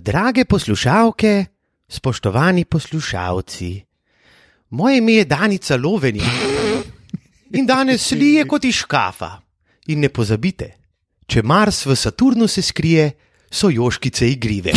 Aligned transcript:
Drage 0.00 0.44
poslušalke, 0.44 1.44
spoštovani 1.88 2.64
poslušalci, 2.64 3.82
moje 4.70 4.98
ime 4.98 5.12
je 5.12 5.24
Danica 5.24 5.76
Lovenja 5.76 6.24
in 7.50 7.66
danes 7.66 8.10
lije 8.10 8.44
kot 8.48 8.64
iz 8.64 8.74
škafa. 8.74 9.30
In 9.86 10.00
ne 10.00 10.08
pozabite, 10.08 10.70
če 11.26 11.42
Mars 11.42 11.86
v 11.86 11.96
Saturnu 11.96 12.48
se 12.48 12.62
skrije, 12.62 13.10
so 13.52 13.68
joškice 13.70 14.30
igrive. 14.30 14.72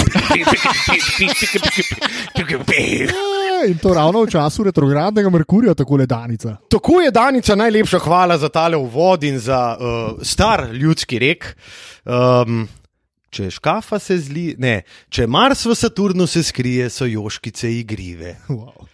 In 3.68 3.77
to 3.77 3.93
ravno 3.93 4.23
v 4.23 4.29
času 4.29 4.63
retrogradnega 4.63 5.29
Merkurja, 5.29 5.73
tako 5.73 5.95
le 5.95 6.05
Danica. 6.05 6.57
Tako 6.70 7.02
je 7.02 7.11
Danica, 7.11 7.55
najlepša 7.55 8.00
hvala 8.00 8.38
za 8.38 8.50
tale 8.50 8.77
uvod 8.77 9.23
in 9.23 9.39
za 9.39 9.77
uh, 9.79 10.20
star 10.21 10.70
ljudski 10.73 11.20
rek. 11.20 11.55
Um, 12.04 12.68
če 13.36 13.52
škafa 13.52 13.99
se 13.99 14.17
zli, 14.23 14.47
ne, 14.61 14.79
če 15.11 15.27
Mars 15.27 15.65
v 15.67 15.75
Saturnu 15.75 16.27
se 16.29 16.43
skrije, 16.45 16.89
so 16.93 17.07
joškice 17.09 17.71
igrive. 17.81 18.38
Wow. 18.48 18.88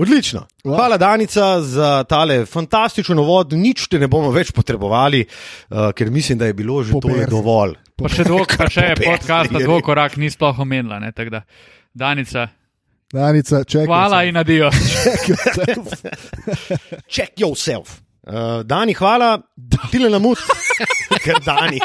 Odlično. 0.00 0.44
Wow. 0.64 0.76
Hvala, 0.76 0.96
Danica, 1.00 1.46
za 1.66 2.04
tale 2.08 2.44
fantastičen 2.48 3.18
uvod. 3.18 3.52
Nič 3.58 3.88
te 3.90 3.98
ne 4.00 4.08
bomo 4.08 4.30
več 4.32 4.52
potrebovali, 4.56 5.24
uh, 5.26 5.90
ker 5.96 6.12
mislim, 6.12 6.38
da 6.40 6.48
je 6.48 6.56
bilo 6.56 6.82
že 6.84 6.94
to 6.94 7.02
Poper. 7.08 7.26
dovolj. 7.28 7.74
Pa 8.00 8.08
še, 8.08 8.24
dvo, 8.24 8.44
pa 8.48 8.68
še 8.70 8.94
Popet, 8.94 9.04
podcast, 9.04 9.52
je 9.52 9.64
dvokorak 9.66 10.16
ni 10.16 10.30
sploh 10.32 10.62
omenila. 10.64 11.00
Ne, 11.02 11.12
da, 11.12 11.42
Danica, 11.92 12.46
Danica, 13.12 13.64
čekaj. 13.64 13.90
hvala 13.90 14.22
in 14.24 14.36
adijo. 14.40 14.70
Check 17.14 17.36
yourself. 17.40 17.98
Uh, 18.20 18.60
Dani, 18.62 18.92
hvala, 18.94 19.40
tile 19.90 20.10
na 20.12 20.18
mut, 20.20 20.38
ker 21.24 21.40
Dani. 21.40 21.80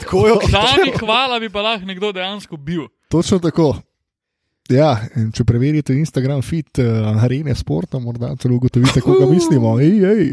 Tako 0.00 0.26
je 0.26 0.34
Dani, 0.52 0.92
hvala 1.00 1.40
bi 1.40 1.50
pa 1.50 1.62
lahko 1.62 1.86
nekdo 1.86 2.12
dejansko 2.12 2.56
bil. 2.56 2.86
Točno 3.08 3.38
tako. 3.38 3.74
Ja, 4.70 4.92
če 5.34 5.42
preverite 5.44 5.96
Instagram 5.98 6.44
feed 6.46 6.78
uh, 6.78 7.24
Arene 7.24 7.54
Sporta, 7.58 7.98
morda 7.98 8.36
celo 8.38 8.54
ugotovite, 8.54 9.02
koga 9.02 9.26
mislimo. 9.26 9.74
Ej, 9.82 10.04
ej. 10.06 10.28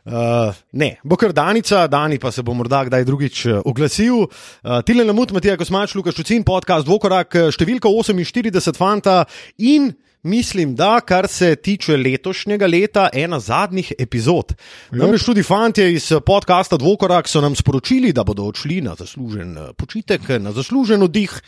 Uh, 0.00 0.56
ne, 0.80 0.94
bo 1.04 1.18
kar 1.20 1.34
Danica, 1.36 1.82
Dani 1.92 2.16
pa 2.18 2.32
se 2.32 2.40
bo 2.42 2.54
morda 2.56 2.80
kdaj 2.88 3.04
drugič 3.04 3.42
uh, 3.50 3.58
oglasil. 3.68 4.22
Uh, 4.24 4.78
Tile 4.88 5.04
na 5.04 5.12
mut, 5.12 5.34
Matija 5.36 5.58
Kosmač, 5.60 5.92
Lukaš 5.98 6.16
Čucin, 6.16 6.46
podcast 6.46 6.88
Dvokorak, 6.88 7.36
številka 7.52 7.92
48 7.92 8.80
fanta 8.80 9.24
in. 9.60 9.92
Mislim, 10.22 10.74
da 10.76 11.00
kar 11.00 11.28
se 11.28 11.56
tiče 11.56 11.96
letošnjega 11.96 12.66
leta, 12.66 13.08
ena 13.12 13.40
zadnjih 13.40 13.92
epizod. 13.98 14.52
Namreč 14.90 15.24
tudi 15.24 15.42
fanti 15.42 15.86
iz 15.94 16.12
podcasta 16.26 16.76
Dvokorak 16.76 17.28
so 17.28 17.40
nam 17.40 17.56
sporočili, 17.56 18.12
da 18.12 18.24
bodo 18.24 18.44
odšli 18.44 18.80
na 18.84 18.94
zaslužen 18.98 19.56
eh, 19.58 19.72
počitek, 19.76 20.28
na 20.38 20.52
zaslužen 20.52 21.02
oddih. 21.02 21.40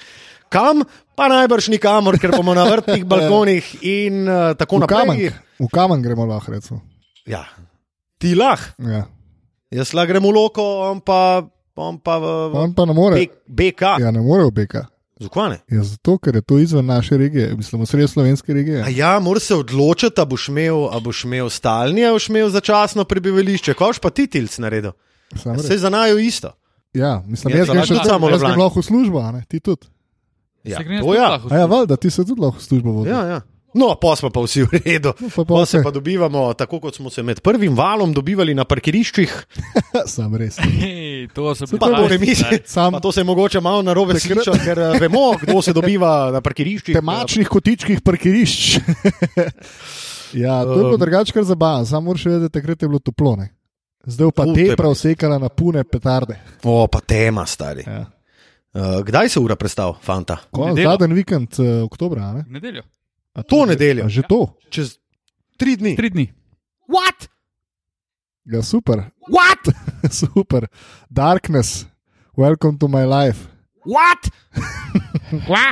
Kam? 0.48 0.82
Pa 1.16 1.28
najbrž 1.28 1.68
nikamor, 1.68 2.16
ker 2.20 2.32
bomo 2.32 2.54
na 2.54 2.64
vrtnih 2.64 3.04
balkonih 3.10 3.74
in 3.82 4.24
uh, 4.28 4.52
tako 4.56 4.80
V 4.80 4.86
kamen, 4.88 5.16
naprej. 5.16 5.32
v 5.60 5.68
kamen 5.72 6.02
gremo 6.02 6.24
lahko, 6.28 6.52
recimo. 6.52 6.80
Ja, 7.28 7.44
ti 8.20 8.34
lah. 8.34 8.60
Ja. 8.80 9.04
Jaz 9.72 9.92
la 9.96 10.04
grem 10.08 10.24
v 10.24 10.32
loko, 10.32 10.64
on 10.90 11.00
pa, 11.00 11.44
on 11.76 12.00
pa 12.00 12.16
v, 12.20 12.32
v 12.52 12.56
On 12.56 12.72
pa 12.76 12.84
ne 12.88 12.96
more. 12.96 13.16
B, 13.16 13.28
BK. 13.48 13.80
Ja. 14.00 14.08
Ja, 14.08 14.10
ne 14.12 14.20
more 14.20 14.48
v 14.48 14.52
BK. 14.52 14.84
Zakaj 15.22 15.50
ne? 15.50 15.58
Ja, 15.68 15.82
zato, 15.82 16.18
ker 16.18 16.34
je 16.34 16.42
to 16.42 16.58
izven 16.58 16.86
naše 16.86 17.16
regije, 17.16 17.54
mislim, 17.56 17.86
sredi 17.86 18.08
slovenske 18.08 18.54
regije. 18.54 18.82
A 18.82 18.88
ja, 18.88 19.18
moraš 19.18 19.42
se 19.42 19.54
odločiti, 19.54 20.14
ali 20.16 20.28
boš 20.28 20.48
imel, 20.48 20.88
a 20.90 21.00
boš 21.00 21.24
imel 21.24 21.50
stalni, 21.50 22.04
ali 22.04 22.14
boš 22.14 22.28
imel 22.28 22.50
začasno 22.50 23.04
prebivališče. 23.04 23.74
Koš 23.74 23.98
pa 23.98 24.10
ti 24.10 24.26
tilc 24.26 24.58
naredil? 24.58 24.92
Sam 25.36 25.58
Se 25.58 25.68
res. 25.68 25.80
za 25.80 25.90
najo 25.90 26.18
isto. 26.18 26.52
Ja, 26.92 27.22
mislim, 27.26 27.54
Je 27.54 27.58
jaz 27.58 27.66
to 27.66 27.72
grem 27.72 27.84
še 27.84 27.94
lahko 27.94 28.08
samo 28.08 28.28
lahko 28.58 28.80
v 28.80 28.84
službo, 28.84 29.18
a 29.18 29.32
ne? 29.32 29.44
ti 29.48 29.60
tudi. 29.60 29.86
Ja, 30.64 30.78
to 30.78 31.14
ja. 31.14 31.40
A 31.50 31.56
ja, 31.56 31.66
valjda, 31.66 31.96
ti 31.96 32.10
se 32.10 32.24
tudi 32.24 32.40
lahko 32.40 32.58
v 32.58 32.62
službo 32.62 32.92
vodiš. 32.92 33.10
ja, 33.10 33.22
ja. 33.26 33.40
No, 33.74 33.94
pa 33.94 34.12
smo 34.12 34.28
pa 34.28 34.40
vsi 34.40 34.62
v 34.62 34.78
redu. 34.78 35.12
No, 35.14 35.28
pa, 35.28 35.44
pa, 35.44 35.54
Pa 35.54 35.64
se 35.64 35.80
pa 35.80 35.90
dobivamo, 35.90 36.54
tako 36.54 36.80
kot 36.80 36.94
smo 36.94 37.10
se 37.10 37.22
med 37.22 37.40
prvim 37.40 37.72
valom 37.72 38.12
dobivali 38.12 38.52
na 38.52 38.64
parkiriščih, 38.64 39.32
Sam 40.06 40.34
res. 40.34 40.58
Hej, 40.58 41.28
to 41.30 41.54
so 41.54 41.64
pa 41.72 41.88
to 41.88 42.08
mislim. 42.18 42.60
Sam- 42.66 42.92
Pa 42.92 43.00
to 43.00 43.12
se 43.12 43.20
je 43.20 43.24
mogoče 43.24 43.60
malo 43.60 43.82
narobe 43.82 44.14
Takrat- 44.14 44.44
slišati, 44.44 44.60
ker 44.60 44.78
eh, 44.78 44.98
vemo, 44.98 45.32
kdo 45.36 45.62
se 45.62 45.72
dobiva 45.72 46.30
na 46.30 46.40
parkiriščih. 46.40 46.94
Temačnih 46.94 47.48
kotičkih 47.48 48.00
parkirišč. 48.00 48.78
ja, 50.34 50.64
to 50.64 50.70
je 50.70 50.78
bilo 50.78 50.90
Um. 50.90 50.98
drugače 50.98 51.32
kar 51.32 51.44
zabavno, 51.44 51.86
samo 51.86 52.00
moraš 52.02 52.24
vedeti, 52.24 52.42
da 52.42 52.48
takrat 52.50 52.82
je 52.82 52.88
bilo 52.88 52.98
toplo. 53.00 53.36
Ne? 53.36 53.48
Zdaj 54.04 54.30
pa 54.30 54.42
U, 54.42 54.54
te 54.54 54.76
prav 54.76 54.94
sekala 54.94 55.38
na 55.38 55.48
pune 55.48 55.84
petarde. 55.84 56.40
O, 56.62 56.86
pa 56.86 57.00
tema, 57.00 57.46
stari. 57.46 57.84
Ja. 57.86 58.04
Uh, 58.74 59.00
kdaj 59.02 59.28
se 59.28 59.40
ura 59.40 59.56
predstav, 59.56 59.94
fanta? 60.02 60.36
Ko, 60.50 60.70
zadnji 60.74 61.14
vikend 61.14 61.48
uh, 61.58 61.84
oktobra. 61.84 62.22
a 62.22 62.32
Ne? 62.32 62.44
Nedeljo. 62.48 62.82
A 63.34 63.42
To 63.42 63.64
nedeljo. 63.66 64.04
a 64.04 64.08
Že 64.08 64.22
to. 64.28 64.40
Čez 64.68 64.98
tri 65.56 65.76
dni. 65.76 65.96
Tri 65.96 66.10
dni. 66.10 66.26
What? 66.88 67.28
Ja, 68.44 68.62
super. 68.62 69.10
What? 69.28 69.62
super. 70.10 70.66
Darkness, 71.08 71.86
welcome 72.36 72.78
to 72.78 72.88
my 72.88 73.04
life. 73.04 73.51
What? 73.84 74.28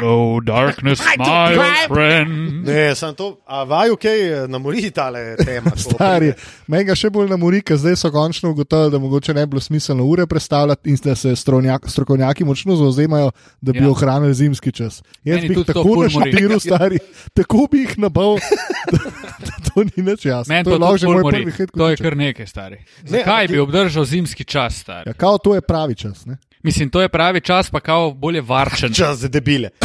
Oh, 0.03 0.41
darkness, 0.41 1.03
my 1.19 1.85
friend. 1.89 2.65
Ne, 2.65 2.95
sem 2.97 3.13
to, 3.15 3.37
a 3.45 3.65
vaju 3.69 3.97
kaj 4.01 4.49
namori 4.49 4.89
tale 4.91 5.37
tema. 5.37 5.71
Stari, 5.77 6.31
pride? 6.33 6.65
meni 6.67 6.87
ga 6.89 6.97
še 6.97 7.11
bolj 7.13 7.29
namori, 7.29 7.61
ker 7.61 7.77
zdaj 7.77 7.99
so 8.01 8.11
končno 8.15 8.55
ugotovili, 8.55 8.95
da 8.95 9.01
mogoče 9.03 9.35
ne 9.37 9.45
bi 9.45 9.51
bilo 9.53 9.61
smiselno 9.61 10.07
ure 10.09 10.25
predstavljati 10.27 10.91
in 10.91 10.97
da 11.05 11.15
se 11.15 11.35
stronjak, 11.37 11.91
strokovnjaki 11.93 12.45
močno 12.49 12.77
zauzemajo, 12.81 13.31
da 13.61 13.73
bi 13.73 13.85
Ja. 13.85 13.91
ohranili 13.91 14.35
zimski 14.35 14.73
čas. 14.73 15.03
Jaz 15.25 15.37
Meni 15.43 15.49
bi 15.49 15.61
jih 15.61 15.67
tako 15.67 16.09
naštiril, 16.09 16.57
stari, 16.61 16.99
tako 17.37 17.69
bi 17.71 17.85
jih 17.85 17.99
nabal, 17.99 18.39
da, 18.93 18.99
da 19.45 19.53
to 19.69 19.85
ni 19.85 20.03
več 20.03 20.25
jasno. 20.25 20.55
Meni 20.55 20.65
to 20.65 20.71
to, 20.71 20.77
je 20.77 20.81
lahko 20.81 21.13
moj 21.13 21.33
prvi 21.33 21.53
hit. 21.53 21.71
To 21.77 21.89
je 21.93 21.97
kar 22.01 22.17
nekaj, 22.17 22.47
stari. 22.47 22.81
Ne, 23.05 23.19
Zakaj 23.21 23.45
ampak 23.45 23.51
bi 23.53 23.59
obdržal 23.61 24.05
zimski 24.05 24.45
čas, 24.45 24.81
stari? 24.81 25.11
Ja, 25.11 25.13
kao 25.13 25.37
to 25.39 25.55
je 25.55 25.61
pravi 25.61 25.95
čas. 25.95 26.25
Ne? 26.27 26.41
Mislim, 26.63 26.91
to 26.91 27.01
je 27.01 27.09
pravi 27.09 27.41
čas, 27.41 27.71
pa 27.71 27.81
kao 27.81 28.13
bolje 28.15 28.41
varčen. 28.41 28.93
Čas 29.01 29.19
za 29.19 29.29
debile. 29.29 29.69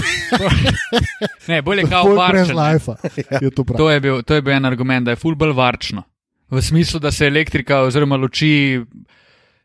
Ne, 1.47 1.61
bolje 1.61 1.83
kao 1.89 2.03
Full 2.03 2.17
brez 2.29 2.49
varčen. 2.49 2.59
life. 2.59 2.91
Je 3.41 3.51
to. 3.51 3.63
To 3.63 3.89
je, 3.91 3.99
bil, 3.99 4.21
to 4.21 4.35
je 4.35 4.41
bil 4.41 4.53
en 4.53 4.65
argument, 4.65 5.05
da 5.05 5.11
je 5.11 5.15
ful 5.15 5.35
bolj 5.35 5.53
varčno. 5.53 6.03
V 6.49 6.61
smislu, 6.61 6.99
da 6.99 7.11
se 7.11 7.27
elektrika 7.27 7.79
oziroma 7.81 8.15
luči, 8.15 8.81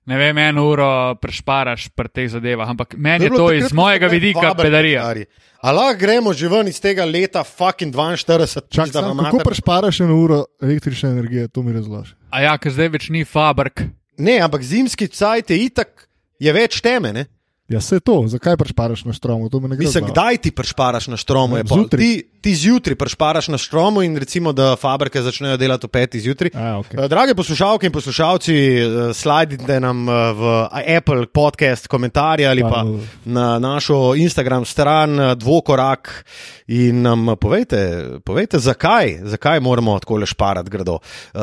ne 0.06 0.18
vem, 0.18 0.38
eno 0.38 0.66
uro 0.68 1.14
prešparaš 1.14 1.88
pri 1.88 2.08
teh 2.08 2.28
zadevah, 2.30 2.68
ampak 2.68 2.94
meni 2.98 3.24
je 3.24 3.30
to 3.30 3.52
iz 3.52 3.72
mojega 3.72 4.06
vidika 4.06 4.54
pedarija. 4.54 5.02
stari. 5.02 5.24
A 5.62 5.72
lahko 5.72 5.98
gremo 6.00 6.32
že 6.32 6.48
ven 6.48 6.68
iz 6.68 6.80
tega 6.80 7.04
leta, 7.04 7.44
fucking 7.44 7.94
42, 7.94 8.60
Čak, 8.68 8.84
pizda 8.84 9.00
sam, 9.00 9.16
vam 9.16 9.24
kako 9.24 9.44
prešparaš 9.44 10.00
eno 10.00 10.16
uro 10.16 10.44
električne 10.62 11.10
energije, 11.10 11.48
to 11.48 11.62
mi 11.62 11.72
razloži. 11.72 12.14
A 12.30 12.42
ja, 12.42 12.58
ker 12.58 12.72
zdaj 12.72 12.88
več 12.88 13.08
ni 13.08 13.24
fabrik. 13.24 13.82
Ne, 14.18 14.38
ampak 14.40 14.62
zimski 14.62 15.08
cajt 15.08 15.50
je 15.50 15.64
itak, 15.64 16.08
je 16.40 16.52
več 16.56 16.80
teme. 16.82 17.12
Ne? 17.12 17.26
Ja, 17.70 17.80
se 17.80 18.00
to, 18.00 18.24
zakaj 18.26 18.56
prešparaš 18.56 19.04
na 19.04 19.12
štromu? 19.12 19.48
Ne. 19.52 19.68
Mislim, 19.68 19.86
zbaviti. 19.86 20.12
kdaj 20.12 20.36
ti 20.36 20.50
prešparaš 20.50 21.06
na 21.06 21.16
štromu? 21.16 21.56
pol. 21.68 21.78
Zjutraj. 21.78 22.02
Ti, 22.02 22.24
ti 22.40 22.54
zjutraj 22.54 22.96
prešparaš 22.98 23.48
na 23.48 23.58
štromu 23.58 24.02
in 24.02 24.16
recimo, 24.16 24.52
da 24.52 24.74
fabrike 24.76 25.22
začnejo 25.22 25.56
delati 25.56 25.86
v 25.86 25.90
petih 25.90 26.22
zjutraj. 26.22 26.50
A, 26.54 26.82
okay. 26.82 27.04
Eh, 27.04 27.08
Drage 27.08 27.34
poslušalke 27.34 27.86
in 27.86 27.92
poslušalci, 27.92 28.56
eh, 28.56 29.14
slajdite 29.14 29.78
nam 29.80 30.02
eh, 30.08 30.32
v 30.32 30.66
Apple 30.96 31.26
podcast 31.26 31.86
komentarje 31.86 32.48
ali 32.48 32.66
pa 32.66 32.82
na 33.24 33.58
našo 33.58 34.16
Instagram 34.16 34.64
stran 34.64 35.38
Dvokorak 35.38 36.24
in 36.66 37.02
nam 37.02 37.36
povejte, 37.40 38.04
povejte 38.24 38.58
zakaj, 38.58 39.20
zakaj 39.22 39.60
moramo 39.60 39.98
tako 39.98 40.16
le 40.16 40.26
šparati 40.26 40.70
grdo. 40.70 40.98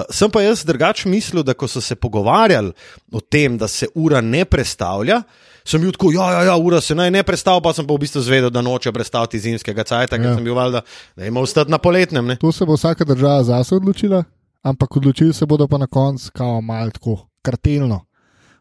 Sem 0.09 0.31
pa 0.31 0.41
jaz 0.41 0.65
drugače 0.65 1.09
mislil, 1.09 1.43
da 1.43 1.53
ko 1.53 1.67
so 1.67 1.81
se 1.81 1.95
pogovarjali 1.95 2.71
o 3.11 3.19
tem, 3.19 3.57
da 3.57 3.67
se 3.67 3.87
ura 3.95 4.21
ne 4.21 4.45
prestavlja. 4.45 5.23
Sem 5.67 5.81
bil 5.81 5.91
tako, 5.91 6.13
ja, 6.13 6.31
ja, 6.31 6.41
ja, 6.45 6.55
ura 6.57 6.79
se 6.79 6.95
naj 6.95 7.11
ne 7.11 7.21
predstavlja, 7.21 7.59
pa 7.61 7.73
sem 7.73 7.83
pa 7.83 7.91
v 7.91 7.99
bistvu 7.99 8.21
zvedel, 8.21 8.49
da 8.49 8.61
noče 8.61 8.87
predstaviti 8.89 9.39
zimskega 9.39 9.83
cajta, 9.83 10.15
ker 10.15 10.25
Ja. 10.25 10.35
sem 10.35 10.43
bil 10.43 10.55
valjda, 10.55 10.81
da 11.13 11.25
ima 11.25 11.41
ostati 11.41 11.67
na 11.67 11.77
poletnem. 11.77 12.25
Ne? 12.25 12.37
To 12.37 12.51
se 12.51 12.63
bo 12.63 12.73
vsaka 12.73 13.03
država 13.03 13.43
zase 13.45 13.75
odločila, 13.75 14.23
ampak 14.63 14.95
odločili 14.95 15.33
se 15.33 15.45
bodo 15.45 15.67
pa 15.67 15.77
na 15.77 15.87
koncu, 15.87 16.31
kao 16.31 16.61
malo 16.61 16.89
tako, 16.89 17.17
kartelno. 17.41 18.05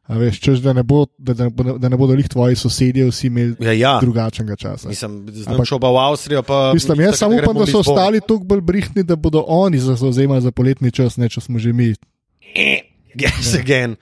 A 0.04 0.14
veš, 0.14 0.40
češ, 0.40 0.58
da, 0.60 0.72
ne 0.72 0.82
bo, 0.82 1.06
da, 1.18 1.34
da, 1.34 1.48
da 1.74 1.88
ne 1.88 1.96
bodo 1.96 2.14
jih 2.14 2.28
tvoji 2.28 2.54
sosedje 2.56 3.06
vsi 3.06 3.26
imeli 3.26 3.56
Ja, 3.60 3.72
ja. 3.72 3.94
drugačnega 4.00 4.56
časa. 4.56 4.88
Mislim, 4.88 5.26
Ampak- 5.26 5.66
šel 5.66 5.78
pa 5.78 5.88
v 5.88 5.98
Avstrijo. 6.00 6.42
Pa 6.42 6.70
Mislim, 6.74 7.00
jaz 7.00 7.18
samo 7.18 7.34
upam, 7.36 7.56
da 7.56 7.66
so 7.66 7.80
ostali 7.80 8.20
tako 8.20 8.38
bolj 8.40 8.60
brihtni, 8.62 9.02
da 9.02 9.16
bodo 9.16 9.42
oni 9.44 9.78
zauzemali 9.80 10.40
za 10.40 10.50
poletni 10.50 10.90
čas, 10.90 11.16
ne 11.16 11.28
če 11.28 11.40
smo 11.40 11.58
že 11.58 11.72
mi. 11.72 11.94
Yes, 13.16 13.54
again. 13.54 13.96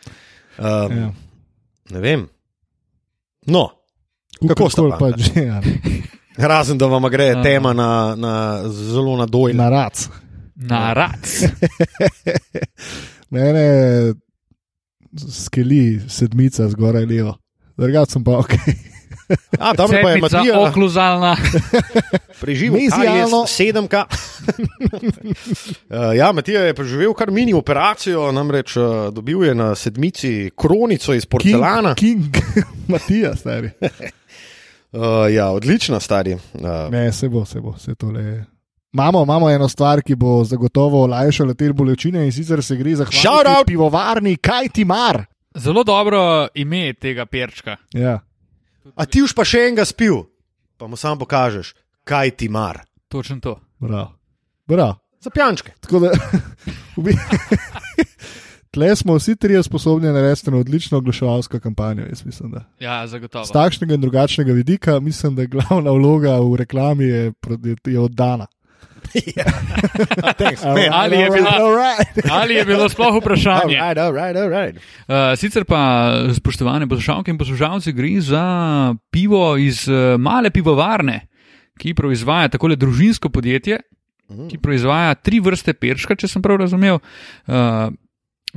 Um, 0.59 0.93
Ja. 0.93 1.13
Ne 1.91 2.01
vem. 2.01 2.29
No, 3.47 3.71
Kako 4.41 4.49
Kakorkoli 4.55 4.91
pa? 4.91 4.99
pač 4.99 5.21
že, 5.21 5.41
ja, 5.51 5.61
ne. 5.61 6.03
razen 6.37 6.79
da 6.79 6.87
vam 6.87 7.07
gre 7.11 7.33
tema 7.43 7.73
na, 7.73 8.15
na 8.19 8.33
zelo 8.69 9.17
na 9.17 9.27
dojle. 9.27 9.55
na 9.55 9.69
rac. 9.71 10.09
Na 10.57 10.93
rac. 10.95 11.27
Mene 13.35 13.67
skeli 15.31 16.01
sedmica 16.09 16.69
zgoraj 16.69 17.07
levo. 17.07 17.37
Drugač 17.79 18.11
sem 18.15 18.25
pa 18.25 18.39
ok. 18.39 18.55
A, 19.59 19.73
tam 19.75 19.91
pa 19.91 20.11
je 20.11 20.21
Matija 20.21 20.61
okluzalna. 20.61 21.37
preživel. 22.41 22.81
KS 22.91 23.33
7K. 23.57 24.05
Uh, 25.91 26.17
ja, 26.17 26.33
Matija 26.33 26.61
je 26.61 26.75
preživel 26.75 27.15
kar 27.15 27.31
mini 27.31 27.55
operacijo, 27.55 28.33
namreč 28.33 28.77
uh, 28.77 28.85
dobil 29.13 29.45
je 29.45 29.55
na 29.55 29.75
sedmici 29.75 30.51
kronico 30.57 31.15
iz 31.15 31.27
porcelana. 31.27 31.95
King, 31.95 32.25
King 32.33 32.65
Matija, 32.93 33.37
stari. 33.37 33.71
Uh, 34.93 35.01
ja, 35.31 35.51
odlična 35.51 36.01
stari. 36.01 36.35
Uh, 36.35 36.91
Ne, 36.91 37.13
se 37.13 37.29
bo, 37.29 37.45
se 37.45 37.61
bo, 37.61 37.79
se 37.79 37.95
tole 37.95 38.23
je. 38.23 38.45
Imamo, 38.93 39.23
imamo 39.23 39.51
eno 39.51 39.69
stvar, 39.69 40.03
ki 40.03 40.15
bo 40.15 40.45
zagotovo 40.45 41.03
olajšala 41.03 41.55
te 41.55 41.73
bolečine 41.73 42.27
in 42.27 42.33
sicer 42.33 42.63
se 42.63 42.77
gre 42.77 42.95
za 42.97 43.05
Shout 43.05 43.47
out! 43.47 43.67
pivovarni, 43.67 44.37
kaj 44.37 44.69
ti 44.69 44.85
mar. 44.85 45.25
Zelo 45.59 45.85
dobro 45.85 46.49
ime 46.55 46.93
tega 46.93 47.27
perčka. 47.27 47.77
Ja. 47.93 48.21
A 48.97 49.07
ti 49.07 49.23
už 49.23 49.33
pa 49.33 49.45
še 49.45 49.69
enega 49.69 49.85
spil, 49.89 50.25
pa 50.77 50.87
mu 50.87 50.97
sam 50.97 51.19
pokažeš, 51.19 51.73
kaj 52.05 52.31
ti 52.37 52.49
mar. 52.49 52.85
Točno 53.09 53.41
to. 53.41 53.57
Prav. 53.81 54.13
Prav. 54.69 54.97
Za 55.21 55.31
pijančke. 55.31 55.73
Tako 55.81 56.01
da, 56.05 56.11
v 56.97 57.03
bi- 57.03 57.19
tle 58.71 58.97
smo 58.97 59.15
vsi 59.15 59.37
trije 59.37 59.63
sposobni 59.63 60.13
narediti 60.13 60.51
eno 60.51 60.59
odlično 60.61 60.99
oglaševalsko 60.99 61.61
kampanjo. 61.61 62.07
Jaz 62.09 62.25
mislim, 62.25 62.51
da. 62.51 62.65
Ja, 62.81 63.07
zagotovo. 63.07 63.45
Z 63.45 63.53
takšnega 63.53 63.95
in 63.95 64.01
drugačnega 64.01 64.53
vidika 64.53 65.01
mislim, 65.01 65.35
da 65.35 65.45
glavna 65.47 65.91
vloga 65.91 66.39
v 66.41 66.57
reklami 66.57 67.05
je, 67.05 67.33
je 67.87 68.01
oddana. 68.01 68.47
Thanks, 70.41 70.65
man. 70.65 70.93
Ali 70.93 71.17
je 71.17 71.31
bila-. 71.31 71.97
Ali 72.41 72.55
je 72.55 72.65
bilo 72.65 72.89
sploh 72.89 73.19
vprašanje? 73.21 73.79
Alright, 73.79 73.99
alright, 73.99 74.37
alright. 74.37 74.77
Uh, 75.09 75.33
sicer 75.39 75.65
pa, 75.65 76.13
spoštovane 76.35 76.89
poslušalke 76.89 77.31
in 77.31 77.39
poslušalci, 77.39 77.93
gre 77.93 78.21
za 78.21 78.45
pivo 79.11 79.57
iz 79.57 79.87
uh, 79.89 80.17
male 80.21 80.51
pivovarne, 80.51 81.21
ki 81.79 81.95
proizvaja 81.95 82.53
takole 82.55 82.77
družinsko 82.77 83.31
podjetje, 83.35 83.81
ki 84.51 84.59
proizvaja 84.63 85.15
tri 85.15 85.41
vrste 85.43 85.75
perška, 85.77 86.17
če 86.19 86.31
sem 86.31 86.43
prav 86.43 86.63
razumel. 86.65 87.01
Uh, 87.47 87.91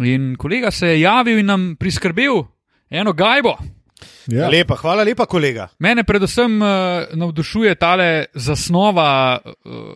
in 0.06 0.36
kolega 0.40 0.72
se 0.72 0.94
je 0.94 1.02
javil 1.02 1.42
in 1.42 1.50
nam 1.50 1.76
priskrbel 1.80 2.46
eno 2.90 3.14
gajbo. 3.14 3.58
Ja. 4.28 4.50
Lepa, 4.52 4.76
hvala 4.76 5.04
lepa, 5.08 5.26
kolega. 5.26 5.70
Mene 5.80 6.04
predvsem 6.04 6.62
uh, 6.62 6.68
navdušuje 7.16 7.76
tale 7.76 8.26
zasnova 8.36 9.40
uh, 9.40 9.54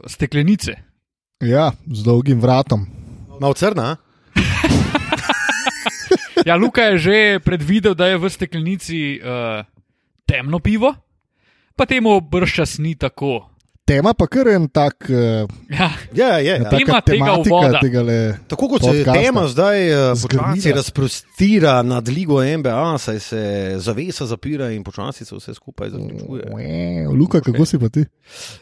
steklenice. 0.07 0.75
ja, 1.44 1.72
z 1.92 2.04
dolgim 2.04 2.39
vratom. 2.39 2.88
Malo 3.39 3.54
crna. 3.54 3.98
Ja, 6.45 6.56
Luka 6.57 6.81
je 6.81 6.98
že 6.98 7.18
predvidel, 7.39 7.94
da 7.94 8.10
je 8.10 8.18
v 8.18 8.25
steklenici 8.30 9.22
uh, 9.22 9.62
temno 10.25 10.57
pivo, 10.57 10.89
pa 11.77 11.86
temu 11.86 12.18
brščas 12.18 12.80
ni 12.81 12.98
tako. 12.98 13.50
Tema 13.91 14.13
pa 14.13 14.27
kar 14.27 14.47
en 14.47 14.67
tak, 14.67 15.09
Ja, 15.69 15.89
Ja, 16.15 16.38
je. 16.38 16.45
Ja. 16.47 16.69
Tema 16.69 16.69
taka 16.69 17.01
tega 17.01 17.25
tematika 17.25 17.55
uvoda. 17.55 17.79
tega 17.79 18.01
le. 18.01 18.17
Tako 18.47 18.67
kot 18.67 18.81
se 18.81 18.88
Podcasta. 18.88 19.13
tema 19.13 19.47
zdaj 19.47 19.79
Zgrnila. 20.15 20.47
počasi 20.47 20.71
razprostira 20.71 21.81
nad 21.83 22.07
ligo 22.07 22.39
NBA, 22.39 22.97
saj 22.97 23.19
se 23.19 23.41
zavesa 23.77 24.25
zapira 24.25 24.71
in 24.71 24.83
počasi 24.83 25.25
se 25.25 25.35
vse 25.35 25.53
skupaj 25.53 25.89
zaključuje. 25.89 26.43
Luka, 27.11 27.41
kako 27.41 27.65
si 27.65 27.79
pa 27.79 27.89
ti? 27.89 28.05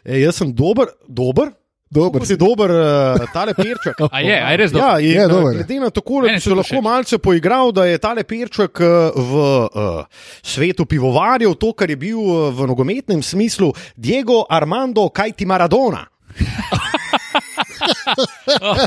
E, 0.03 0.19
jaz 0.19 0.35
sem 0.35 0.53
dober, 0.53 0.87
dober. 1.07 1.51
Dober 1.89 2.21
si 2.25 2.37
dober, 2.37 2.69
uh, 2.69 3.25
tale 3.33 3.53
perček. 3.57 3.97
a 4.13 4.21
je, 4.21 4.35
a 4.37 4.51
je 4.53 4.57
res 4.61 4.71
dobro. 4.71 4.87
Ja, 4.87 4.99
in, 4.99 5.07
Je 5.09 5.13
je 5.17 5.27
dober. 5.27 5.53
glede 5.57 5.79
na 5.79 5.89
to, 5.89 6.01
da 6.05 6.39
se 6.39 6.49
lahko 6.49 6.75
všeč. 6.77 6.83
malce 6.83 7.17
poigral, 7.17 7.71
da 7.73 7.85
je 7.89 7.97
tale 7.97 8.23
perček 8.23 8.77
eh, 8.79 8.85
v 9.15 9.33
uh, 9.33 10.05
svetu 10.45 10.85
pivovarjev 10.85 11.55
to, 11.57 11.73
kar 11.73 11.89
je 11.89 11.97
bil 11.97 12.19
eh, 12.19 12.51
v 12.53 12.67
nogometnem 12.69 13.23
smislu 13.25 13.73
Diego 13.97 14.45
Armando 14.49 15.09
Kajti 15.09 15.45
Maradona. 15.45 16.05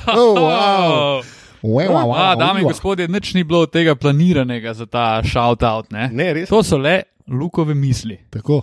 Oh, 0.06 0.34
wow. 0.34 1.22
Wow, 1.62 1.90
wow, 1.94 2.06
wow, 2.10 2.14
A, 2.14 2.34
dame 2.36 2.60
in 2.60 2.66
gospodje, 2.66 3.08
nič 3.08 3.34
ni 3.34 3.44
bilo 3.44 3.62
od 3.62 3.70
tega 3.70 3.94
planiranega 3.94 4.74
za 4.74 4.86
ta 4.86 5.22
shout-out. 5.22 5.90
Ne? 5.94 6.10
Ne. 6.12 6.46
To 6.46 6.62
so 6.62 6.76
le 6.78 7.02
lukove 7.30 7.74
misli. 7.74 8.18
Tako. 8.30 8.62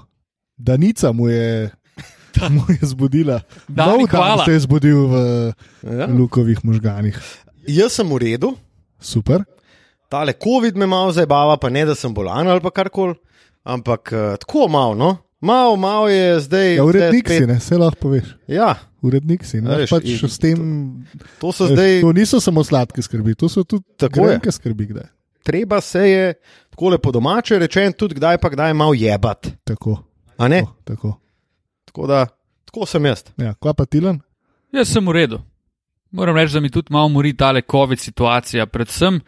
Danica 0.57 1.11
mu 1.11 1.29
je, 1.31 1.71
mu 2.49 2.63
je 2.69 2.79
zbudila. 2.83 3.41
Dani, 3.67 4.03
Nov 4.03 4.09
dan 4.09 4.39
se 4.39 4.51
je 4.51 4.59
zbudil 4.61 4.99
v 5.03 5.15
Ja. 5.83 6.07
Lukovih 6.07 6.63
možganih. 6.63 7.19
Jaz 7.65 7.91
sem 7.91 8.05
v 8.05 8.17
redu, 8.17 8.55
Super. 8.97 9.43
tale 10.07 10.33
COVID 10.33 10.75
me 10.75 10.85
malo 10.85 11.11
zabava, 11.11 11.57
pa 11.57 11.69
ne 11.69 11.85
da 11.85 11.93
sem 11.93 12.09
bolan 12.09 12.47
ali 12.47 12.59
pa 12.59 12.71
karkoli, 12.71 13.15
ampak 13.63 14.09
uh, 14.09 14.19
tako 14.37 14.67
malo, 14.67 14.95
no. 14.95 15.17
Malo, 15.39 15.75
malo 15.75 16.07
je 16.07 16.39
zdaj. 16.41 16.75
Ja, 16.75 16.83
urednik 16.83 17.23
si, 17.23 17.33
spet- 17.33 17.47
ne, 17.47 17.55
vse 17.55 17.77
lahko 17.77 17.95
poveš. 18.01 18.35
Ja, 18.45 18.75
Urednik 18.99 19.45
si. 19.45 19.61
Ne, 19.61 19.71
A 19.71 19.77
veš, 19.77 19.89
pač 19.89 20.03
in 20.05 20.27
s 20.27 20.35
tem, 20.37 20.59
to 21.39 21.51
so 21.51 21.63
veš, 21.63 21.71
zdaj. 21.71 21.91
to 22.01 22.11
niso 22.11 22.35
samo 22.37 22.59
sladke 22.59 22.99
skrbi, 22.99 23.31
to 23.33 23.47
so 23.47 23.63
tudi 23.63 23.87
Tako 23.95 24.19
je. 24.19 24.25
grenke 24.27 24.51
skrbi. 24.51 24.85
Kdaj. 24.87 25.07
Treba 25.39 25.79
se 25.79 26.01
je, 26.01 26.25
tako 26.69 26.89
lepo 26.89 27.07
domače 27.09 27.55
rečen, 27.57 27.93
tudi 27.93 28.15
kdaj 28.15 28.35
pa 28.37 28.49
kdaj 28.49 28.73
malo 28.73 28.91
jebat. 28.91 29.47
Tako. 29.63 30.03
A 30.35 30.47
ne? 30.47 30.59
Tako, 30.59 30.75
tako. 30.83 31.09
Tako 31.89 32.07
da, 32.07 32.27
tako 32.69 32.85
sem 32.85 33.05
jaz. 33.05 33.23
Ja, 33.41 33.55
kva 33.57 33.73
pa 33.73 33.85
Tilan? 33.89 34.19
Jaz 34.71 34.91
sem 34.93 35.05
v 35.09 35.15
redu. 35.17 35.39
Moram 36.13 36.37
reči, 36.37 36.53
da 36.53 36.61
mi 36.61 36.69
tudi 36.69 36.93
malo 36.93 37.09
mori 37.09 37.33
tale 37.37 37.61
COVID 37.61 37.99
situacija, 37.99 38.65
predvsem, 38.69 39.19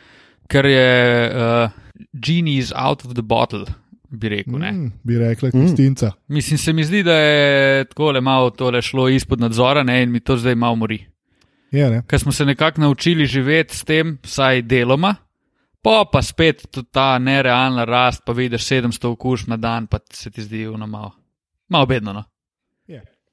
ker 0.50 0.66
je 0.66 0.90
uh, 1.30 1.74
genie 2.14 2.60
is 2.62 2.74
out 2.76 3.06
of 3.06 3.16
the 3.18 3.26
bottle, 3.26 3.66
bi 4.10 4.30
rekel. 4.30 4.60
ne. 4.60 4.72
Mm, 4.72 4.92
bi 5.04 5.18
rekla 5.18 5.52
Kristinca. 5.52 6.12
Mislim, 6.28 6.58
se 6.58 6.74
mi 6.74 6.84
zdi, 6.84 7.04
da 7.04 7.18
je 7.18 7.86
tako 7.86 8.12
le 8.12 8.22
malo 8.22 8.50
tole 8.50 8.82
šlo 8.82 9.10
izpod 9.10 9.40
nadzora 9.40 9.84
ne, 9.84 10.04
in 10.04 10.12
mi 10.12 10.20
to 10.20 10.38
zdaj 10.38 10.56
malo 10.56 10.76
mori. 10.76 11.06
Je, 11.72 11.90
ne? 11.90 12.04
Ker 12.08 12.20
smo 12.20 12.32
se 12.32 12.46
nekako 12.46 12.82
naučili 12.82 13.26
živeti 13.26 13.78
s 13.78 13.84
tem, 13.84 14.18
vsaj 14.24 14.62
deloma, 14.62 15.16
pa 15.82 16.04
pa 16.12 16.22
spet 16.22 16.68
ta 16.92 17.18
nerealna 17.20 17.86
rast, 17.86 18.22
pa 18.26 18.34
vidiš 18.34 18.70
700 18.70 19.08
okužb 19.08 19.50
na 19.50 19.58
dan, 19.58 19.88
pa 19.88 20.00
se 20.14 20.32
ti 20.32 20.42
zdi 20.42 20.68
ono 20.68 20.88
malo, 20.88 21.12
malo 21.70 21.86
bedno. 21.86 22.14
No. 22.14 22.24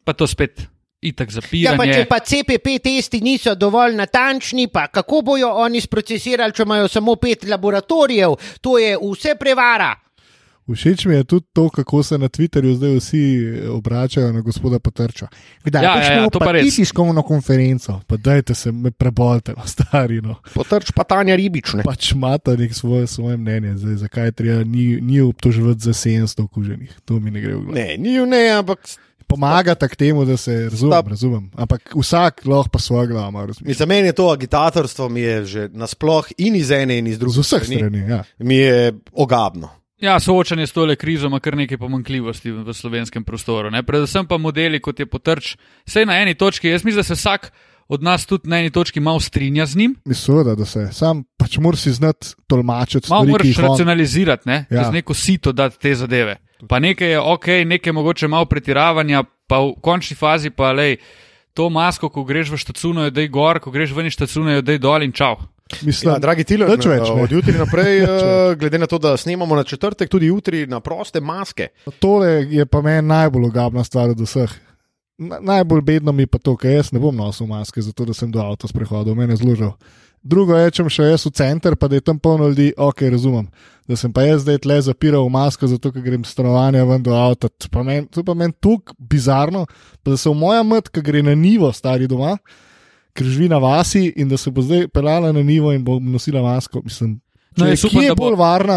Pa 0.08 0.14
to 0.14 0.25
spet 0.26 0.64
itak 1.00 1.28
Ja, 1.28 1.37
zapiranje. 1.37 1.76
pa 1.76 1.87
če 1.87 2.05
pa 2.06 2.19
CPP 2.20 2.78
testi 2.81 3.20
niso 3.20 3.52
dovolj 3.55 3.93
natančni, 3.94 4.66
pa 4.66 4.88
kako 4.88 5.20
bojo 5.22 5.52
oni 5.60 5.78
sprocesirali, 5.78 6.50
če 6.50 6.64
imajo 6.64 6.88
samo 6.88 7.14
pet 7.16 7.44
laboratorijev, 7.44 8.34
to 8.60 8.78
je 8.78 8.96
vse 8.96 9.37
prevara. 9.37 9.93
Všeč 10.69 11.06
mi 11.06 11.14
je 11.14 11.25
tudi 11.25 11.46
to, 11.52 11.70
kako 11.70 12.02
se 12.02 12.19
na 12.19 12.28
Twitterju 12.28 12.75
zdaj 12.75 12.96
vsi 12.96 13.20
obračajo 13.70 14.32
na 14.32 14.40
gospoda 14.40 14.78
Potrča. 14.78 15.28
Kdaj 15.64 15.82
Ja, 15.82 15.94
ja, 15.97 16.12
ja, 16.14 16.28
pa 16.30 16.52
res. 16.52 16.76
tiskovno 16.76 17.23
konferenco, 17.23 18.00
pa 18.06 18.16
dajte 18.18 18.54
se 18.54 18.73
me 18.73 18.90
prebolite, 18.90 19.54
no, 19.56 19.64
stari. 19.64 20.21
No. 20.21 20.37
Potrč 20.54 20.92
pa 20.92 21.04
Tanja 21.04 21.37
Ribič. 21.37 21.73
Ne? 21.73 21.82
Pač 21.82 22.12
imata 22.12 22.52
nek 22.52 22.75
svoje, 22.75 23.06
svoje 23.06 23.37
mnenje, 23.37 23.76
zdaj, 23.76 23.97
zakaj 23.97 24.32
treba 24.32 24.64
ni, 24.64 25.00
ni 25.00 25.21
obtoževati 25.21 25.80
za 25.80 25.92
700 25.92 26.44
okuženih. 26.44 26.92
To 27.04 27.16
mi 27.16 27.30
ne 27.30 27.40
gre 27.40 27.54
v 27.54 27.61
glavo. 27.62 27.75
Ne, 27.75 27.97
ni 27.97 28.21
v 28.21 28.26
ne, 28.26 28.42
ampak 28.50 28.85
Pomagata 29.28 29.88
k 29.88 29.97
temu, 29.97 30.25
da 30.25 30.37
se 30.37 30.68
razumem, 30.70 30.92
Stop. 30.92 31.08
razumem. 31.08 31.50
Ampak 31.56 31.92
vsak 31.97 32.47
lahko 32.47 32.68
pa 32.68 32.78
svojo 32.78 33.06
glavo 33.06 33.28
ima 33.28 33.40
razmišljati. 33.47 33.78
za 33.78 33.87
meni 33.87 34.06
je 34.08 34.12
to 34.12 34.28
agitatorstvo, 34.28 35.08
mi 35.08 35.20
je 35.20 35.44
že 35.44 35.68
nasploh 35.73 36.26
in 36.38 36.56
iz 36.56 36.70
ene 36.70 36.99
in 36.99 37.06
iz 37.06 37.18
druge 37.18 37.35
Z 37.35 37.38
vseh 37.40 37.64
strani. 37.64 37.99
Ja. 37.99 38.25
Mi 38.38 38.56
je 38.56 38.92
ogabno. 39.12 39.68
Ja, 40.00 40.20
soočanje 40.20 40.66
s 40.66 40.73
tole 40.73 40.97
krizo 40.97 41.26
ima 41.26 41.40
kar 41.40 41.56
nekaj 41.56 41.78
pomankljivosti 41.78 42.50
v 42.50 42.75
slovenskem 42.75 43.25
prostoru. 43.25 43.70
Ne? 43.70 43.82
Predvsem 43.82 44.26
pa 44.26 44.38
modeli, 44.38 44.80
kot 44.80 45.00
je 45.00 45.06
potrč, 45.06 45.56
vse 45.87 46.04
na 46.06 46.20
eni 46.23 46.35
točki. 46.35 46.68
Jaz 46.68 46.85
mislim, 46.85 46.99
da 47.00 47.02
se 47.02 47.14
vsak 47.14 47.52
od 47.88 48.02
nas 48.02 48.26
tudi 48.26 48.49
na 48.49 48.58
eni 48.58 48.70
točki 48.70 49.00
malo 49.00 49.20
strinja 49.20 49.66
z 49.66 49.76
njim. 49.76 49.97
Mislim, 50.04 50.44
da, 50.44 50.54
da 50.54 50.64
se 50.64 50.88
sam 50.92 51.25
pač 51.37 51.58
moraš 51.58 51.82
znati 51.85 52.26
tolmačiti 52.47 53.11
Malo 53.11 53.25
stvari, 53.25 53.42
ki 53.42 53.61
moraš 53.61 53.70
racionalizirati, 53.70 54.49
ne? 54.49 54.66
Ja. 54.70 54.85
z 54.90 54.92
neko 54.92 55.14
sito 55.14 55.52
dati 55.52 55.78
te 55.78 55.94
zadeve. 55.94 56.37
Pa 56.66 56.78
nekaj 56.82 57.10
je 57.10 57.20
ok, 57.20 57.46
nekaj 57.66 57.92
mogoče 57.92 58.28
malo 58.28 58.48
pretiravanja, 58.50 59.22
pa 59.46 59.60
v 59.62 59.76
končni 59.80 60.16
fazi 60.16 60.50
pa 60.50 60.72
lej. 60.72 60.98
To 61.54 61.68
masko, 61.70 62.08
ko 62.10 62.24
greš 62.24 62.50
v 62.54 62.58
štacuno, 62.58 63.06
je 63.06 63.14
dej 63.14 63.28
gor, 63.34 63.58
ko 63.62 63.70
greš 63.70 63.94
ven 63.94 64.06
iz 64.06 64.14
štacuno, 64.14 64.50
je 64.58 64.62
dej 64.62 64.78
dol 64.78 65.02
in 65.02 65.12
čau. 65.12 65.38
Mislim, 65.82 66.14
Ja, 66.14 66.18
dragi 66.18 66.46
nič 66.48 66.86
več, 66.86 67.10
ne. 67.12 67.22
od 67.22 67.32
jutri 67.32 67.52
naprej, 67.58 68.00
eh, 68.04 68.54
glede 68.56 68.78
na 68.78 68.86
to, 68.86 68.98
da 68.98 69.16
snemamo 69.16 69.56
na 69.56 69.64
četrtek, 69.64 70.08
tudi 70.08 70.30
jutri 70.32 70.66
na 70.66 70.80
proste 70.80 71.20
maske. 71.20 71.68
Tole 72.00 72.46
je 72.48 72.66
pa 72.66 72.80
meni 72.82 73.08
najbolj 73.08 73.50
ogabna 73.50 73.84
stvar 73.84 74.14
od 74.14 74.20
vseh. 74.20 74.54
Na, 75.18 75.40
najbolj 75.42 75.82
bedno 75.82 76.12
mi 76.12 76.22
je 76.24 76.30
pa 76.30 76.38
to, 76.38 76.56
ker 76.56 76.70
jaz 76.70 76.92
ne 76.92 77.02
bom 77.02 77.16
nosil 77.16 77.46
maske, 77.46 77.82
zato 77.82 78.06
da 78.06 78.14
sem 78.14 78.30
do 78.32 78.40
avta 78.40 78.70
sprehodil, 78.70 79.14
meni 79.18 79.34
je 79.36 79.42
zložil. 79.42 79.74
Drugo 80.28 80.52
je, 80.54 80.70
če 80.70 80.85
še 80.90 81.06
jaz 81.06 81.25
v 81.25 81.32
center, 81.32 81.73
pa 81.75 81.88
da 81.88 81.97
je 81.97 82.04
tam 82.04 82.18
polno 82.18 82.50
ljudi, 82.50 82.70
ok, 82.76 83.00
razumem. 83.08 83.47
Da 83.88 83.97
sem 83.97 84.12
pa 84.12 84.23
jaz 84.23 84.42
zdaj 84.44 84.58
tle 84.61 84.76
zapiral 84.85 85.25
v 85.25 85.32
masko, 85.32 85.64
zato 85.66 85.88
ker 85.88 86.02
grem 86.04 86.20
s 86.20 86.35
stanovanja 86.35 86.82
ven 86.85 87.00
do 87.00 87.14
avta. 87.16 87.49
To 87.49 87.70
pa 88.23 88.35
meni 88.35 88.52
tukaj 88.52 88.92
bizarno, 89.00 89.64
pa 90.02 90.12
da 90.12 90.16
se 90.16 90.28
v 90.28 90.37
moja 90.37 90.61
mat, 90.62 90.90
ki 90.90 91.00
gre 91.00 91.23
na 91.25 91.32
nivo, 91.32 91.70
stari 91.73 92.04
doma, 92.04 92.35
ker 93.16 93.25
živi 93.25 93.49
na 93.49 93.56
vasi 93.58 94.11
in 94.14 94.28
da 94.28 94.37
se 94.37 94.52
bo 94.52 94.61
zdaj 94.61 94.88
pelala 94.88 95.32
na 95.32 95.40
nivo 95.42 95.73
in 95.73 95.80
bo 95.82 95.97
nosila 95.99 96.44
masko. 96.44 96.85
Mislim, 96.85 97.16
No, 97.56 97.64
jaz 97.66 97.80
je 97.80 97.88
upam, 97.88 97.99
kje 97.99 98.08
da 98.08 98.14
bo- 98.14 98.26
bolj 98.26 98.37
varna, 98.37 98.76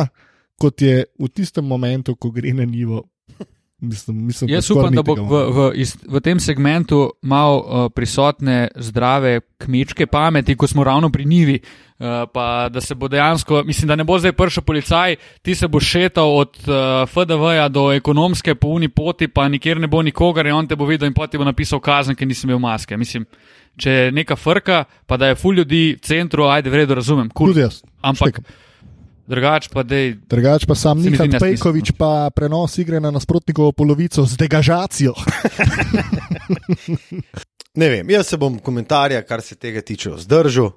kot 0.58 0.82
je 0.82 1.04
v 1.20 1.28
tistem 1.30 1.68
momentu, 1.68 2.16
ko 2.16 2.32
gre 2.32 2.54
na 2.54 2.64
nivo, 2.66 3.04
Mislim, 3.82 4.26
mislim, 4.26 4.50
Jaz 4.50 4.72
upam, 4.72 4.94
da 4.94 5.02
bo 5.02 5.16
v, 5.16 5.38
v, 5.52 5.72
iz, 5.82 5.96
v 6.06 6.20
tem 6.22 6.40
segmentu 6.40 7.12
malo 7.22 7.56
uh, 7.58 7.88
prisotne 7.90 8.68
zdrave 8.76 9.40
kmečke 9.58 10.06
pameti, 10.06 10.56
ko 10.56 10.68
smo 10.70 10.84
ravno 10.84 11.10
pri 11.10 11.26
Nivi. 11.26 11.60
Uh, 12.02 12.30
pa 12.34 12.70
da 12.70 12.82
se 12.82 12.96
bo 12.96 13.08
dejansko, 13.08 13.64
mislim, 13.64 13.88
da 13.88 13.96
ne 13.96 14.04
bo 14.04 14.20
zdaj 14.20 14.32
prišel 14.34 14.64
policaj, 14.64 15.16
ti 15.42 15.56
se 15.56 15.68
boš 15.68 15.86
šetal 15.86 16.38
od 16.38 16.58
uh, 16.66 17.10
FDV-ja 17.10 17.68
do 17.70 17.92
ekonomske 17.94 18.56
po 18.56 18.68
uni 18.68 18.90
poti, 18.90 19.28
pa 19.28 19.48
nikjer 19.50 19.80
ne 19.80 19.88
bo 19.88 20.02
nikogar 20.02 20.46
in 20.46 20.54
on 20.54 20.68
te 20.68 20.76
bo 20.76 20.86
videl 20.86 21.10
in 21.10 21.14
poti 21.14 21.38
bo 21.38 21.46
napisal 21.46 21.80
kazen, 21.80 22.16
ker 22.16 22.28
nisem 22.28 22.50
imel 22.50 22.62
maske. 22.62 22.98
Mislim, 22.98 23.26
če 23.78 23.92
je 23.92 24.12
neka 24.12 24.36
frka, 24.36 24.84
pa 25.06 25.18
da 25.18 25.30
je 25.30 25.38
ful 25.42 25.58
ljudi 25.58 25.96
v 25.98 26.06
centru, 26.06 26.50
ajde, 26.50 26.70
v 26.70 26.84
redu, 26.84 26.98
razumem. 26.98 27.30
Cool. 27.38 27.54
Tudi 27.54 27.66
jaz. 27.66 27.82
Ampak 28.02 28.38
štekam. 28.38 28.50
Drugač 29.32 29.70
pa 29.72 29.84
dej. 29.88 30.20
Drugač 30.28 30.68
pa 30.68 30.76
sam 30.76 31.00
Nikan. 31.00 31.32
Pejkovič 31.40 31.96
pa 31.96 32.28
prenos 32.36 32.76
igre 32.84 33.00
na 33.00 33.12
nasprotnikovo 33.16 33.72
polovico 33.72 34.28
z 34.28 34.36
degažacijo. 34.36 35.16
Ne 37.72 37.88
vem, 37.88 38.10
jaz 38.12 38.28
se 38.28 38.36
bom 38.36 38.58
komentarja, 38.60 39.22
kar 39.24 39.40
se 39.40 39.56
tega 39.56 39.80
tiče, 39.80 40.10
vzdržal. 40.18 40.74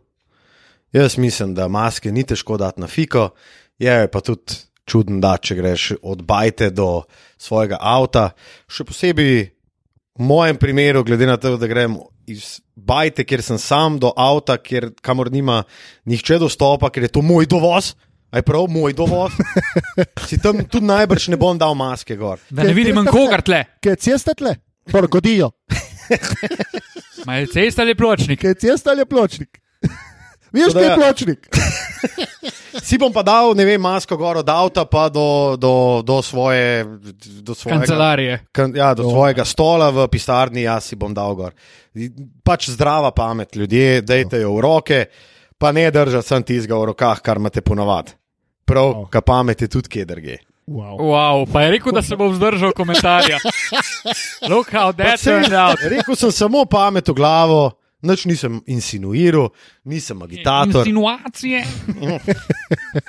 Jaz 0.94 1.16
mislim, 1.18 1.50
da 1.54 1.66
maske 1.66 2.12
ni 2.14 2.22
težko 2.22 2.54
dati 2.54 2.78
na 2.80 2.86
fiko, 2.86 3.32
je 3.82 4.06
pa 4.06 4.20
tudi 4.22 4.60
čuden, 4.86 5.18
da 5.18 5.34
če 5.42 5.56
greš 5.58 5.88
od 6.02 6.22
bajte 6.22 6.70
do 6.70 7.02
svojega 7.40 7.80
avta. 7.82 8.28
Še 8.70 8.86
posebej 8.86 9.34
v 10.14 10.22
mojem 10.22 10.60
primeru, 10.62 11.02
glede 11.02 11.26
na 11.26 11.34
to, 11.34 11.56
da 11.58 11.66
grem 11.66 11.98
iz 12.30 12.60
bajte, 12.76 13.26
kjer 13.26 13.42
sem 13.42 13.58
sam, 13.58 13.98
do 13.98 14.12
avta, 14.14 14.54
kjer, 14.62 14.92
kamor 15.02 15.32
nima 15.34 15.64
nihče 16.06 16.38
dostopa, 16.38 16.92
ker 16.94 17.08
je 17.08 17.14
to 17.16 17.24
moj 17.26 17.50
dovoz. 17.50 17.96
Aj 18.34 18.42
prav, 18.42 18.66
moj 18.68 18.92
dovoz. 18.98 19.32
Si 20.28 20.40
tam 20.42 20.64
tudi 20.66 20.86
najbrž 20.88 21.28
ne 21.30 21.38
bom 21.38 21.58
dal 21.58 21.76
maske 21.78 22.16
gor. 22.18 22.40
Da 22.50 22.64
ne 22.66 22.74
vidim 22.74 22.98
nikogar 23.04 23.44
tle. 23.46 23.62
Kaj 23.84 23.96
ceste 24.02 24.34
tle? 24.34 24.56
Porgodijo. 24.90 25.52
Ma 27.26 27.36
je 27.36 27.46
cesta 27.52 27.82
ali 27.82 27.94
pločnik? 27.94 28.40
Kaj 28.40 28.54
ceste 28.54 28.90
ali 28.90 29.04
je 29.04 29.06
pločnik? 29.06 29.60
Veš, 30.54 30.74
kaj 30.74 30.82
je 30.82 30.90
ja. 30.90 30.96
pločnik? 30.96 31.48
Si 32.84 32.98
bom 32.98 33.12
pa 33.14 33.22
dal, 33.22 33.52
ne 33.54 33.62
vem, 33.64 33.78
masko 33.80 34.16
gor 34.18 34.40
od 34.40 34.48
avta, 34.50 34.82
pa 34.90 35.06
do, 35.08 35.54
do, 35.56 36.02
do 36.02 36.18
svoje. 36.26 36.82
Do 37.40 37.54
svojega, 37.54 37.78
Kancelarije. 37.86 38.38
Kan, 38.52 38.74
ja, 38.76 38.88
do 38.98 39.06
svojega 39.06 39.44
stola 39.46 39.92
v 39.94 40.08
pisarni, 40.10 40.66
jaz 40.66 40.90
si 40.90 40.98
bom 40.98 41.14
dal 41.14 41.38
gor. 41.38 41.54
Pač 42.42 42.68
zdrava 42.74 43.14
pamet, 43.14 43.54
ljudje, 43.56 44.02
dajte 44.02 44.42
jo 44.42 44.56
v 44.58 44.66
roke, 44.66 45.00
pa 45.56 45.70
ne 45.72 45.86
držati 45.94 46.28
sem 46.28 46.42
tizga 46.42 46.74
v 46.82 46.90
rokah, 46.90 47.22
kar 47.22 47.38
imate 47.38 47.62
ponovadi. 47.62 48.18
Prav, 48.64 48.94
Wow. 48.94 49.08
ka 49.10 49.20
pamet 49.20 49.60
je 49.60 49.68
tudi 49.68 49.88
kje 49.88 50.04
drge. 50.04 50.36
Wow. 50.66 50.96
Wow, 50.98 51.52
pa 51.52 51.62
je 51.62 51.70
rekel, 51.70 51.92
da 51.92 52.02
se 52.02 52.16
bo 52.16 52.28
vzdržal 52.28 52.72
komentarja. 52.72 53.38
Look 54.50 54.72
how 54.72 54.92
that 54.92 55.20
turned 55.20 55.52
out. 55.52 55.76
Rekel 55.82 56.16
sem 56.16 56.32
samo 56.32 56.64
pamet 56.64 57.08
v 57.08 57.12
glavo, 57.12 57.76
nič 58.00 58.24
nisem 58.24 58.62
insinuiral, 58.66 59.52
nisem 59.84 60.22
agitator. 60.22 60.80
Insinuacije. 60.80 61.64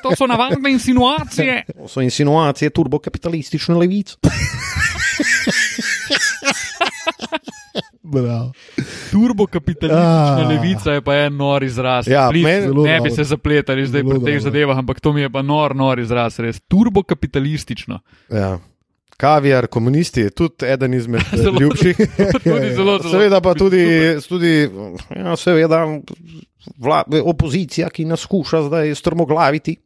To 0.04 0.12
so 0.16 0.28
navadne 0.28 0.72
insinuacije. 0.72 1.64
To 1.72 1.88
so 1.88 2.04
insinuacije 2.04 2.70
turbokapitalistične 2.70 3.76
levice. 3.76 4.20
Bravo. 8.06 8.52
Turbokapitalistična 9.12 9.96
Ah. 10.38 10.48
levica 10.48 10.92
je 10.92 11.02
pa 11.02 11.16
en 11.18 11.36
nor 11.36 11.64
izraz. 11.64 12.08
Ja, 12.08 12.30
Please, 12.30 12.62
Zelo 12.62 12.84
ne 12.84 13.00
bi 13.02 13.12
se 13.12 13.24
zapletali 13.26 13.86
zdaj 13.86 14.04
pri 14.04 14.20
teh 14.22 14.40
zadevah, 14.42 14.78
ampak 14.78 15.00
to 15.00 15.14
mi 15.14 15.22
je 15.22 15.30
pa 15.30 15.42
nor, 15.42 15.76
nor 15.76 16.00
izraz, 16.00 16.40
res. 16.40 16.60
Turbokapitalistično. 16.62 18.00
Ja. 18.30 18.60
Kaviar, 19.18 19.68
komunisti 19.68 20.22
je 20.22 20.30
tudi 20.32 20.66
eden 20.66 20.94
izmed 20.94 21.22
eh, 21.24 21.38
Zelo- 21.38 21.62
ljubših. 21.62 21.98
Tudi 22.44 22.70
zelo, 22.72 22.98
zelo. 23.00 23.12
Seveda 23.12 23.42
pa 23.42 23.54
tudi, 23.54 23.86
tudi 24.22 24.70
ja, 25.12 25.36
seveda, 25.36 25.86
vla, 26.78 27.00
opozicija, 27.24 27.90
ki 27.90 28.06
nas 28.06 28.20
skuša 28.20 28.62
zdaj 28.64 28.96
strmoglaviti. 28.96 29.78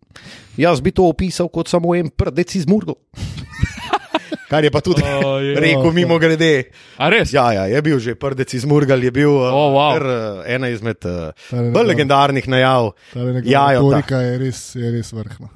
Jaz 0.58 0.82
bi 0.82 0.92
to 0.92 1.06
opisal 1.06 1.48
kot 1.48 1.68
samo 1.68 1.96
en 1.96 2.10
prdec 2.10 2.56
iz 2.56 2.66
Murgla. 2.68 2.94
Kar 4.50 4.66
je 4.66 4.72
pa 4.74 4.82
tudi 4.82 5.04
O, 5.06 5.38
je. 5.38 5.54
rekel 5.62 5.92
mimo 5.94 6.18
grede. 6.20 6.72
A 6.98 7.10
res? 7.14 7.34
Ja, 7.34 7.52
ja, 7.54 7.68
je 7.70 7.82
bil 7.86 8.00
že 8.02 8.16
prdec 8.18 8.54
iz 8.58 8.66
Murgal, 8.66 9.04
je 9.04 9.12
bil 9.14 9.30
eh, 9.30 9.54
O, 9.54 9.62
wow. 9.78 9.94
eh, 10.02 10.56
ena 10.56 10.72
izmed 10.74 11.06
uh, 11.06 11.30
bolj 11.74 11.94
legendarnih 11.94 12.50
najav. 12.50 12.92
Ja, 13.46 13.70
ja, 13.72 13.80
retorika 13.80 14.24
je 14.26 14.38
res, 14.42 14.64
je 14.76 14.92
res 14.92 15.14
vrhna. 15.14 15.54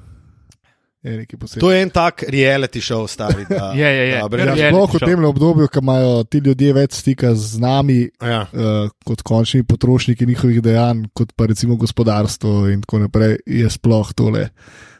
Erik 1.04 1.34
je 1.34 1.38
posebej. 1.38 1.60
To 1.60 1.68
je 1.68 1.82
en 1.82 1.90
tak 1.92 2.22
reality 2.32 2.80
show, 2.80 3.04
stari. 3.10 3.44
Da, 3.44 3.72
Je, 3.76 3.84
je, 3.84 4.04
je. 4.08 4.22
da 4.30 4.38
Ja, 4.38 4.54
Ja, 4.56 4.70
sploh 4.70 4.94
v 4.94 5.00
tem 5.04 5.24
obdobju, 5.24 5.68
ko 5.68 5.82
imajo 5.82 6.24
ti 6.24 6.40
ljudje 6.40 6.72
več 6.72 6.96
stika 7.02 7.34
z 7.36 7.60
nami, 7.60 8.08
ja. 8.22 8.46
uh, 8.48 8.88
kot 9.04 9.20
končni 9.20 9.66
potrošniki 9.68 10.24
njihovih 10.26 10.62
dejanj, 10.64 11.04
kot 11.12 11.34
pa 11.36 11.50
recimo 11.50 11.76
gospodarstvo 11.76 12.70
in 12.72 12.80
tako 12.86 13.04
naprej, 13.04 13.36
je 13.44 13.68
sploh 13.68 14.14
tole 14.16 14.48
res 14.48 14.93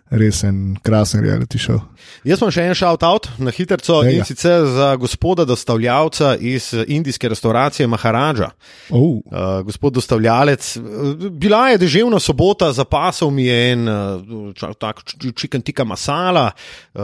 en 0.44 0.76
krasen 0.82 1.20
reality 1.20 1.58
show. 1.58 1.80
Jaz 2.24 2.40
imam 2.40 2.52
še 2.52 2.62
en 2.68 2.74
shout-out 2.74 3.28
na 3.38 3.50
hitro 3.50 4.02
in 4.08 4.24
sicer 4.24 4.66
za 4.66 4.94
gospoda 4.96 5.44
dostavljavca 5.44 6.36
iz 6.40 6.74
eh, 6.74 6.84
indijske 6.88 7.28
restauracije 7.28 7.86
Maharaja. 7.86 8.50
Oh, 8.90 9.20
Uh, 9.24 9.62
gospod 9.64 9.92
dostavljalec, 9.92 10.76
eh, 10.76 10.80
bila 11.30 11.68
je 11.68 11.78
deževna 11.78 12.20
sobota, 12.20 12.72
zapasal 12.72 13.30
mi 13.30 13.46
je 13.46 13.72
en 13.72 13.88
tak 14.78 15.02
chicken 15.36 15.62
tikka 15.62 15.84
masala 15.84 16.52
uh, 16.94 17.02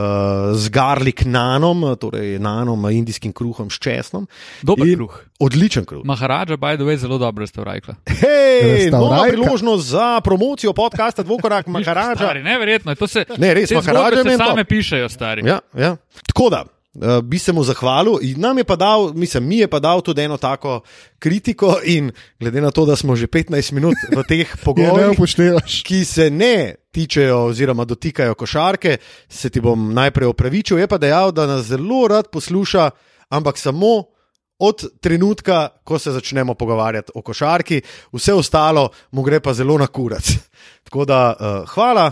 z 0.54 0.68
garlic 0.68 1.24
nanom, 1.24 1.96
torej 2.00 2.38
nanom, 2.38 2.84
eh, 2.86 2.94
indijskim 2.98 3.32
kruhom 3.32 3.70
s 3.70 3.78
česnom. 3.78 4.28
Dober 4.62 4.86
In- 4.86 4.96
kruh. 4.96 5.20
Odličen 5.40 5.86
kruh. 5.88 6.04
Maharaja, 6.04 6.56
by 6.60 6.76
the 6.76 6.84
way, 6.84 6.98
zelo 7.00 7.16
dobro 7.18 7.40
restaurajka. 7.40 7.94
Hej, 8.04 8.90
nova 8.92 9.24
priložnost 9.28 9.88
za 9.88 10.20
promocijo 10.20 10.72
podcasta 10.72 11.22
Dvokorak 11.22 11.66
Maharaja. 11.66 12.42
Neverjetno. 12.44 12.92
To 13.00 13.08
se, 13.08 13.24
Ne, 13.40 13.54
res, 13.56 13.72
zgodbe 13.72 14.20
je 14.28 14.36
same 14.36 14.64
pišejo, 14.68 15.08
stari. 15.08 15.46
Ja, 15.48 15.60
ja. 15.72 15.96
Tako 16.26 16.50
da. 16.52 16.66
Uh, 16.90 17.20
bi 17.22 17.38
se 17.38 17.52
mu 17.54 17.62
zahvalil, 17.62 18.18
in 18.26 18.40
nam 18.42 18.58
je 18.58 18.64
pa 18.66 18.74
dal, 18.76 19.12
mislim, 19.14 19.44
mi 19.46 19.60
je 19.60 19.68
pa 19.70 19.78
dal 19.78 20.00
tudi 20.02 20.24
eno 20.26 20.36
tako 20.42 20.80
kritiko, 21.22 21.76
in 21.86 22.10
glede 22.40 22.60
na 22.60 22.72
to, 22.74 22.82
da 22.84 22.96
smo 22.98 23.14
že 23.16 23.28
15 23.30 23.72
minut 23.72 23.94
v 24.10 24.24
teh 24.26 24.56
pogovorih, 24.64 25.14
ki 25.86 26.00
se 26.04 26.26
ne 26.34 26.74
tičejo 26.90 27.44
oziroma 27.52 27.86
dotikajo 27.86 28.34
košarke, 28.34 28.96
se 29.28 29.50
ti 29.50 29.62
bom 29.62 29.94
najprej 29.94 30.32
opravičil. 30.34 30.82
Je 30.82 30.88
pa 30.90 30.98
dejal, 30.98 31.30
da 31.32 31.46
nas 31.46 31.70
zelo 31.70 32.08
rad 32.10 32.26
posluša, 32.26 32.90
ampak 33.30 33.58
samo 33.58 34.10
od 34.58 34.82
trenutka, 35.00 35.68
ko 35.84 35.98
se 35.98 36.12
začnemo 36.12 36.54
pogovarjati 36.54 37.12
o 37.14 37.22
košarki, 37.22 37.80
vse 38.12 38.34
ostalo 38.34 38.90
mu 39.12 39.22
gre 39.22 39.40
pa 39.40 39.54
zelo 39.54 39.78
na 39.78 39.86
kurac. 39.86 40.26
Tako 40.90 41.04
da 41.04 41.20
uh, 41.38 41.70
hvala 41.70 42.10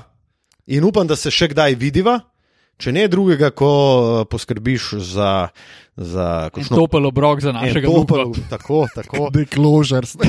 in 0.68 0.84
upam, 0.84 1.06
da 1.08 1.16
se 1.16 1.30
še 1.32 1.48
kdaj 1.54 1.74
vidiva. 1.80 2.20
Če 2.78 2.92
ne 2.94 3.08
drugega, 3.10 3.50
ko 3.50 3.68
uh, 3.68 4.22
poskrbiš 4.30 4.92
za, 5.02 5.48
za 5.98 6.26
kakšno 6.54 6.76
Topel 6.78 7.08
obrok 7.10 7.40
za 7.42 7.50
našega 7.50 7.90
topel, 7.90 8.28
muka. 8.30 8.44
tako, 8.52 8.86
tako. 8.94 9.30
Dekložers. 9.34 10.14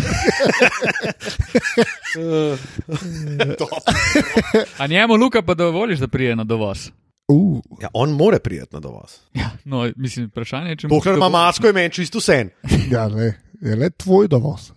A 4.82 4.88
njemu 4.90 5.16
Luka 5.16 5.42
pa 5.46 5.54
dovoliš, 5.54 6.00
da 6.02 6.08
prije 6.10 6.36
na 6.36 6.44
dovoz? 6.44 6.90
Uh, 7.30 7.62
Ja, 7.82 7.88
on 7.94 8.10
more 8.18 8.40
prijeti 8.40 8.74
na 8.74 8.80
dovoz. 8.80 9.22
Ja, 9.34 9.50
no, 9.66 9.86
mislim, 9.96 10.26
vprašanje 10.34 10.70
je, 10.70 10.76
če 10.76 10.88
mu 10.88 10.96
Dokler 10.96 11.18
ima 11.22 11.30
masko, 11.30 11.68
je 11.68 11.74
meni 11.74 11.94
čisto 11.94 12.18
sen. 12.22 12.50
ja, 12.96 13.06
ne, 13.14 13.38
je 13.62 13.76
le 13.76 13.90
tvoj 13.90 14.28
dovoz. 14.28 14.72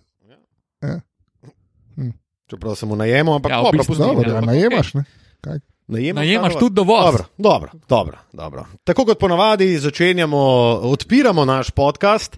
Čeprav 2.49 2.75
sem 2.77 2.89
mu 2.89 2.95
najemal, 2.95 3.35
ampak 3.41 3.51
Ja, 3.51 3.61
v 3.65 3.71
bistvu 3.73 3.95
Dobro, 3.95 4.29
ja, 4.29 4.33
da 4.33 4.37
ampak 4.37 4.53
najemaš. 4.53 4.93
Ne? 4.93 5.03
Najemaš, 5.87 6.25
Najemaš 6.25 6.53
ta 6.53 6.59
tudi 6.59 6.75
dovoz. 6.75 7.05
Dobro, 7.05 7.23
dobro, 7.37 7.69
dobro, 7.89 8.17
dobro. 8.33 8.65
Tako 8.83 9.05
kot 9.05 9.19
ponavadi 9.19 9.77
začenjamo, 9.77 10.37
odpiramo 10.83 11.45
naš 11.45 11.71
podcast 11.71 12.37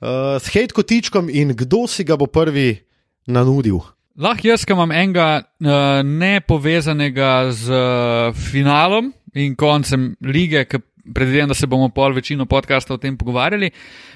uh, 0.00 0.08
s 0.40 0.48
hate 0.48 0.72
kotičkom 0.74 1.28
in 1.28 1.52
kdo 1.56 1.86
si 1.86 2.04
ga 2.04 2.16
bo 2.16 2.26
prvi 2.26 2.78
nanudil. 3.26 3.78
Lahko 4.16 4.48
jaz, 4.48 4.64
ki 4.64 4.72
imam 4.72 4.92
enega 4.92 5.26
uh, 5.38 5.68
nepovezanega 6.02 7.52
z 7.52 7.70
uh, 7.70 8.34
finalom 8.34 9.12
in 9.34 9.54
koncem 9.56 10.16
lige, 10.20 10.64
ki 10.64 10.80
predvidevam, 11.14 11.48
da 11.48 11.54
se 11.54 11.66
bomo 11.66 11.88
pol 11.88 12.12
večino 12.12 12.46
podcasta 12.46 12.94
o 12.94 12.98
tem 12.98 13.16
pogovarjali, 13.16 13.70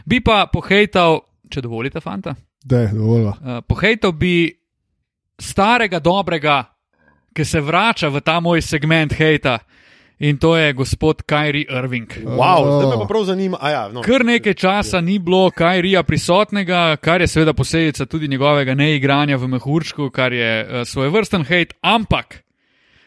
bi 0.05 0.21
pa 0.21 0.47
pohejtal, 0.53 1.21
če 1.51 1.61
dovolite, 1.61 2.01
fanta, 2.01 2.35
Da, 2.65 2.87
dovolj. 2.87 3.27
uh, 3.27 3.61
pohejtal 3.69 4.13
bi 4.13 4.49
starega 5.39 5.99
dobrega, 5.99 6.65
ki 7.35 7.45
se 7.45 7.61
vrača 7.61 8.09
v 8.09 8.21
ta 8.21 8.41
moj 8.41 8.61
segment 8.63 9.13
hejta 9.13 9.59
in 10.19 10.39
to 10.39 10.57
je 10.57 10.73
gospod 10.73 11.23
Kyrie 11.23 11.67
Irving. 11.69 12.07
Wow, 12.25 12.63
Oh. 12.63 12.79
zdaj 12.79 12.91
me 12.91 13.03
pa 13.03 13.07
prav 13.09 13.25
zanima. 13.25 13.59
a 13.61 13.71
Ja, 13.71 13.89
no. 13.89 14.03
Kar 14.03 14.25
nekaj 14.25 14.55
časa 14.55 15.01
ni 15.01 15.19
bilo 15.19 15.51
Kajrija 15.51 16.03
prisotnega, 16.03 16.97
kar 16.97 17.21
je 17.21 17.27
seveda 17.27 17.53
posledica 17.53 18.07
tudi 18.07 18.29
njegovega 18.29 18.75
neigranja 18.75 19.37
v 19.37 19.49
mehurčku, 19.49 20.11
kar 20.11 20.33
je 20.33 20.63
uh, 20.63 20.87
svoj 20.87 21.09
vrsten 21.09 21.45
hejt, 21.45 21.75
ampak 21.81 22.45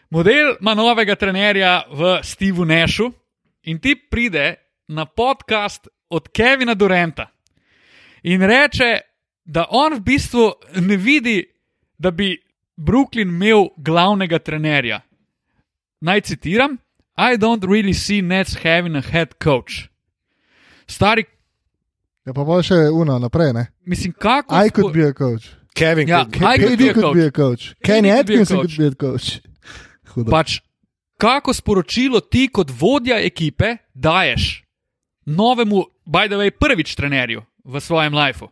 model 0.10 0.56
ima 0.62 0.74
novega 0.74 1.16
trenerja 1.16 1.84
v 1.92 2.20
Stevu 2.24 2.66
Nešu 2.66 3.12
In 3.66 3.80
ti 3.80 3.96
pride 3.96 4.56
na 4.88 5.06
podcast 5.06 5.88
od 6.10 6.28
Kevina 6.30 6.74
Durenta 6.74 7.32
in 8.24 8.42
reče, 8.42 9.00
da 9.46 9.66
on 9.70 9.94
v 9.94 10.00
bistvu 10.02 10.52
ne 10.82 10.98
vidi, 10.98 11.46
da 11.98 12.12
bi 12.12 12.38
Brooklyn 12.78 13.30
imel 13.30 13.70
glavnega 13.78 14.40
trenerja. 14.40 15.02
Naj 16.02 16.22
citiram: 16.22 16.78
I 17.18 17.38
don't 17.38 17.64
really 17.64 17.94
see 17.94 18.22
Nets 18.22 18.56
having 18.56 18.96
a 18.96 19.02
head 19.02 19.38
coach. 19.44 19.88
Stari, 20.88 21.24
Ja, 22.26 22.34
pa 22.34 22.42
bo 22.44 22.58
še 22.64 22.74
uno 22.90 23.20
naprej, 23.20 23.54
ne? 23.54 23.68
mislim, 23.86 24.14
kako. 24.14 24.56
I 24.66 24.70
could 24.70 24.94
be 24.94 25.04
a 25.06 25.14
coach. 25.14 25.46
Kevin, 25.76 26.08
Ja, 26.08 26.24
could- 26.26 26.42
I 26.42 26.58
could 26.58 26.78
be 26.78 26.90
a 26.90 26.94
could 26.94 27.04
coach. 27.04 27.14
be 27.16 27.26
a 27.26 27.32
coach. 27.32 27.76
Kenny 27.84 28.10
Atkinson 28.12 28.58
coach. 28.58 28.76
could 28.78 28.78
be 28.78 28.88
a 28.88 29.12
coach. 29.12 29.42
Hudo. 30.16 30.32
Pač, 30.32 30.62
kako 31.18 31.54
sporočilo 31.54 32.20
ti 32.22 32.48
kot 32.48 32.72
vodja 32.72 33.20
ekipe 33.22 33.78
daješ 33.94 34.64
novemu, 35.26 35.84
by 36.08 36.28
the 36.28 36.36
way, 36.36 36.50
prvič 36.52 36.96
trenerju 36.96 37.44
v 37.66 37.80
svojem 37.80 38.14
lifeu? 38.14 38.50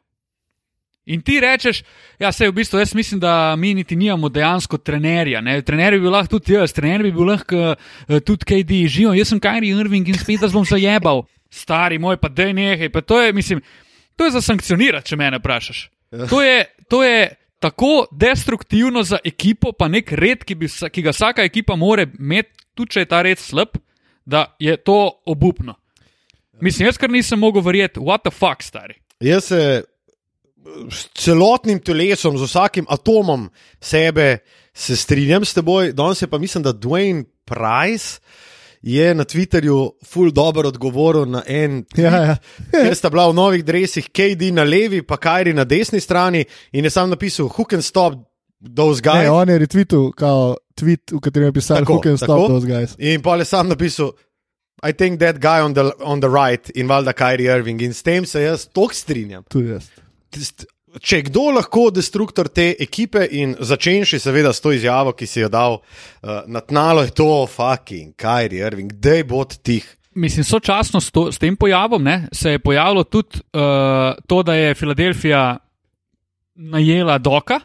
In 1.05 1.21
ti 1.21 1.35
rečeš, 1.43 1.81
ja, 2.19 2.31
se 2.31 2.47
v 2.47 2.55
bistvu 2.55 2.79
jaz 2.79 2.93
mislim, 2.95 3.19
da 3.19 3.55
mi 3.59 3.73
niti 3.73 3.95
nimamo 3.95 4.29
dejansko 4.29 4.77
trenerja. 4.77 5.41
Ne? 5.41 5.61
Trener 5.61 5.97
bi 5.97 5.99
bil 6.05 6.13
lahko 6.15 6.37
tudi 6.37 6.55
jaz, 6.55 6.71
trener 6.73 7.03
bi 7.03 7.11
bil 7.11 7.27
lahko 7.27 7.73
uh, 7.73 8.19
tudi 8.23 8.47
KD, 8.47 8.85
živo, 8.87 9.11
jaz 9.17 9.33
sem 9.33 9.41
Kajri 9.43 9.73
Irving 9.75 10.07
in 10.07 10.19
spet 10.19 10.41
vas 10.41 10.55
bom 10.55 10.65
zajebal. 10.65 11.25
Stari 11.63 11.99
moj, 11.99 12.17
pa 12.17 12.31
dej 12.31 12.53
nehaj. 12.55 12.89
Pa 12.89 13.03
to 13.03 13.19
je, 13.21 13.33
mislim, 13.35 13.61
to 14.15 14.25
je 14.25 14.35
za 14.37 14.41
sankcionirati, 14.41 15.11
če 15.11 15.19
me 15.19 15.29
vprašaš. 15.37 15.89
To 16.29 16.41
je, 16.41 16.65
to 16.89 17.03
je 17.03 17.35
tako 17.59 18.07
destruktivno 18.11 19.03
za 19.03 19.19
ekipo, 19.25 19.71
pa 19.71 19.87
nek 19.87 20.11
red, 20.11 20.43
ki, 20.43 20.55
bi, 20.55 20.67
ki 20.67 21.03
ga 21.03 21.11
vsaka 21.11 21.43
ekipa 21.43 21.75
more 21.75 22.07
imeti, 22.19 22.51
tudi 22.73 22.95
če 22.95 23.03
je 23.03 23.11
ta 23.11 23.21
red 23.21 23.39
slab, 23.39 23.75
da 24.25 24.45
je 24.59 24.75
to 24.77 24.97
obupno. 25.25 25.75
Mislim, 26.61 26.87
jaz 26.87 26.97
kar 26.97 27.11
nisem 27.11 27.39
mogel 27.39 27.63
verjeti, 27.65 27.99
what 27.99 28.23
the 28.23 28.31
fuck, 28.31 28.63
stari. 28.63 29.01
Jaz 29.19 29.51
se 29.51 29.83
s 30.89 31.07
celotnim 31.15 31.79
telesom, 31.79 32.37
z 32.37 32.43
vsakim 32.43 32.85
atomom 32.89 33.49
sebe 33.81 34.37
se 34.73 34.95
strinjam 34.95 35.45
s 35.45 35.53
teboj. 35.53 35.93
Danes 35.93 36.21
je 36.21 36.27
pa 36.27 36.37
mislim, 36.37 36.63
da 36.63 36.73
Dwayne 36.73 37.23
Price 37.45 38.19
je 38.81 39.15
na 39.15 39.23
Twitterju 39.23 39.91
full 40.05 40.31
dobro 40.31 40.67
odgovoril 40.67 41.25
na 41.25 41.43
en. 41.47 41.85
Ja, 41.95 42.15
ja. 42.15 42.35
Ker 42.71 42.95
sta 42.95 43.09
bila 43.09 43.29
v 43.29 43.33
novih 43.33 43.63
dresih 43.63 44.09
KD 44.09 44.51
na 44.51 44.63
levi, 44.63 45.01
pa 45.01 45.17
Kajri 45.17 45.53
na 45.53 45.63
desni 45.63 45.99
strani 45.99 46.45
in 46.71 46.83
je 46.83 46.89
sam 46.89 47.09
napisal, 47.09 47.47
who 47.47 47.63
can 47.69 47.81
stop 47.81 48.13
those 48.75 49.01
Ne, 49.05 49.11
guys. 49.11 49.29
on 49.29 49.49
je 49.49 49.59
retweetal 49.59 50.11
kao 50.11 50.55
tweet, 50.75 51.11
v 51.11 51.19
katerem 51.19 51.47
je 51.47 51.53
pisal, 51.53 51.77
Tako, 51.77 51.93
who 51.93 52.01
can 52.03 52.17
tako. 52.17 52.25
stop 52.25 52.47
those 52.47 52.67
guys. 52.67 52.95
In 52.97 53.21
pa 53.21 53.35
je 53.35 53.45
sam 53.45 53.67
napisal, 53.67 54.11
I 54.83 54.91
think 54.93 55.19
that 55.19 55.39
guy 55.39 55.61
on 55.61 55.73
the, 55.73 55.91
on 56.03 56.19
the 56.19 56.29
right 56.29 56.69
in 56.75 56.87
valjda 56.87 57.13
Kajri 57.13 57.45
Irving. 57.47 57.81
In 57.81 57.93
s 57.93 58.03
tem 58.03 58.25
se 58.25 58.41
jaz 58.41 58.65
toliko 58.73 58.93
strinjam. 58.93 59.43
Tudi 59.49 59.69
jaz. 59.69 59.87
Tist- 60.33 60.65
Če 61.01 61.17
je 61.17 61.23
kdo 61.25 61.47
lahko 61.55 61.87
destruktor 61.89 62.45
te 62.53 62.75
ekipe 62.79 63.23
in 63.31 63.55
začenši 63.57 64.19
seveda 64.21 64.51
s 64.53 64.61
to 64.61 64.69
izjavo, 64.71 65.15
ki 65.17 65.25
si 65.25 65.39
jo 65.41 65.47
dal 65.49 65.79
uh, 65.79 66.43
na 66.45 66.61
tnalo, 66.61 67.01
je 67.01 67.09
to 67.17 67.47
fucking 67.49 68.11
Kajri 68.13 68.59
Irving, 68.61 68.91
dej 69.01 69.23
bod 69.25 69.55
tih. 69.65 69.81
Mislim, 70.13 70.45
sočasno 70.45 71.01
s, 71.01 71.09
to, 71.09 71.31
s 71.33 71.41
tem 71.41 71.55
pojavom 71.57 72.03
ne, 72.03 72.27
se 72.29 72.51
je 72.51 72.59
pojavilo 72.61 73.03
tudi 73.09 73.41
uh, 73.57 74.13
to, 74.29 74.43
da 74.43 74.53
je 74.53 74.75
Filadelfija 74.77 75.57
najela 76.55 77.17
Doka 77.17 77.57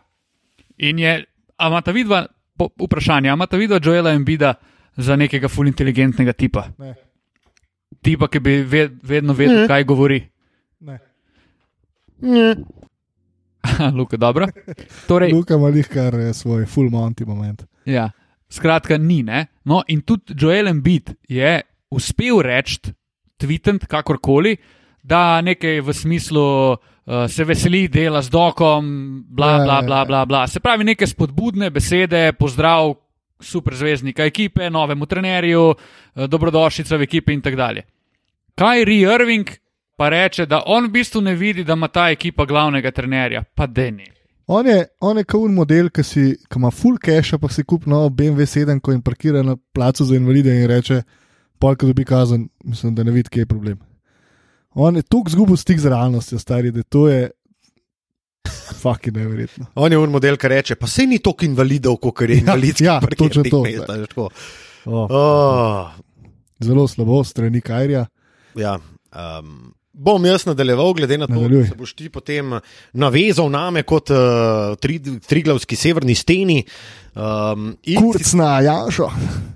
in 0.78 0.98
je, 0.98 1.24
a 1.56 1.68
imata 1.68 1.92
vidva, 1.92 2.22
po, 2.56 2.70
vprašanje, 2.80 3.28
a 3.28 3.36
imata 3.36 3.56
vidva 3.56 3.76
Joela 3.84 4.14
Embida 4.16 4.54
za 4.96 5.16
nekega 5.16 5.48
ful 5.48 5.68
inteligentnega 5.68 6.32
tipa. 6.32 6.64
Ne. 6.78 6.94
Tipa, 8.02 8.28
ki 8.28 8.40
bi 8.40 8.62
ved, 8.64 8.96
vedno 9.02 9.36
vedel, 9.36 9.60
Ne. 9.60 9.68
kaj 9.68 9.84
govori. 9.84 10.22
Ne. 10.80 10.98
Luka, 13.98 14.16
dobro. 14.16 14.46
Torej, 15.06 15.32
Luka 15.32 15.54
ima 15.54 15.68
jih 15.68 15.88
kar 15.88 16.14
eh, 16.14 16.32
svoj 16.34 16.66
full 16.66 16.90
monty 16.90 17.26
moment. 17.26 17.64
Ja, 17.84 18.10
skratka, 18.50 18.98
ni. 18.98 19.22
Ne? 19.22 19.46
No, 19.64 19.82
in 19.88 20.02
tudi 20.02 20.34
Joel 20.38 20.68
Embiid 20.68 21.14
je 21.28 21.60
uspel 21.90 22.42
reči, 22.42 22.92
tweetant, 23.38 23.86
kakorkoli, 23.86 24.56
da 25.02 25.40
nekaj 25.40 25.80
v 25.80 25.94
smislu 25.94 26.44
uh, 26.72 26.78
se 27.30 27.44
veseli 27.44 27.86
dela 27.88 28.22
z 28.22 28.30
dokom, 28.30 28.88
bla, 29.28 29.50
Ja, 29.50 29.64
bla, 29.64 29.74
ja, 29.74 29.82
bla, 29.82 29.98
ja. 29.98 30.04
bla, 30.04 30.24
bla. 30.26 30.46
Se 30.46 30.60
pravi, 30.60 30.84
neke 30.84 31.06
spodbudne 31.06 31.70
besede, 31.70 32.32
pozdrav 32.32 32.94
superzvezdnika 33.40 34.24
ekipe, 34.26 34.70
novemu 34.70 35.06
trenerju, 35.06 35.70
eh, 35.70 36.26
dobrodošlica 36.26 36.96
v 36.96 37.06
ekipi 37.06 37.32
in 37.32 37.40
tako 37.40 37.56
dalje. 37.56 37.82
Kyrie 38.58 39.14
Irving 39.14 39.48
pa 39.98 40.08
reče, 40.14 40.46
da 40.46 40.62
on 40.66 40.86
v 40.86 40.92
bistvu 40.94 41.20
ne 41.26 41.34
vidi, 41.34 41.64
da 41.66 41.74
ima 41.74 41.88
ta 41.90 42.08
ekipa 42.14 42.46
glavnega 42.46 42.90
trenerja, 42.94 43.42
pa 43.54 43.66
deni. 43.66 44.06
On 44.48 44.66
je, 44.66 44.84
on 45.04 45.18
je 45.18 45.24
kaun 45.28 45.52
model, 45.52 45.90
ki, 45.92 46.02
si, 46.06 46.22
ki 46.48 46.56
ima 46.60 46.70
full 46.72 46.96
cache, 47.04 47.36
pa 47.38 47.50
si 47.52 47.64
kupi 47.68 47.90
novo 47.90 48.08
BMW 48.08 48.46
7, 48.48 48.78
ko 48.80 48.94
in 48.94 49.02
parkira 49.04 49.42
na 49.44 49.56
placu 49.74 50.06
za 50.08 50.16
invalide 50.16 50.54
in 50.56 50.68
reče, 50.70 51.02
polk 51.60 51.82
dobi 51.84 52.06
kazen, 52.08 52.46
mislim, 52.64 52.94
da 52.96 53.04
ne 53.04 53.12
vidi, 53.12 53.28
kje 53.34 53.44
je 53.44 53.50
problem. 53.50 53.78
On 54.78 54.96
je 54.96 55.02
tako 55.02 55.34
zgubil 55.34 55.56
stik 55.58 55.80
z 55.82 55.90
realnostjo, 55.92 56.38
stari, 56.38 56.70
da 56.72 56.82
to 56.82 57.08
je 57.10 57.26
fucking 58.82 59.16
neverjetno. 59.16 59.66
On 59.74 59.92
je 59.92 59.98
un 59.98 60.10
model, 60.14 60.38
ki 60.40 60.48
reče, 60.54 60.76
pa 60.80 60.86
se 60.86 61.04
ni 61.06 61.18
toliko 61.18 61.44
invalidov, 61.44 61.98
kot 62.00 62.22
je 62.22 62.36
Ja, 62.36 62.40
invalidskih 62.40 62.86
ja, 62.86 63.00
parkirnih 63.02 63.34
točno 63.34 63.50
to, 63.50 63.62
mest, 63.66 63.90
a 63.90 63.98
veš, 63.98 64.08
tako. 64.14 64.28
Oh, 64.86 65.10
Oh, 65.10 65.90
zelo 66.64 66.86
slabo, 66.88 67.24
strani 67.24 67.60
Kajrija. 67.60 68.06
ja, 68.56 68.78
um, 69.12 69.74
bom 69.98 70.24
jaz 70.26 70.46
nadaljeval, 70.46 70.92
glede 70.94 71.18
na 71.18 71.26
to, 71.26 71.34
Nadaljuj. 71.34 71.62
da 71.62 71.68
se 71.68 71.74
boš 71.74 71.92
ti 71.98 72.08
potem 72.08 72.54
navezal 72.92 73.50
name 73.50 73.82
kot 73.82 74.10
uh, 74.14 74.76
tri, 74.80 75.00
triglavski 75.26 75.76
severni 75.76 76.14
steni. 76.14 76.62
Um, 77.14 77.72
in 77.82 77.98
Kurc 78.00 78.22
si- 78.22 78.36
na 78.38 78.60
Janšo. 78.62 79.10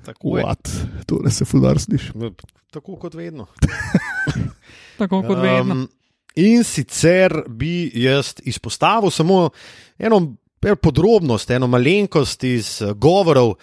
Tako 0.04 0.38
je. 0.38 0.44
What? 0.44 0.70
To 1.06 1.20
ne 1.24 1.30
se 1.30 1.44
fudar 1.44 1.78
sliši. 1.78 2.12
Tako 2.72 2.96
kot 2.96 3.14
vedno. 3.14 3.46
Tako 5.00 5.22
kot 5.22 5.38
vedno. 5.38 5.74
Um, 5.74 5.88
in 6.34 6.64
sicer 6.64 7.42
bi 7.48 7.90
jaz 7.94 8.34
izpostavil 8.42 9.10
samo 9.10 9.50
eno 9.98 10.36
eno 10.62 10.76
podrobnost, 10.76 11.50
eno 11.50 11.66
malenkost 11.66 12.44
iz 12.44 12.82
eh, 12.82 12.92
govorov 12.94 13.48
uh, 13.48 13.56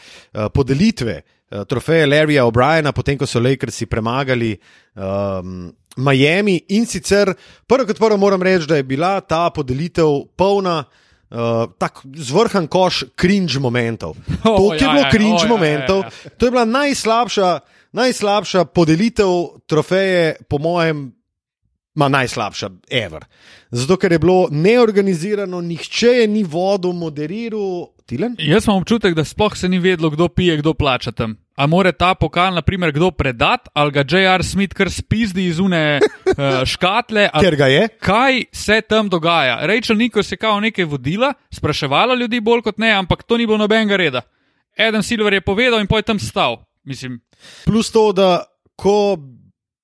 podelitve 0.53 1.21
uh, 1.21 1.63
trofeja 1.63 2.07
Larryja 2.07 2.43
O'Briena, 2.43 2.91
potem 2.91 3.17
ko 3.17 3.25
so 3.25 3.39
Lakersi 3.39 3.85
premagali 3.85 4.57
um, 4.95 5.69
Miami. 5.99 6.61
In 6.75 6.87
sicer 6.87 7.33
prvo 7.67 7.85
kot 7.85 7.99
prvo 7.99 8.17
moram 8.17 8.41
reči, 8.43 8.67
da 8.67 8.79
je 8.79 8.83
bila 8.87 9.19
ta 9.21 9.49
podelitev 9.49 10.07
polna. 10.35 10.83
Uh, 11.29 11.69
tako 11.77 12.07
zvrhan 12.17 12.65
koš 12.67 13.03
cringe 13.13 13.59
momentov. 13.61 14.15
To 14.43 14.55
O, 14.55 14.73
je 14.73 14.79
ja, 14.81 14.89
bilo 14.89 15.03
cringe 15.11 15.35
o, 15.35 15.37
ja, 15.37 15.43
ja, 15.43 15.49
momentov. 15.49 15.99
ja. 16.01 16.29
To 16.37 16.45
je 16.47 16.51
bila 16.51 16.65
najslabša, 16.65 17.59
najslabša 17.93 18.63
podelitev 18.65 19.27
trofeje, 19.69 20.35
po 20.49 20.57
mojem, 20.57 21.11
ma 21.95 22.07
najslabša, 22.09 22.69
ever. 22.89 23.25
Zato, 23.69 23.97
ker 24.01 24.11
je 24.11 24.19
bilo 24.19 24.47
neorganizirano, 24.51 25.61
nihče 25.61 26.07
je 26.07 26.27
ni 26.27 26.41
vodo 26.43 26.91
moderiral. 26.97 27.91
Tilen? 28.09 28.33
Jaz 28.41 28.65
imam 28.65 28.81
občutek, 28.81 29.13
da 29.13 29.21
sploh 29.21 29.53
se 29.57 29.69
ni 29.69 29.77
vedelo, 29.79 30.09
kdo 30.09 30.27
pije, 30.33 30.57
kdo 30.63 30.73
plača 30.73 31.11
tam. 31.11 31.37
A 31.59 31.67
more 31.67 31.91
ta 31.91 32.13
pokal, 32.15 32.53
na 32.55 32.63
primer, 32.63 32.93
kdo 32.95 33.11
predati, 33.11 33.67
ali 33.75 33.91
ga 33.91 34.05
J.R. 34.07 34.43
Smith 34.47 34.71
kar 34.77 34.87
spizdi 34.87 35.49
iz 35.51 35.59
une 35.59 35.99
uh, 35.99 36.63
škatle. 36.63 37.25
Ker 37.35 37.57
ga 37.59 37.67
je. 37.67 37.89
Kaj 37.99 38.45
se 38.55 38.79
tam 38.87 39.09
dogaja? 39.11 39.57
Rachel 39.67 39.99
Nikos 39.99 40.31
je 40.31 40.39
kao 40.39 40.59
nekaj 40.63 40.87
vodila, 40.87 41.33
spraševala 41.51 42.15
ljudi 42.15 42.39
bolj 42.39 42.63
kot 42.69 42.79
ne, 42.79 42.93
ampak 42.95 43.27
to 43.27 43.37
ni 43.37 43.47
bilo 43.47 43.59
nobenega 43.59 43.99
reda. 43.99 44.23
Eden 44.79 45.03
Silver 45.03 45.35
je 45.35 45.43
povedal 45.43 45.83
in 45.83 45.91
poj 45.91 46.07
tam 46.07 46.19
stal. 46.19 46.61
Mislim, 46.87 47.19
Plus 47.65 47.91
to, 47.91 48.11
da 48.11 48.43
ko 48.75 49.17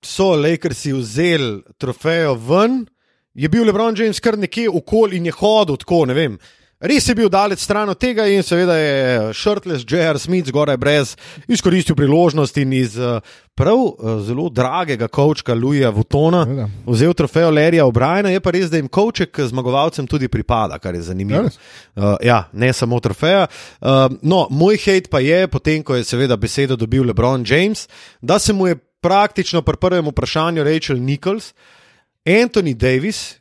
so 0.04 0.36
Lakersi 0.36 0.94
vzeli 0.94 1.62
trofejo 1.78 2.36
ven, 2.36 2.86
je 3.34 3.50
bil 3.50 3.66
LeBron 3.68 3.96
James 3.98 4.20
kar 4.20 4.38
nekje 4.38 4.70
okoli 4.70 5.18
in 5.18 5.26
je 5.26 5.34
hodil 5.36 5.78
tako, 5.82 6.06
ne 6.06 6.14
vem. 6.14 6.38
Res 6.86 7.08
je 7.10 7.16
bil 7.18 7.30
daleč 7.34 7.64
stran 7.66 7.90
od 7.90 7.98
tega 7.98 8.28
in 8.30 8.44
seveda 8.46 8.76
je 8.78 8.98
Shirtless 9.34 9.86
J.R. 9.90 10.20
Smith 10.22 10.52
zgoraj 10.52 10.78
brez 10.78 11.16
izkoristil 11.50 11.96
priložnost 11.98 12.58
in 12.62 12.74
iz 12.78 12.98
eh, 13.00 13.24
prav 13.58 13.80
eh, 13.80 14.20
zelo 14.28 14.50
dragega 14.54 15.08
kočka 15.08 15.56
Louisa 15.58 15.90
Vutona 15.90 16.44
vzel 16.86 17.16
trofejo 17.18 17.50
Larryja 17.56 17.88
O'Briena. 17.90 18.30
Je 18.30 18.42
pa 18.44 18.54
res, 18.54 18.70
da 18.70 18.78
jim 18.78 18.88
koček 18.88 19.40
zmagovalcem 19.50 20.06
tudi 20.08 20.30
pripada, 20.30 20.78
kar 20.78 20.94
je 20.94 21.02
zanimivo. 21.08 21.48
Uh, 21.96 22.04
ja, 22.22 22.44
ne 22.54 22.70
samo 22.74 23.00
trofeja. 23.02 23.48
Uh, 23.82 24.06
no, 24.22 24.46
moj 24.52 24.78
hate 24.86 25.10
pa 25.10 25.24
je, 25.26 25.48
potem 25.50 25.82
ko 25.84 25.98
je 25.98 26.06
seveda 26.06 26.38
besedo 26.38 26.78
dobil 26.78 27.08
LeBron 27.08 27.48
James, 27.48 27.88
da 28.22 28.38
se 28.40 28.54
mu 28.54 28.68
je 28.68 28.78
praktično 29.02 29.62
pri 29.66 29.82
prvem 29.82 30.06
vprašanju 30.14 30.64
Rachel 30.64 31.02
Nichols, 31.02 31.54
Anthony 32.26 32.78
Davis, 32.78 33.40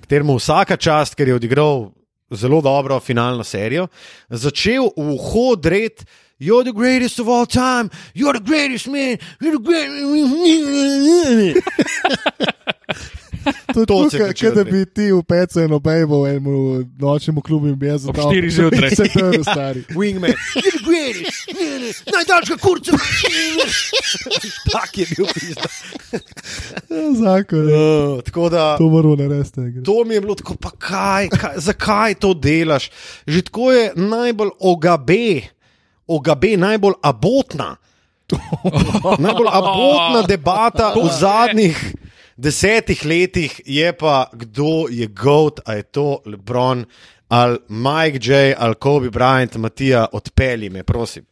kateremu 0.00 0.38
vsaka 0.38 0.76
čast, 0.76 1.14
ker 1.14 1.28
je 1.28 1.38
odigral 1.38 1.90
zelo 2.30 2.60
dobro 2.60 3.00
finalno 3.00 3.44
serijo, 3.44 3.88
začel 4.30 4.90
v 4.96 5.16
hod 5.32 5.66
red 5.66 6.04
You're 6.40 6.64
the 6.64 6.72
greatest 6.72 7.18
of 7.18 7.28
all 7.28 7.44
time, 7.44 7.90
you're 8.14 8.32
the 8.32 8.40
greatest 8.40 8.86
man, 8.86 9.18
you're 9.40 9.58
the 9.58 9.62
greatest. 9.62 10.00
To 13.74 13.80
je 13.80 13.86
To 13.86 14.08
ke 14.34 14.50
da 14.50 14.64
bi 14.64 14.84
ti 14.84 15.12
v 15.12 15.22
pecu 15.22 15.60
eno 15.60 15.78
bejbo 15.78 16.26
enemu 16.26 16.84
nočnemu 16.98 17.40
klubu 17.40 17.68
in 17.68 17.74
bi 17.74 17.86
jaz 17.86 18.04
Ob 18.04 18.16
zadal. 18.16 18.30
štirih 18.30 18.52
zjutraj. 18.56 18.90
Se 18.90 19.04
to 19.08 19.26
je 19.26 19.42
stari. 19.42 19.80
Wingman, 19.98 20.34
greatest, 20.84 22.04
najdaljša 22.06 22.56
kurca. 22.56 22.92
tak 24.72 24.98
je 24.98 25.06
bil 25.16 25.26
pizda. 25.34 25.68
Zakon. 27.22 27.68
je. 27.68 27.74
Uh, 27.74 28.22
tako 28.22 28.48
da. 28.48 28.76
To 28.78 28.84
moramo 28.84 29.16
narediti. 29.16 29.82
To 29.84 30.04
mi 30.04 30.14
je 30.14 30.20
bilo 30.20 30.34
tako, 30.34 30.54
pa 30.54 30.70
kaj, 30.70 31.28
kaj, 31.28 31.54
zakaj 31.56 32.14
to 32.14 32.34
delaš? 32.34 32.90
Že 33.26 33.42
tako 33.42 33.72
je 33.72 33.92
najbolj 33.96 34.50
ogabe, 34.60 35.40
ogabe 36.06 36.56
najbolj 36.56 36.92
abotna. 37.02 37.76
najbolj 39.18 39.48
abotna 39.50 40.22
debata 40.22 40.94
v 40.94 41.08
zadnjih 41.10 41.78
desetih 42.40 43.04
letih 43.04 43.60
je 43.66 43.92
pa, 43.92 44.30
kdo 44.32 44.88
je 44.90 45.06
GOAT, 45.06 45.60
a 45.66 45.74
je 45.78 45.82
to 45.82 46.20
Lebron 46.26 46.84
ali 47.28 47.58
Mike 47.68 48.18
J. 48.22 48.54
ali 48.58 48.74
Kobe 48.74 49.10
Bryant, 49.10 49.56
Matija, 49.56 50.06
odpelji 50.12 50.70
me, 50.70 50.82
prosim. 50.82 51.24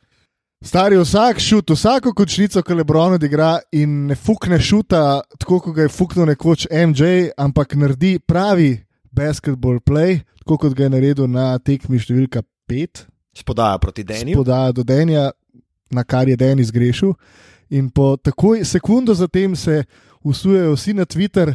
Stari 0.64 0.96
vsak 0.98 1.38
šut, 1.38 1.70
vsako 1.70 2.12
končnico, 2.14 2.62
ki 2.62 2.74
Lebron 2.74 3.12
odigra 3.14 3.58
in 3.72 4.06
ne 4.06 4.14
fukne 4.14 4.60
šuta, 4.60 5.20
tako 5.38 5.60
kot 5.60 5.74
ga 5.74 5.82
je 5.86 5.88
fuknil 5.88 6.26
nekoč 6.26 6.66
MJ, 6.70 7.30
ampak 7.38 7.74
naredi 7.74 8.18
pravi 8.18 8.76
basketball 9.10 9.80
play, 9.80 10.20
tako 10.38 10.58
kot 10.58 10.74
ga 10.74 10.86
je 10.86 10.94
naredil 10.94 11.30
na 11.30 11.52
tekmi 11.58 11.98
številka 11.98 12.42
5, 12.70 13.04
Spodaja 13.38 13.78
proti 13.78 14.04
Denju. 14.04 14.34
podaja 14.38 14.72
do 14.72 14.82
Denja, 14.82 15.30
na 15.90 16.04
kar 16.04 16.28
je 16.28 16.36
Denis 16.36 16.70
grešil. 16.74 17.14
In 17.70 17.90
po 17.90 18.16
takoj 18.16 18.64
sekundo 18.64 19.14
zatem 19.14 19.56
se 19.56 19.84
usujejo 20.22 20.74
vsi 20.74 20.94
na 20.94 21.04
Twitter. 21.04 21.54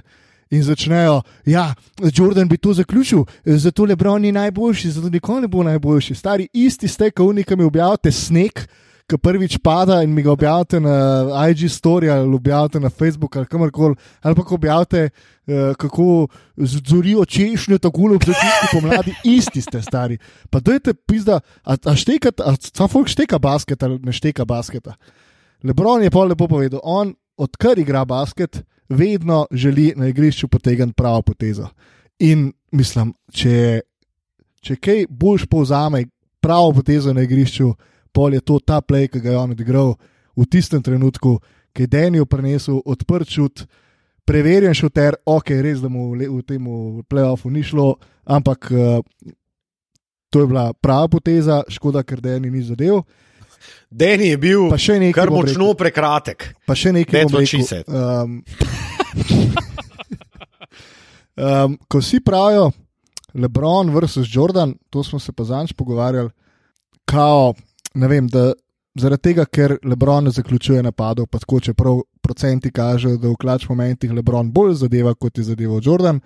In 0.54 0.62
začnejo, 0.62 1.24
ja, 1.50 1.74
Jordan 2.14 2.46
bi 2.48 2.60
to 2.62 2.74
zaključil, 2.78 3.24
zato 3.46 3.86
Lebron 3.86 4.22
ni 4.22 4.32
najboljši, 4.32 4.92
zato 4.92 5.10
nikoli 5.10 5.42
ne 5.42 5.48
bo 5.48 5.64
najboljši. 5.64 6.16
Stari, 6.16 6.48
isti 6.54 6.88
ste, 6.88 7.10
kot 7.12 7.26
unika 7.26 7.56
mi 7.56 7.64
objavite 7.64 8.12
sneg, 8.12 8.62
ki 9.10 9.20
prvič 9.20 9.58
pada 9.64 10.00
in 10.04 10.14
mi 10.14 10.24
ga 10.24 10.32
objavite 10.32 10.80
na 10.80 11.28
IG 11.50 11.68
story 11.68 12.10
ali 12.12 12.36
objavite 12.36 12.80
na 12.80 12.90
Facebook 12.90 13.36
ali 13.36 13.46
kamorkoli, 13.46 13.96
ali 14.22 14.36
pa 14.36 14.44
objavite, 14.50 15.10
uh, 15.10 15.76
kako 15.76 16.28
zorijo 16.58 17.26
češnjo 17.26 17.78
tako 17.78 18.14
v 18.16 18.20
začetku 18.20 18.68
pomladi, 18.72 19.16
isti 19.24 19.62
ste 19.62 19.82
stari. 19.82 20.18
Pa 20.50 20.60
dojte 20.60 20.94
pizda, 20.94 21.42
a, 21.64 21.76
a 21.86 21.96
štekate, 21.96 22.44
a 22.44 22.56
ta 22.56 22.88
folk 22.88 23.08
šteka 23.08 23.40
basket 23.40 23.84
ali 23.84 24.00
ne 24.04 24.12
šteka 24.12 24.46
basketa. 24.46 24.96
Lebron 25.64 26.04
je 26.04 26.12
pa 26.12 26.24
lepo 26.24 26.48
povedal, 26.48 26.80
on 26.84 27.14
odkar 27.38 27.80
igra 27.80 28.06
basket, 28.06 28.64
vedno 28.90 29.46
želi 29.52 29.94
na 29.96 30.08
igrišču 30.08 30.48
potegniti 30.48 30.94
pravo 30.94 31.22
potezo. 31.22 31.68
In 32.20 32.52
mislim, 32.72 33.14
če, 33.32 33.82
če 34.62 34.76
kaj 34.76 35.06
boljš 35.10 35.48
povzame 35.50 36.06
pravo 36.42 36.74
potezo 36.74 37.14
na 37.14 37.24
igrišču, 37.24 37.74
pol 38.14 38.34
je 38.34 38.42
to 38.42 38.60
ta 38.60 38.82
play, 38.82 39.08
ki 39.10 39.20
ga 39.20 39.32
je 39.32 39.38
on 39.38 39.56
odigral 39.56 39.96
v 40.38 40.46
tistem 40.46 40.84
trenutku, 40.84 41.40
ki 41.74 41.88
je 41.88 41.88
Daniel 41.88 42.26
prenesel 42.30 42.82
odprt 42.86 43.30
čut, 43.30 43.66
preverjen 44.26 44.76
šuter, 44.78 45.18
ok, 45.26 45.56
res 45.64 45.82
da 45.82 45.90
mu 45.90 46.12
v, 46.14 46.42
tem 46.46 46.68
playoffu 47.10 47.50
ni 47.52 47.64
šlo, 47.66 47.96
ampak 48.24 48.70
uh, 48.72 49.02
to 50.30 50.44
je 50.44 50.48
bila 50.48 50.74
prava 50.74 51.08
poteza, 51.08 51.64
škoda, 51.70 52.04
ker 52.04 52.22
Daniel 52.22 52.54
ni 52.54 52.64
zadev. 52.64 53.04
Deni 53.94 54.32
je 54.32 54.38
bil 54.38 54.70
kar 55.14 55.30
močno 55.30 55.74
prekratek. 55.78 56.48
Pa 56.66 56.76
še 56.78 56.94
nekaj 56.96 57.28
bom 57.30 57.44
rekel. 57.44 57.84
Um, 57.86 58.40
um, 61.38 61.76
ko 61.88 62.02
vsi 62.02 62.24
pravijo, 62.26 62.72
Lebron 63.34 63.92
versus 63.94 64.30
Jordan, 64.30 64.74
to 64.90 65.04
smo 65.04 65.20
se 65.20 65.34
pa 65.34 65.46
zanj 65.46 65.76
pogovarjali, 65.78 66.30
kao, 67.06 67.54
ne 67.94 68.10
vem, 68.10 68.28
da 68.30 68.52
zaradi 68.98 69.30
tega, 69.30 69.46
ker 69.46 69.78
Lebron 69.86 70.30
ne 70.30 70.34
zaključuje 70.34 70.84
napadov, 70.84 71.28
pa 71.30 71.42
tako 71.42 71.60
čeprav 71.60 72.02
procenti 72.22 72.72
kažejo, 72.72 73.18
da 73.18 73.30
v 73.30 73.38
klač 73.42 73.68
momentih 73.70 74.12
Lebron 74.14 74.52
bolj 74.54 74.78
zadeva, 74.86 75.14
kot 75.14 75.38
je 75.38 75.50
zadeval 75.52 75.82
Jordan. 75.84 76.22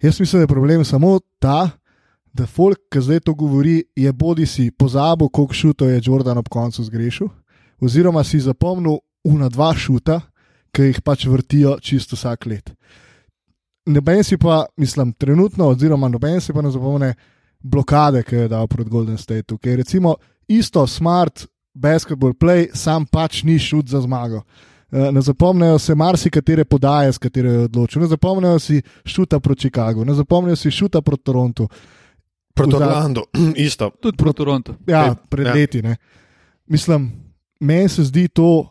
Jaz 0.00 0.20
mislim, 0.20 0.40
da 0.40 0.44
je 0.44 0.54
problem 0.54 0.84
samo 0.84 1.18
ta, 1.38 1.70
da 2.32 2.46
folk, 2.46 2.78
ki 2.92 3.02
zdaj 3.02 3.20
to 3.26 3.34
govori, 3.34 3.82
je 3.96 4.12
bodi 4.12 4.46
si 4.46 4.70
pozabil, 4.70 5.28
koliko 5.28 5.54
šutov 5.54 5.90
je 5.90 6.00
Jordan 6.04 6.38
ob 6.38 6.48
koncu 6.48 6.84
zgrešil, 6.84 7.28
oziroma 7.80 8.24
si 8.24 8.40
zapomnil 8.40 9.00
una 9.24 9.48
dva 9.48 9.72
šuta, 9.74 10.20
ki 10.70 10.90
jih 10.90 11.00
pač 11.02 11.26
vrtijo 11.26 11.78
čisto 11.82 12.16
vsak 12.16 12.46
let. 12.46 12.70
Noben 13.90 14.22
si 14.24 14.38
pa, 14.38 14.64
mislim, 14.76 15.12
trenutno, 15.12 15.72
oziroma 15.74 16.08
noben 16.08 16.40
si 16.40 16.52
pa 16.52 16.62
ne 16.62 16.70
zapomne 16.70 17.14
blokade, 17.60 18.22
ki 18.22 18.36
jo 18.36 18.42
je 18.42 18.48
dal 18.48 18.68
proti 18.68 18.90
Golden 18.90 19.18
Stateu, 19.18 19.58
ker 19.58 19.72
je 19.72 19.82
recimo 19.82 20.14
isto 20.48 20.86
smart 20.86 21.46
basketball 21.74 22.34
play, 22.34 22.68
sam 22.74 23.06
pač 23.06 23.42
ni 23.42 23.58
šut 23.58 23.88
za 23.88 24.00
zmago. 24.00 24.42
Eh, 24.92 25.12
Ne 25.12 25.20
zapomnijo 25.20 25.78
se 25.78 25.94
marsikatere 25.94 26.64
podaje, 26.64 27.12
s 27.12 27.18
katero 27.18 27.50
je 27.50 27.58
odločil, 27.58 28.02
ne 28.02 28.08
zapomnijo 28.08 28.58
si 28.58 28.82
šuta 29.04 29.40
proti 29.40 29.60
Chicagu, 29.60 30.04
ne 30.04 30.14
zapomnijo 30.14 30.56
si 30.56 30.70
šuta 30.70 31.02
proti 31.02 31.22
Torontu. 31.24 31.68
Proti 32.54 32.76
Orlandu, 32.76 33.24
isto. 33.56 33.90
Tudi 34.00 34.16
proti 34.16 34.36
Torontu. 34.36 34.74
Ja, 34.86 35.14
pred 35.28 35.46
ja. 35.46 35.50
ja. 35.50 35.54
leti. 35.54 35.82
Ne. 35.82 35.96
Mislim, 36.66 37.10
meni 37.60 37.88
se 37.88 38.04
zdi 38.04 38.28
to 38.28 38.68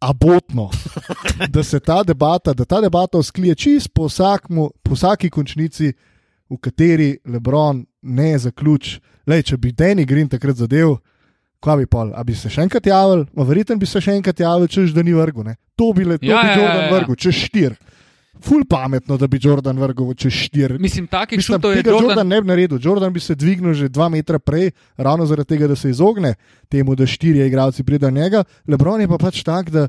abotno, 0.00 0.70
da 1.54 1.62
se 1.62 1.80
ta 1.80 2.02
debata, 2.02 2.54
da 2.54 2.64
ta 2.64 2.80
debata 2.80 3.18
vzklije 3.18 3.54
čist 3.54 3.88
po, 3.94 4.06
vsakmu, 4.06 4.70
po 4.82 4.94
vsaki 4.94 5.30
končnici, 5.30 5.92
v 6.50 6.56
kateri 6.60 7.18
Lebron 7.26 7.84
ne 8.02 8.38
zaključ. 8.38 8.98
Lej, 9.28 9.42
če 9.50 9.56
bi 9.60 9.72
Danny 9.72 10.06
Green 10.08 10.28
takrat 10.28 10.56
zadev, 10.56 10.96
kva 11.60 11.76
bi 11.76 11.86
pol, 11.90 12.14
a 12.16 12.22
bi 12.24 12.36
se 12.38 12.48
še 12.50 12.62
enkrat 12.64 12.86
javil, 12.86 13.26
verjetno 13.36 13.76
bi 13.76 13.86
se 13.86 14.00
še 14.00 14.14
enkrat 14.16 14.40
javil, 14.40 14.68
češ 14.70 14.94
da 14.96 15.04
ni 15.04 15.12
vrgu. 15.12 15.44
Ne. 15.44 15.58
To 15.76 15.90
bi 15.92 16.06
le, 16.06 16.16
to 16.18 16.26
Ja, 16.26 16.40
bi 16.42 16.48
ja, 16.48 16.54
ja, 16.54 16.60
Jordan 16.62 16.84
ja. 16.84 16.90
vrgu, 16.94 17.16
češ 17.18 17.42
štir. 17.50 17.76
Ful 18.40 18.64
pametno, 18.68 19.16
da 19.16 19.26
bi 19.26 19.38
Jordan 19.42 19.78
vrgel 19.78 20.14
čez 20.14 20.32
štir. 20.32 20.76
Mislim, 20.78 21.06
takih 21.06 21.40
šutov 21.40 21.72
je 21.72 21.82
Jordan... 21.84 22.02
Jordan. 22.02 22.28
Ne 22.28 22.40
bi 22.42 22.48
naredil. 22.48 22.78
Jordan 22.82 23.12
bi 23.12 23.20
se 23.20 23.34
dvignil 23.34 23.74
že 23.74 23.88
dva 23.88 24.08
metra 24.08 24.38
prej, 24.38 24.70
ravno 24.96 25.26
zaradi 25.26 25.48
tega, 25.48 25.68
da 25.68 25.76
se 25.76 25.90
izogne 25.90 26.34
temu, 26.68 26.94
da 26.94 27.06
štirje 27.06 27.46
igralci 27.46 27.84
pridejo 27.84 28.10
njega. 28.10 28.44
Lebron 28.68 29.00
je 29.00 29.08
pa 29.08 29.18
pač 29.18 29.42
tak, 29.42 29.70
da 29.70 29.88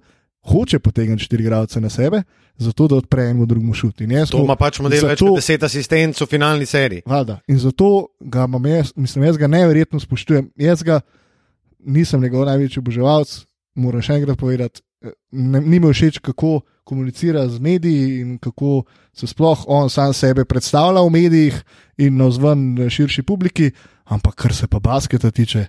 hoče 0.50 0.80
potegniti 0.80 1.24
štiri 1.24 1.44
igralce 1.44 1.82
na 1.82 1.90
sebe, 1.90 2.24
zato 2.58 2.88
da 2.88 2.96
odpre 2.96 3.24
enemu 3.24 3.46
drugemu 3.46 3.74
šut. 3.74 4.02
In 4.02 4.12
jaz 4.12 4.30
To 4.32 4.44
ima 4.44 4.56
pač 4.56 4.80
model 4.80 5.08
več 5.08 5.20
zato- 5.20 5.28
kot 5.28 5.36
deset 5.44 5.64
asistentov 5.64 6.28
v 6.28 6.30
finalni 6.30 6.66
seriji. 6.66 7.04
Valjda. 7.06 7.40
In 7.48 7.60
zato 7.60 8.08
ga 8.20 8.46
imam 8.48 8.66
jaz, 8.66 8.94
mislim, 8.96 9.26
jaz 9.26 9.38
ga 9.38 9.48
neverjetno 9.48 10.00
spoštujem. 10.00 10.52
Jaz 10.56 10.84
ga 10.84 11.02
nisem 11.80 12.22
njegov 12.22 12.46
največji 12.46 12.80
oboževalc, 12.80 13.46
moram 13.76 14.02
še 14.02 14.14
enkrat 14.14 14.38
povedati. 14.38 14.82
Ni 15.32 15.80
mi 15.80 15.94
všeč, 15.94 16.20
kako 16.20 16.62
komunicira 16.84 17.48
z 17.48 17.60
mediji 17.60 18.22
in 18.22 18.38
kako 18.38 18.84
se 19.14 19.28
sploh 19.28 19.66
on 19.68 19.90
sam 19.90 20.14
sebe 20.14 20.46
predstavlja 20.46 21.02
v 21.02 21.10
medijih 21.10 21.64
in 21.98 22.18
na 22.18 22.26
vzven 22.26 22.90
širši 22.90 23.24
publiki, 23.24 23.72
ampak 24.06 24.36
kar 24.36 24.54
se 24.56 24.68
pa 24.68 24.80
basketa 24.80 25.32
tiče, 25.32 25.66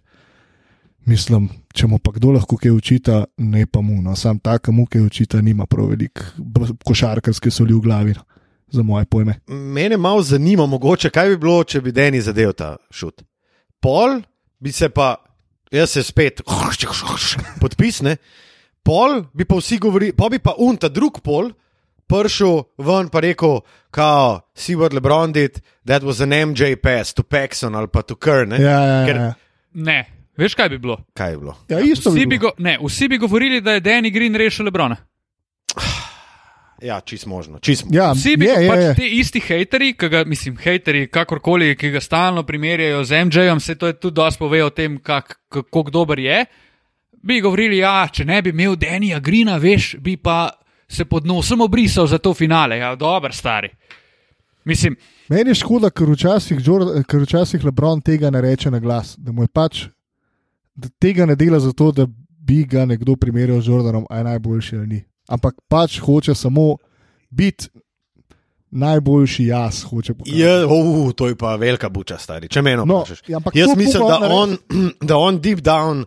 mislim, 1.04 1.48
če 1.74 1.86
mu 1.86 1.98
pa 1.98 2.12
kdo 2.16 2.32
lahko 2.36 2.56
kaj 2.56 2.72
učita, 2.72 3.24
ne 3.36 3.66
pa 3.66 3.80
mu. 3.80 4.00
No, 4.02 4.16
sam 4.16 4.38
ta, 4.38 4.58
ki 4.58 4.72
mu 4.72 4.86
kaj 4.86 5.06
učita, 5.06 5.40
nima 5.44 5.66
prav 5.66 5.92
veliko 5.92 6.76
košarkarske 6.86 7.50
soli 7.50 7.74
v 7.74 7.84
glavi, 7.84 8.16
no, 8.16 8.24
za 8.70 8.82
moje 8.82 9.04
pojme. 9.04 9.40
Mene 9.48 9.96
malo 9.96 10.22
zanima, 10.22 10.66
mogoče, 10.66 11.10
kaj 11.10 11.34
bi 11.34 11.40
bilo, 11.42 11.64
če 11.64 11.80
bi 11.80 11.92
Deni 11.92 12.20
zadev 12.22 12.54
ta 12.56 12.76
šut. 12.90 13.24
Pol 13.80 14.20
bi 14.60 14.72
se 14.72 14.88
pa, 14.88 15.14
jaz 15.72 15.96
se 15.96 16.02
spet, 16.06 16.40
podpisne, 17.62 18.16
pol 18.82 19.24
bi 19.32 19.44
pa 19.44 19.56
vsi 19.56 19.78
govorili, 19.78 20.12
pa 20.12 20.28
bi 20.28 20.38
pa 20.38 20.54
un 20.58 20.76
ta 20.76 20.88
drug 20.88 21.20
pol. 21.22 21.50
Pršel 22.10 22.64
ven 22.78 23.06
pa 23.08 23.20
rekel, 23.22 23.60
kao, 23.90 24.40
see 24.52 24.74
what 24.74 24.90
LeBron 24.90 25.30
did, 25.32 25.60
that 25.86 26.02
was 26.02 26.18
an 26.20 26.30
MJ 26.30 26.74
pass 26.76 27.14
to 27.14 27.22
Paxson 27.22 27.74
ali 27.74 27.86
pa 27.86 28.02
to 28.02 28.16
Kern. 28.16 28.50
Ja, 28.52 28.58
ja, 28.58 28.80
ja, 28.82 29.06
Ker- 29.06 29.20
ja. 29.20 29.34
Ne, 29.74 29.98
veš 30.36 30.54
kaj 30.54 30.68
bi 30.68 30.78
bilo? 30.78 30.96
Kaj 31.14 31.30
je 31.30 31.38
bilo? 31.38 31.54
ja 31.68 31.78
isto 31.80 32.10
Vsi 32.10 32.18
bi 32.18 32.26
bi, 32.26 32.38
bilo. 32.38 32.50
go, 32.50 32.56
ne, 32.58 32.78
vsi 32.82 33.08
bi 33.08 33.18
govorili, 33.18 33.60
da 33.60 33.72
je 33.72 33.80
Danny 33.80 34.10
Green 34.10 34.34
rešil 34.34 34.64
Lebrona. 34.64 34.96
Ja, 36.82 37.00
čist 37.00 37.26
možno. 37.26 37.58
Čist 37.58 37.84
možno. 37.84 37.98
Ja, 37.98 38.12
Vsi 38.12 38.36
bi 38.36 38.46
je, 38.46 38.52
je, 38.52 38.62
je, 38.62 38.68
pač 38.68 38.78
je. 38.78 38.94
ti 38.94 39.08
isti 39.18 39.40
hejteri, 39.40 39.92
ki 39.92 40.08
ga, 40.08 40.24
mislim, 40.24 40.56
hejteri, 40.56 41.06
kakorkoli, 41.08 41.76
ki 41.76 41.90
ga 41.90 42.00
stalno 42.00 42.42
primerjajo 42.42 43.04
z 43.04 43.24
MJ-jem, 43.24 43.60
se 43.60 43.74
to 43.74 43.86
je 43.86 43.92
tudi 43.92 44.14
dosti 44.14 44.38
pove 44.38 44.64
o 44.64 44.70
tem, 44.70 44.98
kak, 44.98 45.34
kako 45.48 45.82
dober 45.90 46.18
je. 46.18 46.44
Bi 47.22 47.40
govorili, 47.40 47.78
ja, 47.78 48.08
če 48.12 48.24
ne 48.24 48.42
bi 48.42 48.50
imel 48.50 48.76
Denija 48.76 49.20
Grina, 49.20 49.56
veš, 49.60 49.96
bi 50.00 50.16
pa 50.16 50.48
se 50.88 51.04
pod 51.04 51.26
nosom 51.26 51.60
obrisal 51.60 52.06
za 52.06 52.18
to 52.18 52.34
finale. 52.34 52.78
Ja, 52.78 52.94
dober, 52.96 53.34
stari. 53.34 53.68
Mislim, 54.64 54.96
Meni 55.30 55.50
je 55.50 55.54
škoda, 55.54 55.92
ker 55.94 56.10
včasih, 56.10 56.58
Jordan, 56.66 57.04
ker 57.06 57.22
včasih 57.22 57.64
Lebron 57.64 58.00
tega 58.02 58.32
ne 58.34 58.40
reče 58.42 58.70
na 58.70 58.80
glas, 58.82 59.14
da 59.18 59.32
mu 59.32 59.44
je 59.44 59.48
pač, 59.48 59.84
da 60.74 60.88
tega 60.98 61.26
ne 61.26 61.36
dela 61.38 61.60
zato, 61.62 61.92
da 61.94 62.06
bi 62.26 62.64
ga 62.66 62.82
nekdo 62.84 63.14
primerjal 63.16 63.60
z 63.62 63.70
Jordanom, 63.70 64.06
a 64.10 64.18
je 64.18 64.24
najboljši 64.24 64.76
ali 64.76 64.86
ni. 64.86 64.98
Ampak 65.30 65.54
pač 65.68 66.00
hoče 66.02 66.34
samo 66.34 66.76
biti 67.30 67.68
najboljši 68.70 69.46
jaz, 69.46 69.84
hoče 69.84 70.14
pokazati. 70.14 70.40
Je, 70.40 70.64
uh, 70.66 71.12
to 71.12 71.28
je 71.28 71.36
pa 71.36 71.54
velika 71.56 71.88
buča, 71.88 72.18
stari. 72.18 72.48
Če 72.48 72.62
meni 72.62 72.82
No, 72.86 73.04
ja, 73.28 73.38
Jaz 73.54 73.76
mislim, 73.76 74.02
da 74.08 74.18
on, 74.34 74.56
da 75.10 75.16
on 75.16 75.38
deep 75.40 75.58
down, 75.58 76.04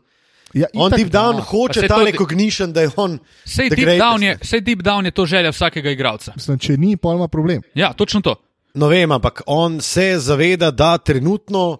Ja, 0.53 0.67
on 0.73 0.91
deep 0.91 1.09
down 1.09 1.35
da. 1.35 1.41
Hoče 1.41 1.87
ta 1.87 1.95
to- 1.95 2.05
recognition, 2.05 2.73
da 2.73 2.81
je 2.81 2.89
on. 2.95 3.19
Sej 3.45 3.69
deep, 3.69 3.99
down 3.99 4.23
je, 4.23 4.37
sej 4.41 4.61
deep 4.61 4.81
down 4.85 5.05
je 5.05 5.11
to 5.11 5.25
želja 5.25 5.49
vsakega 5.49 5.91
igralca. 5.91 6.33
Mislim, 6.35 6.59
če 6.59 6.77
ni, 6.77 6.97
pa 6.97 7.13
ima 7.13 7.27
problem. 7.27 7.61
Ja, 7.75 7.93
točno 7.93 8.21
to. 8.21 8.35
No, 8.73 8.87
vem, 8.87 9.11
ampak 9.11 9.41
on 9.45 9.81
se 9.81 10.19
zaveda, 10.19 10.71
da 10.71 10.97
trenutno 10.97 11.77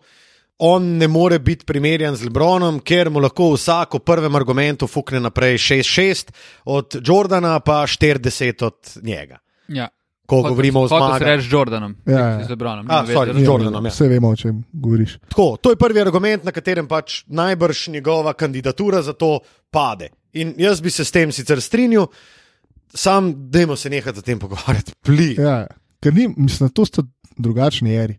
on 0.58 0.98
ne 0.98 1.08
more 1.08 1.40
biti 1.40 1.66
primerjan 1.66 2.16
z 2.16 2.24
Lebronom, 2.24 2.80
ker 2.80 3.10
mu 3.10 3.20
lahko 3.20 3.52
vsak 3.54 3.94
v 3.94 4.00
prvem 4.00 4.36
argumentu 4.36 4.88
fukne 4.88 5.20
naprej 5.20 5.58
6-6, 5.58 6.30
od 6.66 6.96
Jordana 7.08 7.60
pa 7.60 7.82
40 7.88 8.66
od 8.66 8.94
njega. 9.02 9.40
Ja. 9.68 9.88
Ko 10.26 10.42
govorimo 10.42 10.80
o 10.80 10.84
Hotel 10.84 10.98
se 10.98 11.06
zmagah. 11.06 11.28
reči 11.28 11.44
z 11.44 11.52
Jordanom, 11.52 11.96
Ja, 12.06 12.14
ja, 12.14 12.28
ja. 12.30 12.44
z 12.46 12.50
Lebronom. 12.50 12.86
A, 12.86 12.94
nima 12.94 13.02
veze, 13.02 13.14
sorry, 13.14 13.34
z 13.36 13.44
Jordanom, 13.44 13.86
ja. 13.86 13.92
Vse 13.92 14.08
vemo, 14.08 14.30
o 14.30 14.36
čem 14.36 14.64
govoriš. 14.74 15.18
Tako, 15.28 15.58
to 15.58 15.70
je 15.70 15.76
prvi 15.76 16.02
argument, 16.02 16.44
na 16.44 16.52
katerem 16.52 16.88
pač 16.88 17.24
najbrž 17.28 17.88
njegova 17.90 18.34
kandidatura 18.34 19.02
za 19.02 19.14
to 19.14 19.40
pade. 19.70 20.10
In 20.34 20.54
jaz 20.58 20.82
bi 20.82 20.90
se 20.90 21.06
s 21.06 21.12
tem 21.12 21.32
sicer 21.32 21.62
strinjal, 21.62 22.08
sam 22.90 23.34
dajmo 23.50 23.76
se 23.76 23.90
nehati 23.90 24.20
o 24.20 24.22
tem 24.22 24.40
pogovarjati. 24.40 24.94
Pli. 25.02 25.36
Ja, 25.36 25.68
ker 26.00 26.14
ni, 26.14 26.30
mislim, 26.38 26.70
to 26.70 26.86
sta 26.86 27.04
drugačni 27.38 27.92
eri. 27.94 28.16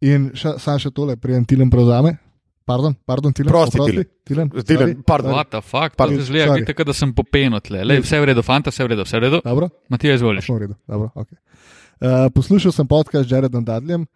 In 0.00 0.30
še, 0.34 0.56
sam 0.58 0.78
še 0.78 0.90
tole, 0.90 1.16
prijem 1.16 1.44
Tilen 1.44 1.70
prevzame. 1.70 2.16
Pardon, 2.64 2.94
pardon, 3.04 3.32
Tilen. 3.32 3.50
Prosti, 3.50 3.80
oprosti, 3.80 4.04
Tilen. 4.24 4.48
Tilen. 4.48 4.64
Tilen, 4.64 4.88
sorry. 4.92 5.02
pardon. 5.06 5.32
What 5.34 5.50
the 5.50 5.60
fuck, 5.60 5.96
Pardon, 5.96 6.18
to 6.18 6.24
zgleda, 6.24 6.56
tako 6.66 6.84
da 6.84 6.94
sem 6.94 7.12
popenil 7.14 7.60
tle. 7.60 7.82
Lej, 7.84 8.02
vse 8.04 8.20
je 8.20 8.22
v 8.22 8.28
redu, 8.30 8.44
fanta, 8.46 8.70
vse 8.70 8.82
je 8.82 8.86
v 8.86 8.92
redu, 8.94 9.06
vse 9.06 9.16
je 9.16 9.20
v 9.20 9.24
redu. 9.26 9.40
Dobro, 9.44 9.68
Matija, 9.90 10.14
izvoliš. 10.14 10.48
v 10.48 10.58
redu. 10.62 10.76
Dobro, 10.86 11.10
okay. 11.18 11.38
uh, 11.98 12.28
poslušal 12.34 12.74
sem 12.74 12.86
podcast 12.86 13.28
z 13.28 13.34
Jaredom 13.34 13.64
Dudljem, 13.66 14.06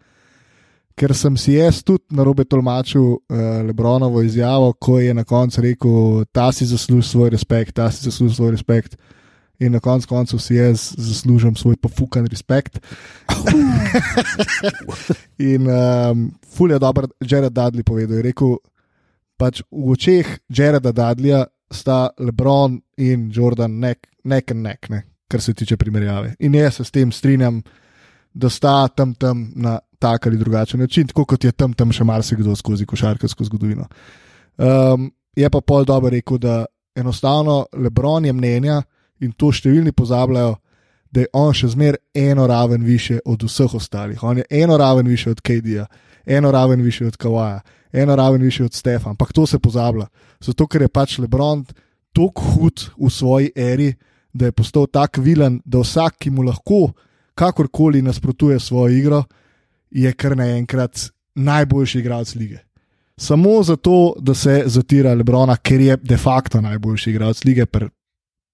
ker 0.97 1.15
sem 1.15 1.35
si 1.37 1.59
jaz 1.59 1.83
tudi 1.83 2.07
na 2.15 2.25
robe 2.25 2.47
tolmačil 2.47 3.03
uh, 3.03 3.19
Lebronovo 3.67 4.23
izjavo, 4.23 4.73
ko 4.79 5.01
je 5.03 5.15
na 5.15 5.27
koncu 5.27 5.67
rekel, 5.67 6.25
ta 6.33 6.53
si 6.55 6.71
zasluži 6.71 7.09
svoj 7.09 7.35
respekt, 7.35 7.75
ta 7.75 7.91
si 7.91 8.07
zasluži 8.07 8.39
svoj 8.39 8.55
respekt. 8.55 8.95
In 9.61 9.73
na 9.73 9.81
koncu 9.81 10.09
koncev 10.09 10.41
si 10.41 10.55
jaz 10.59 10.93
zaslužim 10.99 11.57
svoj 11.57 11.77
pofukan 11.81 12.27
respekt. 12.27 12.79
in 15.39 15.69
um, 15.69 16.31
ful 16.45 16.71
je 16.71 16.79
dober, 16.79 17.07
Jared 17.21 17.53
Dudley 17.53 17.83
povedal. 17.83 18.19
Je 18.21 18.23
rekel, 18.23 18.57
pač 19.37 19.63
v 19.71 19.93
očeh 19.93 20.39
Jareda 20.49 20.93
Dudleya 20.93 21.47
sta 21.73 22.11
Lebron 22.19 22.81
in 22.97 23.31
Jordan 23.33 23.79
nek, 23.81 24.09
nek 24.25 24.51
in 24.51 24.63
nek, 24.63 24.89
ne, 24.91 25.03
kar 25.29 25.43
se 25.43 25.55
tiče 25.55 25.77
primerjave. 25.77 26.35
In 26.41 26.55
jaz 26.55 26.81
se 26.81 26.85
s 26.85 26.95
tem 26.95 27.13
strinjam, 27.13 27.63
da 28.37 28.51
sta 28.53 28.89
tam 28.89 29.15
tam 29.15 29.53
na 29.57 29.79
tak 29.99 30.27
ali 30.27 30.37
drugačen 30.37 30.81
način, 30.81 31.07
tako 31.07 31.25
kot 31.25 31.45
je 31.45 31.53
tam 31.53 31.73
tam 31.73 31.93
še 31.93 32.05
marsikdo 32.05 32.57
skozi 32.57 32.87
košarkarsko 32.87 33.45
zgodovino. 33.49 33.87
Um, 34.57 35.11
je 35.37 35.49
pa 35.51 35.61
pol 35.61 35.85
dobro 35.85 36.13
rekel, 36.13 36.39
da 36.39 36.65
enostavno 36.97 37.67
Lebron 37.73 38.25
je 38.25 38.33
mnenja 38.33 38.83
in 39.21 39.33
to 39.33 39.53
številni 39.53 39.93
pozabljajo. 39.93 40.57
Da 41.11 41.23
je 41.23 41.31
on 41.33 41.55
še 41.55 41.71
zmeraj 41.73 42.01
eno 42.15 42.47
raven 42.47 42.83
više 42.85 43.21
od 43.25 43.43
vseh 43.47 43.75
ostalih. 43.75 44.23
On 44.23 44.37
je 44.37 44.45
eno 44.51 44.77
raven 44.77 45.07
više 45.07 45.31
od 45.31 45.41
KD-ja, 45.41 45.87
eno 46.27 46.51
raven 46.51 46.83
više 46.83 47.07
od 47.07 47.17
Kawaja, 47.17 47.61
eno 47.93 48.17
raven 48.17 48.43
više 48.43 48.65
od 48.65 48.75
Stefa, 48.75 49.11
ampak 49.11 49.33
to 49.33 49.47
se 49.47 49.59
pozablja. 49.59 50.07
Zato, 50.41 50.67
ker 50.67 50.83
je 50.83 50.89
pač 50.89 51.19
Lebron 51.19 51.65
tako 52.13 52.43
hud 52.43 52.85
v 52.99 53.11
svoji 53.11 53.51
eri, 53.57 53.95
da 54.33 54.51
je 54.51 54.53
postal 54.53 54.87
tak 54.93 55.17
vilen, 55.23 55.61
da 55.65 55.81
vsak, 55.81 56.19
ki 56.21 56.31
mu 56.31 56.45
lahko 56.45 56.93
kakorkoli 57.37 58.03
nasprotuje 58.03 58.61
svojo 58.61 58.93
igro, 58.93 59.25
je 59.91 60.13
kar 60.13 60.37
naenkrat 60.37 61.11
najboljši 61.35 61.99
igralec 61.99 62.35
lige. 62.35 62.59
Samo 63.17 63.63
zato, 63.63 64.15
da 64.21 64.35
se 64.35 64.63
zatira 64.67 65.15
Lebrona, 65.15 65.57
ker 65.57 65.81
je 65.81 65.97
de 65.97 66.17
facto 66.17 66.61
najboljši 66.61 67.11
igralec 67.11 67.45
lige 67.45 67.67
pri 67.67 67.89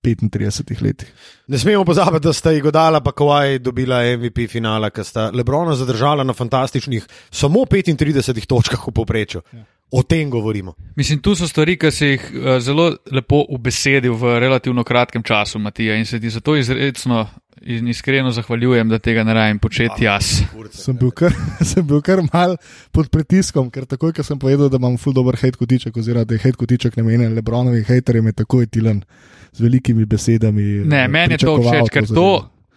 35 0.03 0.83
letih. 0.83 1.12
Ne 1.47 1.59
smemo 1.59 1.85
pozabiti, 1.85 2.27
da 2.27 2.33
sta 2.33 2.53
Igodala 2.53 3.01
pa 3.01 3.12
Kowaj 3.12 3.59
dobila 3.59 4.03
MVP 4.17 4.49
finala, 4.51 4.91
ker 4.91 5.05
sta 5.07 5.31
Lebrona 5.35 5.77
zadržala 5.79 6.25
na 6.25 6.35
fantastičnih 6.35 7.07
samo 7.31 7.65
35 7.71 8.47
točkah 8.47 8.88
v 8.88 8.93
povprečju. 8.93 9.43
Ja. 9.53 9.65
O 9.94 10.02
tem 10.02 10.31
govorimo. 10.31 10.74
Mislim, 10.96 11.18
tu 11.20 11.35
so 11.37 11.44
stvari, 11.48 11.76
ki 11.76 11.90
si 11.92 12.07
jih 12.14 12.22
uh, 12.33 12.55
zelo 12.64 12.87
lepo 13.12 13.42
ubesedil 13.52 14.14
v 14.16 14.38
relativno 14.40 14.85
kratkem 14.88 15.22
času, 15.22 15.61
Matija, 15.61 15.98
in 16.00 16.07
se 16.09 16.20
ti 16.20 16.31
zato 16.31 16.57
izredno 16.57 17.26
in 17.62 17.88
iskreno 17.88 18.31
zahvaljujem, 18.31 18.88
da 18.88 18.98
tega 18.98 19.24
ne 19.24 19.35
rajem 19.35 19.59
početi 19.59 20.05
jaz. 20.05 20.40
Sem 20.72 20.96
bil 20.96 21.11
kar, 21.11 21.37
sem 21.74 21.87
bil 21.87 22.00
kar 22.02 22.22
mal 22.33 22.57
pod 22.90 23.11
pritiskom, 23.12 23.68
ker 23.70 23.85
takoj, 23.87 24.14
ko 24.16 24.24
sem 24.24 24.40
povedal, 24.40 24.72
da 24.72 24.81
imam 24.81 24.96
ful 24.98 25.12
dobr 25.12 25.37
hate 25.37 25.61
kotiček, 25.61 25.96
oziroma 25.96 26.24
da 26.24 26.35
je 26.35 26.42
hate 26.46 26.59
kotiček 26.59 26.96
namenjen 26.96 27.37
Lebronovim 27.37 27.85
haterjem, 27.85 28.33
je 28.33 28.38
takoj 28.42 28.66
tilen 28.72 29.05
z 29.52 29.61
velikimi 29.61 30.09
besedami. 30.09 30.68
Ne, 30.88 31.05
eh, 31.05 31.09
meni 31.09 31.37
je 31.37 31.44
to 31.44 31.59
všeč, 31.61 31.92
ker 31.92 32.09
to, 32.09 32.28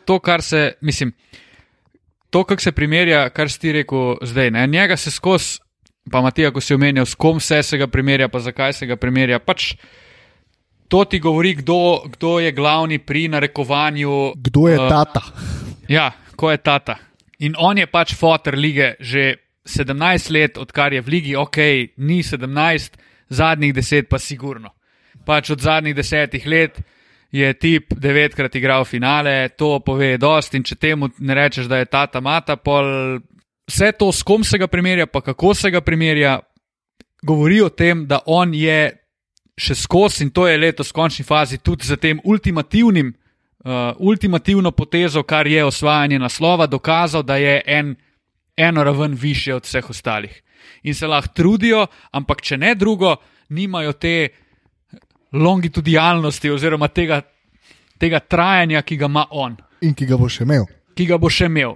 to, 0.06 0.20
kar 0.20 0.44
se, 0.44 0.74
mislim, 0.82 1.16
to, 2.30 2.44
kar 2.44 2.60
se 2.60 2.76
primerja, 2.76 3.30
kar 3.30 3.50
si 3.50 3.60
ti 3.64 3.72
rekel 3.72 4.18
zdaj, 4.22 4.52
ne, 4.52 4.68
njega 4.68 5.00
se 5.00 5.12
skozi, 5.12 5.64
pa 6.12 6.22
Matija, 6.22 6.52
ko 6.54 6.62
si 6.62 6.76
omenjal, 6.76 7.06
s 7.06 7.18
kom 7.18 7.40
vse 7.42 7.64
se 7.64 7.78
ga 7.78 7.88
primerja, 7.88 8.30
pa 8.30 8.40
zakaj 8.40 8.74
se 8.74 8.86
ga 8.86 8.96
primerja, 8.96 9.40
pač 9.40 9.74
to 10.88 11.06
ti 11.10 11.20
govori, 11.20 11.56
kdo, 11.56 12.06
kdo 12.14 12.40
je 12.40 12.52
glavni 12.52 13.00
pri 13.00 13.28
narekovanju. 13.34 14.34
Kdo 14.36 14.68
je 14.68 14.76
eh, 14.76 14.90
tata? 14.90 15.22
Ja, 15.90 16.12
ko 16.36 16.52
je 16.52 16.58
tata. 16.58 16.98
In 17.40 17.56
on 17.58 17.78
je 17.78 17.88
pač 17.88 18.14
fotor 18.16 18.56
lige 18.56 18.96
že 19.00 19.36
17 19.66 20.32
let, 20.32 20.58
odkar 20.58 20.94
je 20.94 21.02
v 21.02 21.10
ligi, 21.10 21.36
ok, 21.36 21.58
ni 21.98 22.22
17, 22.24 22.98
zadnjih 23.30 23.74
10 23.74 24.10
pa 24.10 24.20
sigurno. 24.22 24.70
Pač 25.26 25.50
od 25.50 25.62
zadnjih 25.62 25.96
desetih 25.96 26.46
let 26.46 26.78
je 27.34 27.54
tip 27.54 27.94
devetkrat 27.98 28.56
igral 28.56 28.86
finale, 28.86 29.50
to 29.58 29.80
pove 29.82 30.18
dost 30.22 30.54
in 30.54 30.64
če 30.64 30.76
temu 30.76 31.10
ne 31.20 31.34
rečeš, 31.36 31.66
da 31.66 31.82
je 31.82 31.90
tata 31.90 32.22
mata, 32.22 32.56
pol 32.56 33.18
vse 33.68 33.92
to, 34.00 34.12
s 34.12 34.24
kom 34.24 34.44
se 34.44 34.58
ga 34.58 34.68
primerja, 34.68 35.08
pa 35.08 35.22
kako 35.22 35.54
se 35.54 35.72
ga 35.72 35.82
primerja, 35.82 36.40
govori 37.24 37.62
o 37.62 37.70
tem, 37.70 38.06
da 38.08 38.20
on 38.26 38.54
je 38.54 38.98
še 39.58 39.76
skozi 39.76 40.24
in 40.24 40.30
to 40.30 40.48
je 40.48 40.58
letos 40.58 40.90
v 40.92 40.94
končni 40.94 41.26
fazi 41.26 41.58
tudi 41.58 41.88
za 41.88 41.96
tem 41.96 42.20
ultimativnim 42.24 43.14
uh, 43.66 43.96
ultimativno 43.98 44.72
potezo, 44.72 45.24
kar 45.24 45.48
je 45.48 45.64
osvajanje 45.66 46.20
naslova, 46.20 46.68
dokazal, 46.68 47.24
da 47.24 47.36
je 47.36 47.62
en, 47.66 47.96
eno 48.58 48.84
raven 48.84 49.14
više 49.14 49.56
od 49.56 49.64
vseh 49.64 49.90
ostalih. 49.90 50.42
In 50.84 50.94
se 50.96 51.08
lahko 51.08 51.34
trudijo, 51.34 51.88
ampak 52.12 52.42
če 52.42 52.58
ne 52.58 52.76
drugo, 52.76 53.16
nimajo 53.50 53.94
te 53.94 54.28
longitudinalnosti 55.32 56.50
oziroma 56.50 56.88
tega, 56.88 57.22
tega 57.98 58.20
trajanja, 58.20 58.82
ki 58.82 58.98
ga 58.98 59.06
ima 59.06 59.26
on, 59.32 59.58
In 59.82 59.94
ki 59.94 60.06
ga 60.06 60.18
bo 60.18 60.30
še 60.30 60.44
imel. 60.44 60.66
ki 60.96 61.06
ga 61.06 61.18
bo 61.18 61.30
še 61.30 61.46
imel. 61.46 61.76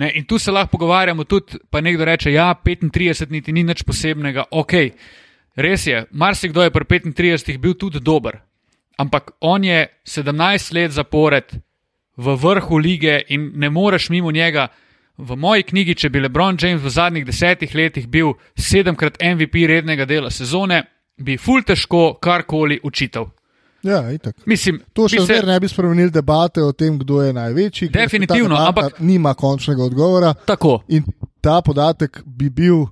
Ne, 0.00 0.10
in 0.16 0.24
tu 0.24 0.38
se 0.38 0.52
lahko 0.52 0.78
pogovarjamo 0.78 1.24
tudi, 1.24 1.58
pa 1.70 1.80
nekdo 1.80 2.04
reče, 2.08 2.32
ja, 2.32 2.54
35 2.64 3.30
niti 3.30 3.52
ni 3.52 3.64
nič 3.68 3.82
posebnega. 3.84 4.46
Ok, 4.50 4.72
res 5.60 5.86
je, 5.86 6.04
marsikdo 6.10 6.62
je 6.64 6.72
pri 6.72 7.00
35 7.02 7.58
bil 7.60 7.74
tudi 7.76 8.00
dober, 8.00 8.38
ampak 8.96 9.34
on 9.40 9.64
je 9.64 9.86
17 10.08 10.72
let 10.74 10.96
zapored 10.96 11.52
v 12.16 12.36
vrhu 12.36 12.78
lige 12.78 13.20
in 13.28 13.52
ne 13.54 13.70
moreš 13.70 14.08
mimo 14.10 14.32
njega. 14.32 14.68
V 15.20 15.36
moji 15.36 15.62
knjigi, 15.68 15.94
če 15.94 16.08
bi 16.08 16.20
LeBron 16.20 16.56
James 16.56 16.80
v 16.80 16.88
zadnjih 16.88 17.26
desetih 17.26 17.74
letih 17.74 18.06
bil 18.08 18.32
sedemkrat 18.56 19.20
MVP 19.20 19.66
rednega 19.68 20.06
dela 20.08 20.30
sezone, 20.30 20.80
bi 21.20 21.36
ful 21.36 21.60
težko 21.60 22.14
karkoli 22.16 22.80
učitev. 22.82 23.28
Ja, 23.82 24.12
itak. 24.12 24.36
Mislim, 24.46 24.80
To 24.92 25.08
še 25.08 25.16
se- 25.16 25.24
zmeraj 25.24 25.46
ne 25.46 25.60
bi 25.60 25.68
spremenili 25.68 26.10
debate 26.10 26.60
o 26.60 26.72
tem, 26.72 26.98
kdo 26.98 27.22
je 27.22 27.32
največji. 27.32 27.88
Definitivno, 27.88 28.56
ampak- 28.56 28.98
Nima 29.00 29.34
končnega 29.34 29.82
odgovora. 29.82 30.34
Tako. 30.36 30.82
In 30.88 31.02
ta 31.40 31.60
podatek 31.60 32.22
bi 32.26 32.50
bil 32.50 32.86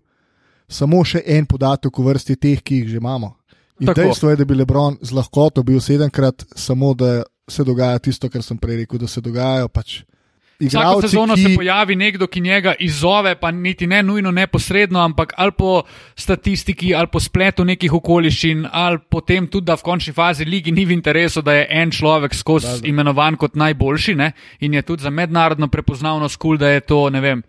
samo 0.68 1.04
še 1.04 1.22
en 1.26 1.46
podatek 1.46 1.92
v 1.92 2.04
vrsti 2.04 2.36
teh, 2.36 2.60
ki 2.60 2.74
jih 2.76 2.88
že 2.88 2.96
imamo. 2.96 3.34
In 3.80 3.86
Tako. 3.86 4.00
dejstvo 4.00 4.30
je, 4.30 4.36
da 4.36 4.44
bi 4.44 4.54
Lebron 4.54 4.96
z 5.00 5.12
lahkoto 5.12 5.62
bil 5.62 5.78
sedemkrat, 5.78 6.44
samo 6.56 6.94
da 6.94 7.22
se 7.46 7.64
dogaja 7.64 7.98
tisto, 7.98 8.28
kar 8.28 8.42
sem 8.42 8.58
prej 8.58 8.76
rekel, 8.78 8.98
da 8.98 9.06
se 9.06 9.20
dogajajo 9.20 9.68
pač. 9.68 10.02
Vsako 10.58 11.02
sezono 11.02 11.34
ki, 11.34 11.42
se 11.42 11.54
pojavi 11.54 11.94
nekdo, 11.96 12.26
ki 12.26 12.40
njega 12.40 12.72
izzove, 12.78 13.36
pa 13.38 13.50
niti 13.50 13.86
ne 13.86 14.02
nujno 14.02 14.30
neposredno, 14.30 14.98
ampak 15.00 15.32
ali 15.36 15.52
po 15.52 15.82
statistiki, 16.16 16.94
ali 16.94 17.06
po 17.06 17.20
spletu 17.20 17.64
nekih 17.64 17.92
okoliščin, 17.94 18.66
ali 18.72 18.98
potem 18.98 19.46
tudi, 19.46 19.68
da 19.70 19.76
v 19.78 19.86
končni 19.86 20.12
fazi 20.12 20.44
ligi 20.44 20.74
ni 20.74 20.84
v 20.84 20.96
interesu, 20.96 21.42
da 21.46 21.54
je 21.54 21.68
en 21.70 21.94
človek 21.94 22.34
skozi 22.34 22.88
imenovan 22.90 23.36
kot 23.38 23.54
najboljši 23.54 24.14
ne? 24.14 24.32
in 24.60 24.74
je 24.74 24.82
tudi 24.82 25.02
za 25.02 25.10
mednarodno 25.10 25.68
prepoznavnost 25.68 26.36
kul, 26.36 26.56
cool, 26.56 26.58
da 26.58 26.74
je 26.74 26.80
to, 26.80 27.10
ne 27.10 27.20
vem, 27.20 27.42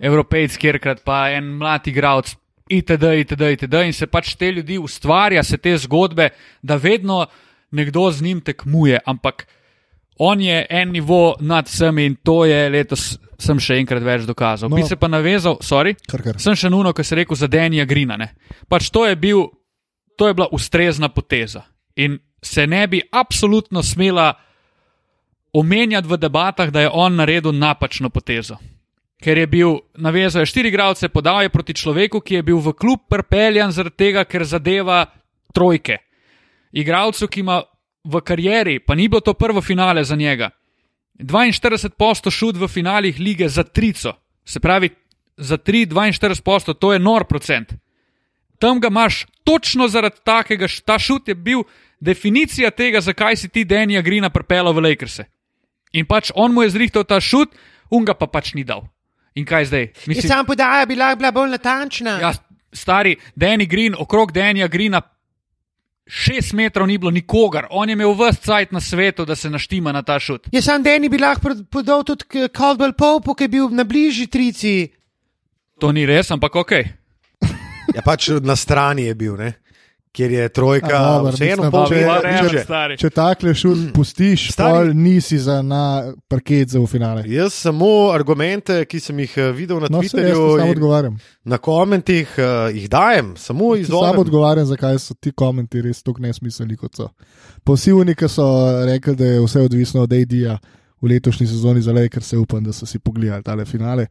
evropejc, 0.00 0.56
kjerkrat 0.58 1.04
pa 1.04 1.28
en 1.30 1.54
mlad 1.62 1.86
igralec 1.86 2.34
itd., 2.68 3.14
itd., 3.20 3.42
itd. 3.54 3.74
in 3.86 3.92
se 3.92 4.06
pač 4.06 4.34
te 4.34 4.50
ljudi 4.50 4.78
ustvarja, 4.78 5.42
se 5.42 5.56
te 5.56 5.76
zgodbe, 5.78 6.32
da 6.62 6.76
vedno 6.76 7.26
nekdo 7.70 8.10
z 8.10 8.22
njim 8.22 8.40
tekmuje, 8.40 8.98
ampak 9.06 9.46
on 10.18 10.40
je 10.40 10.66
en 10.70 10.92
nivo 10.92 11.34
nad 11.40 11.66
vsemi 11.66 12.04
in 12.06 12.16
to 12.22 12.44
je 12.44 12.68
letos. 12.70 13.18
Sem 13.38 13.58
še 13.58 13.80
enkrat 13.82 14.02
več 14.06 14.22
dokazal. 14.28 14.70
No. 14.70 14.76
Bi 14.78 14.84
se 14.86 14.96
pa 14.96 15.08
navezal, 15.10 15.58
sorry, 15.60 15.96
Kar, 16.08 16.22
kar. 16.22 16.36
sem 16.40 16.54
še 16.56 16.70
nuno, 16.70 16.92
kar 16.94 17.04
se 17.04 17.16
rekel 17.18 17.36
za 17.36 17.48
Denija 17.50 17.84
Grina. 17.84 18.16
Ne. 18.16 18.28
Pač 18.70 18.92
to 18.94 19.02
je, 19.06 19.16
bil, 19.18 19.48
to 20.16 20.28
je 20.30 20.34
bila 20.38 20.46
ustrezna 20.54 21.08
poteza 21.10 21.64
in 21.96 22.14
se 22.42 22.66
ne 22.66 22.86
bi 22.86 23.02
absolutno 23.12 23.82
smela 23.82 24.32
omenjati 25.52 26.08
v 26.08 26.16
debatah, 26.16 26.70
da 26.70 26.80
je 26.86 26.90
on 26.92 27.16
naredil 27.16 27.52
napačno 27.52 28.10
potezo. 28.10 28.56
Ker 29.22 29.38
je 29.38 29.46
bil 29.46 29.76
navezal 29.96 30.42
je 30.42 30.50
štiri 30.50 30.68
igralce, 30.68 31.08
podal 31.08 31.42
je 31.42 31.48
proti 31.48 31.74
človeku, 31.74 32.20
ki 32.20 32.34
je 32.34 32.42
bil 32.42 32.58
v 32.58 32.72
klub 32.72 33.04
prepeljan 33.10 33.72
zaradi 33.72 33.96
tega, 33.96 34.24
ker 34.24 34.44
zadeva 34.44 35.06
trojke. 35.54 35.98
Igralcu, 36.72 37.28
ki 37.28 37.40
ima 37.40 37.62
v 38.04 38.20
karieri, 38.20 38.78
pa 38.78 38.94
ni 38.94 39.08
bilo 39.08 39.20
to 39.20 39.34
prvo 39.34 39.62
finale 39.62 40.04
za 40.04 40.16
njega. 40.16 40.50
42% 41.18 42.30
šut 42.30 42.56
v 42.56 42.68
finalih 42.68 43.18
lige 43.18 43.48
za 43.48 43.62
trico, 43.62 44.12
se 44.44 44.60
pravi 44.60 44.90
za 45.36 45.58
3, 45.58 45.86
42%, 45.86 46.74
to 46.74 46.92
je 46.92 46.98
nor 46.98 47.24
procent. 47.24 47.74
Tam 48.58 48.80
ga 48.80 48.88
imaš 48.88 49.26
točno 49.44 49.88
zaradi 49.88 50.16
takega, 50.24 50.66
ta 50.84 50.98
šut 50.98 51.28
je 51.28 51.34
bil 51.34 51.62
definicija 52.00 52.70
tega, 52.70 53.00
zakaj 53.00 53.36
si 53.36 53.48
ti 53.48 53.64
Denija 53.64 54.02
Grina 54.02 54.30
pripeljal 54.30 54.72
v 54.72 54.80
Lakerse. 54.80 55.24
In 55.92 56.06
pač 56.06 56.30
on 56.34 56.52
mu 56.52 56.62
je 56.62 56.70
zrihtal 56.70 57.04
ta 57.04 57.20
šut, 57.20 57.54
un 57.90 58.04
ga 58.04 58.14
pa 58.14 58.26
pač 58.26 58.54
ni 58.54 58.64
dal. 58.64 58.84
In 59.34 59.46
kaj 59.46 59.70
zdaj? 59.70 59.86
In 60.06 60.22
sam 60.22 60.46
podaja 60.46 60.86
bi 60.86 60.94
bila 60.94 61.30
bolj 61.32 61.50
natančna. 61.50 62.18
Ja, 62.20 62.32
stari 62.72 63.16
Danny 63.36 63.66
Green, 63.66 63.94
okrog 63.98 64.32
Danija 64.32 64.68
Greena, 64.68 65.02
šest 66.06 66.52
metrov 66.52 66.86
ni 66.86 66.98
bilo 66.98 67.10
nikogar, 67.10 67.66
on 67.70 67.88
je 67.88 67.92
imel 67.92 68.12
vse 68.14 68.40
cajt 68.42 68.72
na 68.72 68.80
svetu, 68.80 69.24
da 69.24 69.34
se 69.36 69.50
naštima 69.50 69.92
na 69.92 70.02
ta 70.02 70.18
šut. 70.20 70.48
Jaz 70.52 70.64
sam 70.64 70.82
Deni 70.82 71.08
bi 71.08 71.18
lahko 71.18 71.40
pod- 71.40 71.64
podal 71.70 72.04
tudi 72.04 72.24
Caldwell 72.48 72.92
Pope, 72.92 73.30
ki 73.38 73.44
je 73.44 73.48
bil 73.48 73.68
na 73.70 73.84
bližji 73.84 74.26
trici. 74.26 74.88
To 75.80 75.92
ni 75.92 76.06
res, 76.06 76.30
ampak 76.30 76.54
ok. 76.56 76.72
Ja, 77.94 78.02
pač 78.04 78.28
na 78.42 78.56
strani 78.56 79.02
je 79.02 79.14
bil, 79.14 79.36
ne? 79.36 79.54
Kjer 80.14 80.30
je 80.30 80.48
trojka, 80.48 80.98
vseeno 81.26 81.62
mislim, 81.62 81.70
pol 81.70 81.86
če- 81.86 83.10
takle 83.10 83.54
šut 83.54 83.78
pustiš, 83.90 84.52
Stari- 84.52 84.94
nisi 84.94 85.38
za 85.38 85.56
na 85.60 85.80
parket 86.28 86.68
za 86.68 86.78
v 86.78 86.86
finale. 86.86 87.24
Jaz 87.26 87.52
samo 87.54 87.86
argumente, 88.10 88.84
ki 88.84 89.00
sem 89.00 89.18
jih 89.18 89.34
eh, 89.36 89.52
videl 89.52 89.80
na 89.80 89.88
No, 89.90 89.98
Twitterju 89.98 91.16
na 91.44 91.58
komentih, 91.58 92.28
uh, 92.38 92.44
jih 92.70 92.86
dajem, 92.88 93.34
samo 93.36 93.74
Ti 93.74 93.82
Sam 93.82 93.90
izvajam. 93.90 94.18
odgovarjam, 94.18 94.66
zakaj 94.66 94.98
so 94.98 95.14
ti 95.14 95.32
komentarji 95.32 95.82
res 95.82 96.02
tako 96.02 96.22
nesmiselni 96.22 96.76
kot 96.76 96.94
so. 96.94 97.08
Posivni, 97.62 98.14
ki 98.14 98.28
so 98.28 98.46
rekli, 98.86 99.16
da 99.16 99.24
je 99.26 99.40
vse 99.40 99.60
odvisno 99.60 100.02
od 100.02 100.12
AD-ja 100.12 100.58
v 100.96 101.06
letošnji 101.06 101.46
sezoni 101.46 101.82
za 101.82 101.92
Lakers, 101.92 102.26
se 102.26 102.38
upam, 102.38 102.64
da 102.64 102.72
so 102.72 102.86
si 102.86 102.98
pogledali 102.98 103.42
tale 103.42 103.64
finale. 103.64 104.06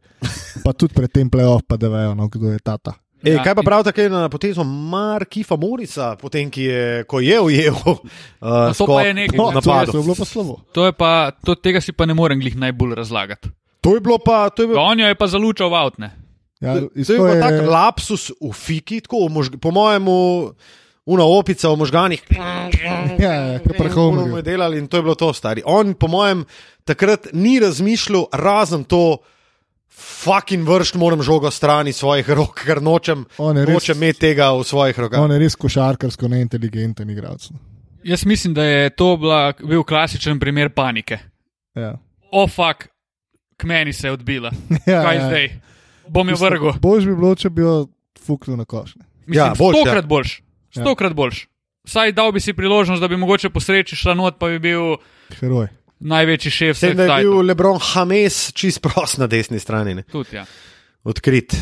Pa 0.62 0.72
tudi 0.72 0.94
pred 0.94 1.10
tem 1.10 1.30
playoff, 1.30 1.64
pa 1.66 1.76
da 1.76 1.88
vejo, 1.88 2.14
no, 2.14 2.28
kdo 2.28 2.48
je 2.48 2.58
tata. 2.58 2.92
E, 3.24 3.30
Ja, 3.32 3.42
kaj 3.42 3.54
pa 3.54 3.62
in- 3.62 3.66
prav 3.66 3.84
tako 3.84 4.04
na 4.08 4.28
potezo 4.28 4.64
Markifa 4.64 5.56
Morisa, 5.56 6.16
potem 6.20 6.50
ki 6.50 6.62
je, 6.62 7.04
ko 7.08 7.20
je 7.24 7.40
ujel 7.40 7.72
uh, 7.74 8.72
to 8.76 8.86
pa 8.86 9.02
je 9.02 9.14
nekaj, 9.14 9.38
No, 9.38 9.50
ne, 9.50 9.60
to, 9.60 9.72
je, 9.72 9.86
to 9.86 9.98
je 9.98 10.02
bilo 10.02 10.14
pa 10.14 10.24
slabo. 10.24 10.54
To 10.72 10.84
je 10.84 10.92
pa, 10.92 11.10
to, 11.44 11.54
tega 11.54 11.80
si 11.80 11.92
pa 11.92 12.04
ne 12.06 12.14
morem 12.14 12.40
glih 12.40 12.56
najbolj 12.56 12.94
razlagati. 12.94 13.48
To 13.80 13.94
je 13.94 14.00
bilo 14.00 14.18
pa, 14.18 14.50
to 14.50 14.62
je 14.62 14.68
bilo, 14.68 14.80
On 14.80 15.00
jo 15.00 15.08
je 15.08 15.14
pa 15.14 15.26
zalučal 15.26 15.68
v 15.68 15.76
avtne. 15.76 16.08
Ja, 16.60 16.76
to 16.80 16.88
je 16.96 17.18
bilo 17.18 17.34
tak 17.40 17.64
lapsus 17.64 18.30
v 18.40 18.52
fiki, 18.52 19.00
tako 19.00 19.26
v 19.28 19.32
možg, 19.32 19.56
po 19.60 19.68
mojemu, 19.70 20.16
una 21.06 21.24
opica 21.24 21.68
v 21.68 21.76
možganih. 21.76 22.22
Ja, 23.20 23.60
kar 23.60 23.72
pri 23.72 23.88
Ono 23.88 23.94
Homerju. 23.94 24.28
mu 24.28 24.36
je 24.36 24.42
delali 24.42 24.78
in 24.78 24.88
to 24.88 24.96
je 24.96 25.02
bilo 25.02 25.14
to 25.14 25.32
stari. 25.32 25.60
On, 25.64 25.92
po 25.92 26.08
mojem, 26.08 26.44
takrat 26.84 27.28
ni 27.32 27.58
razmišljal, 27.60 28.28
razen 28.32 28.84
to, 28.84 29.18
fucking 29.94 30.68
vršt 30.68 30.94
moram 30.94 31.22
žogo 31.22 31.50
strani 31.50 31.92
svojih 31.92 32.30
rok, 32.30 32.62
ker 32.66 32.82
nočem, 32.82 33.26
res- 33.38 33.68
nočem 33.68 33.96
imeti 33.96 34.20
tega 34.20 34.50
v 34.52 34.64
svojih 34.64 34.98
rokah. 34.98 35.20
On 35.20 35.30
je 35.30 35.38
res 35.38 35.54
košarkarsko 35.54 36.28
neinteligenten 36.28 37.10
igralec. 37.10 37.48
Jaz 38.04 38.24
mislim, 38.24 38.54
da 38.54 38.64
je 38.64 38.90
to 38.90 39.16
bila, 39.16 39.52
bil 39.58 39.82
klasičen 39.82 40.40
primer 40.40 40.68
panike. 40.70 41.18
Ja. 41.74 41.94
O, 42.30 42.46
fuk, 42.46 42.88
k 43.56 43.64
meni 43.64 43.92
se 43.92 44.08
je 44.08 44.12
odbila. 44.12 44.50
Ja, 44.86 45.02
Kaj 45.02 45.16
ja. 45.16 45.26
zdaj? 45.28 45.46
Bom 46.08 46.28
jo 46.28 46.36
vrgel. 46.36 46.72
Bož 46.80 47.06
bi 47.06 47.14
bilo, 47.16 47.34
če 47.34 47.48
bi 47.50 47.62
jo 47.62 47.88
fuknil 48.20 48.56
na 48.56 48.64
koš. 48.64 48.96
ne. 48.96 49.04
Mislim, 49.26 49.38
Ja, 49.38 49.54
boljš, 49.56 49.76
stokrat 49.78 50.04
boljš. 50.06 50.42
Ja. 50.74 50.82
Stokrat 50.82 51.12
boljš. 51.14 51.46
Vsaj 51.84 52.12
dal 52.12 52.32
bi 52.32 52.40
si 52.40 52.52
priložnost, 52.52 53.00
da 53.00 53.08
bi 53.08 53.16
mogoče 53.16 53.48
po 53.50 53.60
sreči 53.60 53.96
šla 53.96 54.14
not, 54.14 54.36
pa 54.38 54.48
bi 54.48 54.58
bil 54.58 54.96
Heroj. 55.40 55.68
Največji 56.04 56.52
šef 56.52 56.76
vseh 56.76 56.94
da 56.96 57.02
je 57.02 57.08
bil 57.08 57.32
cajtov. 57.32 57.46
Lebron 57.48 57.80
Hames 57.92 58.38
čist 58.56 58.82
prost 58.84 59.18
na 59.22 59.28
desni 59.30 59.60
strani, 59.60 59.94
ne? 59.94 60.04
Tudi, 60.10 60.36
ja. 60.36 60.44
odkrit. 61.04 61.56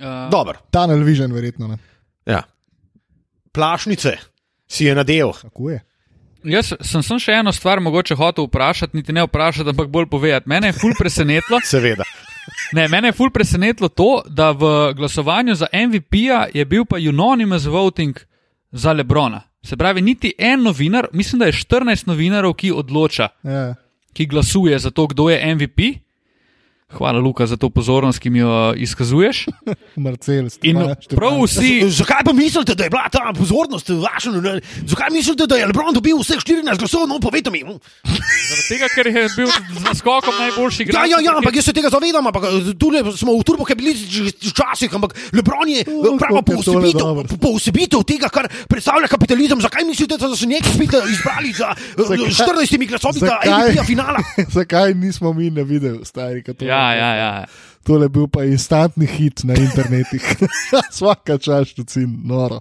Uh, 0.00 0.30
Dober. 0.32 0.62
Tunnel 0.72 1.04
vision, 1.04 1.32
verjetno. 1.34 1.68
Ne. 1.68 1.78
Ja. 2.26 2.42
Plašnice 3.52 4.16
si 4.70 4.86
je 4.86 4.94
nadel. 4.94 5.32
Kako 5.42 5.70
je? 5.70 5.80
Jaz 6.46 6.70
sem, 6.80 7.02
sem 7.04 7.18
še 7.20 7.34
eno 7.42 7.52
stvar 7.52 7.82
mogoče 7.84 8.16
hotel 8.16 8.46
vprašati, 8.46 8.96
niti 8.96 9.12
ne 9.12 9.26
vprašati, 9.26 9.74
ampak 9.74 9.90
bolj 9.92 10.08
povedati. 10.08 10.48
Mene 10.48 10.70
je 10.70 10.78
ful 10.78 10.94
presenetilo, 10.98 11.60
Seveda. 11.72 12.06
ne, 12.72 12.86
mene 12.88 13.10
je 13.10 13.16
ful 13.18 13.32
presenetilo 13.34 13.90
to, 13.92 14.22
da 14.26 14.50
v 14.56 14.94
glasovanju 14.96 15.58
za 15.60 15.68
MVP-ja 15.74 16.46
je 16.54 16.64
bil 16.64 16.86
pa 16.88 16.96
unanimous 16.96 17.66
voting 17.68 18.16
za 18.72 18.92
Lebrona. 18.96 19.42
Se 19.62 19.76
pravi, 19.76 20.00
niti 20.00 20.32
en 20.38 20.62
novinar, 20.62 21.08
mislim, 21.12 21.38
da 21.38 21.46
je 21.46 21.52
14 21.52 22.06
novinarjev, 22.06 22.52
ki 22.52 22.72
odloča, 22.72 23.28
Ja. 23.42 23.74
ki 24.12 24.26
glasuje 24.26 24.78
za 24.78 24.90
to, 24.90 25.06
kdo 25.06 25.30
je 25.30 25.54
MVP. 25.54 25.80
Hvala, 26.90 27.18
Luka, 27.18 27.46
za 27.46 27.54
to 27.54 27.68
pozornost, 27.68 28.18
ki 28.18 28.28
mi 28.28 28.38
jo 28.38 28.50
izkazuješ. 28.74 29.46
Marcel, 29.96 30.48
In 30.62 30.76
prav 31.08 31.38
vsi, 31.40 31.86
Zakaj 31.88 32.24
pa 32.24 32.32
mislite, 32.32 32.74
da 32.74 32.84
je 32.84 32.90
bila 32.90 33.06
ta 33.06 33.30
pozornost 33.30 33.88
vaša? 33.90 34.30
Zakaj 34.84 35.10
mislite, 35.10 35.46
da 35.46 35.54
je 35.54 35.66
Lebron 35.66 35.92
dobil 35.92 36.16
vseh 36.16 36.36
14 36.36 36.66
glasov? 36.76 37.06
No, 37.06 37.18
povejte 37.18 37.48
mi. 37.48 37.62
zaradi 37.62 38.66
tega, 38.68 38.86
ker 38.88 39.06
je 39.06 39.28
bil 39.32 39.46
z 39.46 39.80
naskokom 39.80 40.34
najboljši 40.36 40.82
Ja, 40.82 40.84
igralec. 40.84 41.10
ja, 41.10 41.18
ja, 41.22 41.32
ampak 41.36 41.54
jaz 41.54 41.64
se 41.64 41.72
tega 41.72 41.88
zavedam, 41.88 42.24
ampak 42.24 42.42
eh, 42.44 42.74
tu 42.74 42.86
smo 43.12 43.32
v 43.32 43.42
turbokapitalističnih 43.44 44.26
časih, 44.50 44.90
ampak 44.90 45.14
Lebron 45.32 45.68
je 45.68 45.80
eh, 45.80 46.18
prava 46.18 46.40
je 46.40 46.44
tole 46.44 46.56
poosebitev, 46.56 47.00
dobro. 47.00 47.24
po- 47.24 47.38
poosebitev 47.44 48.02
tega, 48.04 48.28
kar 48.28 48.50
predstavlja 48.66 49.06
kapitalizem. 49.06 49.60
Zakaj 49.60 49.84
mislite, 49.84 50.16
da 50.16 50.26
so 50.28 50.42
njega 50.44 50.66
spet 50.68 50.90
eh, 50.92 51.06
izbrali 51.08 51.50
za 51.52 51.70
eh, 51.70 52.02
Zakaj- 52.02 52.34
14 52.66 52.88
glasovi 52.88 53.18
za 53.20 53.26
zakaj- 53.28 53.70
MVP 53.70 53.86
finala? 53.86 54.18
Zakaj 54.58 54.94
nismo 54.96 55.32
mi 55.32 55.50
ne 55.50 55.62
videli, 55.62 56.02
stari? 56.02 56.42
kot 56.42 56.56
to? 56.56 56.64
Ja, 56.80 56.94
ja, 56.94 57.14
ja. 57.16 57.44
Tole 57.86 58.04
je 58.04 58.08
bil 58.08 58.26
pa 58.28 58.44
instantni 58.44 59.06
hit 59.06 59.44
na 59.44 59.54
internetu. 59.54 60.16
Vsaka 60.92 61.38
čast, 61.38 61.80
sin, 61.88 62.20
noro. 62.24 62.60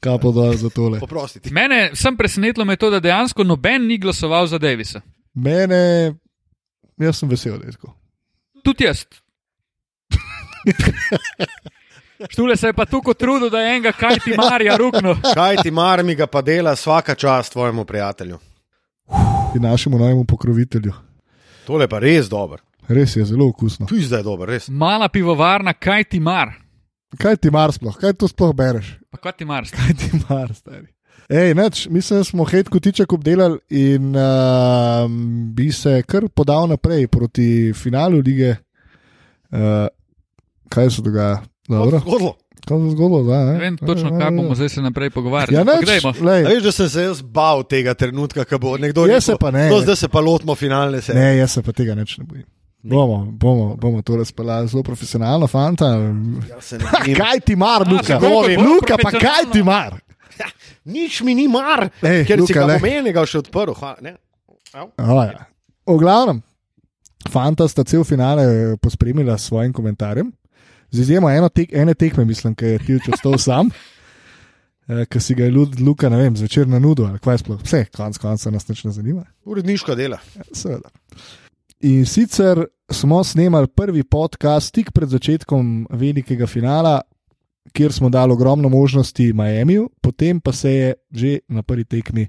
Kapo 0.00 0.32
dol 0.32 0.56
za 0.56 0.68
tole. 0.68 1.00
Poprostite. 1.00 1.52
Mene 1.52 1.90
sem 1.96 2.16
presenetilo 2.16 2.64
me 2.64 2.76
to, 2.76 2.90
da 2.92 3.00
dejansko 3.00 3.44
noben 3.44 3.86
ni 3.88 3.98
glasoval 3.98 4.46
za 4.46 4.58
Davisa. 4.60 5.00
Mene, 5.34 6.12
jaz 7.00 7.18
sem 7.18 7.28
vesel, 7.28 7.58
da 7.58 7.66
je 7.66 7.76
tako. 7.78 7.94
Tudi 8.64 8.84
jaz. 8.84 9.04
Štule 12.32 12.56
se 12.56 12.66
je 12.66 12.72
pa 12.72 12.84
tukaj 12.84 13.14
trudil, 13.14 13.50
da 13.50 13.60
je 13.60 13.70
enega 13.76 13.92
kaj 13.92 14.18
ti 14.24 14.36
marja 14.36 14.76
rukno. 14.76 15.16
Kaj 15.34 15.56
ti 15.62 15.70
mar 15.70 16.04
mi 16.04 16.14
ga 16.14 16.26
pa 16.26 16.42
dela 16.42 16.72
vsaka 16.72 17.14
čast 17.14 17.52
tvojemu 17.52 17.84
prijatelju? 17.84 18.38
In 19.56 19.62
našemu 19.62 19.98
novemu 19.98 20.24
pokrovitelju. 20.24 20.92
Tole 21.66 21.88
pa 21.88 21.98
res 21.98 22.28
dober. 22.28 22.60
Res 22.88 23.16
je 23.16 23.24
zelo 23.24 23.48
okusno. 23.48 23.86
Tu 23.86 23.96
je 23.96 24.08
zdaj 24.08 24.22
dober, 24.22 24.48
res. 24.48 24.68
Mala 24.68 25.08
pivovarna, 25.08 25.72
kaj 25.72 26.04
ti 26.04 26.20
mar. 26.20 26.52
Kaj 27.18 27.36
ti 27.36 27.50
mar 27.50 27.72
sploh, 27.72 27.94
kaj 27.96 28.12
to 28.18 28.28
sploh 28.28 28.52
bereš? 28.56 28.96
Pa 29.10 29.18
kaj 29.22 29.38
ti 29.38 29.44
mar? 29.48 29.64
Kaj 29.70 29.94
ti 29.94 30.10
mar, 30.28 30.50
stari? 30.54 30.90
Ej, 31.30 31.54
neč, 31.56 31.86
mislim, 31.88 32.20
da 32.20 32.24
smo 32.24 32.44
hej 32.44 32.66
kotiček 32.68 33.12
obdelali 33.12 33.56
in 33.70 34.10
uh, 34.12 35.08
bi 35.56 35.70
se 35.72 36.02
kar 36.04 36.26
podal 36.28 36.68
naprej 36.68 37.06
proti 37.08 37.72
finalu 37.72 38.20
lige. 38.20 38.56
Uh, 39.48 39.86
kaj 40.68 40.90
se 40.90 41.02
dogaja? 41.02 41.38
Dobro, 41.68 41.98
Zgodilo. 42.04 42.34
kaj 42.66 42.78
se 42.78 42.84
je 42.84 42.90
zgodilo? 42.90 43.22
Da, 43.22 43.38
Ne 43.52 43.58
vem 43.58 43.76
točno, 43.78 44.18
kaj 44.18 44.30
bomo 44.30 44.54
zdaj 44.54 44.68
se 44.68 44.82
naprej 44.82 45.10
pogovarjali. 45.10 45.56
Ja, 45.56 45.64
neč, 45.64 46.04
A 46.04 46.48
Veš, 46.48 46.62
da 46.62 46.72
sem 46.72 46.88
se 46.88 47.02
jaz 47.02 47.22
bal 47.22 47.64
tega 47.64 47.94
trenutka, 47.94 48.44
ko 48.44 48.58
bo 48.58 48.76
nekdo 48.76 49.06
Jaz 49.06 49.24
se 49.24 49.36
pa 49.40 49.50
ne. 49.50 49.70
Zdaj 49.80 49.96
se 49.96 50.08
pa 50.08 50.20
lotimo 50.20 50.54
finalne 50.54 51.00
serije. 51.02 51.24
ne, 51.24 51.36
jaz 51.38 51.52
se 51.52 51.62
pa 51.62 51.72
tega 51.72 51.94
neč 51.94 52.18
ne 52.18 52.24
bojim. 52.24 52.44
Bomo, 52.84 53.24
bomo, 53.32 53.76
bomo 53.76 54.02
to 54.02 54.16
razpeljali 54.16 54.68
zelo 54.68 54.82
profesionalno, 54.82 55.46
fanta. 55.46 55.86
Se 56.60 56.78
ne. 56.78 57.14
Kaj 57.16 57.40
ti 57.40 57.56
mar, 57.56 57.80
Luka? 57.88 58.18
Luka, 58.60 58.98
pa 59.02 59.10
kaj 59.10 59.48
ti 59.52 59.62
mar? 59.62 59.96
Nič 60.84 61.22
mi 61.24 61.34
ni 61.34 61.48
mar, 61.48 61.88
Ej, 62.02 62.26
ker 62.28 62.42
si 62.44 62.52
Luka, 62.52 62.60
ga 62.60 62.66
lej. 62.66 62.82
omenil, 62.82 63.24
še 63.24 63.40
odprl. 63.40 63.72
O, 63.72 65.22
ja. 65.24 65.46
V 65.86 65.96
glavnem, 65.96 66.42
fanta 67.30 67.64
sta 67.68 67.86
cel 67.88 68.04
finale 68.04 68.76
pospremila 68.82 69.38
s 69.38 69.48
svojim 69.48 69.72
komentarjem. 69.72 70.28
Z 70.92 71.00
izjemo 71.06 71.30
tek, 71.48 71.72
ene 71.72 71.94
tekme, 71.94 72.24
mislim, 72.28 72.52
ki 72.54 72.74
je 72.76 72.82
Tilč 72.84 73.08
ostal 73.14 73.38
sam, 73.38 73.70
eh, 74.92 75.06
ki 75.08 75.20
si 75.20 75.34
ga 75.34 75.48
je 75.48 75.54
Lu- 75.56 75.70
Luka, 75.80 76.12
ne 76.12 76.20
vem, 76.20 76.36
zvečer 76.36 76.68
na 76.68 76.78
nudu, 76.78 77.06
ali 77.08 77.18
kaj 77.18 77.40
sploh, 77.40 77.62
vse, 77.64 77.86
konc 77.96 78.18
konca 78.20 78.52
nas 78.52 78.68
nič 78.68 78.84
ne 78.84 78.92
zanima. 78.92 79.24
Uredniško 79.48 79.96
dela. 79.96 80.20
Seveda. 80.52 80.92
In 81.80 82.06
sicer 82.06 82.58
smo 82.88 83.24
snemali 83.24 83.66
prvi 83.68 84.04
podcast 84.04 84.74
tik 84.74 84.92
pred 84.92 85.08
začetkom 85.08 85.86
velikega 85.90 86.46
finala, 86.46 87.00
kjer 87.72 87.92
smo 87.92 88.08
dali 88.08 88.32
ogromno 88.32 88.68
možnosti 88.68 89.32
Miamiju, 89.32 89.90
potem 90.00 90.40
pa 90.40 90.52
se 90.52 90.70
je 90.70 90.94
že 91.10 91.38
na 91.48 91.62
prvi 91.62 91.84
tekmi 91.84 92.28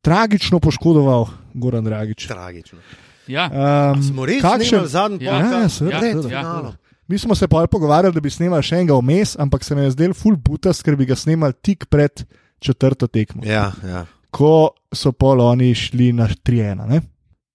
tragično 0.00 0.60
poškodoval 0.60 1.26
Goran 1.54 1.84
Dragič. 1.84 2.26
Tragično. 2.26 2.78
Ja, 3.26 3.50
Um, 3.92 4.02
Smo 4.02 4.24
res 4.24 4.42
kakšen- 4.42 4.68
snemali 4.68 4.88
zadnji 4.88 5.24
Ja, 5.24 5.32
podcast? 5.32 5.54
ja, 5.54 5.68
seveda, 5.68 5.98
pred 6.00 6.12
seveda. 6.12 6.28
finalom. 6.30 6.72
Mi 7.08 7.18
smo 7.18 7.34
se 7.34 7.48
pa 7.48 7.66
pogovarjali, 7.66 8.14
da 8.14 8.20
bi 8.20 8.30
snemali 8.30 8.62
še 8.62 8.76
enega 8.76 8.94
vmes, 8.94 9.36
ampak 9.38 9.64
se 9.64 9.74
nam 9.74 9.84
je 9.84 9.90
zdel 9.90 10.14
full 10.14 10.36
butas, 10.38 10.82
ker 10.82 10.96
bi 10.96 11.04
ga 11.04 11.14
snemali 11.14 11.52
tik 11.54 11.86
pred 11.86 12.24
četrto 12.58 13.06
tekmo. 13.06 13.42
Ja, 13.44 13.72
ja. 13.84 14.06
ko 14.30 14.70
so 14.92 15.12
pol 15.12 15.40
oni 15.42 15.74
šli 15.74 16.12
na 16.12 16.26
3-1, 16.28 16.86
ne? 16.86 17.00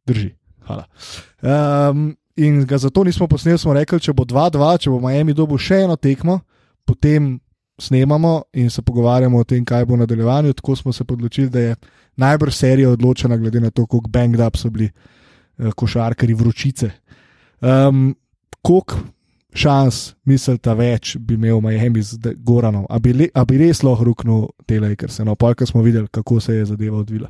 drži. 0.06 0.36
Hvala. 0.68 0.86
Um, 1.42 2.12
in 2.36 2.64
ga 2.66 2.78
zato 2.78 3.04
nismo 3.04 3.28
posneli, 3.28 3.60
smo 3.62 3.74
rekli, 3.74 4.00
če 4.00 4.14
bo 4.14 4.26
2-2, 4.26 4.78
če 4.86 4.94
bo 4.94 5.00
Miami 5.04 5.36
dobil 5.38 5.60
še 5.62 5.84
eno 5.86 5.96
tekmo, 5.96 6.40
potem 6.86 7.36
snemamo 7.82 8.44
in 8.54 8.70
se 8.70 8.82
pogovarjamo 8.82 9.40
o 9.40 9.48
tem, 9.48 9.66
kaj 9.66 9.86
bo 9.86 9.98
v 9.98 10.04
nadaljevanju. 10.04 10.54
Tako 10.54 10.76
smo 10.76 10.94
se 10.94 11.04
odločili, 11.04 11.50
da 11.50 11.60
je 11.60 11.76
najbrž 12.22 12.56
serija 12.56 12.94
odločena, 12.94 13.38
glede 13.38 13.60
na 13.60 13.72
to, 13.72 13.86
kako 13.86 14.10
banged 14.10 14.42
up 14.42 14.58
so 14.58 14.70
bili 14.70 14.90
uh, 14.90 15.74
košarkari 15.74 16.34
vročice. 16.34 16.92
Um, 17.62 18.14
Kolik 18.64 18.94
šans, 19.54 20.14
mislite, 20.26 20.74
več 20.78 21.18
bi 21.20 21.36
imel 21.36 21.60
Miami 21.62 22.02
z 22.02 22.34
Goranom, 22.46 22.86
a 22.90 23.00
bi, 23.00 23.14
le, 23.14 23.28
a 23.36 23.44
bi 23.46 23.60
res 23.60 23.84
lahko 23.84 24.08
ruknil 24.08 24.46
te 24.66 24.80
Lakers, 24.80 25.20
no, 25.28 25.36
pa 25.36 25.54
smo 25.66 25.84
videli, 25.84 26.08
kako 26.08 26.40
se 26.40 26.56
je 26.56 26.66
zadeva 26.66 26.98
odvila. 26.98 27.30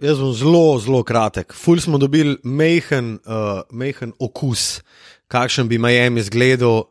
Jaz 0.00 0.18
bom 0.18 0.32
zelo, 0.34 0.78
zelo 0.78 1.02
kratek. 1.02 1.52
Ful 1.54 1.80
smo 1.80 1.98
dobili 1.98 2.36
mehen, 2.42 3.18
uh, 3.26 3.60
mehen 3.70 4.12
okus, 4.18 4.82
kakšen 5.28 5.68
bi 5.68 5.78
Miami 5.78 6.20
izgledal 6.20 6.84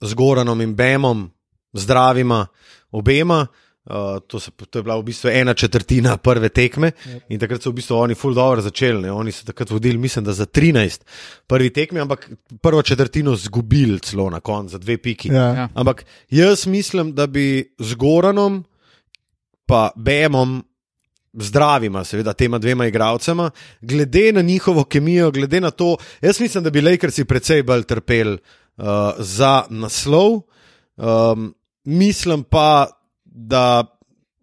z 0.00 0.14
Goranom 0.14 0.60
in 0.60 0.74
Bemom, 0.74 1.30
zdravima, 1.72 2.46
obema. 2.90 3.46
Uh, 3.84 4.20
to, 4.26 4.40
se, 4.40 4.50
to 4.70 4.78
je 4.78 4.82
bila 4.82 4.96
v 4.96 5.02
bistvu 5.02 5.30
ena 5.30 5.54
četrtina 5.54 6.16
prve 6.16 6.48
tekme 6.54 6.92
in 7.28 7.40
takrat 7.40 7.64
so 7.64 7.72
v 7.72 7.80
bistvu 7.80 7.96
oni 7.98 8.14
ful 8.14 8.34
dobro 8.34 8.62
začeli. 8.62 9.02
Ne? 9.02 9.10
Oni 9.12 9.32
so 9.34 9.42
takrat 9.46 9.70
vodili, 9.70 9.98
mislim, 9.98 10.24
da 10.24 10.32
za 10.32 10.46
13 10.46 11.02
prvi 11.46 11.70
tekmi, 11.70 12.00
ampak 12.00 12.30
prvo 12.62 12.82
četrtino 12.82 13.34
zgubili 13.36 13.98
celo 14.00 14.30
na 14.30 14.40
koncu 14.40 14.72
za 14.72 14.78
dve 14.78 14.98
piki. 14.98 15.28
Ja. 15.28 15.48
Ja. 15.54 15.68
Ampak 15.74 16.04
jaz 16.30 16.66
mislim, 16.66 17.14
da 17.14 17.26
bi 17.26 17.74
z 17.78 17.94
Goranom, 17.94 18.64
pa 19.66 19.90
Bemom, 19.96 20.62
zdravima, 21.32 22.04
seveda, 22.04 22.32
tema 22.32 22.58
dvema 22.58 22.86
igralcema, 22.86 23.50
glede 23.80 24.32
na 24.32 24.42
njihovo 24.42 24.84
kemijo, 24.84 25.30
glede 25.30 25.60
na 25.60 25.70
to, 25.70 25.96
jaz 26.20 26.40
mislim, 26.40 26.64
da 26.64 26.70
bi 26.70 26.80
Lakersi 26.80 27.24
precej 27.24 27.62
bolj 27.62 27.82
trpeli 27.82 28.38
uh, 28.76 28.84
za 29.18 29.62
naslov. 29.70 30.40
Um, 30.96 31.54
mislim 31.84 32.42
pa, 32.42 32.86
da 33.24 33.84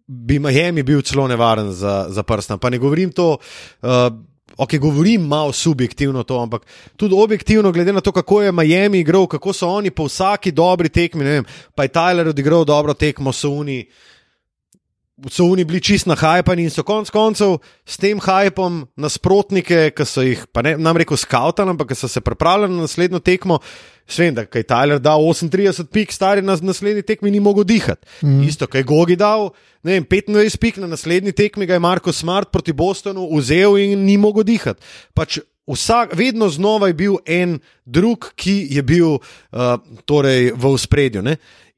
bi 0.06 0.38
Miami 0.38 0.82
bil 0.82 1.02
celo 1.02 1.28
nevaren 1.28 1.72
za, 1.72 2.06
za 2.08 2.22
prsta. 2.22 2.56
Pa 2.56 2.70
ne 2.70 2.78
govorim 2.78 3.12
to. 3.12 3.36
Uh, 3.82 3.88
Ok, 4.56 4.74
govorim 4.74 5.22
malo 5.22 5.52
subjektivno 5.52 6.22
to, 6.22 6.42
ampak 6.42 6.66
tudi 6.96 7.14
objektivno, 7.18 7.72
glede 7.72 7.92
na 7.92 8.00
to, 8.00 8.12
kako 8.12 8.42
je 8.42 8.52
Miami 8.52 8.98
igral, 8.98 9.26
kako 9.26 9.52
so 9.52 9.68
oni 9.68 9.90
po 9.90 10.04
vsaki 10.04 10.52
dobri 10.52 10.88
tekmi, 10.88 11.24
ne 11.24 11.30
vem, 11.30 11.44
pa 11.74 11.82
je 11.82 11.88
Tyler 11.88 12.28
odigral 12.28 12.64
dobro 12.64 12.94
tekmo, 12.94 13.32
so 13.32 13.50
oni, 13.50 13.86
so 15.28 15.44
oni 15.52 15.64
bili 15.64 15.80
čist 15.82 16.06
na 16.08 16.14
hajpani 16.16 16.64
in 16.64 16.72
so 16.72 16.84
konec 16.86 17.10
koncev 17.12 17.58
s 17.84 17.98
tem 18.00 18.20
hajpom 18.22 18.84
nasprotnike, 19.00 19.90
ki 19.96 20.06
so 20.08 20.24
jih, 20.24 20.46
pa 20.52 20.62
ne 20.64 20.76
nam 20.80 20.96
rekel 20.96 21.18
skautali, 21.20 21.74
ampak 21.74 21.92
so 21.98 22.08
se 22.08 22.22
pripravljali 22.24 22.72
na 22.74 22.86
naslednjo 22.86 23.20
tekmo. 23.20 23.60
Svem, 24.10 24.34
da 24.34 24.42
je 24.42 24.64
Tyler 24.66 24.98
dal 24.98 25.22
38 25.22 25.86
pik, 25.92 26.12
stari 26.12 26.42
na 26.42 26.56
naslednji 26.56 27.04
tekmi 27.06 27.30
ni 27.30 27.40
mogel 27.40 27.64
dihati. 27.64 28.06
Mm. 28.22 28.42
Isto, 28.48 28.66
kaj 28.66 28.80
je 28.80 28.88
Gogi 28.88 29.16
dal, 29.16 29.50
ne 29.86 30.00
vem, 30.00 30.04
25 30.04 30.58
pik 30.58 30.80
na 30.82 30.88
naslednji 30.90 31.32
tekmi, 31.32 31.66
ga 31.66 31.78
je 31.78 31.84
Marko 31.84 32.12
Smart 32.12 32.50
proti 32.50 32.72
Bostonu 32.72 33.28
vzel 33.36 33.78
in 33.78 34.04
ni 34.04 34.16
mogel 34.18 34.42
dihati. 34.48 34.82
Pač 35.14 35.38
vsak, 35.70 36.16
vedno 36.18 36.48
znova 36.48 36.90
je 36.90 36.98
bil 36.98 37.20
en 37.26 37.60
drug, 37.84 38.32
ki 38.34 38.66
je 38.70 38.82
bil 38.82 39.14
uh, 39.14 39.78
torej 40.04 40.52
v 40.58 40.74
spredju. 40.78 41.22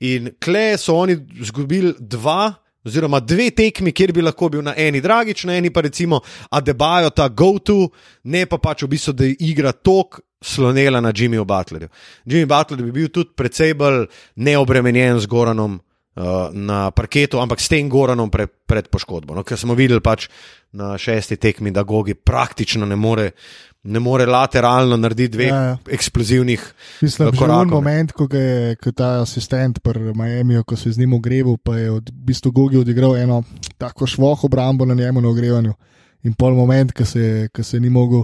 In 0.00 0.32
kle 0.40 0.72
so 0.78 0.96
oni 0.96 1.18
izgubili 1.40 1.94
dva. 2.00 2.62
Oziroma, 2.82 3.20
dve 3.22 3.50
tekmi, 3.54 3.92
kjer 3.94 4.10
bi 4.12 4.24
lahko 4.24 4.48
bil 4.50 4.64
na 4.66 4.74
eni 4.76 5.00
dragič, 5.00 5.44
na 5.46 5.54
eni 5.54 5.70
pa 5.70 5.84
recimo 5.86 6.18
Adebajo, 6.50 7.12
ta 7.14 7.28
go-to, 7.28 7.92
ne 8.24 8.42
pa 8.50 8.58
pač 8.58 8.82
v 8.82 8.90
bistvu, 8.96 9.14
da 9.14 9.28
igra 9.30 9.72
tok 9.72 10.18
slonela 10.42 11.00
na 11.00 11.12
Jimmyju 11.12 11.44
Butlerju. 11.44 11.88
Jimmy 12.26 12.46
Butler 12.46 12.82
bi 12.82 12.92
bil 12.92 13.08
tudi 13.08 13.30
precej 13.36 13.74
bolj 13.78 14.06
neobremenjen 14.36 15.20
z 15.22 15.30
Goranom 15.30 15.78
uh, 15.78 16.50
na 16.52 16.90
parketu, 16.90 17.38
ampak 17.38 17.60
s 17.60 17.70
tem 17.70 17.88
Goranom 17.88 18.30
pre, 18.30 18.46
pred 18.46 18.90
poškodbo. 18.90 19.36
No, 19.38 19.46
ker 19.46 19.58
smo 19.58 19.78
videli 19.78 20.02
pač 20.02 20.28
na 20.72 20.96
šesti 20.98 21.38
tekmi, 21.38 21.70
da 21.70 21.86
Gogi 21.86 22.14
praktično 22.14 22.86
ne 22.86 22.96
more, 22.96 23.30
ne 23.82 23.98
more 23.98 24.26
lateralno 24.26 24.96
narediti 24.96 25.32
dveh 25.36 25.48
Ja, 25.48 25.62
ja, 25.62 25.76
eksplozivnih 25.90 26.74
Mislim, 27.00 27.28
je 27.28 27.38
korakov, 27.38 27.64
bil 27.64 27.66
ne. 27.66 27.74
moment, 27.74 28.12
ko, 28.12 28.26
ga 28.26 28.38
je, 28.38 28.76
ko 28.76 28.88
je 28.88 28.92
ta 28.92 29.08
asistent 29.22 29.80
pri 29.82 30.12
Miami, 30.14 30.60
ko 30.66 30.76
se 30.76 30.88
je 30.88 30.92
z 30.92 30.98
njim 31.02 31.16
ogreval, 31.18 31.56
pa 31.56 31.76
je 31.78 31.90
od, 31.90 32.10
v 32.10 32.26
bistvu 32.30 32.52
Gogi 32.52 32.78
odigral 32.78 33.16
eno 33.16 33.42
tako 33.78 34.06
švoh 34.06 34.44
obrambo 34.44 34.86
na 34.86 34.94
njemu 34.94 35.20
na 35.20 35.28
ogrevanju. 35.28 35.74
In 36.22 36.34
pol 36.38 36.54
moment, 36.54 36.92
ko 36.92 37.04
se, 37.04 37.48
ko 37.52 37.62
se 37.62 37.80
ni 37.80 37.90
mogel. 37.90 38.22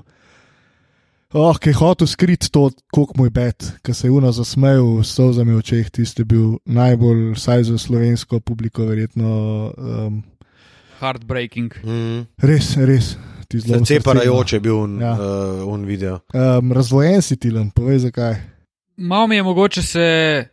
Oh, 1.35 1.59
ki 1.59 1.75
je 1.75 1.77
hotel 1.77 2.07
skriti 2.07 2.49
to, 2.51 2.71
kako 2.95 3.19
moj 3.19 3.31
bed, 3.31 3.67
ki 3.85 3.95
se 3.95 4.07
je 4.07 4.11
uno 4.11 4.31
zasmejal 4.33 5.03
s 5.03 5.13
solzami 5.13 5.53
v 5.53 5.59
očeh, 5.59 5.91
tisti 5.91 6.23
je 6.23 6.25
bil 6.25 6.47
najbolj, 6.65 7.35
vsaj 7.35 7.67
za 7.69 7.79
slovensko 7.79 8.41
publiko, 8.41 8.87
verjetno 8.89 9.29
um, 9.77 10.23
heartbreaking. 11.01 11.75
Mm. 11.85 12.23
res, 12.41 12.77
res. 12.77 13.17
Ti 13.49 13.59
zlom 13.61 13.79
Srce 13.85 13.95
no. 13.95 14.01
parajoče 14.05 14.57
je 14.57 14.61
bil 14.61 14.77
un, 14.77 15.01
Ja. 15.01 15.07
ja. 15.09 15.15
uh, 15.15 15.69
un 15.73 15.85
video. 15.85 16.21
Um, 16.35 16.73
razvojen 16.73 17.23
si 17.23 17.37
tilen, 17.37 17.71
povej 17.71 17.99
zakaj. 17.99 18.35
Malo 18.97 19.27
mi 19.27 19.37
je 19.37 19.43
mogoče 19.43 19.83
se 19.83 20.45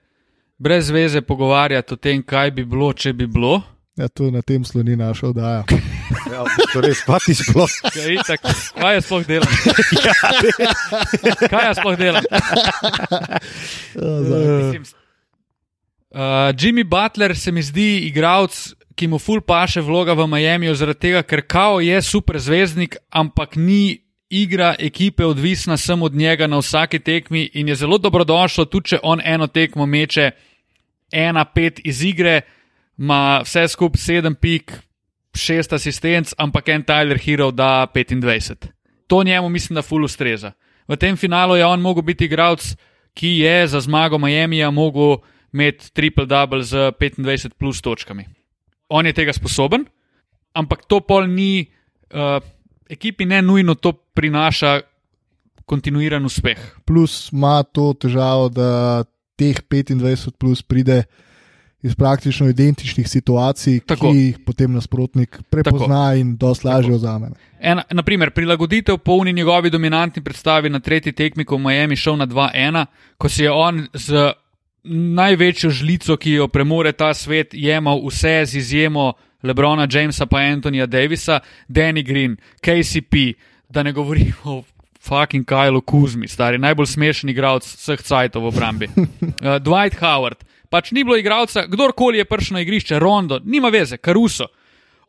brez 0.58 0.90
veze 0.90 1.22
pogovarjati 1.22 1.94
o 1.94 1.98
tem, 1.98 2.24
kaj 2.24 2.52
bi 2.52 2.66
bilo, 2.66 2.94
če 2.94 3.14
bi 3.14 3.28
bilo. 3.28 3.62
Ja, 3.98 4.08
to 4.08 4.32
na 4.32 4.42
tem 4.42 4.66
sloni 4.66 4.96
naša 4.96 5.28
oddaja. 5.28 5.64
Ja, 6.32 6.44
to 6.74 6.82
res, 6.82 7.00
pa 7.08 7.20
ti 7.20 7.32
sploh. 7.36 7.70
Ja, 7.96 8.10
itak, 8.12 8.42
kaj 8.76 8.94
jaz 8.98 9.06
sploh 9.08 9.24
delam? 9.28 9.54
kaj 11.52 11.66
jaz 11.70 11.80
sploh 11.80 11.98
delam? 12.00 12.24
Mislim, 13.96 14.84
Uh, 16.16 16.54
Jimmy 16.56 16.84
Butler 16.88 17.36
se 17.36 17.52
mi 17.52 17.60
zdi 17.64 17.98
igralec, 18.08 18.74
ki 18.96 19.08
mu 19.08 19.20
ful 19.20 19.42
paše 19.42 19.82
vloga 19.82 20.14
v 20.14 20.28
Miamiju, 20.28 20.76
zaradi 20.76 21.00
tega, 21.00 21.24
ker 21.24 21.42
kao 21.48 21.80
je 21.80 22.02
super 22.02 22.40
zvezdnik, 22.40 22.98
ampak 23.12 23.56
ni 23.56 24.02
igra 24.30 24.76
ekipe 24.80 25.26
odvisna 25.26 25.78
samo 25.78 26.06
od 26.06 26.16
njega 26.16 26.48
na 26.48 26.58
vsaki 26.58 27.00
tekmi 27.00 27.50
in 27.54 27.68
je 27.68 27.76
zelo 27.76 27.98
dobrodošlo, 27.98 28.66
tudi 28.66 28.90
če 28.90 29.00
on 29.04 29.22
eno 29.24 29.48
tekmo 29.48 29.86
meče, 29.86 30.32
ena, 31.12 31.46
pet 31.46 31.80
iz 31.84 32.04
igre, 32.04 32.42
ima 32.98 33.42
vse 33.44 33.68
skupaj 33.68 34.02
sedem 34.02 34.36
pik, 34.36 34.72
šest 35.36 35.74
asistenc, 35.74 36.34
ampak 36.38 36.70
en 36.70 36.84
Tyler 36.84 37.20
Hero 37.20 37.52
da 37.52 37.88
25. 37.94 38.68
To 39.08 39.24
njemu 39.24 39.50
mislim, 39.50 39.76
da 39.76 39.82
ful 39.82 40.04
ustreza. 40.04 40.52
V 40.88 40.96
tem 40.96 41.18
finalu 41.18 41.56
je 41.56 41.66
on 41.66 41.82
mogel 41.82 42.04
biti 42.04 42.26
igralec, 42.26 42.76
ki 43.14 43.28
je 43.28 43.68
za 43.68 43.80
zmago 43.80 44.18
Miamija 44.18 44.72
mogel 44.72 45.18
imeti 45.54 45.92
triple-double 45.96 46.62
z 46.62 46.92
25 47.00 47.50
plus 47.60 47.82
točkami. 47.82 48.26
On 48.90 49.06
je 49.06 49.14
tega 49.14 49.34
sposoben, 49.34 49.86
ampak 50.54 50.86
to 50.86 51.02
pol 51.02 51.28
ni, 51.28 51.66
uh, 52.14 52.38
ekipi 52.90 53.26
ne 53.26 53.42
nujno 53.42 53.76
to 53.76 53.94
prinaša 53.94 54.80
kontinuiran 55.66 56.26
uspeh. 56.26 56.60
Plus 56.86 57.32
ima 57.34 57.64
to 57.64 57.94
težavo, 57.94 58.50
da 58.50 59.04
teh 59.36 59.58
25 59.60 60.32
plus 60.38 60.62
pride 60.62 61.04
iz 61.86 61.96
praktično 61.96 62.48
identičnih 62.50 63.10
situacij, 63.10 63.80
Tako. 63.86 64.10
ki 64.12 64.18
jih 64.18 64.38
potem 64.46 64.74
nasprotnik 64.74 65.38
prepozna 65.50 66.08
Tako. 66.08 66.18
in 66.18 66.32
dosti 66.38 66.68
lažje 66.68 66.96
vzame. 66.96 67.30
En, 67.60 67.82
naprimer, 67.92 68.32
prilagoditev 68.32 68.98
po 68.98 69.20
uni 69.22 69.34
njegovi 69.34 69.70
dominantni 69.70 70.24
predstavi 70.24 70.70
na 70.70 70.80
tretji 70.80 71.14
tekmi, 71.14 71.46
ko 71.46 71.56
je 71.56 71.62
Miami 71.62 71.96
šel 71.96 72.18
na 72.18 72.28
2-1, 72.28 72.86
ko 73.18 73.30
si 73.30 73.44
je 73.44 73.52
on 73.52 73.88
z 73.94 74.34
največjo 74.86 75.70
žlico, 75.70 76.18
ki 76.18 76.32
jo 76.32 76.48
premore 76.48 76.92
ta 76.92 77.14
svet, 77.14 77.54
jemal 77.54 78.02
vse 78.06 78.44
z 78.46 78.58
izjemo 78.58 79.14
Lebrona 79.44 79.88
Jamesa 79.92 80.26
pa 80.26 80.38
Antonija 80.38 80.86
Davisa, 80.86 81.40
Danny 81.68 82.06
Green, 82.06 82.38
KCP, 82.62 83.38
da 83.70 83.84
ne 83.84 83.92
govorimo 83.92 84.34
o 84.46 84.64
fucking 85.02 85.46
Kajlo 85.46 85.82
Kuzmi, 85.82 86.28
stari 86.28 86.58
najbolj 86.58 86.86
smešen 86.86 87.30
igralec 87.30 87.66
vseh 87.66 88.02
cajtov 88.02 88.44
v 88.44 88.48
obrambi. 88.48 88.90
Uh, 88.96 89.58
Dwight 89.66 90.00
Howard, 90.00 90.46
pač 90.70 90.92
ni 90.92 91.04
bilo 91.04 91.18
igralca, 91.18 91.66
kdorkoli 91.68 92.18
je 92.18 92.26
prišel 92.26 92.58
na 92.58 92.62
igrišče, 92.62 93.00
Rondo, 93.00 93.40
nima 93.46 93.70
veze, 93.70 93.98
Karuso. 93.98 94.48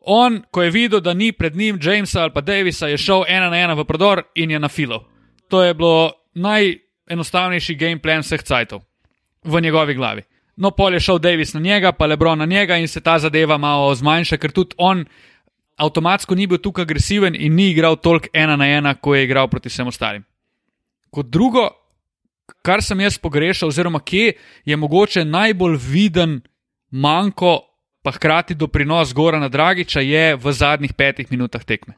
On, 0.09 0.41
ko 0.51 0.63
je 0.63 0.71
videl, 0.71 1.01
da 1.01 1.13
ni 1.13 1.31
pred 1.31 1.55
njim 1.55 1.79
Jamesa 1.83 2.21
ali 2.21 2.33
pa 2.33 2.41
Davisa, 2.41 2.87
je 2.87 2.97
šel 2.97 3.25
ena 3.27 3.49
na 3.49 3.57
ena 3.57 3.73
v 3.73 3.85
prodor 3.85 4.23
in 4.35 4.51
je 4.51 4.59
na 4.59 4.69
filo. 4.69 5.03
To 5.49 5.63
je 5.63 5.73
bilo 5.73 6.11
najenostavnejši 6.33 7.75
game 7.75 8.01
plan 8.01 8.21
vseh 8.21 8.43
cajtov 8.43 8.86
v 9.47 9.61
njegovi 9.61 9.95
glavi. 9.95 10.23
No, 10.57 10.71
pol 10.71 10.93
je 10.93 10.99
šel 11.05 11.19
Davis 11.19 11.53
na 11.53 11.59
njega, 11.59 11.91
pa 11.91 12.05
Lebron 12.05 12.39
na 12.39 12.45
njega 12.45 12.77
in 12.77 12.87
se 12.87 13.01
ta 13.01 13.19
zadeva 13.19 13.57
malo 13.57 13.95
zmanjša, 13.95 14.37
ker 14.37 14.51
tudi 14.51 14.75
on 14.77 15.05
avtomatsko 15.77 16.35
ni 16.35 16.47
bil 16.47 16.57
tukaj 16.57 16.87
agresiven 16.87 17.35
in 17.35 17.55
ni 17.55 17.69
igral 17.71 17.95
toliko 17.95 18.27
ena 18.33 18.55
na 18.57 18.65
ena, 18.65 18.95
ko 18.95 19.15
je 19.15 19.23
igral 19.23 19.47
proti 19.47 19.69
vsem 19.69 19.87
ostalim. 19.87 20.25
Kot 21.13 21.29
drugo, 21.29 21.69
kar 22.65 22.81
sem 22.83 22.99
jaz 23.05 23.19
pogrešal, 23.21 23.69
oziroma 23.69 23.99
kje 23.99 24.33
je 24.65 24.77
mogoče 24.77 25.25
najbolj 25.25 25.77
viden 25.77 26.41
manjko, 26.91 27.61
pa 28.01 28.11
hkrati 28.11 28.55
doprinos 28.55 29.13
Gorana 29.13 29.49
Dragiča, 29.49 30.01
je 30.01 30.35
v 30.35 30.51
zadnjih 30.51 30.93
petih 30.93 31.31
minutah 31.31 31.63
tekme. 31.63 31.93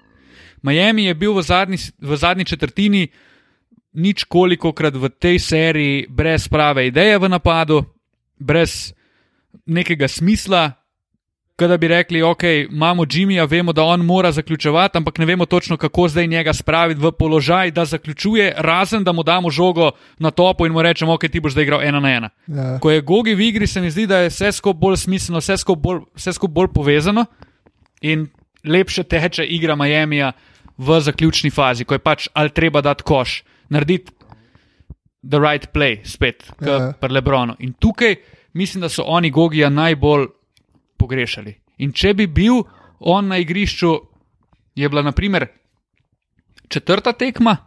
Miami 0.61 1.05
je 1.05 1.13
bil 1.13 1.33
v 1.33 1.41
zadnji, 1.41 1.77
v 2.01 2.15
zadnji 2.15 2.45
četrtini 2.45 3.07
nič 3.93 4.23
koliko 4.23 4.73
krat 4.73 4.95
v 4.95 5.09
tej 5.09 5.39
seriji 5.39 6.07
brez 6.09 6.47
prave 6.47 6.87
ideje 6.87 7.17
v 7.17 7.29
napadu, 7.29 7.85
brez 8.39 8.93
nekega 9.65 10.07
smisla. 10.07 10.71
Kada 11.59 11.75
bi 11.77 11.89
rekli, 11.91 12.21
ok, 12.23 12.71
imamo 12.71 13.03
Jimmyja, 13.03 13.43
vemo, 13.43 13.73
da 13.75 13.83
on 13.83 13.99
mora 13.99 14.31
zaključovati, 14.31 14.97
ampak 14.97 15.17
ne 15.17 15.25
vemo 15.25 15.45
točno, 15.45 15.77
kako 15.77 16.07
zdaj 16.07 16.27
njega 16.27 16.53
spraviti 16.53 17.01
v 17.01 17.11
položaj, 17.11 17.71
da 17.71 17.85
zaključuje, 17.85 18.53
razen 18.57 19.03
da 19.03 19.11
mu 19.11 19.23
damo 19.23 19.51
žogo 19.51 19.91
na 20.19 20.31
topo 20.31 20.65
in 20.65 20.71
mu 20.71 20.81
rečemo, 20.81 21.13
ok, 21.13 21.27
ti 21.27 21.39
boš 21.39 21.51
zdaj 21.51 21.63
igral 21.63 21.83
ena 21.83 21.99
na 21.99 22.09
ena. 22.09 22.29
Ja. 22.47 22.79
Ko 22.79 22.91
je 22.91 23.01
Gogi 23.01 23.35
v 23.35 23.41
igri, 23.41 23.67
se 23.67 23.81
mi 23.81 23.91
zdi, 23.91 24.07
da 24.07 24.17
je 24.23 24.29
vse 24.29 24.51
skupaj 24.51 24.79
bolj 24.79 24.97
smiselno, 24.97 25.43
vse 25.43 25.57
skupaj 25.57 25.81
bolj, 25.81 25.99
vse 26.15 26.31
bolj 26.47 26.71
povezano 26.73 27.25
in 28.01 28.29
lepše 28.63 29.03
teče 29.03 29.43
igra 29.43 29.75
Miamija 29.75 30.31
v 30.77 30.99
zaključni 30.99 31.51
fazi, 31.51 31.85
ko 31.85 31.93
je 31.93 31.99
pač 31.99 32.27
ali 32.33 32.49
treba 32.49 32.81
dati 32.81 33.03
koš, 33.03 33.43
narediti 33.70 34.11
the 35.30 35.39
right 35.39 35.72
play, 35.74 35.99
spet, 36.03 36.43
kot 36.59 36.67
Ja. 36.67 36.93
pri 36.99 37.13
Lebronu. 37.13 37.55
In 37.59 37.74
tukaj 37.74 38.15
mislim, 38.53 38.82
da 38.82 38.89
so 38.89 39.03
oni 39.05 39.30
Gogija 39.30 39.70
najbolj 39.70 40.28
pogrešali. 40.97 41.55
In 41.78 41.91
če 41.93 42.13
bi 42.13 42.28
bil 42.28 42.63
on 42.99 43.28
na 43.28 43.38
igrišču, 43.38 43.93
je 44.76 44.89
bila 44.89 45.01
naprimer 45.01 45.47
četrta 46.70 47.13
tekma, 47.13 47.57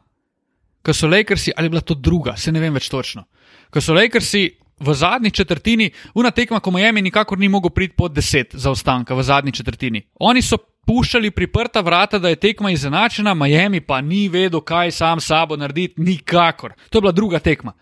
ko 0.82 0.92
so 0.92 1.08
Lakersi, 1.08 1.52
ali 1.56 1.66
je 1.66 1.70
bila 1.70 1.80
to 1.80 1.94
druga, 1.94 2.36
se 2.36 2.52
ne 2.52 2.60
vem 2.60 2.74
več 2.74 2.88
točno. 2.88 3.24
Ko 3.70 3.80
so 3.80 3.94
Lakersi 3.94 4.50
v 4.80 4.94
zadnji 4.94 5.30
četrtini, 5.30 5.90
una 6.14 6.30
tekma, 6.30 6.60
ko 6.60 6.70
Miami 6.70 7.02
nikakor 7.02 7.38
ni 7.38 7.48
mogel 7.48 7.70
priti 7.70 7.94
pod 7.96 8.12
10 8.12 8.56
zaostanka 8.56 9.14
v 9.14 9.22
zadnji 9.22 9.52
četrtini. 9.52 10.02
Oni 10.20 10.42
so 10.42 10.58
puščali 10.86 11.30
priprta 11.30 11.80
vrata, 11.80 12.18
da 12.18 12.28
je 12.28 12.40
tekma 12.42 12.70
izenačena, 12.70 13.34
Miami 13.34 13.80
pa 13.80 14.00
ni 14.00 14.28
vedel, 14.28 14.60
kaj 14.60 14.90
sam 14.90 15.20
sabo 15.20 15.56
narediti, 15.56 16.00
nikakor. 16.02 16.74
To 16.90 16.98
je 16.98 17.02
bila 17.02 17.12
druga 17.12 17.38
tekma. 17.38 17.72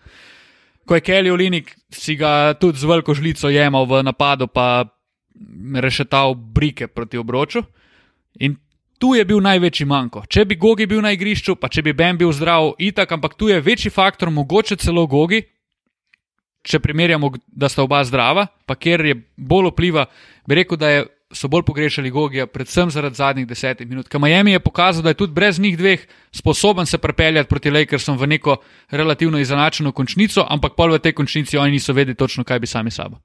Ko 0.85 0.95
je 0.95 1.01
Kelly 1.01 1.31
Olinik 1.31 1.75
si 1.93 2.15
ga 2.15 2.53
tudi 2.53 2.77
z 2.77 2.89
veliko 2.89 3.13
žlico 3.13 3.49
jemal 3.49 3.85
v 3.85 4.03
napadu, 4.03 4.47
pa 4.47 4.85
rešetal 5.73 6.35
brike 6.35 6.87
proti 6.87 7.17
obroču. 7.17 7.63
In 8.39 8.57
tu 8.99 9.15
je 9.15 9.25
bil 9.25 9.41
največji 9.41 9.85
manjko. 9.85 10.25
Če 10.29 10.45
bi 10.45 10.55
Gogi 10.61 10.85
bil 10.85 11.01
na 11.01 11.11
igrišču, 11.15 11.55
pa 11.57 11.69
če 11.69 11.81
bi 11.81 11.93
Ben 11.97 12.17
bil 12.17 12.31
zdrav, 12.33 12.75
itak, 12.77 13.11
ampak 13.11 13.33
tu 13.37 13.49
je 13.49 13.61
večji 13.61 13.89
faktor, 13.91 14.29
mogoče 14.29 14.77
celo 14.77 15.07
Gogi, 15.09 15.41
če 16.61 16.79
primerjamo, 16.79 17.31
da 17.47 17.69
sta 17.69 17.81
oba 17.83 18.03
zdrava, 18.05 18.45
pa 18.69 18.77
kjer 18.77 19.05
je 19.05 19.15
bolj 19.37 19.71
vpliva, 19.71 20.05
bi 20.45 20.59
rekel, 20.61 20.77
da 20.77 20.91
je, 20.93 21.07
so 21.33 21.47
bolj 21.47 21.63
pogrešali 21.63 22.09
Gogija, 22.09 22.47
predvsem 22.47 22.91
zaradi 22.91 23.15
zadnjih 23.15 23.47
desetih 23.47 23.87
minut. 23.89 24.07
Ker 24.07 24.21
Miami 24.21 24.51
je 24.51 24.59
pokazal, 24.59 25.03
da 25.03 25.09
je 25.09 25.19
tudi 25.19 25.33
brez 25.33 25.59
njih 25.59 25.77
dveh 25.77 26.07
sposoben 26.31 26.85
se 26.85 26.97
prepeljati 26.97 27.49
proti 27.49 27.71
Lakersom 27.71 28.17
v 28.17 28.27
neko 28.27 28.57
relativno 28.91 29.39
izenačeno 29.39 29.91
končnico, 29.91 30.45
ampak 30.49 30.75
pol 30.77 30.93
v 30.95 30.99
tej 30.99 31.13
končnici 31.13 31.57
oni 31.57 31.71
niso 31.71 31.93
vedeli 31.93 32.15
točno, 32.15 32.43
kaj 32.43 32.59
bi 32.59 32.67
sami 32.67 32.91
sabo. 32.91 33.17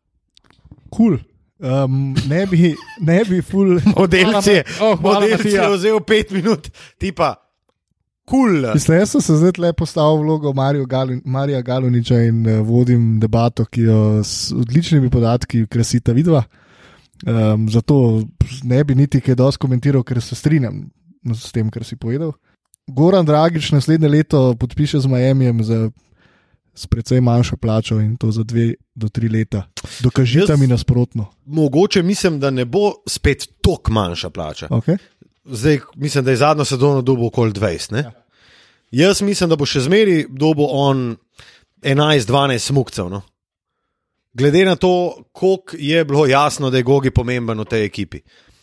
Cool. 0.96 1.18
Um, 1.58 2.14
ne 2.28 2.46
bi, 2.46 2.74
ne 3.00 3.22
bi 3.24 3.42
ful. 3.42 3.80
Modelci, 3.96 4.60
Oh, 4.80 5.00
modelci 5.00 5.48
je 5.48 5.68
vzel 5.76 6.00
pet 6.00 6.30
minut, 6.30 6.68
tipa, 6.98 7.34
kul. 8.24 8.60
Cool. 8.60 8.72
Mislim, 8.74 8.98
jaz 8.98 9.10
sem 9.10 9.20
se 9.20 9.36
zdaj 9.36 9.52
le 9.58 9.72
postavil 9.72 10.20
vlogo 10.20 10.52
Galun, 10.86 11.22
Marija 11.24 11.62
Galuniča 11.62 12.20
in 12.20 12.46
uh, 12.46 12.66
vodim 12.66 13.20
debato, 13.20 13.64
ki 13.64 13.80
jo 13.80 14.20
s 14.24 14.52
odličnimi 14.52 15.10
podatki 15.10 15.66
krasita 15.66 16.12
vidva. 16.12 16.44
Um, 17.24 17.68
zato 17.70 18.22
ne 18.62 18.84
bi 18.84 18.94
niti 18.94 19.20
kaj 19.20 19.34
dosti 19.34 19.60
komentiral, 19.62 20.02
ker 20.04 20.20
se 20.22 20.36
strinjam 20.36 20.90
s 21.32 21.52
tem, 21.52 21.70
kar 21.70 21.84
si 21.84 21.96
povedal. 21.96 22.34
Goran 22.86 23.26
Dragič 23.26 23.72
naslednje 23.72 24.08
leto 24.08 24.54
podpiše 24.60 25.00
z 25.00 25.06
Miamijem 25.10 25.64
za 25.64 25.90
s 26.76 26.86
precej 26.86 27.20
manjšo 27.20 27.56
plačo 27.56 28.00
in 28.00 28.16
to 28.16 28.30
za 28.30 28.44
dve 28.44 28.74
do 28.94 29.08
tri 29.08 29.28
leta. 29.28 29.64
Dokažite 30.00 30.52
Jaz- 30.52 30.60
mi 30.60 30.66
nasprotno. 30.66 31.26
Mogoče 31.44 32.02
mislim, 32.02 32.40
da 32.40 32.50
ne 32.50 32.64
bo 32.64 32.92
spet 33.08 33.48
tako 33.60 33.92
manjša 33.92 34.30
plača. 34.30 34.68
Okay? 34.68 34.98
Zdaj 35.44 35.80
mislim, 35.94 36.24
da 36.24 36.30
je 36.30 36.36
zadnjo 36.36 36.64
sezono 36.64 37.02
dobil 37.02 37.26
okoli 37.26 37.52
20. 37.52 37.92
Ne? 37.92 37.98
Ja. 37.98 38.12
Jaz 38.90 39.22
mislim, 39.22 39.50
da 39.50 39.56
bo 39.56 39.66
še 39.66 39.80
zmeraj 39.80 40.26
dobil 40.28 40.66
on 40.68 41.16
11-12 41.82 42.58
smukcev. 42.58 43.08
No? 43.10 43.22
Glede 44.36 44.64
na 44.64 44.76
to, 44.76 44.92
koliko 45.32 45.76
je 45.78 46.04
bilo 46.04 46.26
jasno, 46.26 46.70
da 46.70 46.76
je 46.76 46.82
Gogi 46.82 47.10
pomemben 47.10 47.60
v 47.60 47.64
tej 47.64 47.84
ekipi. 47.84 48.20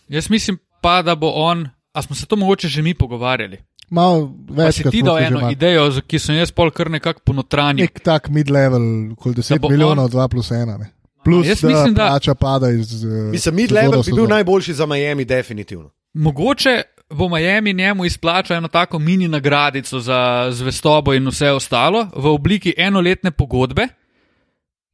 Jaz 0.08 0.30
mislim 0.30 0.58
pa, 0.82 1.02
da 1.02 1.16
bo 1.16 1.28
on, 1.30 1.66
a 1.94 2.02
smo 2.02 2.16
se 2.16 2.26
to 2.26 2.36
mogoče 2.36 2.68
že 2.68 2.82
mi 2.82 2.94
pogovarjali. 2.94 3.58
Malo 3.90 4.32
Pa 4.48 4.64
več 4.64 4.76
si 4.76 4.84
ti 4.90 5.02
dal 5.02 5.18
eno 5.20 5.50
idejo, 5.52 5.90
ki 6.08 6.20
sem 6.20 6.36
jaz 6.36 6.52
pol 6.52 6.72
kar 6.72 6.90
nekako 6.90 7.22
ponotranil. 7.26 7.84
Nek 7.84 8.00
tak 8.00 8.30
mid-level, 8.30 8.82
okoli 9.12 9.36
10 9.36 9.60
bo 9.60 9.70
milijonov, 9.70 10.06
on- 10.06 10.12
2 10.12 10.28
plus 10.28 10.52
1. 10.52 10.78
Ne. 10.78 10.92
Plus, 11.24 11.48
Jaz 11.48 11.64
mislim, 11.64 11.94
da- 11.94 12.08
plača 12.08 12.34
pada 12.36 12.70
iz. 12.70 13.04
eh, 13.04 13.08
Mislim, 13.32 13.56
mid-level 13.56 14.04
bi 14.06 14.12
bil 14.12 14.28
najboljši 14.28 14.74
za 14.74 14.86
Miami, 14.86 15.26
definitivno. 15.26 15.90
Mogoče 16.14 16.82
bo 17.10 17.30
Miami 17.30 17.74
njemu 17.74 18.06
izplačal 18.06 18.58
eno 18.58 18.68
tako 18.68 19.00
mini 19.00 19.28
nagradico 19.28 20.00
za 20.00 20.48
zvestobo 20.52 21.14
in 21.14 21.28
vse 21.28 21.52
ostalo 21.52 22.08
v 22.16 22.26
obliki 22.28 22.74
enoletne 22.78 23.32
pogodbe, 23.32 23.88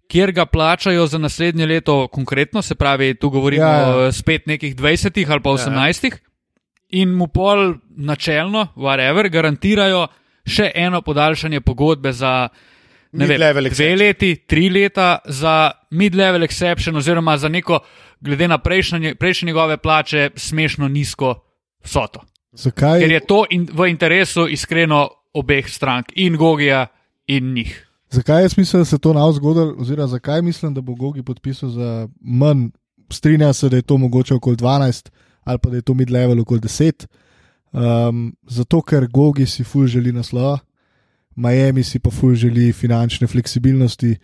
kjer 0.10 0.32
ga 0.32 0.46
plačajo 0.46 1.06
za 1.08 1.18
naslednje 1.18 1.66
leto 1.66 2.08
konkretno, 2.08 2.62
se 2.62 2.76
pravi, 2.76 3.14
tu 3.16 3.30
govorimo 3.30 3.66
Ja, 3.66 3.80
ja. 3.80 4.04
ja. 4.04 4.12
spet 4.12 4.48
nekih 4.48 4.76
20 4.76 5.32
ali 5.32 5.42
pa 5.42 5.50
18. 5.50 6.18
In 6.90 7.10
mu 7.14 7.28
pol 7.28 7.76
načelno, 7.90 8.68
whatever, 8.76 9.30
garantirajo 9.30 10.08
še 10.50 10.72
eno 10.76 11.02
podaljšanje 11.02 11.62
pogodbe 11.62 12.12
za 12.14 12.50
Mid-level 13.12 13.64
dve 13.64 13.70
exception. 13.70 14.00
leti, 14.00 14.36
tri 14.48 14.70
leta 14.70 15.20
za 15.26 15.72
mid-level 15.92 16.44
exception, 16.46 16.98
oziroma 16.98 17.38
za 17.38 17.50
neko, 17.50 17.80
glede 18.22 18.48
na 18.48 18.58
prejšnje, 18.58 19.16
prejšnje 19.16 19.46
njegove 19.48 19.78
plače, 19.78 20.30
smešno 20.36 20.88
nizko 20.88 21.36
vsoto. 21.86 22.22
Zakaj? 22.52 23.00
Ker 23.00 23.12
je 23.12 23.20
to 23.20 23.44
in, 23.50 23.68
v 23.74 23.90
interesu 23.90 24.48
iskreno 24.48 25.10
obeh 25.34 25.70
strank, 25.70 26.06
in 26.16 26.38
Gogija, 26.38 26.88
in 27.28 27.54
njih. 27.54 27.89
Zakaj 28.12 28.42
jaz 28.42 28.58
mislim, 28.58 28.82
da 28.82 28.86
se 28.86 28.98
to 28.98 29.14
nav 29.14 29.32
zgodilo, 29.32 29.76
oziroma 29.78 30.08
zakaj 30.08 30.42
mislim, 30.42 30.74
da 30.74 30.82
bo 30.82 30.96
Gogi 30.96 31.24
podpisal 31.24 31.70
za 31.70 32.08
manj, 32.22 32.70
strinja 33.12 33.54
se, 33.54 33.70
da 33.70 33.76
je 33.76 33.82
to 33.82 33.98
mogoče 33.98 34.34
okoli 34.34 34.56
12 34.56 35.10
ali 35.44 35.60
pa 35.60 35.70
da 35.70 35.76
je 35.76 35.82
to 35.82 35.94
mid-level 35.94 36.42
okoli 36.42 36.60
10. 36.60 37.06
Um, 37.72 38.36
zato, 38.48 38.82
ker 38.82 39.08
Gogi 39.08 39.46
si 39.46 39.64
ful 39.64 39.88
želi 39.88 40.12
naslova, 40.12 40.60
Miami 41.36 41.84
si 41.84 42.00
pa 42.00 42.10
ful 42.12 42.36
želi 42.36 42.74
finančne 42.74 43.28
fleksibilnosti 43.28 44.16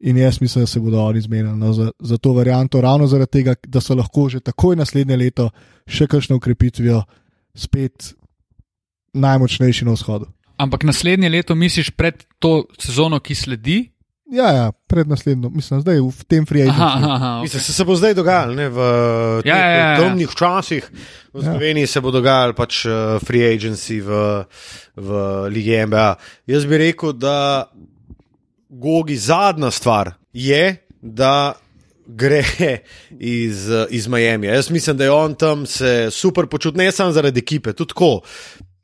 in 0.00 0.16
jaz 0.16 0.40
mislim, 0.40 0.62
da 0.62 0.66
se 0.66 0.80
bodo 0.80 1.02
oni 1.02 1.20
zmenili 1.20 1.56
no, 1.56 1.72
za, 1.72 1.90
za 2.00 2.18
to 2.18 2.32
varianto, 2.32 2.80
ravno 2.80 3.06
zaradi 3.06 3.30
tega, 3.30 3.54
da 3.66 3.80
so 3.80 3.94
lahko 3.94 4.28
že 4.28 4.40
takoj 4.40 4.76
naslednje 4.76 5.16
leto 5.16 5.50
še 5.86 6.06
kakšno 6.06 6.36
ukrepitvijo 6.36 7.02
spet 7.54 8.14
najmočnejši 9.12 9.84
na 9.84 9.92
vzhodu. 9.92 10.26
Ampak 10.56 10.86
naslednje 10.88 11.28
leto 11.28 11.54
misliš 11.54 11.90
pred 11.90 12.24
to 12.38 12.64
sezono, 12.80 13.20
ki 13.20 13.34
sledi? 13.34 13.78
Ja, 14.26 14.46
ja, 14.50 14.72
pred 14.90 15.06
naslednjo, 15.08 15.50
mislim, 15.54 15.80
zdaj 15.80 16.00
v 16.00 16.24
tem 16.26 16.42
Mislim, 16.42 17.60
okay. 17.62 17.66
se, 17.66 17.72
se 17.72 17.84
bo 17.84 17.94
zdaj 17.94 18.14
dogajalo, 18.14 18.54
ne, 18.54 18.68
v 18.68 18.78
teh 19.42 19.50
Ja, 19.50 19.56
ja, 19.56 19.68
ja, 19.68 19.90
ja. 19.90 20.00
temnih 20.00 20.32
časih. 20.34 20.88
V 21.32 21.44
Ja. 21.44 21.52
Sloveniji 21.52 21.86
se 21.86 22.00
bo 22.00 22.10
dogajalo 22.10 22.56
pač 22.56 22.86
uh, 22.86 23.20
free 23.22 23.46
agency 23.46 24.00
v, 24.00 24.42
v 24.96 25.10
Ligi 25.52 25.78
NBA. 25.86 26.16
Jaz 26.46 26.66
bi 26.66 26.80
rekel, 26.80 27.12
da 27.12 27.70
Gogi 28.68 29.16
zadnja 29.16 29.70
stvar 29.70 30.10
je, 30.32 30.76
da 31.00 31.54
gre 32.06 32.42
iz, 33.20 33.68
iz 33.90 34.08
Miami. 34.08 34.46
Jaz 34.46 34.70
mislim, 34.70 34.96
da 34.96 35.04
je 35.04 35.10
on 35.10 35.34
tam 35.34 35.66
se 35.66 36.08
super 36.10 36.46
počutil, 36.46 36.78
ne 36.78 36.92
samo 36.92 37.12
zaradi 37.12 37.40
ekipe, 37.40 37.72
tudi 37.72 37.88
tako. 37.88 38.20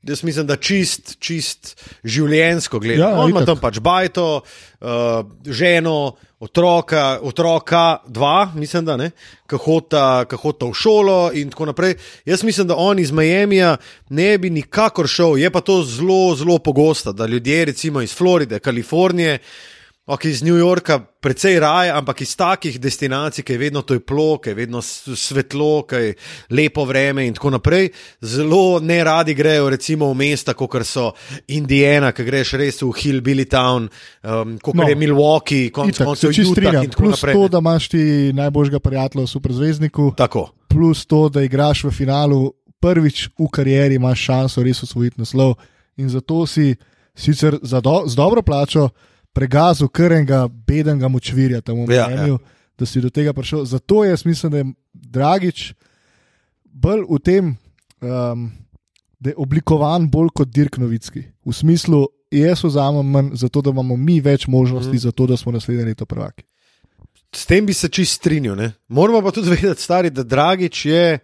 Jaz 0.03 0.25
mislim, 0.27 0.47
da 0.47 0.57
čist, 0.59 1.15
čist 1.23 1.77
življensko 2.03 2.81
gledano. 2.83 3.13
Ja, 3.15 3.23
On 3.23 3.31
ima 3.31 3.45
tam 3.47 3.61
pač 3.63 3.79
bajto, 3.79 4.43
uh, 4.43 4.89
ženo, 5.47 6.17
otroka, 6.43 7.21
otroka, 7.23 8.01
dva, 8.11 8.51
mislim, 8.59 8.85
da 8.85 8.97
ne, 8.99 9.13
ki 9.47 9.61
hodita 9.63 10.25
ki 10.27 10.41
hodita 10.43 10.67
v 10.67 10.75
šolo 10.75 11.19
in 11.39 11.53
tako 11.55 11.69
naprej. 11.71 11.95
Jaz 12.27 12.43
mislim, 12.43 12.67
da 12.67 12.79
on 12.83 12.99
iz 12.99 13.13
Miamija 13.15 13.77
ne 14.11 14.33
bi 14.43 14.51
nikakor 14.51 15.07
šel. 15.07 15.39
Je 15.39 15.51
pa 15.55 15.63
to 15.63 15.85
zelo, 15.87 16.35
zelo 16.35 16.59
pogosto, 16.59 17.13
da 17.15 17.31
ljudje, 17.31 17.65
recimo 17.71 18.03
iz 18.03 18.15
Floride, 18.17 18.59
Kalifornije, 18.59 19.39
ok, 20.07 20.25
iz 20.25 20.43
New 20.43 20.57
Yorka, 20.57 20.99
precej 21.21 21.61
raje, 21.61 21.91
ampak 21.91 22.21
iz 22.21 22.37
takih 22.37 22.81
destinacij, 22.81 23.45
ki 23.45 23.53
je 23.53 23.59
vedno 23.59 23.83
toplo, 23.83 24.39
ki 24.39 24.51
je 24.51 24.55
vedno 24.55 24.81
svetlo, 24.83 25.83
ki 25.83 25.95
je 25.97 26.15
lepo 26.51 26.85
vreme 26.85 27.27
in 27.27 27.35
tako 27.35 27.51
naprej, 27.51 27.91
zelo 28.21 28.81
ne 28.81 29.05
radi 29.05 29.35
grejo 29.35 29.71
recimo 29.71 30.11
v 30.11 30.17
mesta, 30.17 30.55
kot 30.55 30.75
so 30.83 31.13
Indiana, 31.49 32.11
ki 32.13 32.25
greš 32.25 32.53
res 32.53 32.83
v 32.83 32.91
Hillbilly 32.93 33.47
Town, 33.47 33.87
um, 34.23 34.59
kot 34.59 34.75
No. 34.75 34.89
je 34.89 34.95
Milwaukee, 34.97 35.71
konec 35.71 35.95
Itak, 35.95 36.07
koncev 36.07 36.29
se 36.29 36.35
čisto 36.35 36.51
Utah 36.51 36.59
strinjam. 36.59 36.85
in 36.85 36.91
tako 36.91 37.03
Plus 37.03 37.17
naprej. 37.17 37.35
to, 37.35 37.49
da 37.49 37.59
imaš 37.59 37.89
ti 37.89 38.03
najboljšega 38.33 38.81
prijatelja 38.81 39.25
v 39.25 39.29
superzvezdniku, 39.29 40.15
Tako. 40.17 40.49
plus 40.69 41.07
to, 41.07 41.29
da 41.29 41.43
igraš 41.43 41.85
v 41.85 41.91
finalu 41.93 42.53
prvič 42.81 43.29
v 43.39 43.47
karieri, 43.49 43.95
imaš 43.95 44.19
šanso 44.21 44.63
res 44.63 44.83
osvojiti 44.83 45.21
naslov. 45.21 45.55
In 45.97 46.09
zato 46.09 46.47
si 46.47 46.75
sicer 47.15 47.59
za 47.63 47.81
do, 47.81 48.03
z 48.07 48.17
dobro 48.17 48.43
plačo 48.43 48.89
pregazil 49.33 49.89
krnega, 49.89 50.47
bedenega 50.49 51.09
močvirja 51.09 51.61
tam 51.61 51.85
v 51.87 51.95
Ja, 51.95 52.09
Miamiju, 52.09 52.39
ja. 52.41 52.73
da 52.79 52.87
si 52.87 53.01
do 53.01 53.11
tega 53.11 53.33
prišel. 53.33 53.65
Zato 53.65 54.05
jaz 54.05 54.25
mislim, 54.25 54.53
da 54.53 54.59
je 54.59 54.73
Dragič 54.93 55.73
bolj 56.65 57.05
v 57.09 57.19
tem, 57.19 57.57
um, 58.01 58.51
da 59.21 59.31
je 59.31 59.37
oblikovan 59.39 60.09
bolj 60.11 60.33
kot 60.35 60.49
Dirk 60.49 60.79
Novicki. 60.79 61.25
V 61.45 61.55
smislu, 61.55 62.07
jaz 62.31 62.65
vzamem 62.65 63.07
manj, 63.07 63.35
zato 63.35 63.63
da 63.63 63.71
imamo 63.71 63.97
mi 63.97 64.21
več 64.21 64.47
možnosti, 64.47 64.97
mm. 64.97 65.05
zato 65.09 65.27
da 65.27 65.37
smo 65.37 65.53
naslednje 65.53 65.85
leto 65.85 66.07
prvaki. 66.07 66.45
S 67.33 67.47
tem 67.49 67.67
bi 67.67 67.73
se 67.73 67.89
čist 67.89 68.21
strinjal. 68.21 68.57
Ne? 68.57 68.73
Moramo 68.89 69.23
pa 69.23 69.33
tudi 69.33 69.51
vedeti, 69.51 69.83
stari, 69.83 70.11
da 70.11 70.23
Dragič 70.23 70.85
je 70.87 71.19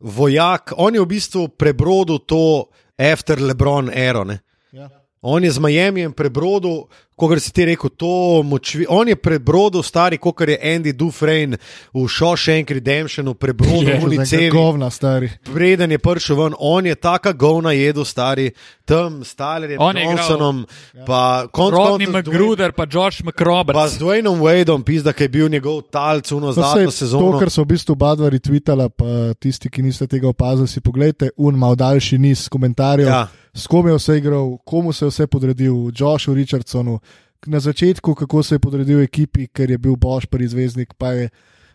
vojak, 0.00 0.72
on 0.76 0.94
je 0.94 1.02
v 1.02 1.08
bistvu 1.08 1.48
prebrodil 1.48 2.22
to 2.24 2.70
after 2.96 3.40
Lebron 3.40 3.90
ero. 3.92 4.24
Ne? 4.24 4.40
Ja. 4.72 4.88
On 5.22 5.44
je 5.44 5.50
z 5.50 5.58
Miamijem 5.58 6.12
prebrodil, 6.12 6.86
kot 7.12 7.36
si 7.36 7.52
ti 7.52 7.64
rekel, 7.66 7.90
to 7.90 8.08
močvi. 8.40 8.86
On 8.88 9.04
je 9.04 9.12
prebrodil 9.12 9.82
stari, 9.82 10.16
kot 10.16 10.40
je 10.40 10.56
Andy 10.56 10.92
Dufresne 10.92 11.58
v 11.92 12.08
Shawshank 12.08 12.70
Redemptionu, 12.70 13.34
prebrodil 13.34 13.84
Je, 13.86 13.98
v 13.98 14.04
Unicevi. 14.06 14.48
Govna, 14.48 14.88
stari. 14.88 15.28
Preden 15.44 15.92
je 15.92 15.98
prišel 15.98 16.36
ven, 16.38 16.54
on 16.58 16.86
je 16.86 16.94
taka 16.94 17.32
govna 17.32 17.72
jedel, 17.72 18.00
stari, 18.02 18.48
tam 18.82 19.20
s 19.20 19.34
Talerjem, 19.34 19.76
On 19.78 19.92
je 19.92 20.02
igral. 20.02 20.16
Johnsonom, 20.16 20.64
pa 21.04 21.44
koncev 21.48 21.76
z 21.76 22.00
Dwayne- 22.00 22.08
McGruder, 22.16 22.72
pa 22.72 22.86
George 22.86 23.20
Pa 23.20 23.24
McRoberts. 23.26 23.92
z 23.92 23.98
Dwaynom 23.98 24.40
Wadeom, 24.40 24.80
pizda, 24.82 25.12
ki 25.12 25.22
je 25.22 25.28
bil 25.28 25.48
njegov 25.48 25.82
talc, 25.84 26.32
uno 26.32 26.48
zadnjo 26.50 26.88
sej, 26.88 26.96
sezono. 26.98 27.32
To, 27.32 27.38
kar 27.38 27.50
so 27.50 27.60
v 27.60 27.66
bistvu 27.68 27.92
oba 27.92 28.16
dva 28.16 28.30
retweetala, 28.30 28.88
pa 28.88 29.04
tisti, 29.36 29.68
ki 29.68 29.82
niste 29.82 30.06
tega 30.06 30.24
opazili, 30.26 30.64
si 30.66 30.80
pogledajte, 30.80 31.36
un 31.36 31.52
mal 31.54 31.76
daljši 31.76 32.16
niz 32.18 32.48
komentarjev, 32.48 33.04
Ja. 33.06 33.28
S 33.54 33.66
kom 33.66 33.88
je 33.88 33.94
vse 33.94 34.18
igral, 34.18 34.58
komu 34.64 34.92
se 34.92 35.04
je 35.04 35.08
vse 35.08 35.26
podredil, 35.26 35.90
Joshu 35.96 36.34
Richardsonu, 36.34 36.98
na 37.46 37.60
začetku, 37.60 38.14
kako 38.14 38.42
se 38.42 38.54
je 38.54 38.58
podredil 38.58 39.00
ekipi, 39.00 39.46
ker 39.46 39.70
je 39.70 39.78
bil 39.78 39.96
Boš 39.96 40.26
prvi 40.26 40.48
zvezdnik, 40.48 40.94
pa, 40.98 41.12
je, 41.12 41.28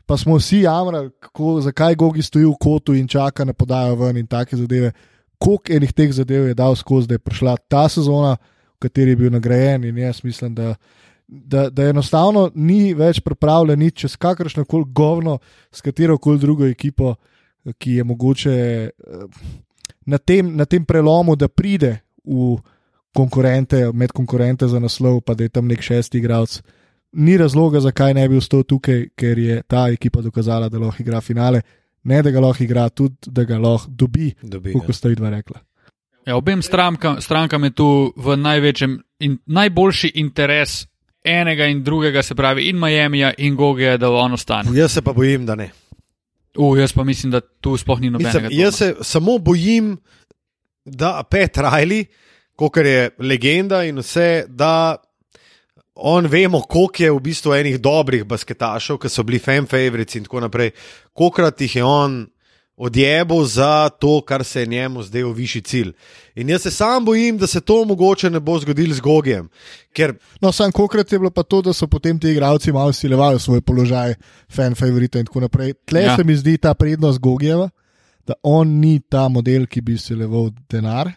pa 0.05 0.17
smo 0.17 0.37
vsi 0.37 0.61
jamrali, 0.61 1.09
kako, 1.19 1.61
zakaj 1.61 1.95
Gogi 1.95 2.21
stoji 2.21 2.45
v 2.45 2.57
kotu 2.59 2.93
in 2.93 3.07
čaka 3.07 3.45
na 3.45 3.53
podajo 3.53 3.95
ven 3.95 4.17
in 4.17 4.27
take 4.27 4.57
zadeve. 4.57 4.91
Koliko 5.37 5.73
enih 5.73 5.93
teh 5.93 6.11
zadev 6.13 6.47
je 6.47 6.53
dal 6.53 6.75
skozi, 6.75 7.07
da 7.07 7.15
je 7.15 7.19
prišla 7.19 7.57
ta 7.67 7.89
sezona, 7.89 8.37
v 8.75 8.79
kateri 8.79 9.11
je 9.11 9.15
bil 9.15 9.31
nagrajen 9.31 9.83
in 9.83 9.97
jaz 9.97 10.23
mislim, 10.23 10.55
da 10.55 10.75
da, 11.27 11.69
da 11.69 11.89
enostavno 11.89 12.49
ni 12.55 12.93
več 12.93 13.19
pripravljen 13.25 13.79
nič 13.79 14.01
čez 14.05 14.17
kakršno 14.17 14.65
koli 14.65 14.85
govno, 14.93 15.39
s 15.71 15.81
katero 15.81 16.17
koli 16.17 16.39
drugo 16.39 16.67
ekipo, 16.67 17.15
ki 17.77 17.97
je 17.99 18.03
mogoče 18.03 18.55
na 20.05 20.17
tem, 20.17 20.55
na 20.55 20.65
tem 20.65 20.85
prelomu, 20.85 21.35
da 21.35 21.47
pride 21.47 21.99
v 22.25 22.57
konkurente, 23.15 23.91
med 23.93 24.11
konkurente 24.11 24.67
za 24.67 24.79
naslov, 24.79 25.21
pa 25.21 25.33
da 25.33 25.43
je 25.43 25.49
tam 25.49 25.67
nek 25.67 25.81
šesti 25.81 26.17
igralec. 26.17 26.61
Ni 27.15 27.37
razloga, 27.37 27.79
zakaj 27.79 28.13
ne 28.13 28.27
bi 28.29 28.37
ostal 28.37 28.63
tukaj, 28.63 29.05
ker 29.15 29.39
je 29.39 29.61
ta 29.67 29.87
ekipa 29.89 30.21
dokazala, 30.21 30.69
da 30.69 30.79
lahko 30.79 31.03
igra 31.03 31.21
finale. 31.21 31.61
Ne, 32.03 32.21
da 32.21 32.31
ga 32.31 32.41
lahko 32.43 32.63
igra, 32.63 32.89
tudi 32.89 33.31
da 33.31 33.43
ga 33.43 33.57
lahko 33.57 33.87
dobi, 33.89 34.33
Dobi, 34.41 34.73
kot 34.73 34.95
sta 34.95 35.09
vidva 35.09 35.31
rekla. 35.31 35.61
Ja, 36.25 36.35
obem 36.35 36.61
strankam, 36.61 37.21
strankam 37.21 37.63
je 37.63 37.71
tu 37.71 37.87
v 38.17 38.35
največjem 38.37 38.97
in 39.19 39.37
najboljši 39.45 40.11
interes 40.15 40.87
enega 41.25 41.65
in 41.65 41.83
drugega, 41.83 42.23
se 42.23 42.35
pravi 42.35 42.69
in 42.69 42.79
Miamija 42.79 43.33
in 43.37 43.55
Gogija, 43.55 43.97
da 43.97 44.09
on 44.09 44.33
ostane. 44.33 44.73
Jaz 44.73 44.91
se 44.91 45.01
pa 45.01 45.13
bojim, 45.13 45.45
da 45.45 45.55
ne. 45.55 45.69
Uh, 46.57 46.77
jaz 46.79 46.93
pa 46.93 47.03
mislim, 47.03 47.31
da 47.31 47.41
tu 47.41 47.77
sploh 47.77 47.99
ni 48.01 48.09
nobenega. 48.09 48.47
Mislim, 48.47 48.59
jaz 48.61 48.75
se 48.75 48.95
samo 49.01 49.37
bojim, 49.37 49.97
da 50.85 51.23
Pet 51.29 51.57
Riley, 51.57 52.05
kot 52.55 52.77
je 52.77 53.09
legenda 53.19 53.83
in 53.83 53.99
vse, 53.99 54.45
da 54.47 54.95
on 55.95 56.27
vemo, 56.27 56.61
koliko 56.61 57.03
je 57.03 57.11
v 57.11 57.19
bistvu 57.19 57.53
enih 57.53 57.79
dobrih 57.79 58.23
basketašov, 58.27 58.99
ki 58.99 59.09
so 59.09 59.23
bili 59.23 59.39
fan 59.39 59.67
favorites 59.67 60.15
in 60.15 60.27
tako 60.27 60.43
naprej. 60.43 60.71
Kokrat 61.13 61.61
jih 61.61 61.75
je 61.75 61.83
on 61.83 62.25
odjebal 62.77 63.43
za 63.45 63.89
to, 63.89 64.21
kar 64.21 64.43
se 64.43 64.59
je 64.59 64.65
njemu 64.65 65.03
zdel 65.03 65.31
višji 65.31 65.61
cilj. 65.61 65.91
In 66.35 66.49
jaz 66.49 66.61
se 66.61 66.71
sam 66.71 67.05
bojim, 67.05 67.37
da 67.37 67.47
se 67.47 67.61
to 67.61 67.85
mogoče 67.85 68.29
ne 68.29 68.39
bo 68.39 68.59
zgodilo 68.59 68.93
z 68.93 68.99
Gogijem, 68.99 69.49
ker 69.93 70.13
No, 70.41 70.51
sam 70.51 70.71
kokrat 70.71 71.11
je 71.11 71.19
bilo 71.19 71.31
pa 71.31 71.43
to, 71.43 71.61
da 71.61 71.73
so 71.73 71.87
potem 71.87 72.19
ti 72.19 72.29
igralci 72.29 72.71
malo 72.71 72.93
silevali 72.93 73.39
svoj 73.39 73.61
položaj, 73.61 74.13
fan 74.49 74.75
favorite 74.75 75.19
in 75.19 75.25
tako 75.25 75.39
naprej. 75.39 75.73
Tle 75.85 76.01
Ja. 76.01 76.05
ja. 76.05 76.15
se 76.15 76.23
mi 76.23 76.35
zdi 76.35 76.57
ta 76.57 76.73
prednost 76.73 77.19
Gogijeva, 77.19 77.69
da 78.27 78.33
on 78.43 78.67
ni 78.69 78.99
ta 79.01 79.27
model, 79.27 79.65
ki 79.65 79.81
bi 79.81 79.97
sileval 79.97 80.49
denar, 80.69 81.11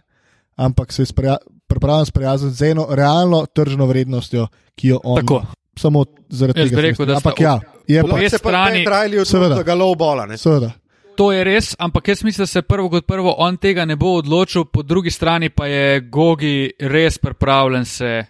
ampak 0.56 0.92
se 0.92 1.02
je 1.02 1.36
pripravljen 1.66 2.06
sprijazniti 2.06 2.56
z 2.56 2.62
eno 2.64 2.86
realno 2.90 3.46
tržno 3.46 3.86
vrednostjo, 3.86 4.46
ki 4.74 4.88
jo 4.88 5.00
on 5.04 5.20
Tako. 5.20 5.42
Samo 5.76 6.04
zaradi 6.28 6.60
Jaz 6.60 6.68
tega. 6.68 6.76
bi 6.76 6.76
se 6.76 6.82
mi 6.82 6.90
rekel, 6.90 7.04
zdi. 7.04 7.06
da 7.06 7.20
sta 7.20 7.28
ampak 7.28 7.40
ja, 7.40 7.60
je 7.86 8.00
pa, 8.02 8.04
obe 8.04 8.12
lahko 8.14 8.30
se 8.30 8.38
pa 8.38 8.48
strani- 8.48 8.84
Pet 8.84 8.88
Riley 8.88 9.24
Seveda. 9.24 9.46
odloči, 9.46 9.58
da 9.58 9.62
ga 9.64 9.74
low 9.74 9.96
bola. 9.96 10.26
Ne? 10.26 10.38
seveda. 10.38 10.70
To 11.18 11.32
je 11.34 11.42
res, 11.42 11.72
ampak 11.82 12.08
jaz 12.08 12.22
mislim, 12.22 12.42
da 12.42 12.46
se 12.46 12.62
prvo 12.62 12.90
kot 12.90 13.06
prvo 13.06 13.32
on 13.42 13.56
tega 13.58 13.82
ne 13.84 13.96
bo 13.98 14.12
odločil, 14.20 14.68
po 14.70 14.84
drugi 14.86 15.10
strani 15.10 15.48
pa 15.50 15.66
je 15.66 16.00
Gogi 16.00 16.70
res 16.78 17.18
pripravljen 17.18 17.84
se 17.84 18.24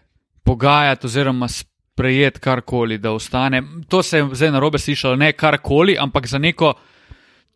pogajati 0.45 1.07
oziroma 1.07 1.49
sprejeti 1.49 2.41
karkoli, 2.41 2.99
da 2.99 3.13
ostane. 3.13 3.63
To 3.89 4.03
se 4.03 4.19
je 4.19 4.29
zdaj 4.33 4.51
na 4.51 4.61
robe 4.65 4.79
slišalo, 4.79 5.17
ne 5.17 5.33
karkoli, 5.33 5.99
ampak 6.01 6.27
za 6.27 6.39
neko 6.39 6.73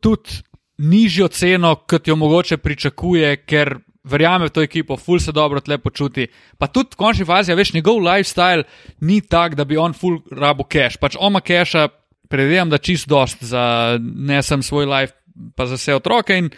tudi 0.00 0.42
nižjo 0.78 1.28
ceno, 1.28 1.74
kot 1.88 2.08
jo 2.08 2.16
mogoče 2.16 2.56
pričakuje, 2.56 3.36
ker 3.46 3.78
verjame 4.04 4.50
v 4.50 4.52
to 4.52 4.62
ekipo, 4.62 4.96
ful 5.00 5.20
se 5.20 5.32
dobro 5.32 5.60
tle 5.60 5.78
počuti. 5.78 6.26
Pa 6.58 6.68
tudi 6.68 6.92
v 6.92 7.00
končni 7.00 7.24
fazi, 7.24 7.54
veš, 7.54 7.72
njegov 7.72 8.04
lifestyle 8.04 8.68
ni 9.00 9.20
tak, 9.20 9.54
da 9.54 9.64
bi 9.64 9.80
on 9.80 9.96
ful 9.96 10.20
rabo 10.30 10.68
cash. 10.68 11.00
Pač 11.00 11.16
on 11.16 11.32
ima 11.32 11.40
casha, 11.40 11.88
predvidevam, 12.32 12.70
da 12.72 12.78
čist 12.78 13.08
dost 13.08 13.44
za 13.44 13.98
ne 14.00 14.42
sem 14.42 14.62
svoj 14.62 14.86
life, 14.88 15.14
pa 15.56 15.66
za 15.66 15.74
vse 15.74 15.94
otroke 15.94 16.38
in 16.38 16.50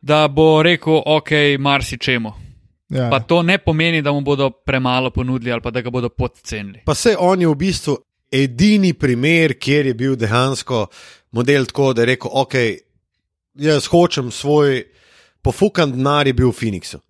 da 0.00 0.28
bo 0.28 0.62
rekel, 0.62 1.02
ok, 1.06 1.30
marsi 1.58 1.98
čemu. 1.98 2.32
Ja. 2.88 3.10
Pa 3.10 3.20
to 3.20 3.42
ne 3.42 3.58
pomeni, 3.58 4.02
da 4.02 4.12
mu 4.12 4.20
bodo 4.20 4.50
premalo 4.50 5.10
ponudili 5.10 5.52
ali 5.52 5.62
pa 5.62 5.70
da 5.70 5.80
ga 5.80 5.90
bodo 5.90 6.08
podcenili. 6.08 6.82
Pa 6.86 6.94
se 6.94 7.16
on 7.18 7.40
je 7.40 7.48
v 7.48 7.54
bistvu 7.54 7.96
edini 8.32 8.92
primer, 8.92 9.58
kjer 9.58 9.86
je 9.86 9.94
bil 9.94 10.16
dejansko 10.16 10.86
model 11.30 11.66
tako, 11.66 11.92
da 11.92 12.02
je 12.02 12.06
rekel, 12.06 12.30
ok, 12.32 12.54
jaz 13.54 13.86
hočem 13.86 14.30
svoj 14.30 14.84
pofukan 15.42 15.92
denar, 15.92 16.26
je 16.26 16.32
bil 16.32 16.48
v 16.48 16.56
Phoenixu. 16.56 17.00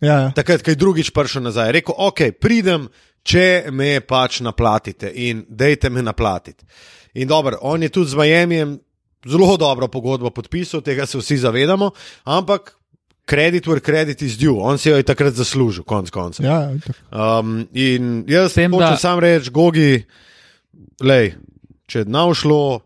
Ja, 0.00 0.20
ja. 0.20 0.30
Takrat, 0.34 0.62
ko 0.62 0.70
je 0.70 0.78
drugič 0.78 1.10
prišel 1.14 1.42
nazaj, 1.42 1.68
je 1.68 1.76
rekel, 1.78 1.94
ok, 1.98 2.20
pridem, 2.40 2.88
če 3.24 3.72
me 3.72 3.98
pač 4.04 4.40
naplatite 4.44 5.08
in 5.08 5.44
dejte 5.48 5.90
me 5.90 6.02
naplatiti. 6.02 6.66
In 7.14 7.28
dobro, 7.28 7.58
on 7.62 7.82
je 7.82 7.88
tudi 7.88 8.10
z 8.10 8.18
Miamijem 8.20 8.78
zelo 9.28 9.56
dobro 9.56 9.88
pogodbo 9.88 10.30
podpisal, 10.30 10.80
tega 10.80 11.06
se 11.06 11.18
vsi 11.18 11.36
zavedamo, 11.36 11.90
ampak 12.24 12.74
credit 13.26 13.66
where 13.66 13.80
credit 13.80 14.22
is 14.22 14.36
due, 14.36 14.58
on 14.60 14.78
si 14.78 14.88
jo 14.90 14.96
je 14.96 15.02
takrat 15.02 15.34
zaslužil, 15.34 15.84
konc 15.84 16.10
koncev. 16.10 16.44
ja, 16.46 16.70
itak. 16.74 16.96
Um, 17.10 17.68
in 17.72 18.24
jaz 18.28 18.52
tem, 18.54 18.72
hočem 18.72 18.90
da- 18.90 18.96
sam 18.96 19.18
reči, 19.18 19.50
Gogi, 19.50 20.04
lej, 21.00 21.34
če 21.86 22.04
ne 22.04 22.24
bo 22.24 22.34
šlo, 22.34 22.80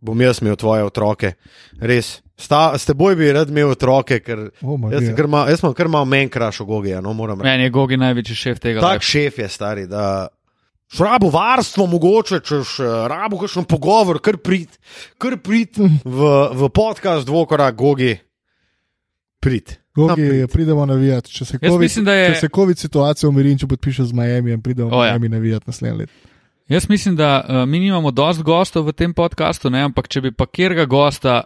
bom 0.00 0.20
jaz 0.20 0.42
imel 0.42 0.56
tvoje 0.56 0.84
otroke. 0.84 1.32
Res, 1.80 2.20
Sta, 2.34 2.74
s 2.74 2.82
teboj 2.82 3.14
bi 3.14 3.28
rad 3.30 3.46
imel 3.48 3.70
otroke, 3.70 4.18
ker 4.18 4.48
O, 4.60 4.74
ma 4.76 4.90
jaz, 4.90 5.02
ja. 5.02 5.08
sem 5.08 5.16
kar 5.16 5.28
mal, 5.30 5.46
jaz 5.48 5.60
imam 5.62 5.74
kar 5.74 5.86
malo 5.88 6.04
menj 6.04 6.28
krašo 6.28 6.64
Gogija, 6.66 6.98
no 7.00 7.12
moram 7.14 7.38
reči. 7.38 7.46
Meni 7.46 7.62
je 7.62 7.70
Gogi 7.70 7.96
največji 7.96 8.34
šef 8.34 8.58
tega. 8.58 8.80
Tak 8.82 8.98
life. 8.98 9.06
šef 9.06 9.38
je 9.38 9.48
stari, 9.48 9.84
da. 9.86 10.28
Rabo 10.98 11.30
varstvo, 11.30 11.86
mogoče, 11.86 12.40
češ 12.40 12.78
rabo 13.08 13.38
kakšen 13.38 13.64
pogovor, 13.64 14.20
kar 14.22 14.36
prid, 14.36 14.68
kar 15.18 15.36
prid 15.42 15.78
v, 16.04 16.20
v 16.54 16.68
podcast 16.70 17.26
dvokora, 17.26 17.70
gogi, 17.70 18.16
prid. 19.40 19.76
Gogi, 19.94 20.14
pridi. 20.28 20.46
pridemo 20.46 20.86
navijati. 20.86 21.30
Če 21.30 21.44
se 21.44 21.58
Jaz 21.62 21.70
COVID, 21.70 21.80
mislim, 21.84 22.08
je- 22.08 22.28
če 22.34 22.40
se 22.40 22.48
COVID 22.54 22.78
situacija 22.78 23.28
umiri 23.28 23.52
in 23.52 23.58
če 23.58 23.66
podpiše 23.66 24.04
z 24.04 24.12
Miami, 24.12 24.62
pridemo 24.62 24.90
O, 24.90 25.00
v 25.02 25.06
ja. 25.06 25.12
Miami 25.12 25.28
navijati 25.28 25.64
naslednje 25.66 25.98
leto. 25.98 26.12
Jaz 26.68 26.88
mislim, 26.88 27.16
da 27.16 27.44
uh, 27.48 27.68
mi 27.68 27.78
nimamo 27.78 28.10
dost 28.10 28.42
gostov 28.42 28.86
v 28.88 28.92
tem 28.92 29.12
podkastu, 29.14 29.70
ne, 29.70 29.82
ampak 29.84 30.08
če 30.08 30.20
bi 30.20 30.32
pa 30.32 30.46
kjerga 30.46 30.86
gosta, 30.88 31.42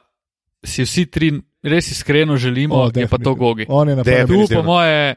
si 0.64 0.84
vsi 0.86 1.06
tri 1.06 1.32
res 1.62 1.90
iskreno 1.90 2.36
želimo, 2.36 2.74
O, 2.74 2.90
je 2.94 3.08
pa 3.08 3.18
to 3.18 3.34
gogi. 3.34 3.66
On 3.68 3.88
je 3.88 3.96
na 3.96 4.04
prvem, 4.04 4.26
Tu, 4.26 4.54
po 4.54 4.62
moje, 4.62 5.14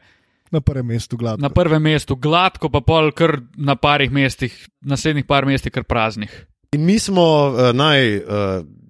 na 0.52 0.60
prvem 0.60 0.86
mestu 0.86 1.16
gladko. 1.16 1.42
na 1.42 1.50
prvem 1.50 1.82
mestu, 1.82 2.16
gladko, 2.16 2.68
pa 2.70 2.80
pol 2.84 3.10
kar 3.16 3.40
na 3.56 3.76
parih 3.76 4.12
mestih, 4.12 4.54
naslednjih 4.84 5.26
par 5.26 5.46
mestih, 5.48 5.72
kar 5.72 5.84
praznih. 5.88 6.32
In 6.76 6.84
mi 6.84 6.98
smo, 6.98 7.24
uh, 7.52 7.72
naj 7.76 8.16
uh, 8.16 8.22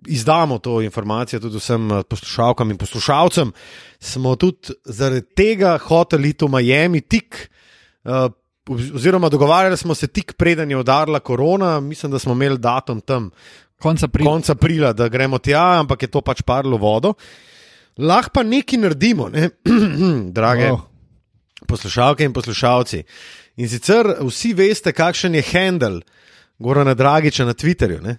izdamo 0.06 0.58
to 0.58 0.80
informacijo 0.82 1.40
tudi 1.40 1.60
vsem 1.62 1.90
eh, 1.92 2.02
poslušalkam 2.02 2.70
in 2.70 2.78
poslušalcem, 2.78 3.52
smo 4.00 4.34
tudi 4.36 4.74
zaradi 4.84 5.22
tega 5.34 5.76
hoteli 5.78 6.34
v 6.40 6.48
Miami 6.48 7.00
tik. 7.00 7.48
Uh, 8.04 8.30
Oziroma, 8.94 9.28
dogovarjali 9.28 9.76
smo 9.76 9.94
se 9.94 10.06
tik 10.06 10.34
preden 10.38 10.70
je 10.70 10.76
udarila 10.76 11.18
korona, 11.20 11.80
mislim, 11.80 12.12
da 12.12 12.18
smo 12.18 12.32
imeli 12.32 12.58
datum 12.58 13.00
tam, 13.00 13.30
Konca 13.82 14.08
pri. 14.08 14.24
konec 14.24 14.50
aprila, 14.50 14.92
da 14.92 15.08
gremo 15.08 15.38
tja, 15.38 15.80
ampak 15.80 16.02
je 16.02 16.08
to 16.08 16.20
pač 16.20 16.42
padlo 16.46 16.78
v 16.78 16.80
vodo. 16.80 17.14
Lahko 17.98 18.30
pa 18.34 18.42
nekaj 18.46 18.78
naredimo, 18.78 19.28
ne? 19.28 19.50
drage 20.36 20.70
Oh. 20.70 20.91
Poslušalke 21.68 22.24
in 22.24 22.32
poslušalci. 22.32 23.02
In 23.56 23.68
sicer 23.68 24.14
vsi 24.20 24.52
veste, 24.54 24.92
kakšen 24.92 25.34
je 25.34 25.44
handel 25.52 26.00
Gorana 26.58 26.94
Dragiča 26.94 27.44
na 27.44 27.54
Twitterju. 27.54 28.00
Ne? 28.02 28.18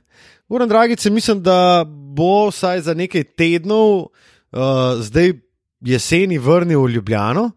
Goran 0.49 0.69
Dragič 0.69 1.05
mislim, 1.05 1.43
da 1.43 1.85
bo 1.87 2.47
vsaj 2.49 2.81
za 2.81 2.93
nekaj 2.93 3.23
tednov, 3.23 3.99
uh, 3.99 4.59
zdaj 4.99 5.33
jeseni, 5.81 6.37
vrnil 6.37 6.83
v 6.83 6.89
Ljubljano. 6.89 7.51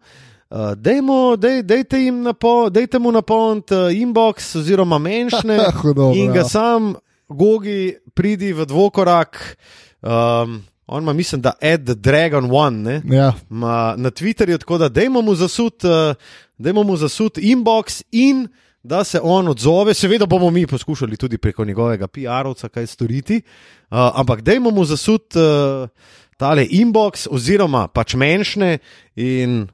Uh, 0.49 0.71
dejmo, 0.75 1.35
dej, 1.35 1.63
dejte, 1.63 1.99
napo, 2.11 2.69
dejte 2.69 2.99
mu 2.99 3.11
napolniti 3.11 3.75
uh, 3.75 3.91
inbox 3.91 4.55
oziroma 4.55 4.97
menšne 4.97 5.59
Hudo, 5.81 6.13
in 6.15 6.31
ga 6.33 6.43
sam, 6.47 6.95
Gogi, 7.27 7.97
pridi 8.15 8.53
v 8.53 8.65
dvokorak. 8.65 9.57
Um, 10.01 10.63
on 10.87 11.03
ima, 11.03 11.13
mislim, 11.13 11.41
da 11.41 11.51
Ed 11.61 11.85
the 11.85 11.95
Dragon 11.95 12.49
One. 12.51 12.77
Ne? 12.77 13.17
Ja, 13.17 13.33
Ma, 13.49 13.95
na 13.97 14.11
Twitterju, 14.11 14.57
tako 14.57 14.77
da 14.77 14.89
dajmo 14.89 15.21
mu 15.21 15.35
zasud, 15.35 15.73
uh, 15.83 16.15
dajmo 16.57 16.83
mu 16.83 16.97
zasud 16.97 17.37
inbox 17.37 18.03
in 18.11 18.47
da 18.83 19.03
se 19.03 19.19
on 19.23 19.47
odzove. 19.47 19.93
Seveda 19.93 20.25
bomo 20.25 20.49
mi 20.49 20.67
poskušali 20.67 21.17
tudi 21.17 21.37
preko 21.37 21.65
njegovega 21.65 22.07
PR-ovca 22.07 22.69
kaj 22.69 22.87
storiti, 22.87 23.41
uh, 23.41 23.97
ampak 24.15 24.41
dajmo 24.41 24.71
mu 24.71 24.85
zasud 24.85 25.21
uh, 25.35 25.89
tale 26.37 26.65
inbox 26.69 27.27
oziroma 27.31 27.87
pač 27.87 28.15
menšne 28.15 28.77
in 29.15 29.67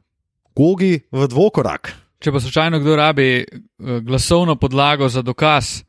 gogi 0.55 0.99
v 1.11 1.27
dvokorak. 1.27 1.91
Če 2.23 2.31
pa 2.31 2.39
slučajno 2.39 2.79
kdo 2.79 2.95
rabi 2.95 3.29
eh, 3.43 3.45
glasovno 4.01 4.55
podlago 4.55 5.09
za 5.09 5.21
dokaz, 5.21 5.83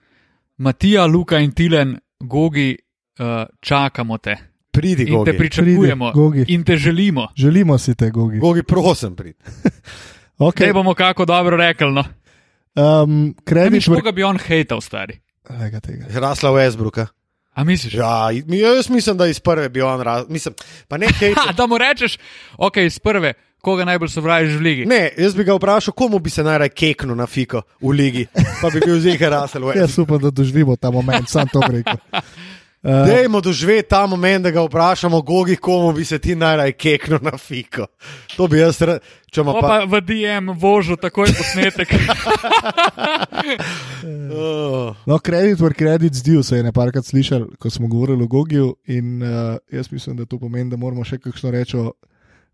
Matija, 0.59 1.07
Luka 1.07 1.39
in 1.39 1.53
Tilen, 1.53 1.95
Gogi, 2.21 2.75
eh, 2.75 3.47
čakamo 3.61 4.19
te. 4.19 4.54
Pridi, 4.75 5.03
In 5.03 5.09
te 5.09 5.13
gogi. 5.15 5.39
pričakujemo. 5.39 6.11
Pridi, 6.11 6.15
Gogi. 6.15 6.45
In 6.49 6.65
te 6.65 6.77
želimo. 6.77 7.29
želimo 7.37 7.79
si 7.79 7.95
te, 7.95 8.11
Gogi. 8.11 8.39
Gogi, 8.39 8.63
prosim, 8.63 9.17
pridi. 9.17 9.39
Kaj 9.39 9.71
Okay. 10.39 10.73
bomo 10.73 10.95
kako 10.95 11.25
dobro 11.25 11.57
rekli? 11.57 11.93
No? 11.93 12.05
Um, 12.75 13.35
kredit, 13.45 13.85
koga 13.87 14.13
bi 14.13 14.23
on 14.23 14.39
hejtal, 14.39 14.81
stari? 14.81 15.21
Lega 15.51 15.81
tega. 15.81 16.07
Rasla 16.11 16.51
Westbrooka. 16.51 17.07
A 17.55 17.65
misliš? 17.65 17.95
Ja, 17.95 18.31
jaz 18.49 18.89
mislim, 18.91 19.17
da 19.17 19.27
iz 19.27 19.41
prve 19.41 19.69
bi 19.69 19.83
on 19.83 20.01
raz... 20.01 20.25
Mislim, 20.29 20.55
pa 20.89 20.99
ne 20.99 21.07
kaj. 21.21 21.35
Ha, 21.39 21.53
da 21.53 21.67
mu 21.67 21.79
rečeš, 21.79 22.19
ok, 22.59 22.77
iz 22.77 22.99
prve, 22.99 23.33
koga 23.63 23.85
najbolj 23.85 24.09
sovražiš 24.09 24.57
v 24.57 24.61
ligi. 24.61 24.87
Ne, 24.87 25.11
jaz 25.19 25.35
bi 25.35 25.45
ga 25.45 25.55
vprašal, 25.55 25.95
komu 25.95 26.19
bi 26.19 26.31
se 26.31 26.43
najraje 26.43 26.69
keknil 26.69 27.15
na 27.17 27.27
fiko 27.27 27.63
v 27.81 27.91
ligi, 27.91 28.27
pa 28.61 28.71
bi 28.71 28.81
bil 28.81 28.99
zihar 29.01 29.31
rasel. 29.31 29.71
Jaz 29.77 29.99
upam, 29.99 30.19
da 30.19 30.31
doživimo 30.31 30.77
ta 30.77 30.91
moment, 30.91 31.29
sam 31.29 31.47
to 31.49 31.61
rekel. 31.69 31.95
Uh, 32.85 32.91
Dajmo 33.09 33.41
doživeti 33.41 33.89
ta 33.89 34.07
moment, 34.07 34.45
da 34.45 34.51
ga 34.51 34.61
vprašamo, 34.61 35.23
Gogi, 35.23 35.57
komu 35.57 35.93
bi 35.93 36.05
se 36.05 36.19
ti 36.19 36.35
najraje 36.35 36.73
keknil 36.73 37.19
na 37.23 37.39
fiko. 37.39 37.87
To 38.37 38.49
bi 38.49 38.59
jaz, 38.59 38.77
ima 39.37 39.53
Pa, 39.53 39.61
pa. 39.61 39.79
v 39.89 40.01
DM 40.01 40.53
vožu 40.53 40.97
takoj 40.97 41.33
posnetek. 41.33 41.89
Oh, 44.05 44.95
No, 45.07 45.19
Credit 45.19 45.59
for 45.59 45.75
Credit 45.75 46.15
zdil 46.15 46.43
se 46.43 46.57
je 46.57 46.63
nekajkrat 46.63 47.07
slišal, 47.07 47.47
ko 47.59 47.71
smo 47.71 47.89
govorili 47.89 48.25
o 48.25 48.27
Gogiju. 48.27 48.77
In 48.87 49.23
uh, 49.23 49.57
jaz 49.73 49.93
mislim, 49.93 50.17
da 50.17 50.25
to 50.25 50.39
pomeni, 50.39 50.71
da 50.71 50.77
moramo 50.77 51.05
še 51.05 51.19
kakšno 51.19 51.51
reči 51.51 51.77
o 51.77 51.93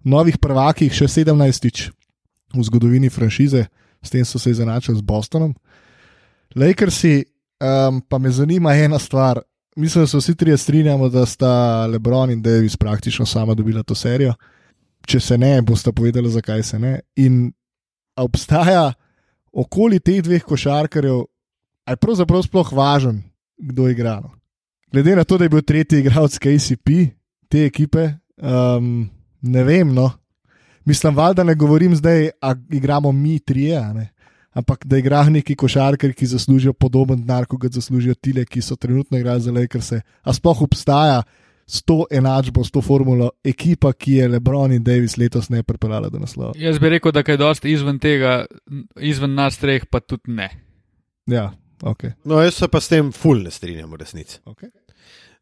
novih 0.05 0.39
prvakih, 0.39 0.93
še 0.95 1.09
17-tič 1.09 1.91
v 2.55 2.65
zgodovini 2.67 3.11
franšize, 3.11 3.67
s 4.03 4.11
tem 4.11 4.25
so 4.25 4.39
se 4.39 4.51
izenačili 4.51 4.99
z 4.99 5.03
Bostonom. 5.03 5.55
Lakersi, 6.55 7.25
um, 7.63 8.01
pa 8.03 8.19
me 8.19 8.31
zanima 8.31 8.75
ena 8.75 8.99
stvar. 8.99 9.43
Mislim, 9.77 10.03
da 10.03 10.07
se 10.07 10.19
vsi 10.19 10.35
trije 10.35 10.57
strinjamo, 10.57 11.09
da 11.09 11.27
sta 11.27 11.87
Lebron 11.87 12.31
in 12.31 12.43
Davis 12.43 12.77
praktično 12.77 13.27
sama 13.27 13.55
dobila 13.55 13.83
to 13.83 13.95
serijo. 13.95 14.35
Če 15.07 15.21
se 15.21 15.39
ne, 15.39 15.63
boste 15.63 15.93
povedali, 15.93 16.31
zakaj 16.31 16.63
se 16.63 16.79
ne. 16.79 17.01
In 17.17 17.53
obstaja 18.17 18.93
okoli 19.53 20.01
teh 20.01 20.23
dveh 20.23 20.43
košarkarjev, 20.45 21.23
a 21.87 21.95
je 21.95 21.97
pravzaprav 21.97 22.43
sploh 22.43 22.73
važen, 22.73 23.23
kdo 23.59 23.89
igra. 23.89 24.21
No? 24.21 24.35
Glede 24.93 25.17
na 25.17 25.25
to, 25.25 25.39
da 25.39 25.45
je 25.45 25.55
bil 25.55 25.63
tretji 25.63 26.01
igralec 26.01 26.39
KCP 26.39 26.91
te 27.49 27.65
ekipe, 27.67 28.11
um, 28.37 29.09
ne 29.41 29.65
vem. 29.65 29.95
No. 29.95 30.11
Mislim, 30.85 31.17
valjda 31.17 31.45
ne 31.45 31.55
govorim 31.55 31.97
zdaj, 31.97 32.31
da 32.41 32.55
igramo 32.71 33.13
mi 33.13 33.39
trije, 33.39 33.81
ne? 33.95 34.11
Ampak 34.53 34.87
da 34.87 34.99
igrajo 34.99 35.31
neki 35.31 35.55
košarkari, 35.57 36.15
ki 36.15 36.27
zaslužijo 36.27 36.73
podoben 36.73 37.21
denar, 37.23 37.47
kot 37.47 37.61
ga 37.61 37.69
zaslužijo 37.69 38.15
tile, 38.15 38.45
ki 38.45 38.63
so 38.63 38.77
trenutno 38.77 39.19
igrali 39.19 39.41
za 39.41 39.53
Lakers. 39.53 39.93
A 40.23 40.33
sploh 40.35 40.63
obstaja 40.63 41.23
s 41.67 41.83
to 41.87 42.05
enačbo, 42.11 42.65
s 42.65 42.71
to 42.75 42.83
formulo, 42.83 43.31
ekipa, 43.45 43.93
ki 43.93 44.13
je 44.13 44.29
Lebron 44.29 44.73
in 44.75 44.83
Davis 44.83 45.17
letos 45.17 45.49
ne 45.49 45.63
pripeljala 45.63 46.09
do 46.11 46.19
naslova. 46.19 46.53
Jaz 46.59 46.79
bi 46.79 46.89
rekel, 46.89 47.13
da 47.13 47.23
je 47.27 47.37
dosti 47.37 47.71
izven 47.73 47.99
tega, 48.03 48.45
izven 48.99 49.35
nas 49.35 49.59
treh, 49.59 49.87
pa 49.87 50.01
tudi 50.01 50.35
ne. 50.35 50.49
Ja, 51.31 51.53
ok. 51.83 52.05
no, 52.25 52.41
jaz 52.43 52.55
se 52.59 52.69
pa 52.69 52.81
s 52.81 52.89
tem 52.91 53.13
ful 53.13 53.43
ne 53.45 53.51
strinjam, 53.55 53.91
v 53.91 54.03
resnici. 54.03 54.41
okay. 54.45 54.71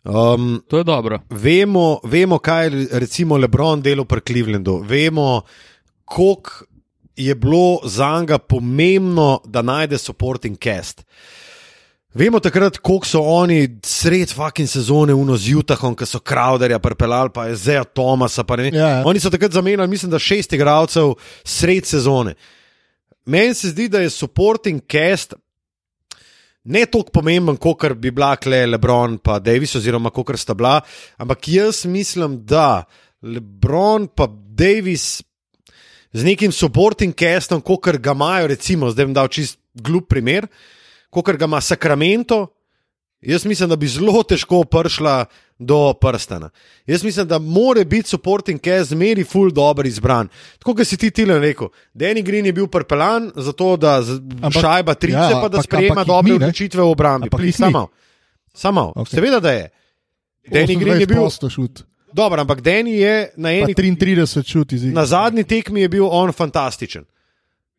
Um, 0.05 0.61
To 0.69 0.79
je 0.79 0.85
dobro. 0.85 1.21
vemo, 1.31 2.01
vemo, 2.05 2.39
kaj 2.39 2.67
je 2.67 2.87
recimo 3.01 3.37
Lebron 3.37 3.83
delal 3.83 4.05
pri 4.05 4.21
Clevelandu, 4.21 4.83
vemo, 4.89 5.43
koliko 6.05 6.51
je 7.19 7.35
bilo 7.35 7.81
za 7.85 8.21
njega 8.21 8.39
pomembno, 8.39 9.41
da 9.45 9.63
najde 9.63 9.99
supporting 9.99 10.59
cast. 10.59 11.05
Vemo 12.15 12.41
takrat, 12.41 12.79
koliko 12.79 13.07
so 13.07 13.21
oni 13.21 13.79
sred 13.85 14.33
fucking 14.33 14.69
sezone 14.69 15.15
uno 15.15 15.37
z 15.37 15.55
Utahom, 15.55 15.97
ki 15.97 16.07
so 16.07 16.19
Crowderja 16.19 16.79
pripeljali, 16.79 17.31
pa 17.35 17.47
je 17.47 17.57
Zeja 17.57 17.85
Tomasa. 17.85 18.45
Ja, 18.73 18.89
ja. 18.89 19.03
Oni 19.07 19.21
so 19.21 19.31
takrat 19.31 19.53
zamenjali, 19.53 19.89
mislim, 19.89 20.11
da 20.11 20.19
šest 20.19 20.53
igralcev 20.53 21.15
sred 21.45 21.87
sezone. 21.87 22.35
Meni 23.27 23.55
se 23.55 23.69
zdi, 23.69 23.89
da 23.89 24.01
je 24.01 24.11
supporting 24.11 24.81
cast 24.91 25.35
ne 26.65 26.87
toliko 26.87 27.11
pomemben, 27.11 27.57
kot 27.57 27.93
bi 27.97 28.11
bila 28.11 28.37
Kle, 28.37 28.67
Lebron 28.67 29.19
in 29.19 29.43
Davis, 29.43 29.75
oziroma 29.77 30.11
kot 30.11 30.37
sta 30.37 30.55
bila, 30.55 30.81
ampak 31.17 31.49
jaz 31.49 31.85
mislim, 31.87 32.45
da 32.45 32.85
Lebron 33.23 34.03
in 34.03 34.37
Davis 34.49 35.23
z 36.13 36.25
nekim 36.25 36.53
supporting 36.53 37.15
castom, 37.15 37.61
kot 37.61 37.89
ga 37.99 38.13
imajo, 38.13 38.47
recimo, 38.47 38.91
zdaj 38.91 39.07
bom 39.07 39.15
dal 39.15 39.29
čist 39.29 39.59
glup 39.75 40.09
primer, 40.09 40.47
kot 41.11 41.29
ga 41.37 41.45
ima 41.45 41.61
Sacramento. 41.61 42.47
Jaz 43.21 43.45
mislim, 43.45 43.69
da 43.69 43.77
bi 43.77 43.89
zelo 43.91 44.23
težko 44.23 44.63
prišla 44.65 45.25
do 45.59 45.93
prstana. 46.01 46.51
Jaz 46.87 47.03
mislim, 47.03 47.27
da 47.27 47.39
mora 47.39 47.83
biti 47.85 48.09
supporting 48.09 48.61
cast 48.63 48.91
zmeri 48.91 49.25
full 49.25 49.51
dobro 49.51 49.89
izbran. 49.89 50.29
Tako 50.59 50.75
kot 50.75 50.87
si 50.87 50.97
ti 50.97 51.11
Tilen 51.11 51.43
rekel, 51.43 51.69
Danny 51.95 52.23
Green 52.23 52.47
je 52.47 52.53
bil 52.53 52.69
prpeljan 52.71 53.33
za 53.35 53.53
to, 53.53 53.77
da 53.77 53.99
Ampak- 54.03 54.61
šajba 54.61 54.95
trice, 54.95 55.19
ja, 55.19 55.41
pa 55.43 55.49
da 55.49 55.59
ampak- 55.59 55.65
sprejema 55.67 56.01
ampak 56.01 56.07
dobre 56.07 56.35
odločitve 56.35 56.83
v 56.83 56.87
obrambi. 56.87 57.29
Samo, 57.53 57.89
samo. 58.55 58.93
Ok. 58.97 58.97
Okay. 58.97 59.15
seveda, 59.15 59.41
da 59.41 59.51
je. 59.53 59.69
Danny 60.49 60.79
Green 60.79 61.01
je 61.01 61.07
bil 61.07 61.27
dober, 62.19 62.43
ampak 62.43 62.61
Danny 62.65 62.99
je 62.99 63.15
na 63.37 63.53
Pa 63.55 63.71
eni 63.71 63.75
33 63.75 64.43
šut 64.53 64.73
iz 64.73 64.85
igre. 64.85 64.95
Na 64.95 65.07
zadnji 65.07 65.45
tekmi 65.45 65.87
je 65.87 65.89
bil 65.89 66.07
on 66.11 66.33
fantastičen. 66.33 67.07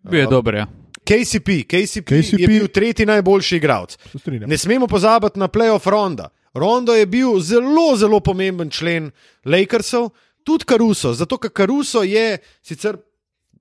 Bil 0.10 0.24
je 0.24 0.28
dober, 0.32 0.56
ja. 0.64 0.68
KCP, 1.04 1.64
KCP, 1.68 2.08
KCP 2.08 2.40
je 2.40 2.48
bil 2.48 2.68
tretji 2.68 3.06
najboljši 3.10 3.58
igralec. 3.58 3.98
Ne 4.46 4.58
smemo 4.58 4.88
pozabiti 4.88 5.40
na 5.40 5.48
playoff 5.48 5.90
Ronda. 5.90 6.30
Rondo 6.54 6.94
je 6.94 7.06
bil 7.06 7.40
zelo, 7.40 7.96
zelo 7.98 8.20
pomemben 8.20 8.70
člen 8.70 9.12
Lakersov, 9.46 10.10
tudi 10.44 10.66
Karuso, 10.66 11.14
zato 11.14 11.38
ker 11.38 11.52
Karuso 11.54 12.04
je 12.04 12.38
sicer 12.62 12.98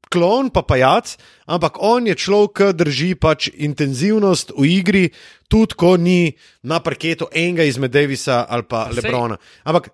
klon, 0.08 0.50
pa 0.50 0.62
pajac, 0.62 1.16
ampak 1.46 1.76
on 1.80 2.06
je 2.06 2.14
človek, 2.14 2.52
ki 2.58 2.76
drži 2.76 3.14
pač 3.20 3.48
intenzivnost 3.54 4.52
v 4.56 4.68
igri, 4.78 5.04
tudi 5.48 5.76
ko 5.76 5.96
ni 5.96 6.32
na 6.62 6.80
parketu 6.84 7.28
enega 7.32 7.64
izmed 7.64 7.92
Davisa 7.92 8.44
ali 8.48 8.62
pa 8.68 8.88
sej- 8.88 9.00
Lebrona. 9.00 9.36
Ampak 9.64 9.88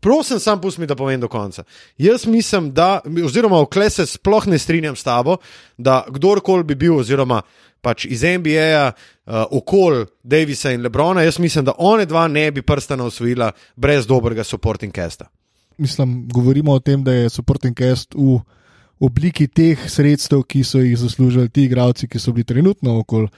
prosim, 0.00 0.40
sam 0.40 0.60
pusti 0.60 0.80
mi, 0.80 0.86
da 0.86 0.96
povem 0.96 1.20
do 1.20 1.28
konca. 1.28 1.64
Jaz 1.98 2.26
mislim, 2.26 2.72
da, 2.72 3.00
oziroma 3.24 3.60
vkle 3.64 3.90
se 3.90 4.06
sploh 4.06 4.46
ne 4.46 4.58
strinjam 4.58 4.96
s 4.96 5.04
tabo, 5.04 5.36
da 5.78 6.04
kdorkoli 6.08 6.64
bi 6.64 6.74
bil, 6.74 6.96
oziroma 7.00 7.42
pač 7.82 8.04
iz 8.06 8.22
NBA-ja, 8.22 8.92
uh, 8.92 9.44
okol 9.50 10.04
Davisa 10.22 10.70
in 10.70 10.82
Lebrona, 10.82 11.24
jaz 11.26 11.38
mislim, 11.42 11.64
da 11.64 11.72
one 11.78 12.06
dva 12.06 12.28
ne 12.28 12.50
bi 12.50 12.62
prstana 12.62 13.04
osvojila 13.04 13.52
brez 13.76 14.06
dobrega 14.06 14.44
supporting 14.44 14.94
casta. 14.94 15.26
Mislim, 15.78 16.28
govorimo 16.28 16.72
o 16.72 16.80
tem, 16.80 17.02
da 17.04 17.12
je 17.12 17.30
supporting 17.30 17.74
cast 17.78 18.14
v 18.14 18.38
obliki 19.02 19.48
teh 19.48 19.78
sredstev, 19.90 20.44
ki 20.46 20.62
so 20.64 20.80
jih 20.82 20.98
zaslužili 20.98 21.50
ti 21.50 21.66
igravci, 21.66 22.08
ki 22.08 22.20
so 22.22 22.32
bili 22.32 22.44
trenutno 22.44 22.98
okoli 23.02 23.28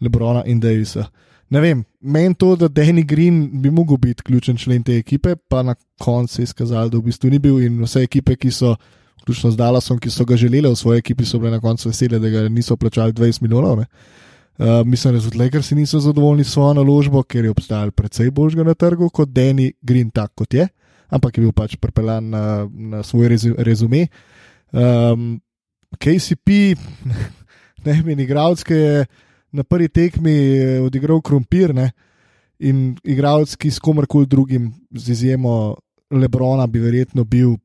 Lebrona 0.00 0.42
in 0.46 0.60
Davisa. 0.60 1.06
Ne 1.52 1.60
vem, 1.60 1.84
meni 2.00 2.34
to, 2.34 2.54
da 2.56 2.68
Danny 2.68 3.04
Green 3.04 3.44
bi 3.60 3.70
mogel 3.70 3.96
biti 4.00 4.22
ključen 4.22 4.56
člen 4.56 4.82
te 4.82 4.96
ekipe, 4.96 5.36
pa 5.48 5.62
na 5.62 5.74
koncu 6.00 6.34
se 6.34 6.42
je 6.42 6.44
izkazalo, 6.44 6.88
da 6.88 6.98
v 6.98 7.10
bistvu 7.10 7.30
ni 7.30 7.38
bil 7.38 7.60
in 7.60 7.76
vse 7.84 8.02
ekipe, 8.02 8.36
ki 8.40 8.50
so, 8.50 8.74
vključno 9.20 9.50
z 9.52 9.60
Dallasom, 9.60 9.98
ki 10.00 10.10
so 10.10 10.24
ga 10.24 10.36
želeli 10.36 10.70
v 10.70 10.76
svoji 10.76 10.98
ekipi, 10.98 11.26
so 11.28 11.38
bile 11.38 11.52
na 11.52 11.60
koncu 11.60 11.90
vesele, 11.90 12.18
da 12.18 12.30
ga 12.32 12.46
niso 12.48 12.76
plačali 12.76 13.12
20 13.12 13.42
milijonov. 13.42 13.78
Ne? 13.78 13.86
Uh, 14.58 14.80
mislim, 14.86 15.14
da 15.14 15.20
tudi 15.20 15.38
Lakersi 15.38 15.74
niso 15.74 16.00
zadovoljni 16.00 16.44
s 16.44 16.52
svojo 16.56 16.74
naložbo, 16.74 17.22
ker 17.22 17.44
je 17.44 17.50
obstajal 17.50 17.90
precej 17.90 18.30
boljšega 18.30 18.64
na 18.64 18.74
trgu 18.74 19.10
kot 19.10 19.28
Danny 19.28 19.72
Green, 19.82 20.10
tak 20.10 20.32
kot 20.34 20.54
je, 20.54 20.68
ampak 21.08 21.38
je 21.38 21.44
bil 21.44 21.52
pač 21.52 21.76
prepeljan 21.76 22.30
na, 22.30 22.68
na 22.72 23.02
svoj 23.02 23.28
rezu, 23.28 23.54
rezume. 23.58 24.06
Um, 24.72 25.40
KCP, 26.00 26.74
ne 27.84 27.96
vem, 28.02 28.20
igralec, 28.24 28.62
ki 28.64 28.74
je 28.74 29.04
na 29.52 29.64
prvi 29.68 29.88
tekmi 29.92 30.32
eh, 30.32 30.78
odigral 30.80 31.20
krompir 31.20 31.74
ne, 31.76 31.90
in 32.62 32.94
igralec, 33.04 33.52
ki 33.60 33.68
s 33.68 33.82
komarkoli 33.82 34.26
drugim, 34.26 34.70
z 34.96 35.12
izjemo 35.12 35.76
Lebrona, 36.12 36.66
bi 36.66 36.80
verjetno 36.80 37.24
bil 37.24 37.58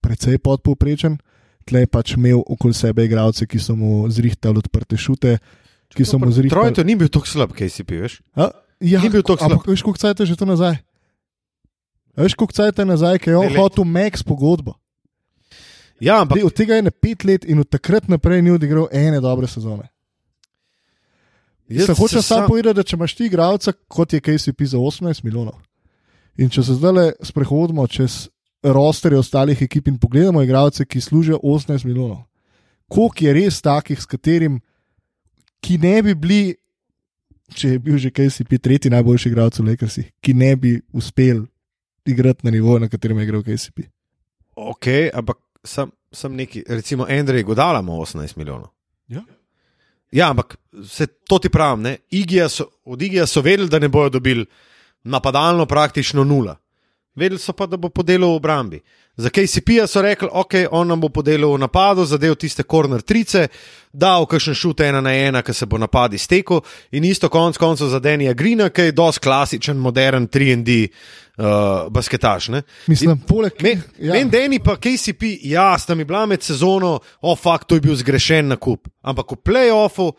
precej 0.00 0.38
podpovprečen. 0.38 1.18
Tle 1.66 1.82
je 1.82 1.88
pač 1.90 2.14
imel 2.14 2.38
okoli 2.46 2.76
sebe 2.78 3.04
igralce, 3.04 3.44
ki 3.50 3.58
so 3.58 3.74
mu 3.76 4.06
zrihtali 4.08 4.60
odprte 4.62 4.96
šute, 4.96 5.36
ki 5.90 6.04
so 6.06 6.20
mu 6.22 6.30
zrihtali. 6.30 6.54
Trojto 6.54 6.84
ni 6.86 6.94
bil 6.96 7.10
tako 7.10 7.26
slab, 7.26 7.50
KCP, 7.56 8.00
veš? 8.04 8.20
A, 8.38 8.52
ja, 8.80 9.02
Ni 9.02 9.10
bil 9.10 9.24
tako 9.26 9.42
slab. 9.42 9.56
ampak 9.58 9.66
veš, 9.74 9.82
koliko 9.82 9.98
cajt 9.98 10.22
je 10.22 10.26
že 10.30 10.36
to 10.38 10.46
nazaj? 10.46 10.78
A 12.16 12.22
Veš, 12.22 12.38
koliko 12.38 12.54
cajt 12.54 12.78
je 12.78 12.86
nazaj, 12.86 13.18
ker 13.18 13.34
je 13.34 13.40
on 13.42 13.50
hotel 13.58 13.84
Max 13.84 14.22
pogodbo. 14.24 14.78
Ja, 16.00 16.20
ampak 16.20 16.44
od 16.44 16.52
tega 16.52 16.76
je 16.76 16.82
na 16.82 16.90
pet 16.90 17.24
let 17.24 17.44
in 17.44 17.60
od 17.60 17.68
takrat 17.68 18.08
naprej 18.08 18.42
ni 18.42 18.50
odigral 18.52 18.88
ene 18.92 19.20
dobre 19.20 19.48
sezone. 19.48 19.88
Jaz 21.68 21.88
jaz 21.88 21.98
hočem 21.98 22.22
samo 22.22 22.46
povedati, 22.48 22.76
da 22.76 22.84
če 22.86 22.96
imaš 22.96 23.14
ti 23.16 23.26
igralca, 23.26 23.72
kot 23.88 24.12
je 24.12 24.20
KCP 24.20 24.68
za 24.70 24.78
18 24.78 25.24
milijonov, 25.24 25.56
in 26.38 26.50
če 26.52 26.62
se 26.62 26.76
zdaj 26.78 27.16
sprehodimo 27.26 27.86
čez 27.90 28.26
rosterje 28.62 29.18
ostalih 29.18 29.62
ekip 29.62 29.88
in 29.88 29.98
pogledamo 29.98 30.42
igralce, 30.42 30.84
ki 30.86 31.00
služijo 31.00 31.40
18 31.42 31.84
milijonov, 31.88 32.22
koliko 32.88 33.24
je 33.24 33.34
res 33.34 33.58
takih, 33.62 33.98
s 33.98 34.06
katerim, 34.06 34.60
ki 35.60 35.78
ne 35.82 35.96
bi 36.06 36.14
bili, 36.14 36.54
če 37.56 37.74
je 37.74 37.80
bil 37.82 37.98
že 37.98 38.12
KCP 38.14 38.60
tretji 38.62 38.92
najboljši 38.94 39.32
igralec 39.32 39.58
v 39.58 39.66
Lakersih, 39.70 40.12
ki 40.22 40.34
ne 40.34 40.54
bi 40.56 40.76
uspel 40.94 41.46
igrati 42.06 42.46
na 42.46 42.54
nivoju, 42.54 42.84
na 42.84 42.88
katerem 42.88 43.18
je 43.18 43.26
igral 43.26 43.42
KCP. 43.42 43.88
Ok, 44.56 44.86
ampak 45.12 45.42
sem, 45.66 45.90
sem 46.12 46.34
neki, 46.34 46.64
recimo, 46.68 47.06
Andrej 47.08 47.42
Godala 47.42 47.80
ima 47.80 47.92
18 47.92 48.36
milijonov. 48.36 48.68
Ja. 49.08 49.22
Ja, 50.12 50.30
ampak 50.30 50.56
se 50.88 51.06
to 51.06 51.38
ti 51.38 51.48
pravim, 51.48 51.82
ne? 51.82 51.96
Igija 52.10 52.48
so, 52.48 52.68
od 52.84 53.02
Igija 53.02 53.26
so 53.26 53.40
vedeli, 53.40 53.68
da 53.68 53.78
ne 53.78 53.88
bodo 53.88 54.08
dobili 54.08 54.46
napadalno 55.02 55.66
praktično 55.66 56.24
nula. 56.24 56.56
Vedeli 57.14 57.38
so 57.38 57.52
pa, 57.52 57.66
da 57.66 57.76
bo 57.76 57.88
podelil 57.88 58.28
v 58.28 58.36
obrambi. 58.36 58.80
Za 59.16 59.30
KCP-ja 59.30 59.86
so 59.86 60.02
rekli, 60.02 60.28
ok, 60.32 60.54
on 60.70 60.88
nam 60.88 61.00
bo 61.00 61.08
podelil 61.08 61.54
v 61.54 61.62
napadu, 61.62 62.04
zadev 62.04 62.34
tiste 62.36 62.66
korner 62.68 63.00
trice, 63.00 63.46
dal 63.92 64.26
kakšen 64.28 64.54
šut 64.54 64.82
ena 64.84 65.00
na 65.00 65.14
ena, 65.16 65.40
ki 65.42 65.54
se 65.56 65.66
bo 65.66 65.78
napad 65.80 66.12
iztekel 66.14 66.60
in 66.92 67.04
isto 67.08 67.30
konc 67.32 67.56
koncev 67.56 67.88
za 67.88 68.00
Denija 68.00 68.34
Grina, 68.36 68.68
ki 68.68 68.90
je 68.90 68.92
dosti 68.92 69.22
klasičen, 69.24 69.78
modern 69.80 70.28
3D 70.28 70.76
uh, 70.84 71.46
basketaš. 71.88 72.48
Ne? 72.52 72.62
Mislim, 72.86 73.16
poleg 73.28 73.56
Men, 73.62 73.80
ja. 73.98 74.12
men 74.12 74.28
Deni 74.30 74.58
pa 74.60 74.76
KCP, 74.76 75.32
ja, 75.48 75.70
sta 75.78 75.94
mi 75.94 76.04
bila 76.04 76.26
med 76.26 76.44
sezono, 76.44 76.98
oh, 77.20 77.38
fakt, 77.38 77.68
to 77.68 77.80
je 77.80 77.86
bil 77.88 77.96
zgrešen 77.96 78.52
nakup. 78.52 78.84
Ampak 79.00 79.32
v 79.32 79.40
playoffu, 79.48 80.10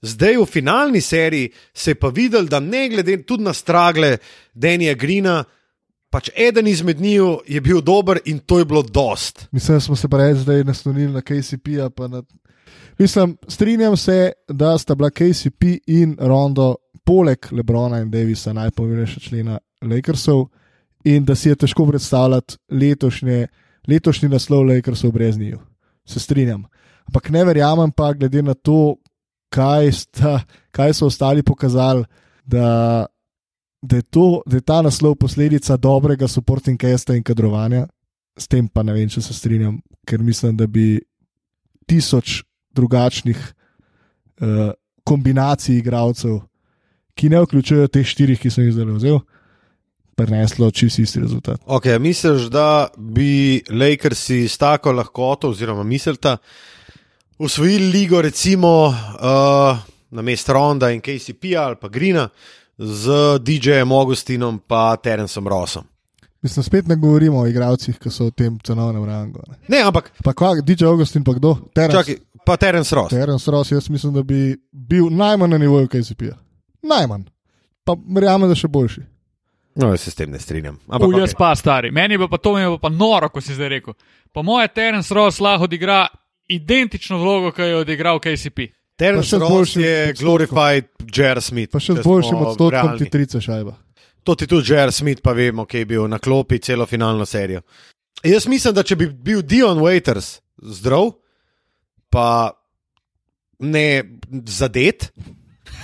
zdaj 0.00 0.40
v 0.40 0.48
finalni 0.48 1.04
seriji, 1.04 1.52
se 1.74 1.92
je 1.92 2.00
pa 2.00 2.08
videl, 2.08 2.48
da 2.48 2.60
ne 2.60 2.88
glede 2.88 3.20
tudi 3.28 3.44
na 3.44 3.52
stragle 3.52 4.16
Denija 4.54 4.94
Grina, 4.94 5.42
pač 6.10 6.30
eden 6.36 6.66
izmed 6.66 7.00
njiju 7.00 7.40
je 7.46 7.60
bil 7.60 7.80
dober 7.80 8.18
in 8.24 8.38
to 8.38 8.58
je 8.58 8.64
bilo 8.64 8.82
dost. 8.82 9.48
Mislim, 9.52 9.76
da 9.76 9.80
smo 9.80 9.96
se 9.96 10.08
prej 10.08 10.34
zdaj 10.34 10.64
naslonili 10.64 11.12
na 11.12 11.22
pa 11.96 12.08
Na... 12.08 12.22
Mislim, 12.98 13.36
strinjam 13.48 13.96
se, 13.96 14.32
da 14.48 14.78
sta 14.78 14.94
bila 14.94 15.10
KCP 15.10 15.62
in 15.86 16.16
Rondo, 16.20 16.74
poleg 17.04 17.46
Lebrona 17.52 18.00
in 18.00 18.10
Davisa, 18.10 18.52
najpomembnejša 18.52 19.20
člena 19.20 19.58
Lakersov, 19.82 20.46
in 21.04 21.24
da 21.24 21.34
si 21.34 21.48
je 21.48 21.56
težko 21.56 21.86
predstavljati 21.86 22.56
letošnje, 22.70 23.46
letošnji 23.88 24.28
naslov 24.28 24.66
Lakersov 24.66 25.12
brez 25.12 25.38
njiju. 25.38 25.60
Se 26.04 26.20
strinjam. 26.20 26.64
Ampak 27.06 27.30
ne 27.30 27.44
verjamem 27.44 27.92
pa, 27.92 28.12
glede 28.12 28.42
na 28.42 28.54
to, 28.54 28.96
kaj, 29.48 29.92
sta, 29.92 30.40
kaj 30.70 30.94
so 30.94 31.06
ostali 31.06 31.42
pokazali, 31.42 32.04
da, 32.44 33.06
da, 33.82 33.96
je 33.96 34.02
to, 34.02 34.42
da 34.46 34.56
je 34.56 34.60
ta 34.60 34.82
naslov 34.82 35.14
posledica 35.14 35.76
dobrega 35.76 36.28
supporting 36.28 36.80
casta 36.80 37.16
in 37.16 37.22
kadrovanja. 37.22 37.86
S 38.36 38.48
tem 38.48 38.68
pa 38.68 38.82
ne 38.82 38.92
vem, 38.92 39.08
če 39.08 39.22
se 39.24 39.34
strinjam, 39.34 39.78
ker 40.06 40.20
mislim, 40.20 40.56
da 40.56 40.66
bi 40.66 40.98
tisoč 41.88 42.42
drugačnih 42.76 43.38
uh, 43.40 44.74
kombinacij 45.06 45.78
igralcev, 45.78 46.42
ki 47.16 47.30
ne 47.32 47.40
vključujejo 47.40 47.88
teh 47.88 48.04
štirih, 48.04 48.40
ki 48.40 48.52
sem 48.52 48.66
jih 48.66 48.74
zdaj 48.76 48.92
vzel, 48.98 49.20
preneslo 50.16 50.68
čisto 50.70 51.02
isti 51.04 51.22
rezultat. 51.22 51.60
Ok, 51.64 51.88
misliš, 52.00 52.50
da 52.52 52.88
bi 52.96 53.62
Lakersi 53.70 54.44
s 54.48 54.58
tako 54.60 54.92
lahkoto, 54.92 55.54
oziroma 55.54 55.84
mislite, 55.84 56.36
usvojili 57.38 57.88
ligo, 57.92 58.20
recimo 58.20 58.88
uh, 58.88 59.80
na 60.10 60.22
mestu 60.22 60.52
Ronda 60.52 60.90
in 60.92 61.00
KCP 61.00 61.56
ali 61.56 61.76
pa 61.80 61.88
Grina 61.88 62.28
z 62.78 63.38
DJ-jem 63.40 63.92
Augustinom 63.92 64.54
in 64.54 64.96
Terencem 65.02 65.48
Rossom? 65.48 65.84
Mislim, 66.42 66.62
spet 66.62 66.86
ne 66.86 66.96
govorimo 66.96 67.40
o 67.40 67.46
igralcih, 67.46 67.98
ki 67.98 68.10
so 68.10 68.28
v 68.28 68.30
tem 68.30 68.58
cenovnem 68.62 69.04
rangu. 69.04 69.40
Ne. 69.48 69.56
Ne, 69.68 69.82
ampak 69.82 70.12
Pa 70.22 70.32
kva, 70.32 70.54
DJ 70.62 70.84
Augustin, 70.86 71.24
pa 71.24 71.32
kdo? 71.34 71.56
Terence, 71.74 71.96
čakaj, 71.96 72.16
pa 72.46 72.56
Terence 72.56 72.94
Ross. 72.94 73.10
Terence 73.10 73.50
Ross, 73.50 73.72
jaz 73.72 73.88
mislim, 73.90 74.12
da 74.14 74.22
bi 74.22 74.56
bil 74.70 75.10
najmanj 75.10 75.50
na 75.50 75.58
nivoju 75.58 75.88
KCP-ja. 75.88 76.36
Najmanj. 76.82 77.24
Pa 77.84 77.96
verjamem, 78.14 78.48
da 78.48 78.54
še 78.54 78.68
boljši. 78.68 79.02
No, 79.76 79.90
jaz 79.90 80.06
se 80.06 80.10
s 80.10 80.14
tem 80.14 80.30
ne 80.30 80.38
strinjam. 80.38 80.78
Ampak, 80.88 81.08
U, 81.08 81.18
jaz 81.18 81.32
okay. 81.32 81.38
pa 81.38 81.50
stari. 81.56 81.90
Meni 81.90 82.18
pa, 82.18 82.28
pa 82.28 82.38
to 82.38 82.54
mi 82.54 82.62
je 82.62 82.78
pa 82.80 82.88
noro, 82.88 83.28
ko 83.28 83.40
si 83.40 83.56
zdaj 83.56 83.68
rekel. 83.68 83.96
Po 84.32 84.44
moje 84.46 84.68
Terence 84.68 85.14
Ross 85.14 85.40
lahko 85.40 85.66
odigra 85.66 86.06
identično 86.48 87.18
vlogo, 87.18 87.50
ki 87.52 87.62
jo 87.62 87.66
je 87.66 87.82
odigral 87.82 88.20
KCP. 88.20 88.70
Terence 88.96 89.38
Ross 89.38 89.76
je 89.76 90.10
odstotkom. 90.10 90.24
glorified 90.24 90.84
Jer 91.16 91.42
Smith. 91.42 91.72
Pa 91.72 91.80
še 91.80 91.98
z 91.98 92.04
boljšim 92.04 92.40
odstotkom 92.46 92.98
ti 92.98 93.10
trice 93.12 93.40
šajba. 93.44 93.74
To 94.24 94.34
ti 94.34 94.48
tudi 94.50 94.72
Jer 94.72 94.92
Smith, 94.92 95.22
pa 95.22 95.36
vemo, 95.36 95.66
ki 95.68 95.84
je 95.84 95.86
bil 95.86 96.06
na 96.08 96.18
klopi 96.18 96.58
celo 96.58 96.86
finalno 96.86 97.26
serijo. 97.26 97.60
Jaz 98.24 98.46
mislim, 98.48 98.74
da 98.74 98.82
če 98.82 98.96
bi 98.96 99.08
bil 99.10 99.42
Dion 99.44 99.78
Waiters 99.84 100.38
zdrav, 100.56 101.12
pa 102.10 102.56
ne 103.60 103.88
zadet, 104.48 105.10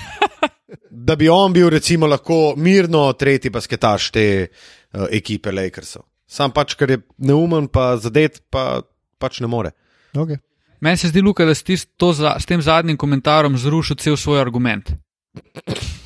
da 1.08 1.16
bi 1.16 1.28
on 1.28 1.52
bil 1.52 1.68
recimo 1.70 2.08
lahko 2.08 2.54
mirno 2.56 3.04
tretji 3.12 3.52
basketaš 3.52 4.08
te 4.16 4.26
uh, 4.48 5.04
ekipe 5.10 5.52
Lakersov. 5.52 6.08
Sam 6.26 6.54
pač, 6.56 6.74
ker 6.80 6.96
je 6.96 6.98
neumen, 7.28 7.68
pa 7.68 7.92
zadet, 8.00 8.40
pa 8.50 8.80
pač 9.20 9.42
ne 9.44 9.52
more. 9.52 9.74
Okay. 10.16 10.40
Meni 10.82 10.98
se 10.98 11.08
zdi, 11.08 11.22
Luka, 11.22 11.44
da 11.46 11.54
si 11.54 11.62
to 11.96 12.10
za, 12.12 12.34
s 12.34 12.46
tem 12.46 12.58
zadnjim 12.58 12.96
komentarom 12.98 13.54
zrušil 13.54 13.96
cel 13.96 14.16
svoj 14.18 14.40
argument. 14.42 14.90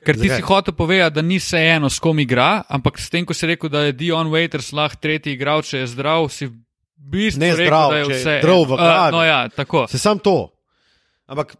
Ker 0.00 0.16
ti 0.16 0.30
si 0.30 0.40
hotel 0.40 0.74
povedati, 0.74 1.14
da 1.14 1.22
ni 1.22 1.36
vse 1.38 1.58
eno, 1.76 1.90
s 1.90 2.00
kom 2.00 2.18
igra, 2.18 2.62
ampak 2.66 2.96
s 2.98 3.10
tem, 3.12 3.26
ko 3.28 3.36
si 3.36 3.46
rekel, 3.46 3.68
da 3.68 3.84
je 3.86 3.92
Dion 3.92 4.32
Waiters 4.32 4.72
lahko 4.72 4.96
tretji 4.96 5.34
igralec, 5.36 5.68
če 5.68 5.82
je 5.84 5.90
zdrav, 5.92 6.24
si 6.32 6.48
v 6.48 6.54
bistvu 6.96 7.40
Ne 7.40 7.50
rekel, 7.52 7.66
zdrav, 7.68 7.90
da 7.90 7.98
je 7.98 8.06
vse. 8.08 8.36
zdrav 8.40 8.62
v 8.64 8.70
glavi. 8.72 9.06
Uh, 9.06 9.12
no, 9.12 9.20
ja, 9.22 9.40
tako. 9.52 9.84
Se 9.92 10.00
sam 10.00 10.18
to. 10.18 10.48
Ampak, 11.28 11.52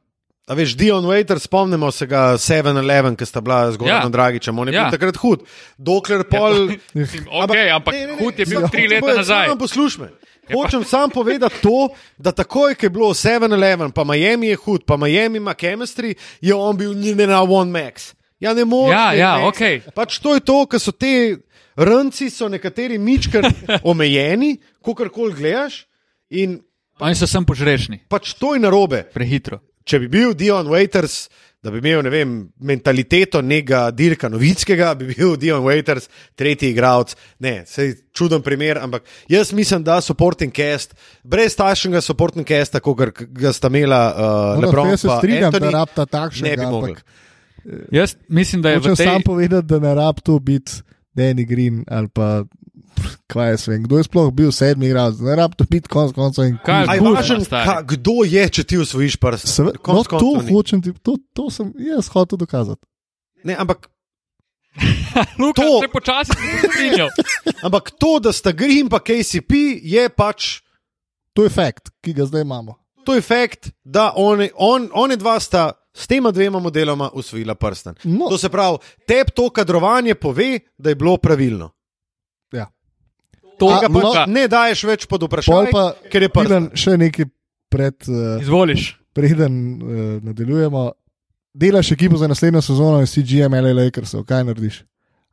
a 0.48 0.56
veš, 0.56 0.72
Dion 0.74 1.04
Waiters, 1.04 1.44
spomnimo 1.46 1.92
se 1.92 2.08
ga 2.08 2.40
7-11, 2.40 3.14
ki 3.14 3.28
sta 3.28 3.44
bila 3.44 3.68
z 3.70 3.76
Goranom 3.76 4.08
Ja. 4.08 4.14
Dragičem, 4.16 4.56
on 4.58 4.66
je 4.66 4.74
Ja. 4.74 4.88
bil 4.88 4.96
takrat 4.96 5.20
hud. 5.20 5.44
Dokler 5.76 6.24
pol. 6.24 6.72
Mislim, 6.96 7.28
okay, 7.28 7.68
ampak 7.68 7.92
ne, 7.94 8.00
ne, 8.00 8.12
ne, 8.16 8.18
hud 8.18 8.40
je 8.40 8.46
bil 8.48 8.64
tri 8.72 8.88
leta 8.88 9.04
samo- 9.04 9.20
nazaj. 9.20 9.52
Poslušaj 9.54 10.00
me. 10.00 10.10
Hočem 10.52 10.84
sam 10.84 11.10
povedati 11.10 11.62
to, 11.62 11.88
da 12.18 12.32
takoj, 12.32 12.74
ko 12.74 12.86
je 12.86 12.90
bilo 12.90 13.10
7-11, 13.10 13.92
pa 13.92 14.04
Miami 14.04 14.46
je 14.46 14.56
hud, 14.56 14.84
pa 14.84 14.96
Miami 14.96 15.36
ima 15.36 15.54
chemistry, 15.54 16.14
je 16.40 16.54
on 16.54 16.76
bil 16.76 16.94
njene 16.94 17.26
na 17.26 17.42
One 17.42 17.70
Max. 17.70 18.14
Ja, 18.40 18.54
ne 18.54 18.64
moreš. 18.64 18.92
Ja, 18.92 19.12
ja, 19.12 19.32
Maxa. 19.34 19.48
okej. 19.48 19.80
Pač 19.94 20.18
to 20.18 20.34
je 20.34 20.40
to, 20.40 20.66
ker 20.66 20.80
so 20.80 20.92
te 20.92 21.36
rnci, 21.76 22.30
so 22.30 22.48
nekateri 22.48 22.98
mičkar 22.98 23.44
omejeni, 23.90 24.56
kogarkoli 24.82 25.34
gledaš. 25.34 25.86
In 26.30 26.60
Oni 27.00 27.14
so 27.14 27.26
sem 27.26 27.44
požrešni, 27.44 28.04
pač 28.08 28.34
to 28.36 28.54
je 28.54 28.60
narobe. 28.60 29.02
prehitro. 29.14 29.60
Če 29.90 29.98
bi 30.04 30.10
bil 30.12 30.34
Dion 30.38 30.68
Waiters, 30.70 31.24
da 31.60 31.72
bi 31.74 31.80
imel 31.82 32.04
ne 32.06 32.10
vem, 32.12 32.34
mentaliteto 32.62 33.42
nekega 33.42 33.80
Dirka 33.92 34.30
Novickega, 34.32 34.92
bi 34.96 35.10
bil 35.10 35.34
Dion 35.40 35.64
Waiters 35.66 36.06
tretji 36.38 36.70
igralec. 36.70 37.16
Ne, 37.42 37.64
sej 37.68 37.96
čuden 38.16 38.44
primer, 38.46 38.78
ampak 38.80 39.02
jaz 39.28 39.50
mislim, 39.56 39.82
da 39.84 39.98
supporting 40.04 40.54
cast, 40.56 40.94
brez 41.26 41.58
takšnega 41.58 42.00
supporting 42.06 42.46
casta, 42.48 42.80
kot 42.80 43.02
ga 43.34 43.52
sta 43.56 43.68
imela 43.72 44.00
uh, 44.14 44.62
No, 44.62 44.68
Lebron 44.68 44.94
jaz 44.94 45.02
se 45.02 45.10
pa 45.10 45.18
strinjam, 45.18 45.50
Anthony, 45.50 45.66
da 45.66 45.74
rabta 45.80 46.06
ne 46.06 46.06
bi 46.06 46.16
takšnega. 46.16 46.70
mogli. 46.70 46.94
ampak 46.94 47.04
Jaz 47.92 48.14
mislim, 48.28 48.62
da 48.62 48.70
je 48.70 48.78
v 48.78 48.80
Hočem 48.80 48.96
tej. 48.96 49.06
sam 49.06 49.22
povedati, 49.22 49.66
da 49.68 49.78
ne 49.78 49.94
rab 49.94 50.22
to 50.24 50.38
biti 50.38 50.72
Danny 51.12 51.44
Green 51.44 51.84
ali 51.88 52.08
pa 52.08 52.44
kaj 53.30 53.50
jaz 53.50 53.66
vem. 53.68 53.82
Kdo 53.84 53.98
je 53.98 54.04
sploh 54.06 54.30
bil 54.34 54.52
sedmi 54.52 54.86
igralec? 54.90 55.20
Ne 55.24 55.36
rab 55.38 55.54
to 55.58 55.64
biti 55.70 55.88
konc 55.88 56.14
koncev 56.16 56.48
in 56.48 56.58
Kaj 56.64 56.86
Aj, 56.88 56.98
Kuzma, 56.98 57.14
važen, 57.20 57.44
ka, 57.44 57.76
kdo 57.94 58.24
je, 58.26 58.48
če 58.48 58.64
ti 58.64 58.78
usvojiš 58.78 59.16
prst? 59.20 59.48
Seve, 59.48 59.72
no, 59.86 60.02
to 60.04 60.30
ni. 60.40 60.52
hočem 60.52 60.82
ti, 60.82 60.92
to, 61.02 61.16
to 61.34 61.50
sem 61.50 61.72
jaz 61.78 62.08
hotel 62.12 62.38
dokazati. 62.40 62.82
Ne, 63.44 63.56
ampak, 63.58 63.88
Luka, 65.40 65.62
To- 65.62 65.80
se 65.82 65.88
počasi 65.92 66.32
strinjal. 66.68 67.08
ampak 67.66 67.90
to, 67.98 68.18
da 68.22 68.32
sta 68.32 68.52
Green 68.52 68.88
pa 68.88 69.00
KCP, 69.02 69.80
je 69.82 70.08
pač. 70.08 70.60
To 71.34 71.46
je 71.46 71.50
fakt, 71.50 71.90
ki 72.02 72.12
ga 72.12 72.26
zdaj 72.26 72.42
imamo. 72.42 72.74
To 73.06 73.14
je 73.16 73.22
fakt, 73.24 73.70
da 73.84 74.12
oni, 74.16 74.50
on, 74.54 74.90
oni 74.92 75.16
dva 75.16 75.40
sta 75.40 75.72
s 75.94 76.06
tema 76.06 76.30
dvema 76.30 76.58
modeloma 76.58 77.10
usvojila 77.14 77.54
prsten. 77.54 77.94
No. 78.04 78.28
To 78.28 78.38
se 78.38 78.48
pravi, 78.48 78.78
tebi 79.08 79.30
to 79.34 79.48
kadrovanje 79.50 80.14
pove, 80.14 80.60
da 80.78 80.90
je 80.90 80.94
bilo 80.94 81.16
pravilno. 81.16 81.70
To 83.60 83.68
A, 83.68 83.88
no, 83.88 84.00
pa 84.00 84.24
Ne 84.24 84.46
daješ 84.48 84.84
več 84.88 85.04
pod 85.10 85.26
vprašanje, 85.28 85.72
pa, 85.74 85.92
ker 86.08 86.24
je. 86.24 86.30
Tilen, 86.32 86.70
še 86.72 86.96
nekaj 87.00 87.28
pred, 87.70 87.96
uh, 88.08 88.40
izvoliš. 88.40 88.94
preden 89.16 89.54
uh, 89.76 89.98
nadaljujemo. 90.24 90.90
Delaš 91.54 91.92
ekipo 91.92 92.16
za 92.16 92.28
naslednjo 92.30 92.62
sezono 92.62 93.00
in 93.02 93.08
si 93.10 93.22
GM 93.26 93.54
LA 93.58 93.74
Lakersov, 93.74 94.24
kaj 94.24 94.46
narediš? 94.48 94.84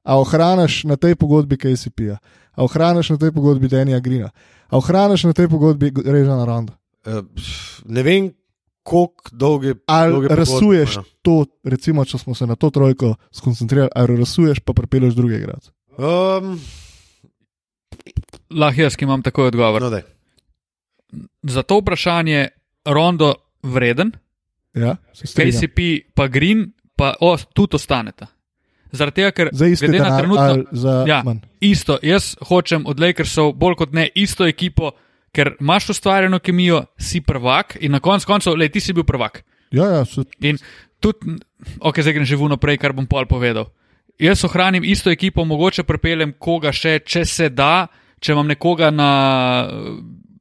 A 0.07 0.17
ohraniš 0.19 0.83
na 0.87 0.95
tej 0.95 1.15
pogodbi 1.19 1.59
KCP-ja, 1.59 2.17
a 2.55 2.63
ohraniš 2.63 3.11
na 3.13 3.17
tej 3.21 3.31
pogodbi 3.35 3.67
Denija 3.67 3.99
Grina, 3.99 4.31
a 4.67 4.79
ohraniš 4.79 5.27
na 5.29 5.33
tej 5.37 5.49
pogodbi 5.51 5.91
Režana 6.05 6.47
Ronda. 6.47 6.73
Uh, 7.05 7.21
ne 7.85 8.03
vem, 8.03 8.31
koliko 8.83 9.31
dolge. 9.31 9.75
Ali 9.85 10.15
pogodbe 10.15 10.35
rasuješ 10.35 10.95
imajo. 10.95 11.13
to, 11.21 11.37
recimo, 11.63 12.05
če 12.05 12.17
smo 12.17 12.35
se 12.35 12.47
na 12.47 12.55
to 12.55 12.69
trojko 12.69 13.13
skoncentrirali, 13.31 13.93
ali 13.95 14.17
rasuješ 14.17 14.59
pa 14.59 14.73
pripeleš 14.73 15.13
druge 15.13 15.37
igralce. 15.37 15.71
Um, 15.97 16.57
Lahko 18.49 18.81
jaz, 18.81 18.95
ki 18.95 19.05
imam 19.05 19.21
takoj 19.21 19.47
odgovor. 19.47 19.81
no, 19.81 19.89
daj. 19.89 20.01
Za 21.43 21.63
to 21.63 21.77
vprašanje 21.77 22.47
Rondo 22.85 23.33
vreden, 23.63 24.11
Ja. 24.73 24.95
KCP 25.15 25.79
pa 26.13 26.27
Green 26.27 26.67
pa 26.95 27.15
o, 27.19 27.31
tudi 27.53 27.75
ostaneta. 27.75 28.27
Zaradi 28.91 29.15
tega, 29.15 29.31
ker 29.31 29.49
Za 29.51 29.65
iste 29.67 29.87
glede 29.87 29.99
na 29.99 30.05
denar 30.05 30.19
trenutno 30.19 30.43
ali 30.43 30.63
za 30.71 31.05
Ja. 31.07 31.21
manj. 31.25 31.39
isto, 31.59 31.97
jaz 32.01 32.35
hočem 32.41 32.85
od 32.85 32.99
Lakersov 32.99 33.53
bolj 33.53 33.75
kot 33.75 33.91
ne 33.91 34.09
isto 34.15 34.45
ekipo, 34.45 34.91
ker 35.31 35.55
imaš 35.59 35.89
ustvarjeno 35.89 36.39
kemijo, 36.39 36.85
si 36.97 37.21
prvak 37.21 37.77
in 37.79 37.91
na 37.91 37.99
koncu 37.99 38.25
koncev, 38.27 38.53
le 38.53 38.69
ti 38.69 38.79
si 38.79 38.93
bil 38.93 39.03
prvak. 39.03 39.43
Ja, 39.71 39.85
ja, 39.87 40.05
se, 40.05 40.21
In 40.39 40.57
tudi, 40.99 41.35
ok, 41.79 41.95
zdaj 41.97 42.13
grem 42.13 42.25
že 42.25 42.35
vuno 42.35 42.57
prej, 42.57 42.77
kar 42.77 42.93
bom 42.93 43.05
pol 43.05 43.25
povedal. 43.25 43.65
Jaz 44.19 44.43
ohranim 44.43 44.83
isto 44.83 45.11
ekipo, 45.11 45.45
mogoče 45.45 45.83
prepeljem 45.83 46.33
koga 46.39 46.71
še, 46.73 46.99
če 47.05 47.25
se 47.25 47.49
da, 47.53 47.87
če 48.19 48.33
imam 48.33 48.47
nekoga 48.49 48.89
na 48.89 49.09
eh, 49.69 49.91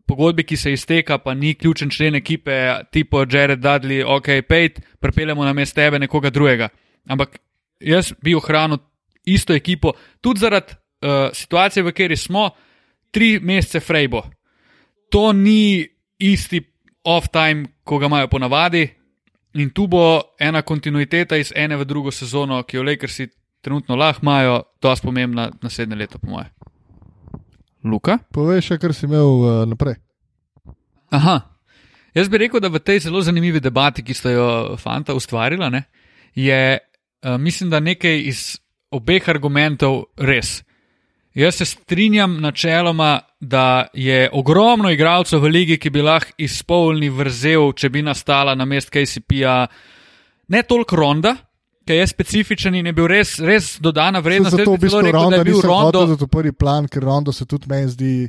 pogodbi, 0.08 0.46
ki 0.48 0.56
se 0.56 0.72
izteka, 0.72 1.18
pa 1.20 1.34
ni 1.34 1.54
ključen 1.54 1.90
člen 1.92 2.16
ekipe, 2.16 2.56
tipo 2.92 3.24
Jared 3.28 3.60
Dudley, 3.60 4.00
ok, 4.06 4.30
pejt, 4.48 4.80
prepeljemo 5.00 5.44
na 5.44 5.52
mest 5.52 5.76
tebe 5.76 6.00
nekoga 6.00 6.30
drugega. 6.30 6.70
Ampak 7.08 7.36
jaz 7.80 8.14
bi 8.22 8.34
ohranil 8.34 8.80
isto 9.26 9.52
ekipo, 9.52 9.92
tudi 10.24 10.40
zaradi 10.40 10.72
uh, 10.72 11.28
situacije, 11.34 11.82
v 11.82 11.92
kateri 11.92 12.16
smo, 12.16 12.48
tri 13.10 13.36
mesece 13.42 13.82
frejbo. 13.82 14.22
To 15.10 15.32
ni 15.32 15.82
isti 16.18 16.62
off-time, 17.04 17.66
ko 17.84 17.98
ga 17.98 18.06
imajo 18.06 18.30
ponavadi, 18.30 18.86
in 19.58 19.70
tu 19.74 19.86
bo 19.90 20.36
ena 20.38 20.62
kontinuiteta 20.62 21.36
iz 21.36 21.52
ene 21.54 21.76
v 21.76 21.84
drugo 21.84 22.14
sezono, 22.14 22.62
ki 22.62 22.78
jo 22.78 22.86
Lakersi 22.86 23.26
trenutno 23.66 23.98
lahko 23.98 24.22
imajo, 24.22 24.60
dosti 24.82 25.06
pomembna 25.06 25.48
naslednje 25.62 25.96
leto, 25.98 26.18
po 26.22 26.30
moje. 26.30 26.46
Luka? 27.86 28.18
povej 28.34 28.62
še, 28.62 28.78
kar 28.82 28.94
si 28.94 29.06
imel 29.06 29.30
uh, 29.42 29.62
naprej. 29.66 29.98
Aha. 31.14 31.40
Jaz 32.16 32.30
bi 32.30 32.40
rekel, 32.40 32.62
da 32.62 32.70
v 32.72 32.80
tej 32.82 33.04
zelo 33.06 33.20
zanimivi 33.22 33.60
debati, 33.62 34.04
ki 34.06 34.14
sta 34.14 34.32
jo 34.32 34.46
fanta 34.80 35.14
ustvarila, 35.14 35.68
ne, 35.70 35.82
je, 36.34 36.78
uh, 36.78 37.34
mislim, 37.42 37.70
da 37.74 37.82
nekaj 37.82 38.22
iz 38.30 38.44
obeh 38.94 39.26
argumentov 39.28 40.06
res. 40.22 40.60
Jaz 41.36 41.58
se 41.60 41.66
strinjam 41.68 42.38
načeloma, 42.40 43.18
da 43.40 43.88
je 43.92 44.30
ogromno 44.32 44.90
igralcev 44.90 45.42
v 45.42 45.50
ligi, 45.52 45.76
ki 45.76 45.90
bi 45.92 46.06
lahko 46.06 46.32
izpolnili 46.40 47.10
vrzel, 47.12 47.74
če 47.76 47.90
bi 47.92 48.02
nastala 48.06 48.54
na 48.56 48.64
mest 48.64 48.88
KCP-ja, 48.94 49.58
ne 50.48 50.62
toliko 50.64 50.96
ronda, 50.96 51.34
ki 51.86 51.94
je 51.94 52.06
specifičen 52.06 52.74
in 52.74 52.86
je 52.86 52.92
bil 52.92 53.06
res, 53.06 53.38
res 53.40 53.78
dodana 53.78 54.18
vrednost. 54.18 54.52
Zato 54.52 54.72
bi 54.72 54.86
rekel, 54.86 55.02
da 55.02 55.10
Ronda 55.12 55.36
je 55.36 55.44
bil 55.44 55.60
Rondo. 55.60 55.98
hotel, 55.98 56.06
da 56.06 56.16
to 56.16 56.26
prvi 56.28 56.52
plan, 56.52 56.88
ker 56.88 57.02
Rondo 57.02 57.32
se 57.32 57.44
tudi 57.44 57.66
meni 57.66 57.88
zdi. 57.88 58.28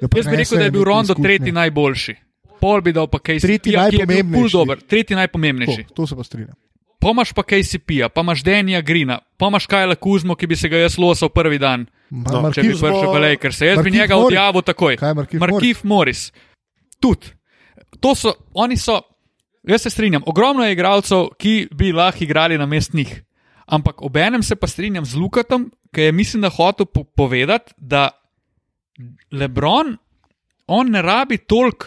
da 0.00 0.08
Jaz 0.10 0.26
bi 0.26 0.36
rekel, 0.36 0.58
da 0.58 0.64
je 0.64 0.70
bil 0.70 0.84
Rondo 0.84 1.12
izkušnje. 1.12 1.22
tretji 1.24 1.52
najboljši. 1.52 2.14
Pol 2.58 2.80
bi 2.80 2.92
dal 2.92 3.06
pa 3.06 3.18
KCP, 3.18 3.40
Tretji 3.40 3.70
je 3.70 3.76
bil 3.76 3.82
najpomembnejši. 3.82 4.52
dober, 4.52 4.80
tretji 4.80 5.14
najpomembnejši. 5.14 5.84
To, 5.84 5.94
to 5.94 6.06
se 6.06 6.16
pa 6.16 6.24
strinjam. 6.24 6.56
Pa 6.98 7.10
imaš 7.10 7.30
pa 7.32 7.42
KCP, 7.44 7.86
pa 8.08 8.20
imaš 8.20 8.42
Denija 8.42 8.80
Grina, 8.80 9.20
pa 9.36 9.46
imaš 9.46 9.66
Kajla 9.66 9.94
Kuzmo, 9.94 10.34
ki 10.34 10.46
bi 10.46 10.56
se 10.56 10.68
ga 10.68 10.76
jaz 10.78 10.98
losal 10.98 11.28
prvi 11.28 11.58
dan, 11.58 11.86
Ma- 12.10 12.32
No, 12.32 12.50
če 12.50 12.62
bi 12.62 12.68
prišel 12.70 12.88
v 13.06 13.20
Lakers. 13.20 13.60
Jaz 13.60 13.76
bi 13.76 13.82
Markif 13.84 13.92
njega 13.94 14.14
Morris. 14.14 14.26
odjavil 14.28 14.62
takoj. 14.62 14.96
Je 14.96 15.14
Markif 15.14 15.40
Markif 15.40 15.84
Morris. 15.84 16.32
Tudi. 16.98 17.26
To 18.00 18.14
so, 18.14 18.32
oni 18.54 18.76
so, 18.76 19.00
jaz 19.62 19.82
se 19.82 19.90
strinjam, 19.90 20.22
ogromno 20.26 20.64
je 20.64 20.72
igralcev, 20.72 21.32
ki 21.38 21.68
bi 21.74 21.92
lahko 21.92 22.24
igrali 22.24 22.58
na 22.58 22.66
mest 22.66 22.94
njih. 22.94 23.22
Ampak 23.66 24.02
obenem 24.02 24.42
se 24.42 24.56
pa 24.56 24.66
strinjam 24.66 25.04
z 25.04 25.16
Lukatom, 25.16 25.70
ki 25.94 26.00
je 26.00 26.12
mislim, 26.12 26.42
da 26.42 26.50
hotel 26.50 26.86
po 26.86 27.04
povedati, 27.04 27.72
da 27.76 28.10
Lebron, 29.32 29.96
on 30.66 30.90
ne 30.90 31.02
rabi 31.02 31.38
toliko 31.38 31.86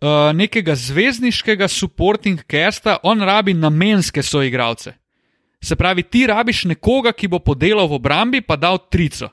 uh, 0.00 0.32
nekega 0.34 0.74
zvezdniškega 0.74 1.68
supporting 1.68 2.40
casta, 2.50 2.98
on 3.02 3.20
rabi 3.20 3.54
namenske 3.54 4.22
soigralce. 4.22 4.94
Se 5.62 5.76
pravi, 5.76 6.02
ti 6.02 6.26
rabiš 6.26 6.64
nekoga, 6.64 7.12
ki 7.12 7.28
bo 7.28 7.38
podelal 7.38 7.88
v 7.88 7.98
obrambi, 8.00 8.40
pa 8.40 8.56
dal 8.56 8.78
trico. 8.88 9.28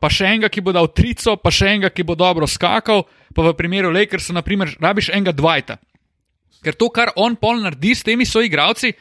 Pa 0.00 0.10
še 0.12 0.28
enega, 0.34 0.50
ki 0.52 0.60
bo 0.60 0.74
dal 0.76 0.90
trico, 0.92 1.38
pa 1.40 1.48
še 1.48 1.70
enega, 1.72 1.88
ki 1.88 2.04
bo 2.04 2.12
dobro 2.12 2.46
skakal, 2.46 3.06
pa 3.32 3.46
v 3.46 3.54
primeru 3.56 3.88
Lakersa, 3.88 4.36
naprimer, 4.36 4.76
rabiš 4.80 5.08
enega 5.16 5.32
Dvajta. 5.32 5.78
Ker 6.64 6.76
to, 6.80 6.88
kar 6.90 7.12
on 7.16 7.36
pol 7.36 7.60
naredi 7.62 7.94
s 7.94 8.06
temi 8.06 8.26
soigralci, 8.26 8.94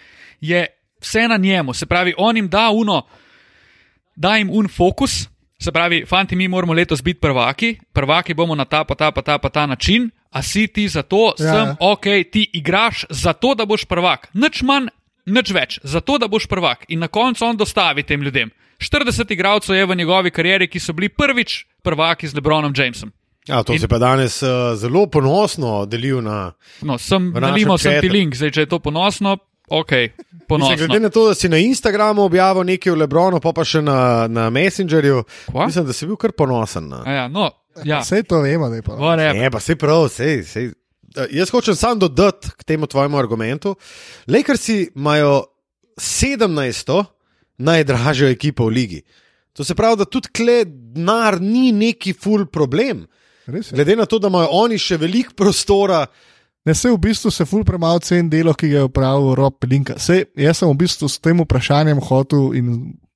je 0.43 0.65
vse 1.03 1.27
na 1.27 1.37
njemu. 1.37 1.73
Se 1.73 1.85
pravi, 1.85 2.13
on 2.17 2.37
jim 2.37 2.49
da 2.49 2.69
uno, 2.69 3.01
da 4.15 4.37
jim 4.37 4.49
un 4.51 4.67
fokus. 4.67 5.27
Se 5.59 5.71
pravi, 5.71 6.03
fanti, 6.05 6.35
mi 6.35 6.47
moramo 6.47 6.73
letos 6.73 7.01
biti 7.03 7.19
prvaki, 7.19 7.77
prvaki 7.93 8.33
bomo 8.33 8.55
na 8.55 8.65
ta, 8.65 8.83
pa 8.83 8.95
ta, 8.95 9.11
pa 9.11 9.21
ta, 9.21 9.37
pa 9.37 9.49
ta 9.49 9.65
način, 9.65 10.09
a 10.29 10.41
si 10.41 10.67
ti 10.67 10.87
za 10.87 11.01
to, 11.01 11.33
ja. 11.39 11.53
sem 11.53 11.75
ok, 11.79 12.03
ti 12.31 12.49
igraš 12.53 13.05
za 13.09 13.33
to, 13.33 13.55
da 13.55 13.65
boš 13.65 13.85
prvak. 13.85 14.27
Nič 14.33 14.61
manj, 14.61 14.89
nič 15.25 15.53
več, 15.55 15.79
za 15.83 16.01
to, 16.01 16.17
da 16.17 16.27
boš 16.27 16.49
prvak. 16.51 16.85
In 16.89 16.99
na 16.99 17.07
koncu 17.07 17.45
on 17.45 17.57
dostavi 17.57 18.03
tem 18.03 18.21
ljudem. 18.21 18.51
40 18.83 19.31
igralcev 19.31 19.75
je 19.75 19.85
v 19.85 19.95
njegovi 19.95 20.31
karieri, 20.31 20.67
ki 20.67 20.79
so 20.79 20.93
bili 20.93 21.09
prvič 21.09 21.63
prvaki 21.83 22.27
z 22.27 22.35
Lebronom 22.35 22.73
Jamesom. 22.75 23.13
Ja, 23.47 23.63
to 23.63 23.73
In- 23.73 23.79
se 23.79 23.87
pa 23.87 23.97
danes 23.99 24.41
uh, 24.43 24.75
zelo 24.79 25.07
ponosno 25.11 25.85
delil 25.85 26.21
na. 26.23 26.53
No, 26.81 26.97
sem 26.97 27.31
nalimal 27.35 27.77
sem 27.77 27.99
ti 28.01 28.09
link, 28.09 28.35
zdaj 28.35 28.51
če 28.55 28.61
je 28.61 28.69
to 28.71 28.79
ponosno, 28.79 29.37
ok, 29.67 29.91
Mislim, 30.49 30.77
glede 30.77 30.99
na 30.99 31.09
to, 31.09 31.27
da 31.27 31.33
si 31.35 31.49
na 31.49 31.57
Instagramu 31.57 32.21
objavil 32.21 32.63
nekaj 32.63 32.91
o 32.91 32.95
Lebronu, 32.95 33.39
pa 33.41 33.53
pa 33.55 33.63
še 33.65 33.81
na, 33.81 34.27
na 34.29 34.49
Messengerju, 34.53 35.23
Kva? 35.47 35.65
mislim, 35.65 35.85
da 35.87 35.93
si 35.93 36.07
bil 36.07 36.17
kar 36.19 36.31
ponosen. 36.31 36.89
Na. 36.91 37.01
A 37.05 37.11
Ja, 37.11 37.27
no, 37.27 37.49
ja, 37.83 38.01
Vse 38.03 38.23
to 38.23 38.41
vemo, 38.43 38.69
da 38.69 38.75
je 38.75 38.85
pa. 38.85 39.15
Ne, 39.17 39.49
pa 39.51 39.59
se 39.59 39.75
prav, 39.75 40.07
sej, 40.13 40.43
sej. 40.45 40.71
Eh, 41.15 41.27
Jaz 41.39 41.49
hočem 41.53 41.75
samo 41.75 41.95
dodati 42.05 42.51
k 42.57 42.63
temu 42.63 42.87
tvojemu 42.87 43.17
argumentu. 43.17 43.75
Lakersi 44.27 44.91
imajo 44.95 45.43
17. 45.97 47.03
najdražjo 47.57 48.29
ekipo 48.29 48.65
v 48.65 48.69
ligi. 48.69 49.01
To 49.53 49.63
se 49.63 49.75
pravi, 49.75 49.97
da 50.01 50.05
tudi 50.05 50.29
kle 50.33 50.63
denar 50.65 51.41
ni 51.41 51.71
neki 51.71 52.13
full 52.13 52.45
problem. 52.45 53.05
Glede 53.47 53.95
na 53.95 54.05
to, 54.05 54.19
da 54.19 54.27
imajo 54.27 54.47
oni 54.51 54.77
še 54.77 54.97
veliko 54.97 55.33
prostora, 55.35 56.05
Ne, 56.65 56.71
se 56.71 56.87
v 56.87 56.95
bistvu 56.97 57.27
se 57.27 57.43
ful 57.43 57.65
premalo 57.67 57.99
cen 57.99 58.29
delo, 58.29 58.53
ki 58.53 58.69
ga 58.69 58.77
je 58.77 58.83
upravil 58.83 59.33
Rob 59.35 59.57
Pelinka. 59.59 59.97
Sej, 59.99 60.29
jaz 60.33 60.61
sem 60.61 60.69
v 60.69 60.77
bistvu 60.77 61.09
s 61.11 61.19
tem 61.19 61.35
vprašanjem 61.35 61.99
hotel 61.99 62.53
in 62.55 62.69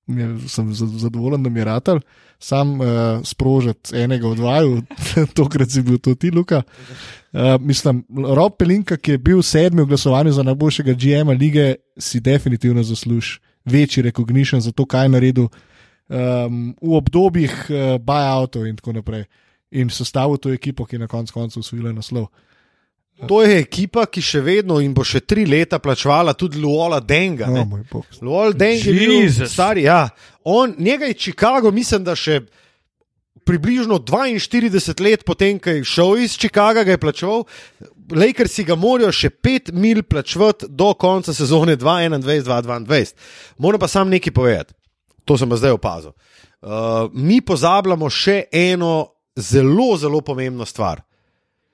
je- 0.05 0.49
sem 0.49 0.73
za- 0.73 0.87
zadovoljen, 0.99 1.43
da 1.43 1.49
mi 1.49 1.59
je 1.59 1.65
ratelj, 1.65 2.01
sam 2.39 2.73
uh, 2.75 2.87
sprožiti 3.23 3.95
enega 3.95 4.27
od 4.27 4.39
vaju, 4.39 4.81
tokrat 5.33 5.71
si 5.71 5.79
bil 5.81 5.95
to 5.97 6.15
ti, 6.15 6.27
Luka. 6.27 6.63
Uh, 7.31 7.55
mislim, 7.61 8.03
Rob 8.35 8.59
Pelinka, 8.59 8.97
ki 8.97 9.11
je 9.11 9.17
bil 9.17 9.39
sedmi 9.41 9.81
v 9.81 9.93
glasovanju 9.93 10.31
za 10.31 10.43
najboljšega 10.43 10.91
GM-a 10.93 11.31
lige, 11.33 11.75
si 11.97 12.19
definitivno 12.19 12.83
zasluži 12.83 13.39
večji 13.63 14.03
recognition 14.03 14.59
za 14.59 14.71
to, 14.71 14.83
kaj 14.85 15.05
je 15.05 15.09
naredil 15.09 15.47
um, 15.47 16.75
v 16.75 16.93
obdobjih 16.93 17.55
uh, 17.69 17.77
buyoutov 17.97 18.67
in 18.67 18.75
tako 18.75 18.91
naprej. 18.93 19.23
In 19.71 19.89
sestavil 19.91 20.37
to 20.39 20.53
ekipo, 20.53 20.85
ki 20.85 20.95
je 20.95 20.99
na 20.99 21.07
koncu 21.07 21.33
koncev 21.33 21.59
usvojila 21.59 21.91
naslov. 21.91 22.27
to 23.27 23.41
je 23.41 23.57
ekipa, 23.59 24.05
ki 24.05 24.21
še 24.21 24.43
vedno 24.45 24.77
in 24.83 24.93
bo 24.93 25.01
še 25.01 25.23
tri 25.25 25.47
leta 25.49 25.79
plačevala 25.81 26.35
tudi 26.37 26.61
Luola 26.61 26.99
Denga. 27.01 27.47
Oh, 27.49 27.55
ne. 27.55 27.65
moj 27.65 27.83
bog. 27.89 28.05
Luol 28.21 28.53
Deng 28.53 28.77
je 28.77 28.93
bil 28.93 29.47
star, 29.49 29.77
ja. 29.81 30.09
On, 30.45 30.75
njega 30.77 31.09
je 31.09 31.17
Chicago, 31.17 31.71
mislim, 31.73 32.05
da 32.05 32.13
še 32.15 32.43
približno 33.47 33.97
42 34.05 35.01
let 35.01 35.25
potem, 35.25 35.57
ko 35.59 35.73
je 35.79 35.83
šel 35.87 36.21
iz 36.27 36.37
Chicaga, 36.37 36.83
ga 36.83 36.93
je 36.93 37.01
plačeval. 37.01 37.45
Lakersi 38.13 38.67
ga 38.67 38.77
morajo 38.79 39.11
še 39.15 39.31
5 39.31 39.73
mil 39.73 40.03
plačevati 40.03 40.69
do 40.69 40.93
konca 40.93 41.33
sezone 41.33 41.77
2021-2022. 41.79 43.15
Moram 43.57 43.81
pa 43.81 43.89
sam 43.89 44.11
nekaj 44.13 44.35
povedati, 44.35 44.77
to 45.25 45.39
sem 45.39 45.49
pa 45.49 45.57
zdaj 45.57 45.75
opazil. 45.79 46.13
Uh, 46.61 47.09
mi 47.13 47.41
pozabljamo 47.41 48.09
še 48.09 48.43
eno 48.51 49.16
zelo, 49.37 49.97
zelo 49.97 50.21
pomembno 50.21 50.65
stvar. 50.65 51.01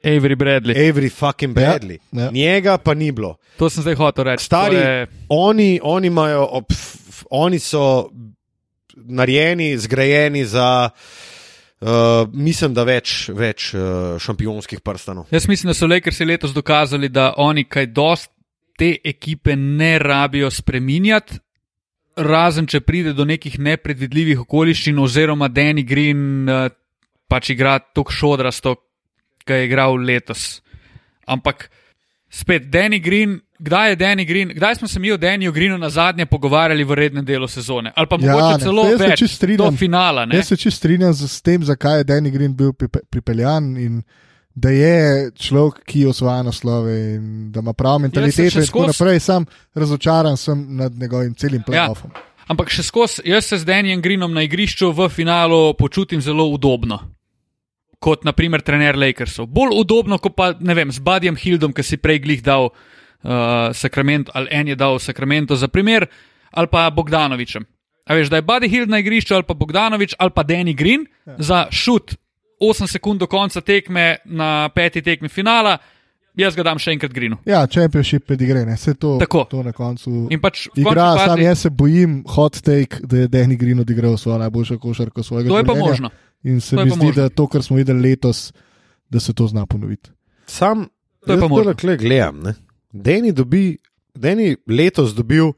Avery 0.04 0.36
Bradley. 0.36 0.76
Avery 0.76 1.10
fucking 1.10 1.56
Bradley. 1.56 1.98
ja. 2.12 2.30
Njega 2.32 2.78
pa 2.78 2.94
ni 2.94 3.12
bilo. 3.12 3.38
To 3.58 3.70
sem 3.70 3.82
zdaj 3.82 3.96
hotel 3.96 4.24
reči. 4.26 4.46
Stari, 4.46 4.76
To 4.76 4.82
je- 4.82 5.08
oni, 5.30 5.80
oni, 5.84 6.08
imajo, 6.08 6.48
ob, 6.52 6.66
f, 6.72 7.24
oni 7.30 7.60
so 7.60 8.10
narejeni, 8.96 9.78
zgrajeni 9.78 10.46
za, 10.46 10.90
uh, 11.82 11.88
mislim, 12.34 12.74
da 12.74 12.84
več, 12.84 13.30
več 13.30 13.74
uh, 13.74 13.82
šampionskih 14.20 14.82
prstanov. 14.82 15.26
Jaz 15.32 15.48
mislim, 15.48 15.70
da 15.70 15.74
so 15.74 15.88
Lakersi 15.88 16.26
letos 16.26 16.52
dokazali, 16.52 17.10
da 17.10 17.34
oni 17.38 17.64
kaj 17.64 17.86
dost 17.88 18.30
te 18.78 18.96
ekipe 19.04 19.56
ne 19.56 20.00
rabijo 20.00 20.52
spreminjati, 20.52 21.40
razen 22.16 22.68
če 22.68 22.80
pride 22.82 23.14
do 23.14 23.26
nekih 23.26 23.60
nepredvidljivih 23.60 24.40
okoliščin, 24.42 25.00
oziroma 25.00 25.50
Danny 25.50 25.84
Green 25.84 26.50
eh, 26.50 26.70
pač 27.34 27.50
igra 27.56 27.80
tako 27.82 28.14
šodrasto, 28.14 28.76
ki 29.44 29.58
je 29.58 29.66
igral 29.66 29.98
letos. 29.98 30.62
Ampak 31.26 31.66
spet, 32.30 32.70
Danny 32.70 33.02
Green. 33.02 33.40
Kdaj 33.64 33.90
je 33.90 33.96
Danny 33.96 34.26
Green, 34.28 34.50
kdaj 34.52 34.76
smo 34.76 34.88
se 34.92 35.00
mi 35.00 35.12
o 35.12 35.18
Dannyju 35.18 35.54
Greenu 35.56 35.78
na 35.80 35.88
zadnje 35.90 36.26
pogovarjali 36.26 36.84
v 36.84 36.96
rednem 37.00 37.24
delu 37.26 37.48
sezone? 37.48 37.94
Ali 37.96 38.10
pa 38.12 38.18
Ja, 38.20 38.34
mogoče 38.34 38.58
ne, 38.58 38.64
celo 38.66 38.84
več, 39.00 39.24
strinjam. 39.32 39.72
do 39.72 39.78
finala. 39.80 40.26
Ne? 40.26 40.36
Jaz 40.36 40.50
se 40.52 40.58
čisto 40.58 40.78
strinjam 40.82 41.14
z, 41.14 41.30
s 41.32 41.42
tem, 41.42 41.64
zakaj 41.64 42.02
je 42.02 42.08
Danny 42.10 42.32
Green 42.34 42.52
bil 42.60 42.74
pripe, 42.76 43.00
pripeljan 43.10 43.78
in 43.80 44.02
da 44.56 44.70
je 44.70 45.32
človek, 45.40 45.80
ki 45.88 46.04
osvaja 46.12 46.44
naslove 46.44 46.98
in 47.16 47.24
da 47.56 47.64
ima 47.64 47.72
prav 47.74 48.02
mentaliteto 48.04 48.52
še 48.52 48.66
in 48.66 48.68
tako 48.68 48.86
naprej. 48.92 49.24
Sam 49.24 49.48
razočaran 49.76 50.38
sem 50.38 50.68
nad 50.76 50.92
njegovim 51.00 51.32
celim 51.40 51.64
playoffom. 51.64 52.12
Ampak 52.52 52.68
še 52.68 52.84
skozi, 52.84 53.24
jaz 53.32 53.48
se 53.48 53.64
z 53.64 53.66
Danijem 53.66 54.02
Greenom 54.04 54.34
na 54.36 54.44
igrišču 54.44 54.92
v 54.92 55.08
finalu 55.10 55.72
počutim 55.80 56.20
zelo 56.22 56.50
udobno. 56.52 57.00
Kot 58.04 58.26
naprimer 58.28 58.60
trener 58.62 58.98
Lakersov. 59.00 59.48
Bolj 59.48 59.78
udobno, 59.80 60.18
kot 60.20 60.36
pa 60.36 60.50
ne 60.60 60.76
vem, 60.76 60.92
z 60.92 61.00
Budjem 61.00 61.38
Hildom, 61.40 61.72
ki 61.72 61.84
si 61.88 61.96
prej 61.98 62.20
glih 62.20 62.42
dal 62.44 62.68
uh, 62.68 63.72
Sacramento, 63.72 64.32
ali 64.36 64.52
en 64.52 64.68
je 64.68 64.76
dal 64.76 65.00
Sacramento 65.00 65.56
za 65.56 65.68
primer, 65.72 66.08
ali 66.52 66.68
pa 66.68 66.90
Bogdanovičem. 66.92 67.64
A 68.04 68.18
veš, 68.20 68.28
da 68.28 68.42
je 68.42 68.44
Buddy 68.44 68.68
Hild 68.68 68.90
na 68.92 69.00
igrišču, 69.00 69.38
ali 69.38 69.48
pa 69.48 69.56
Bogdanovič, 69.56 70.18
ali 70.20 70.32
pa 70.36 70.44
Danny 70.44 70.76
Green 70.76 71.06
ja. 71.26 71.36
za 71.40 71.60
šut 71.72 72.16
8 72.60 72.88
sekund 72.92 73.20
do 73.20 73.28
konca 73.28 73.62
tekme 73.62 74.18
na 74.26 74.70
peti 74.76 75.02
tekmi 75.02 75.30
finala, 75.30 75.78
jaz 76.36 76.56
ga 76.56 76.64
dam 76.64 76.80
še 76.80 76.92
enkrat 76.92 77.14
Greenu. 77.16 77.38
Ja, 77.48 77.64
championship 77.68 78.28
pedigre, 78.28 78.66
ne 78.66 78.76
vse 78.76 78.94
to, 79.00 79.16
Tako. 79.24 79.46
to 79.52 79.64
na 79.64 79.72
koncu. 79.72 80.28
In 80.32 80.42
pač 80.44 80.68
Igra, 80.76 80.92
končni 80.92 81.24
sam 81.24 81.38
fazi- 81.38 81.48
jaz 81.48 81.64
se 81.64 81.70
bojim, 81.70 82.20
hot 82.28 82.60
take, 82.64 83.00
da 83.04 83.24
je 83.24 83.32
Danny 83.32 83.56
Green 83.60 83.80
odigral 83.80 84.18
svojo 84.18 84.38
najboljšo 84.44 84.80
košarko 84.80 85.24
svojega 85.24 85.50
To 85.50 85.58
je 85.58 85.64
pa 85.64 85.74
življenja. 85.74 85.90
možno. 85.90 86.10
In 86.44 86.62
se 86.62 86.76
mi 86.76 86.82
zdi, 86.84 86.90
možno. 86.98 87.12
da 87.14 87.30
to, 87.30 87.48
kar 87.48 87.64
smo 87.64 87.76
videli 87.76 88.02
letos, 88.02 88.54
da 89.10 89.20
se 89.20 89.34
to 89.34 89.48
zna 89.48 89.66
ponoviti. 89.66 90.10
Sam, 90.46 90.88
To 91.26 91.34
je 91.34 91.40
pa 91.40 91.48
možno. 91.48 91.74
tole 91.74 91.98
gledam. 91.98 92.40
Ne. 92.40 92.54
Deni, 92.92 93.32
dobi, 93.32 93.78
Deni 94.16 94.56
letos 94.68 95.12
dobil 95.12 95.52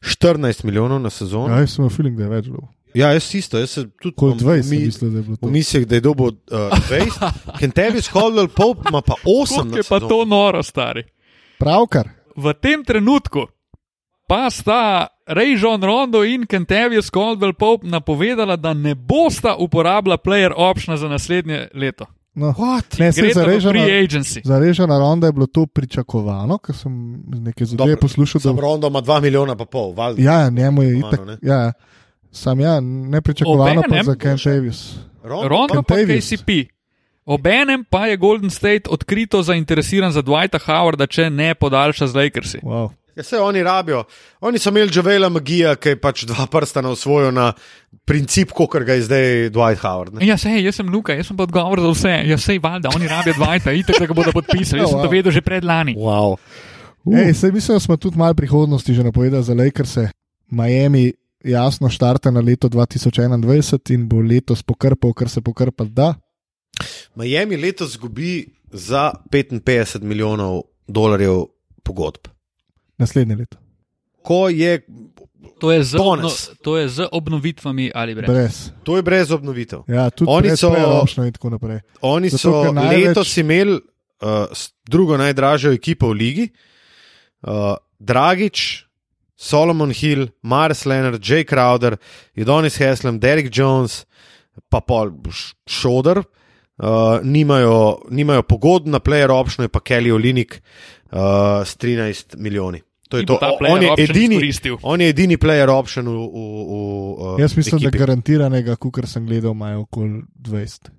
14 0.00 0.64
milijonov 0.64 1.00
na 1.00 1.10
sezono. 1.10 1.48
Ja, 1.48 1.60
jaz 1.60 1.70
sem 1.70 1.82
imel 1.82 1.90
feeling, 1.90 2.16
da 2.16 2.22
je 2.22 2.30
več 2.30 2.44
bilo. 2.46 2.68
Ja, 2.92 3.12
jaz 3.12 3.34
isto, 3.34 3.58
jaz 3.58 3.70
se 3.70 3.84
tudi 3.92 4.14
Kot 4.16 4.40
imam 4.40 4.54
20, 4.54 4.70
mi- 4.70 4.78
mi, 4.78 4.84
mislim, 4.86 5.10
da 5.10 5.18
je 5.18 5.22
bilo 5.22 5.34
V 5.34 5.38
to. 5.38 5.46
mislih, 5.48 5.86
da 5.86 5.94
je 5.94 6.00
dobil 6.00 6.26
uh, 6.26 6.32
20, 6.50 7.30
Kentavis 7.60 8.08
Caldwell 8.08 8.48
Pope 8.48 8.88
ima 8.88 9.02
pa 9.02 9.14
8 9.24 9.48
Kako 9.48 9.64
na 9.64 9.76
je 9.76 9.82
pa 9.84 10.00
to 10.00 10.24
noro, 10.24 10.62
stari. 10.62 11.04
Pravkar. 11.58 12.08
v 12.36 12.54
tem 12.54 12.84
trenutku 12.84 13.46
pa 14.26 14.50
sta 14.50 15.06
Ray 15.30 15.54
John 15.54 15.82
Rondo 15.82 16.24
in 16.24 16.46
Kentavius 16.46 17.10
Caldwell 17.10 17.52
Pope 17.52 17.86
napovedala, 17.86 18.56
da 18.56 18.74
ne 18.74 18.94
bosta 18.94 19.54
uporabila 19.56 20.16
player 20.16 20.52
optiona 20.56 20.96
za 20.96 21.08
naslednje 21.08 21.68
leto. 21.74 22.06
No. 22.34 22.46
What? 22.48 22.98
Ne, 22.98 23.12
se 23.12 23.20
Gre 23.20 23.32
za 23.32 23.40
za 23.40 23.46
Režana, 23.46 23.72
free 23.74 24.00
agency. 24.00 24.40
za 24.44 24.58
Režana 24.58 24.98
Ronda 24.98 25.26
je 25.26 25.32
bilo 25.32 25.46
to 25.46 25.66
pričakovano, 25.66 26.58
ker 26.58 26.76
sem 26.76 26.92
nekaj 27.28 27.66
zadeve 27.66 27.96
poslušal. 27.96 28.40
Sam 28.40 28.56
Da, 28.56 28.62
Rondo 28.62 28.86
ima 28.86 29.00
2 29.00 29.20
milijona 29.20 29.56
pa 29.56 29.64
pol, 29.64 29.92
valjda. 29.92 30.22
ja, 30.22 30.50
njemu 30.50 30.82
je 30.82 30.98
itak. 30.98 31.26
ne? 31.26 31.36
Ja, 31.42 31.72
sam 32.30 32.60
ja, 32.60 32.80
nepričakovano 32.80 33.82
pa 33.82 33.88
Obenem- 33.88 34.04
za 34.04 34.14
Ken 34.14 34.36
Davis. 34.44 34.94
Rondo 35.22 35.82
pa 35.82 35.94
Kentavius. 35.94 36.24
KCP. 36.26 36.50
Obenem 37.26 37.84
pa 37.84 38.06
je 38.06 38.16
Golden 38.16 38.50
State 38.50 38.82
odkrito 38.90 39.42
zainteresiran 39.42 40.12
za 40.12 40.22
Dwighta 40.22 40.58
Howarda, 40.58 41.06
če 41.06 41.30
ne 41.30 41.54
podaljša 41.54 42.06
z 42.06 42.14
Lakersi. 42.14 42.58
Wow. 42.58 42.90
Ja, 43.16 43.22
se 43.22 43.38
oni 43.38 43.62
rabijo. 43.62 44.04
Oni 44.40 44.58
so 44.58 44.70
imeli 44.70 44.90
Javela 44.94 45.28
Magija, 45.28 45.74
ki 45.76 45.88
je 45.88 46.00
pač 46.00 46.24
dva 46.24 46.46
prsta 46.46 46.80
na 46.80 46.88
osvojo 46.90 47.30
na 47.30 47.52
princip, 48.04 48.50
kot 48.52 48.76
ga 48.82 48.94
je 48.94 49.02
zdaj 49.02 49.24
Dwight 49.50 49.80
Howard. 49.80 50.14
Ne? 50.14 50.26
Ja, 50.26 50.36
sej, 50.38 50.60
jaz 50.62 50.76
sem 50.76 50.88
Luka, 50.88 51.14
jaz 51.14 51.26
sem 51.26 51.36
pa 51.36 51.42
odgovor 51.42 51.80
za 51.80 51.90
vse. 51.90 52.14
Ja, 52.26 52.38
sej, 52.38 52.58
valjda, 52.58 52.92
oni 52.96 53.08
rabijo 53.08 53.34
Dwighta, 53.34 53.72
itek, 53.72 53.98
da 53.98 54.06
ga 54.06 54.14
bodo 54.14 54.32
podpisali. 54.32 54.82
Jaz 54.82 54.90
sem 54.90 54.98
to 55.02 55.08
Wow. 55.08 55.12
vedel 55.12 55.32
že 55.32 55.40
pred 55.40 55.64
lani. 55.64 55.94
Wow. 55.98 56.36
Ej, 57.06 57.34
sej 57.34 57.52
mislim, 57.52 57.76
da 57.76 57.80
smo 57.80 57.96
tudi 57.96 58.18
malo 58.18 58.34
prihodnosti 58.34 58.94
že 58.94 59.02
napovedali 59.02 59.44
za 59.44 59.54
Lakers. 59.54 59.96
Miami 60.50 61.12
jasno 61.44 61.88
štarte 61.88 62.30
na 62.30 62.40
leto 62.40 62.68
2021 62.68 63.94
in 63.94 64.08
bo 64.08 64.20
letos 64.20 64.62
pokrpal, 64.62 65.12
kar 65.12 65.28
se 65.28 65.40
pokrpati 65.40 65.90
da. 65.90 66.14
Miami 67.14 67.56
letos 67.56 67.90
izgubi 67.90 68.46
za 68.72 69.12
55 69.30 70.02
milijonov 70.02 70.62
dolarjev 70.88 71.44
pogodb. 71.82 72.28
Naslednje 73.00 73.36
leto. 73.36 73.56
Ko 74.22 74.48
je, 74.48 74.80
To 75.56 75.72
je 75.72 75.80
z, 75.82 75.96
obno, 75.96 76.28
to 76.62 76.76
je 76.76 76.88
z 76.90 77.08
obnovitvami 77.10 77.90
ali 77.94 78.14
brez. 78.14 78.28
Brez. 78.28 78.56
to 78.82 78.96
je 78.96 79.02
brez 79.02 79.30
obnovitev. 79.30 79.82
Ja, 79.88 80.10
tudi 80.10 80.28
Oni 80.30 80.48
brez 80.48 80.60
so- 80.60 80.70
preročno 80.70 81.24
in 81.24 81.32
tako 81.32 81.50
naprej. 81.50 81.80
Oni 82.02 82.28
Zato, 82.28 82.38
so 82.40 82.72
največ- 82.72 83.06
letos 83.08 83.36
imeli 83.36 83.72
uh, 83.72 83.80
s- 84.50 84.72
drugo 84.84 85.16
najdražjo 85.16 85.72
ekipo 85.72 86.08
v 86.08 86.12
ligi. 86.14 86.46
Uh, 87.42 87.74
Dragič, 87.98 88.84
Solomon 89.34 89.90
Hill, 89.90 90.28
Mars 90.42 90.84
Leonard, 90.84 91.20
Jay 91.20 91.44
Crowder, 91.44 91.96
Jodonis 92.34 92.76
Heslem, 92.76 93.18
Derek 93.18 93.48
Jones, 93.50 94.04
pa 94.68 94.80
pol 94.80 95.12
Šoder. 95.66 96.20
Uh, 96.78 96.86
nimajo, 97.22 97.76
nimajo 98.10 98.42
pogodb 98.42 98.86
na 98.86 98.98
player 98.98 99.28
option, 99.30 99.64
je 99.64 99.68
pa 99.68 99.80
Kelly 99.80 100.10
Olinik 100.10 100.60
uh, 101.06 101.18
s 101.60 101.76
13 101.76 102.36
milijoni. 102.36 102.80
To 103.10 103.18
je 103.18 103.26
to. 103.26 103.38
On 103.66 103.82
je, 103.82 103.90
edini, 103.98 104.36
izkoristil. 104.38 104.76
on 104.82 105.00
je 105.00 105.08
edini 105.08 105.34
player 105.36 105.68
option 105.68 106.06
v. 106.06 106.14
v, 106.14 106.30
v 106.30 106.74
uh, 107.34 107.40
Jaz 107.40 107.56
mislim, 107.56 107.78
ekipi. 107.78 107.90
da 107.90 107.98
garantiranega, 107.98 108.76
kar 108.78 109.06
sem 109.06 109.26
gledal, 109.26 109.52
imajo 109.52 109.80
okoli 109.80 110.22
20. 110.38 110.90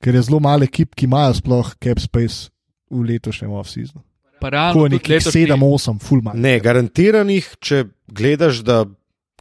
Ker 0.00 0.14
je 0.14 0.22
zelo 0.22 0.40
malo 0.40 0.64
ekip, 0.64 0.94
ki 0.94 1.08
imajo 1.08 1.34
sploh 1.34 1.74
cap 1.76 1.98
space 1.98 2.50
v 2.90 3.04
letošnjem 3.08 3.50
off-seasonu. 3.52 4.04
Realno 4.40 4.72
Tako 4.72 4.88
nekih 4.88 5.10
letošnji- 5.16 5.46
7-8, 5.48 5.98
full 6.00 6.22
man. 6.22 6.36
Ne, 6.40 6.60
garantiranih, 6.60 7.48
če 7.60 7.84
gledaš, 8.08 8.62
da 8.64 8.84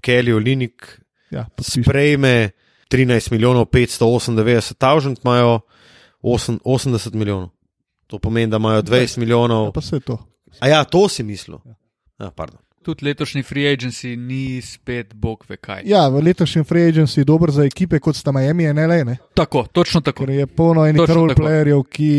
Kelly 0.02 0.34
Olinik 0.34 1.00
Ja, 1.32 1.46
podpiš. 1.56 1.84
sprejme 1.84 2.52
13 2.90 3.32
milijonov 3.32 3.66
598 3.68 4.74
tavžent, 4.76 5.20
imajo 5.24 5.60
8, 6.22 6.60
80 6.64 7.14
milijonov. 7.14 7.50
To 8.08 8.20
pomeni, 8.20 8.48
da 8.48 8.58
imajo 8.58 8.82
20 8.82 9.18
milijonov. 9.18 9.66
Ja, 9.66 9.72
pa 9.72 9.82
se 9.82 9.96
je 9.96 10.00
to. 10.00 10.18
A 10.60 10.68
ja, 10.68 10.84
to 10.84 11.10
si 11.10 11.24
mislil. 11.24 11.60
Ja, 11.66 11.76
pardon. 12.36 12.60
tudi 12.84 13.06
letošnji 13.06 13.44
free 13.44 13.68
agency 13.74 14.16
ni 14.18 14.62
spet 14.62 15.14
bog 15.14 15.46
ve 15.50 15.58
kaj. 15.58 15.84
Ja, 15.86 16.08
v 16.10 16.24
letošnjem 16.24 16.66
free 16.66 16.90
agency 16.92 17.22
je 17.22 17.26
dober 17.26 17.52
za 17.52 17.64
ekipe 17.64 18.00
kot 18.00 18.16
sta 18.16 18.32
Miami 18.32 18.64
in 18.64 18.80
LA, 18.80 19.04
ne? 19.04 19.18
Tako, 19.34 19.66
točno 19.72 20.02
tako. 20.02 20.26
ker 20.26 20.36
je 20.36 20.48
polno 20.48 20.86
enih 20.88 21.10
roleplayerjev, 21.10 21.84
ki 21.92 22.12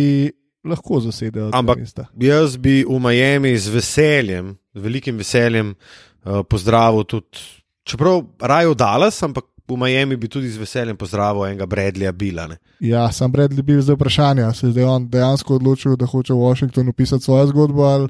lahko 0.65 1.01
zasedejo. 1.01 1.51
Ampak-. 1.57 2.05
Jaz 2.21 2.57
bi 2.57 2.85
v 2.89 3.01
Miami 3.01 3.57
z 3.59 3.75
veseljem, 3.75 4.57
z 4.75 4.81
velikim 4.81 5.17
veseljem 5.19 5.75
uh, 5.75 6.43
pozdravil 6.49 7.05
tudi, 7.05 7.47
čeprav 7.85 8.23
raje 8.41 8.69
v 8.69 8.77
Dallas, 8.77 9.23
ampak 9.23 9.49
v 9.71 9.79
Miami 9.79 10.17
bi 10.17 10.29
tudi 10.29 10.51
z 10.51 10.59
veseljem 10.59 10.97
pozdravil 10.99 11.47
enega 11.47 11.67
Bradleya 11.67 12.13
Bila. 12.13 12.47
Ne. 12.51 12.59
Ja, 12.81 13.09
sam 13.13 13.33
Bradley 13.33 13.63
bil 13.63 13.81
zdaj 13.83 13.97
vprašanje, 13.97 14.51
se 14.55 14.67
je 14.67 14.73
zdaj 14.75 14.85
on 14.85 15.07
dejansko 15.09 15.57
odločil, 15.57 15.97
da 15.97 16.07
hoče 16.07 16.35
v 16.35 16.43
Washingtonu 16.43 16.93
pisati 16.93 17.25
svojo 17.25 17.47
zgodbo 17.47 17.87
ali 17.87 18.09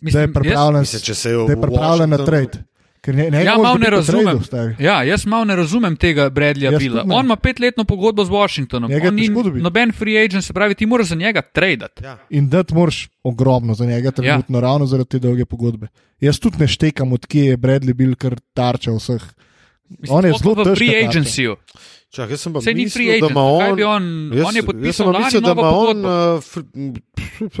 da 0.00 0.20
je 0.20 0.26
jaz, 0.26 0.34
pripravljen, 0.34 0.80
Mislim, 0.80 1.02
če 1.02 1.14
se 1.14 1.30
je 1.30 1.60
pripravljen 1.60 2.10
na 2.10 2.18
trade. 2.24 2.64
Ker 3.00 3.14
ne, 3.14 3.28
ne 3.30 3.44
Ja, 3.44 3.54
malo 3.58 3.78
ne 3.78 3.90
razumem. 3.90 4.40
tradu, 4.42 4.74
ja, 4.82 5.02
jaz 5.02 5.26
malo 5.26 5.44
ne 5.44 5.56
razumem 5.56 5.96
tega 5.96 6.30
Bradleya 6.30 6.72
Jaz 6.72 6.82
Bila. 6.82 7.04
On 7.08 7.24
ima 7.24 7.36
petletno 7.36 7.84
pogodbo 7.84 8.24
z 8.24 8.30
Washingtonom, 8.30 8.90
Njega 8.90 9.08
on 9.08 9.14
ni 9.14 9.28
težko 9.28 9.42
noben 9.62 9.92
free 9.92 10.18
agent, 10.24 10.44
se 10.44 10.52
pravi, 10.52 10.74
ti 10.74 10.86
moraš 10.86 11.06
za 11.06 11.14
njega 11.14 11.42
tradati. 11.42 12.04
Ja. 12.04 12.18
In 12.30 12.48
da 12.48 12.62
ti 12.62 12.74
moraš 12.74 13.08
ogromno 13.22 13.74
za 13.74 13.86
njega, 13.86 14.10
trenutno 14.10 14.58
ja. 14.58 14.62
ravno 14.62 14.86
zaradi 14.86 15.08
te 15.08 15.18
dolge 15.18 15.44
pogodbe. 15.44 15.88
Jaz 16.20 16.38
tudi 16.38 16.58
ne 16.58 16.68
štekam, 16.68 17.12
odkje 17.12 17.44
je 17.44 17.56
Bradley 17.56 17.94
bil 17.94 18.14
kar 18.14 18.36
tarča 18.54 18.92
vseh. 18.92 19.22
On 20.08 20.24
je 20.24 20.32
zelo 20.42 20.54
v 20.54 20.64
težka 20.64 20.74
free 20.74 21.06
tarča. 21.06 21.56
Čak, 22.08 22.30
jaz 22.30 22.40
sem 22.40 22.52
pa 22.52 22.60
Sej 22.64 22.72
mislil, 22.72 23.10
agent, 23.10 23.20
da 23.20 23.28
ima 23.30 23.42
on. 23.42 23.76
bi 23.76 23.84
on, 23.84 24.30
Jaz, 24.32 24.46
on 24.48 24.56
je 24.56 24.62
podpisal 24.62 25.06
lani 25.06 25.18
mislil, 25.24 25.40
da 25.40 25.48
novo 25.48 25.60
ima 25.60 25.68
on. 25.68 25.74
pogodbo. 25.76 26.08
Uh, 26.08 26.40
fr, 26.40 26.60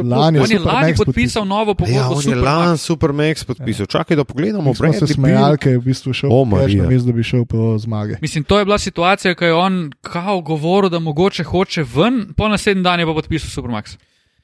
Lani 0.02 0.38
On 0.38 0.50
je 0.50 0.56
Supermax 0.56 0.64
lani 0.64 0.92
podpisal. 0.92 1.04
podpisal 1.04 1.44
novo 1.44 1.70
ja, 1.70 1.74
pogodbo 1.74 2.00
on 2.08 2.14
s 2.16 2.16
je 2.16 2.20
Supermax. 2.30 2.44
lan 2.46 2.78
Supermax 2.78 3.44
podpisal. 3.44 3.86
Čakaj, 3.86 4.16
da 4.16 4.24
pogledamo. 4.24 4.70
Mi 4.70 4.76
smo 4.76 4.92
se 4.92 5.06
smejali, 5.06 5.58
ker 5.58 5.72
je 5.72 5.78
v 5.78 5.82
bistvu 5.82 6.12
šel 6.12 6.30
po 6.30 6.44
namesto 6.44 7.06
da 7.06 7.12
bi 7.12 7.22
šel 7.22 7.44
po 7.44 7.78
zmage. 7.78 8.16
Mislim, 8.20 8.44
to 8.44 8.58
je 8.58 8.64
bila 8.64 8.78
situacija, 8.78 9.34
ko 9.34 9.44
je 9.44 9.54
on 9.54 9.90
kao 10.00 10.40
govoril, 10.40 10.90
da 10.90 10.98
mogoče 10.98 11.44
hoče 11.44 11.84
ven, 11.94 12.32
po 12.36 12.48
naslednji 12.48 12.82
dan 12.82 13.00
je 13.00 13.06
pa 13.06 13.12
podpisal 13.12 13.48
Supermax. 13.52 13.96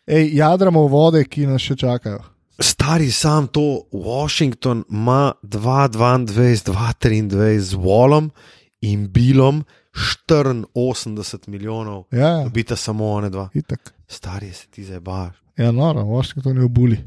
Ej, 0.06 0.30
jadramo 0.34 0.80
vode, 0.80 1.24
ki 1.24 1.46
nas 1.46 1.62
še 1.62 1.76
čakajo. 1.76 2.18
Stari 2.60 3.10
sam 3.10 3.46
to, 3.46 3.80
Washington 3.90 4.84
ima 4.90 5.32
2-22-2-23 5.42 7.58
z 7.58 7.74
Wallom 7.74 8.30
in 8.80 9.08
Bilom 9.08 9.64
84 9.94 11.48
milijonov, 11.48 12.04
Ja, 12.10 12.18
ja, 12.18 12.44
dobita 12.44 12.76
samo 12.76 13.10
one 13.10 13.30
dva. 13.30 13.48
itak. 13.54 13.94
Stari 14.08 14.52
se 14.52 14.66
ti 14.66 14.84
zdaj 14.84 15.00
baš. 15.00 15.36
Ja, 15.56 15.72
noro, 15.72 16.02
Washington 16.02 16.56
je 16.56 16.62
v 16.62 16.68
buli. 16.68 16.98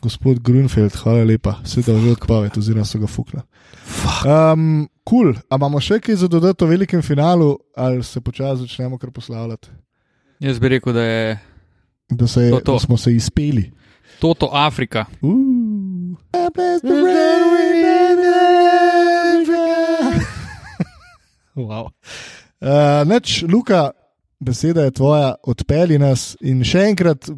Gospod 0.00 0.38
Grunfeld, 0.38 0.92
hvala 0.94 1.24
lepa, 1.24 1.54
se 1.64 1.80
da 1.82 1.98
že 1.98 2.10
odpavati, 2.10 2.58
oziroma 2.58 2.84
so 2.84 2.98
ga 2.98 3.06
fukla. 3.06 3.40
Um, 4.52 4.84
cool. 5.02 5.32
A 5.48 5.56
imamo 5.56 5.80
še 5.80 5.96
kaj 5.98 6.16
za 6.16 6.28
dodati 6.28 6.64
o 6.64 6.66
velikem 6.66 7.02
finalu, 7.02 7.54
ali 7.74 8.04
se 8.04 8.20
počasi 8.20 8.60
začnemo 8.62 8.98
kar 8.98 9.10
poslavljati? 9.10 9.68
Jaz 10.40 10.58
bi 10.58 10.68
rekel, 10.68 10.92
da 10.92 11.02
je 11.02 11.38
Da, 12.10 12.26
se 12.26 12.42
je, 12.42 12.50
To, 12.50 12.60
to. 12.60 12.72
da 12.72 12.78
smo 12.78 12.96
se 12.96 13.14
izpeli. 13.14 13.72
Toto 14.20 14.50
Afrika. 14.52 15.06
Uh. 15.22 16.18
Wow. 21.56 21.88
uh, 21.90 23.02
neč, 23.08 23.42
Luka, 23.48 23.90
beseda 24.40 24.84
je 24.84 24.90
tvoja, 24.90 25.34
odpeli 25.42 25.98
nas 25.98 26.34
in 26.40 26.64
še 26.66 26.88
enkrat 26.90 27.30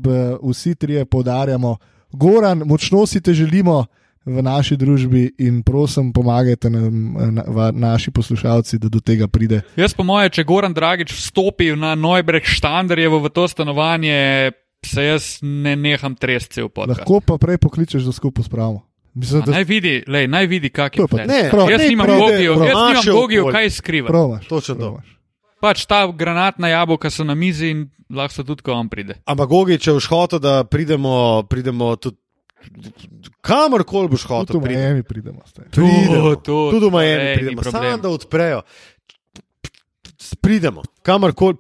vsi 0.42 0.74
trije 0.74 1.04
poudarjamo, 1.04 1.76
Goran, 2.16 2.62
močno 2.64 3.04
si 3.06 3.20
te 3.20 3.34
želimo 3.34 3.84
v 4.26 4.42
naši 4.42 4.76
družbi 4.76 5.28
in 5.38 5.62
prosim, 5.62 6.10
pomagajte 6.12 6.70
nam, 6.70 7.14
na, 7.34 7.44
va, 7.46 7.70
naši 7.70 8.10
poslušalci, 8.10 8.78
da 8.82 8.90
do 8.90 9.00
tega 9.00 9.28
pride. 9.30 9.60
Jaz 9.78 9.94
po 9.94 10.02
moje, 10.06 10.32
če 10.34 10.44
Goran 10.46 10.74
Dragič 10.74 11.14
vstopi 11.14 11.70
na 11.78 11.94
Neubreg 11.94 12.46
Štandarjevo 12.46 13.20
v 13.22 13.30
to 13.34 13.46
stanovanje, 13.50 14.50
se 14.86 15.06
jaz 15.06 15.30
ne 15.42 15.76
neham 15.78 16.18
tresti 16.18 16.62
v 16.62 16.70
podcast. 16.70 17.04
Lahko 17.04 17.22
pa 17.22 17.38
prej 17.42 17.62
pokličeš, 17.62 18.06
da 18.06 18.14
skupaj 18.14 18.48
spravimo. 18.48 18.85
Mislim, 19.16 19.42
da 19.46 19.50
Naj 19.50 19.64
vidi, 19.64 20.02
lej, 20.06 20.26
naj 20.28 20.46
vidi, 20.46 20.68
kak 20.68 20.98
je 20.98 21.06
pa-. 21.08 21.24
Ne, 21.24 21.48
prav, 21.50 21.70
Jaz 21.70 21.80
ne 21.80 21.88
nimam 21.88 22.06
pride 22.06 22.20
gogijev, 22.20 22.52
v 22.52 22.66
jaz 22.66 22.68
nimam 22.68 22.92
naše 22.92 23.10
gogijev, 23.10 23.42
okolje. 23.42 23.52
kaj 23.52 23.70
skriva. 23.70 24.08
promaš. 24.08 24.46
Točno 24.46 24.74
to. 24.74 24.80
promaš. 24.80 25.12
Pač 25.60 25.86
ta 25.88 26.06
granatna 26.12 26.68
jabolka 26.68 27.10
so 27.10 27.24
na 27.24 27.34
mizi 27.34 27.70
in 27.72 27.86
lahko 28.12 28.34
so 28.34 28.44
tudi, 28.44 28.62
ko 28.62 28.76
on 28.76 28.88
pride. 28.92 29.16
Ampak, 29.24 29.48
Gogi, 29.48 29.78
če 29.80 29.96
boš 29.96 30.08
hotel, 30.12 30.38
da 30.38 30.64
pridemo, 30.64 31.42
pridemo 31.48 31.96
tudi 31.96 32.20
kamorkoli 33.40 34.08
boš 34.08 34.26
hotel. 34.28 34.46
Tudi 34.46 34.58
v 34.58 34.68
pridemo. 34.68 34.84
Miami 34.84 35.02
pridemo. 35.02 35.40
Tudi 36.70 36.86
v 36.86 36.92
Miami 36.92 37.34
pridemo, 37.34 37.62
samo 37.62 37.96
da 37.96 38.08
odprejo. 38.08 38.62
Pridemo, 40.34 40.82
kamorkoli. 41.02 41.56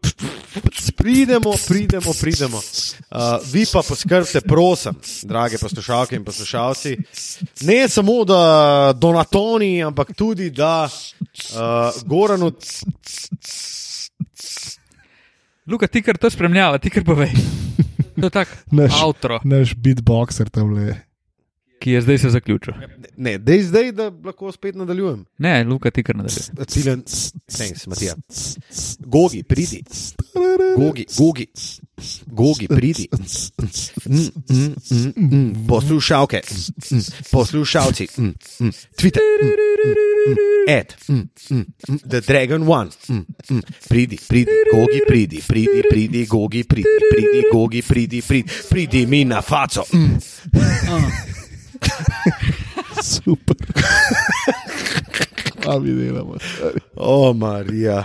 Pridemo, 0.96 1.52
pridemo, 1.68 2.12
pridemo. 2.20 2.56
Uh, 2.56 3.38
vi 3.52 3.66
pa 3.72 3.82
poskrbite, 3.82 4.40
prosim, 4.40 4.94
drage 5.22 5.58
poslušalke 5.58 6.16
in 6.16 6.24
poslušalci, 6.24 6.96
ne 7.60 7.88
samo 7.88 8.24
da 8.24 8.92
Donatoni, 8.96 9.84
ampak 9.84 10.14
tudi 10.16 10.50
da 10.50 10.88
uh, 10.88 12.02
Goranu. 12.04 12.52
Luka, 15.66 15.86
ti 15.86 16.02
kar 16.02 16.16
to 16.18 16.30
spremljava, 16.30 16.78
ti 16.78 16.90
kar 16.90 17.04
povej. 17.04 17.32
To 18.20 18.26
je 18.26 18.30
tak 18.30 18.48
Naš- 18.72 19.02
avtro, 19.02 19.40
Naš 19.44 19.74
beatboxer 19.74 20.48
tam 20.48 20.72
le. 20.74 21.05
Ki 21.86 21.90
je 21.92 22.00
zdaj 22.00 22.18
se 22.18 22.30
zaključil. 22.30 22.74
Ne, 23.16 23.38
dej 23.38 23.62
zdaj, 23.62 23.92
da 23.92 24.10
lahko 24.24 24.52
spet 24.52 24.74
nadaljujem. 24.74 25.24
Ne, 25.38 25.64
Luka, 25.64 25.90
ti 25.90 26.02
kar 26.02 26.16
nadaljuje. 26.16 26.66
Ciljen, 26.66 27.02
thanks, 27.56 27.86
Matija. 27.86 28.14
Gogi, 28.98 29.42
pridi. 29.42 29.82
Gogi, 30.76 31.06
gogi, 31.18 31.46
gogi, 32.26 32.68
pridi. 32.68 33.06
Poslušalke, 35.68 36.40
poslušalci. 37.30 38.08
Twitter. 38.98 39.22
Ed. 40.68 40.94
The 42.10 42.20
Dragon 42.20 42.68
One, 42.68 42.90
pridi, 43.88 44.18
pridi, 44.28 44.50
gogi, 44.72 45.00
pridi, 45.08 45.42
pridi, 45.48 45.82
pridi, 45.90 46.26
gogi, 46.26 46.64
pridi, 46.64 46.88
pridi, 47.10 47.42
gogi, 47.52 47.82
pridi, 47.82 48.22
pridi, 48.22 48.48
pridi 48.70 49.06
mi 49.06 49.24
na 49.24 49.40
faco. 49.42 49.84
Super. 53.02 53.56
A 55.66 55.78
mi 55.78 55.92
delamo. 55.92 56.34
O, 56.96 57.32
Marija. 57.32 58.04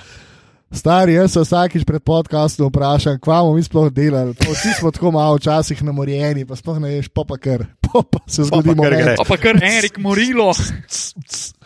Stari, 0.71 1.13
jaz 1.13 1.33
se 1.33 1.39
vsakič 1.39 1.83
pred 1.83 1.99
podcastom 1.99 2.69
vprašam, 2.69 3.19
kva 3.19 3.41
bomo 3.43 3.57
mi 3.59 3.63
sploh 3.63 3.89
delali. 3.91 4.33
Pa 4.33 4.53
Vsi 4.53 4.71
smo 4.79 4.91
tako 4.91 5.11
malo 5.11 5.35
včasih 5.35 5.83
namorjeni, 5.83 6.45
pa 6.47 6.55
sploh 6.55 6.79
ne 6.79 6.89
veš, 6.95 7.09
pa 7.11 7.23
pa 7.27 7.37
kar. 7.37 7.65
Pa 7.91 7.99
pa 8.07 8.19
se 8.27 8.43
zgodi 8.47 8.69
Pa 8.71 8.75
pa 8.75 8.81
kar 8.83 8.91
moment. 8.91 9.03
gre. 9.03 9.15
Pa 9.19 9.23
pa 9.27 9.37
kar 9.37 9.59
Erik 9.63 9.97
Morilo. 9.99 10.53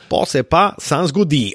Pa 0.10 0.26
se 0.26 0.42
pa 0.44 0.74
sam 0.82 1.06
zgodi. 1.08 1.54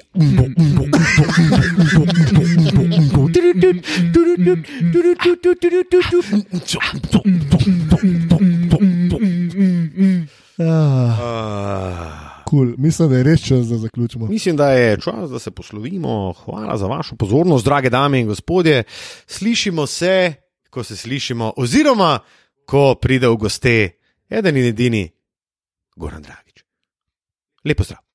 Ah, 10.69 12.43
cool. 12.49 12.73
Mislim, 12.77 13.09
da 13.09 13.17
je 13.17 13.23
res 13.23 13.41
čas, 13.41 13.67
da 13.67 13.77
zaključimo. 13.77 14.27
Mislim, 14.27 14.55
da 14.55 14.71
je 14.71 14.97
čas, 15.01 15.29
da 15.29 15.39
se 15.39 15.51
poslovimo. 15.51 16.33
Hvala 16.33 16.77
za 16.77 16.87
vašo 16.87 17.15
pozornost, 17.15 17.65
drage 17.65 17.89
dame 17.89 18.19
in 18.19 18.27
gospodje. 18.27 18.83
Slišimo 19.27 19.87
se, 19.87 20.33
ko 20.69 20.83
se 20.83 20.97
slišimo, 20.97 21.53
oziroma 21.57 22.19
ko 22.65 22.95
pride 22.95 23.27
v 23.27 23.35
goste 23.35 23.89
eden 24.29 24.57
in 24.57 24.65
edini 24.65 25.09
Goran 25.95 26.21
Dragič. 26.21 26.63
Lepo 27.65 27.83
zdrav. 27.83 28.01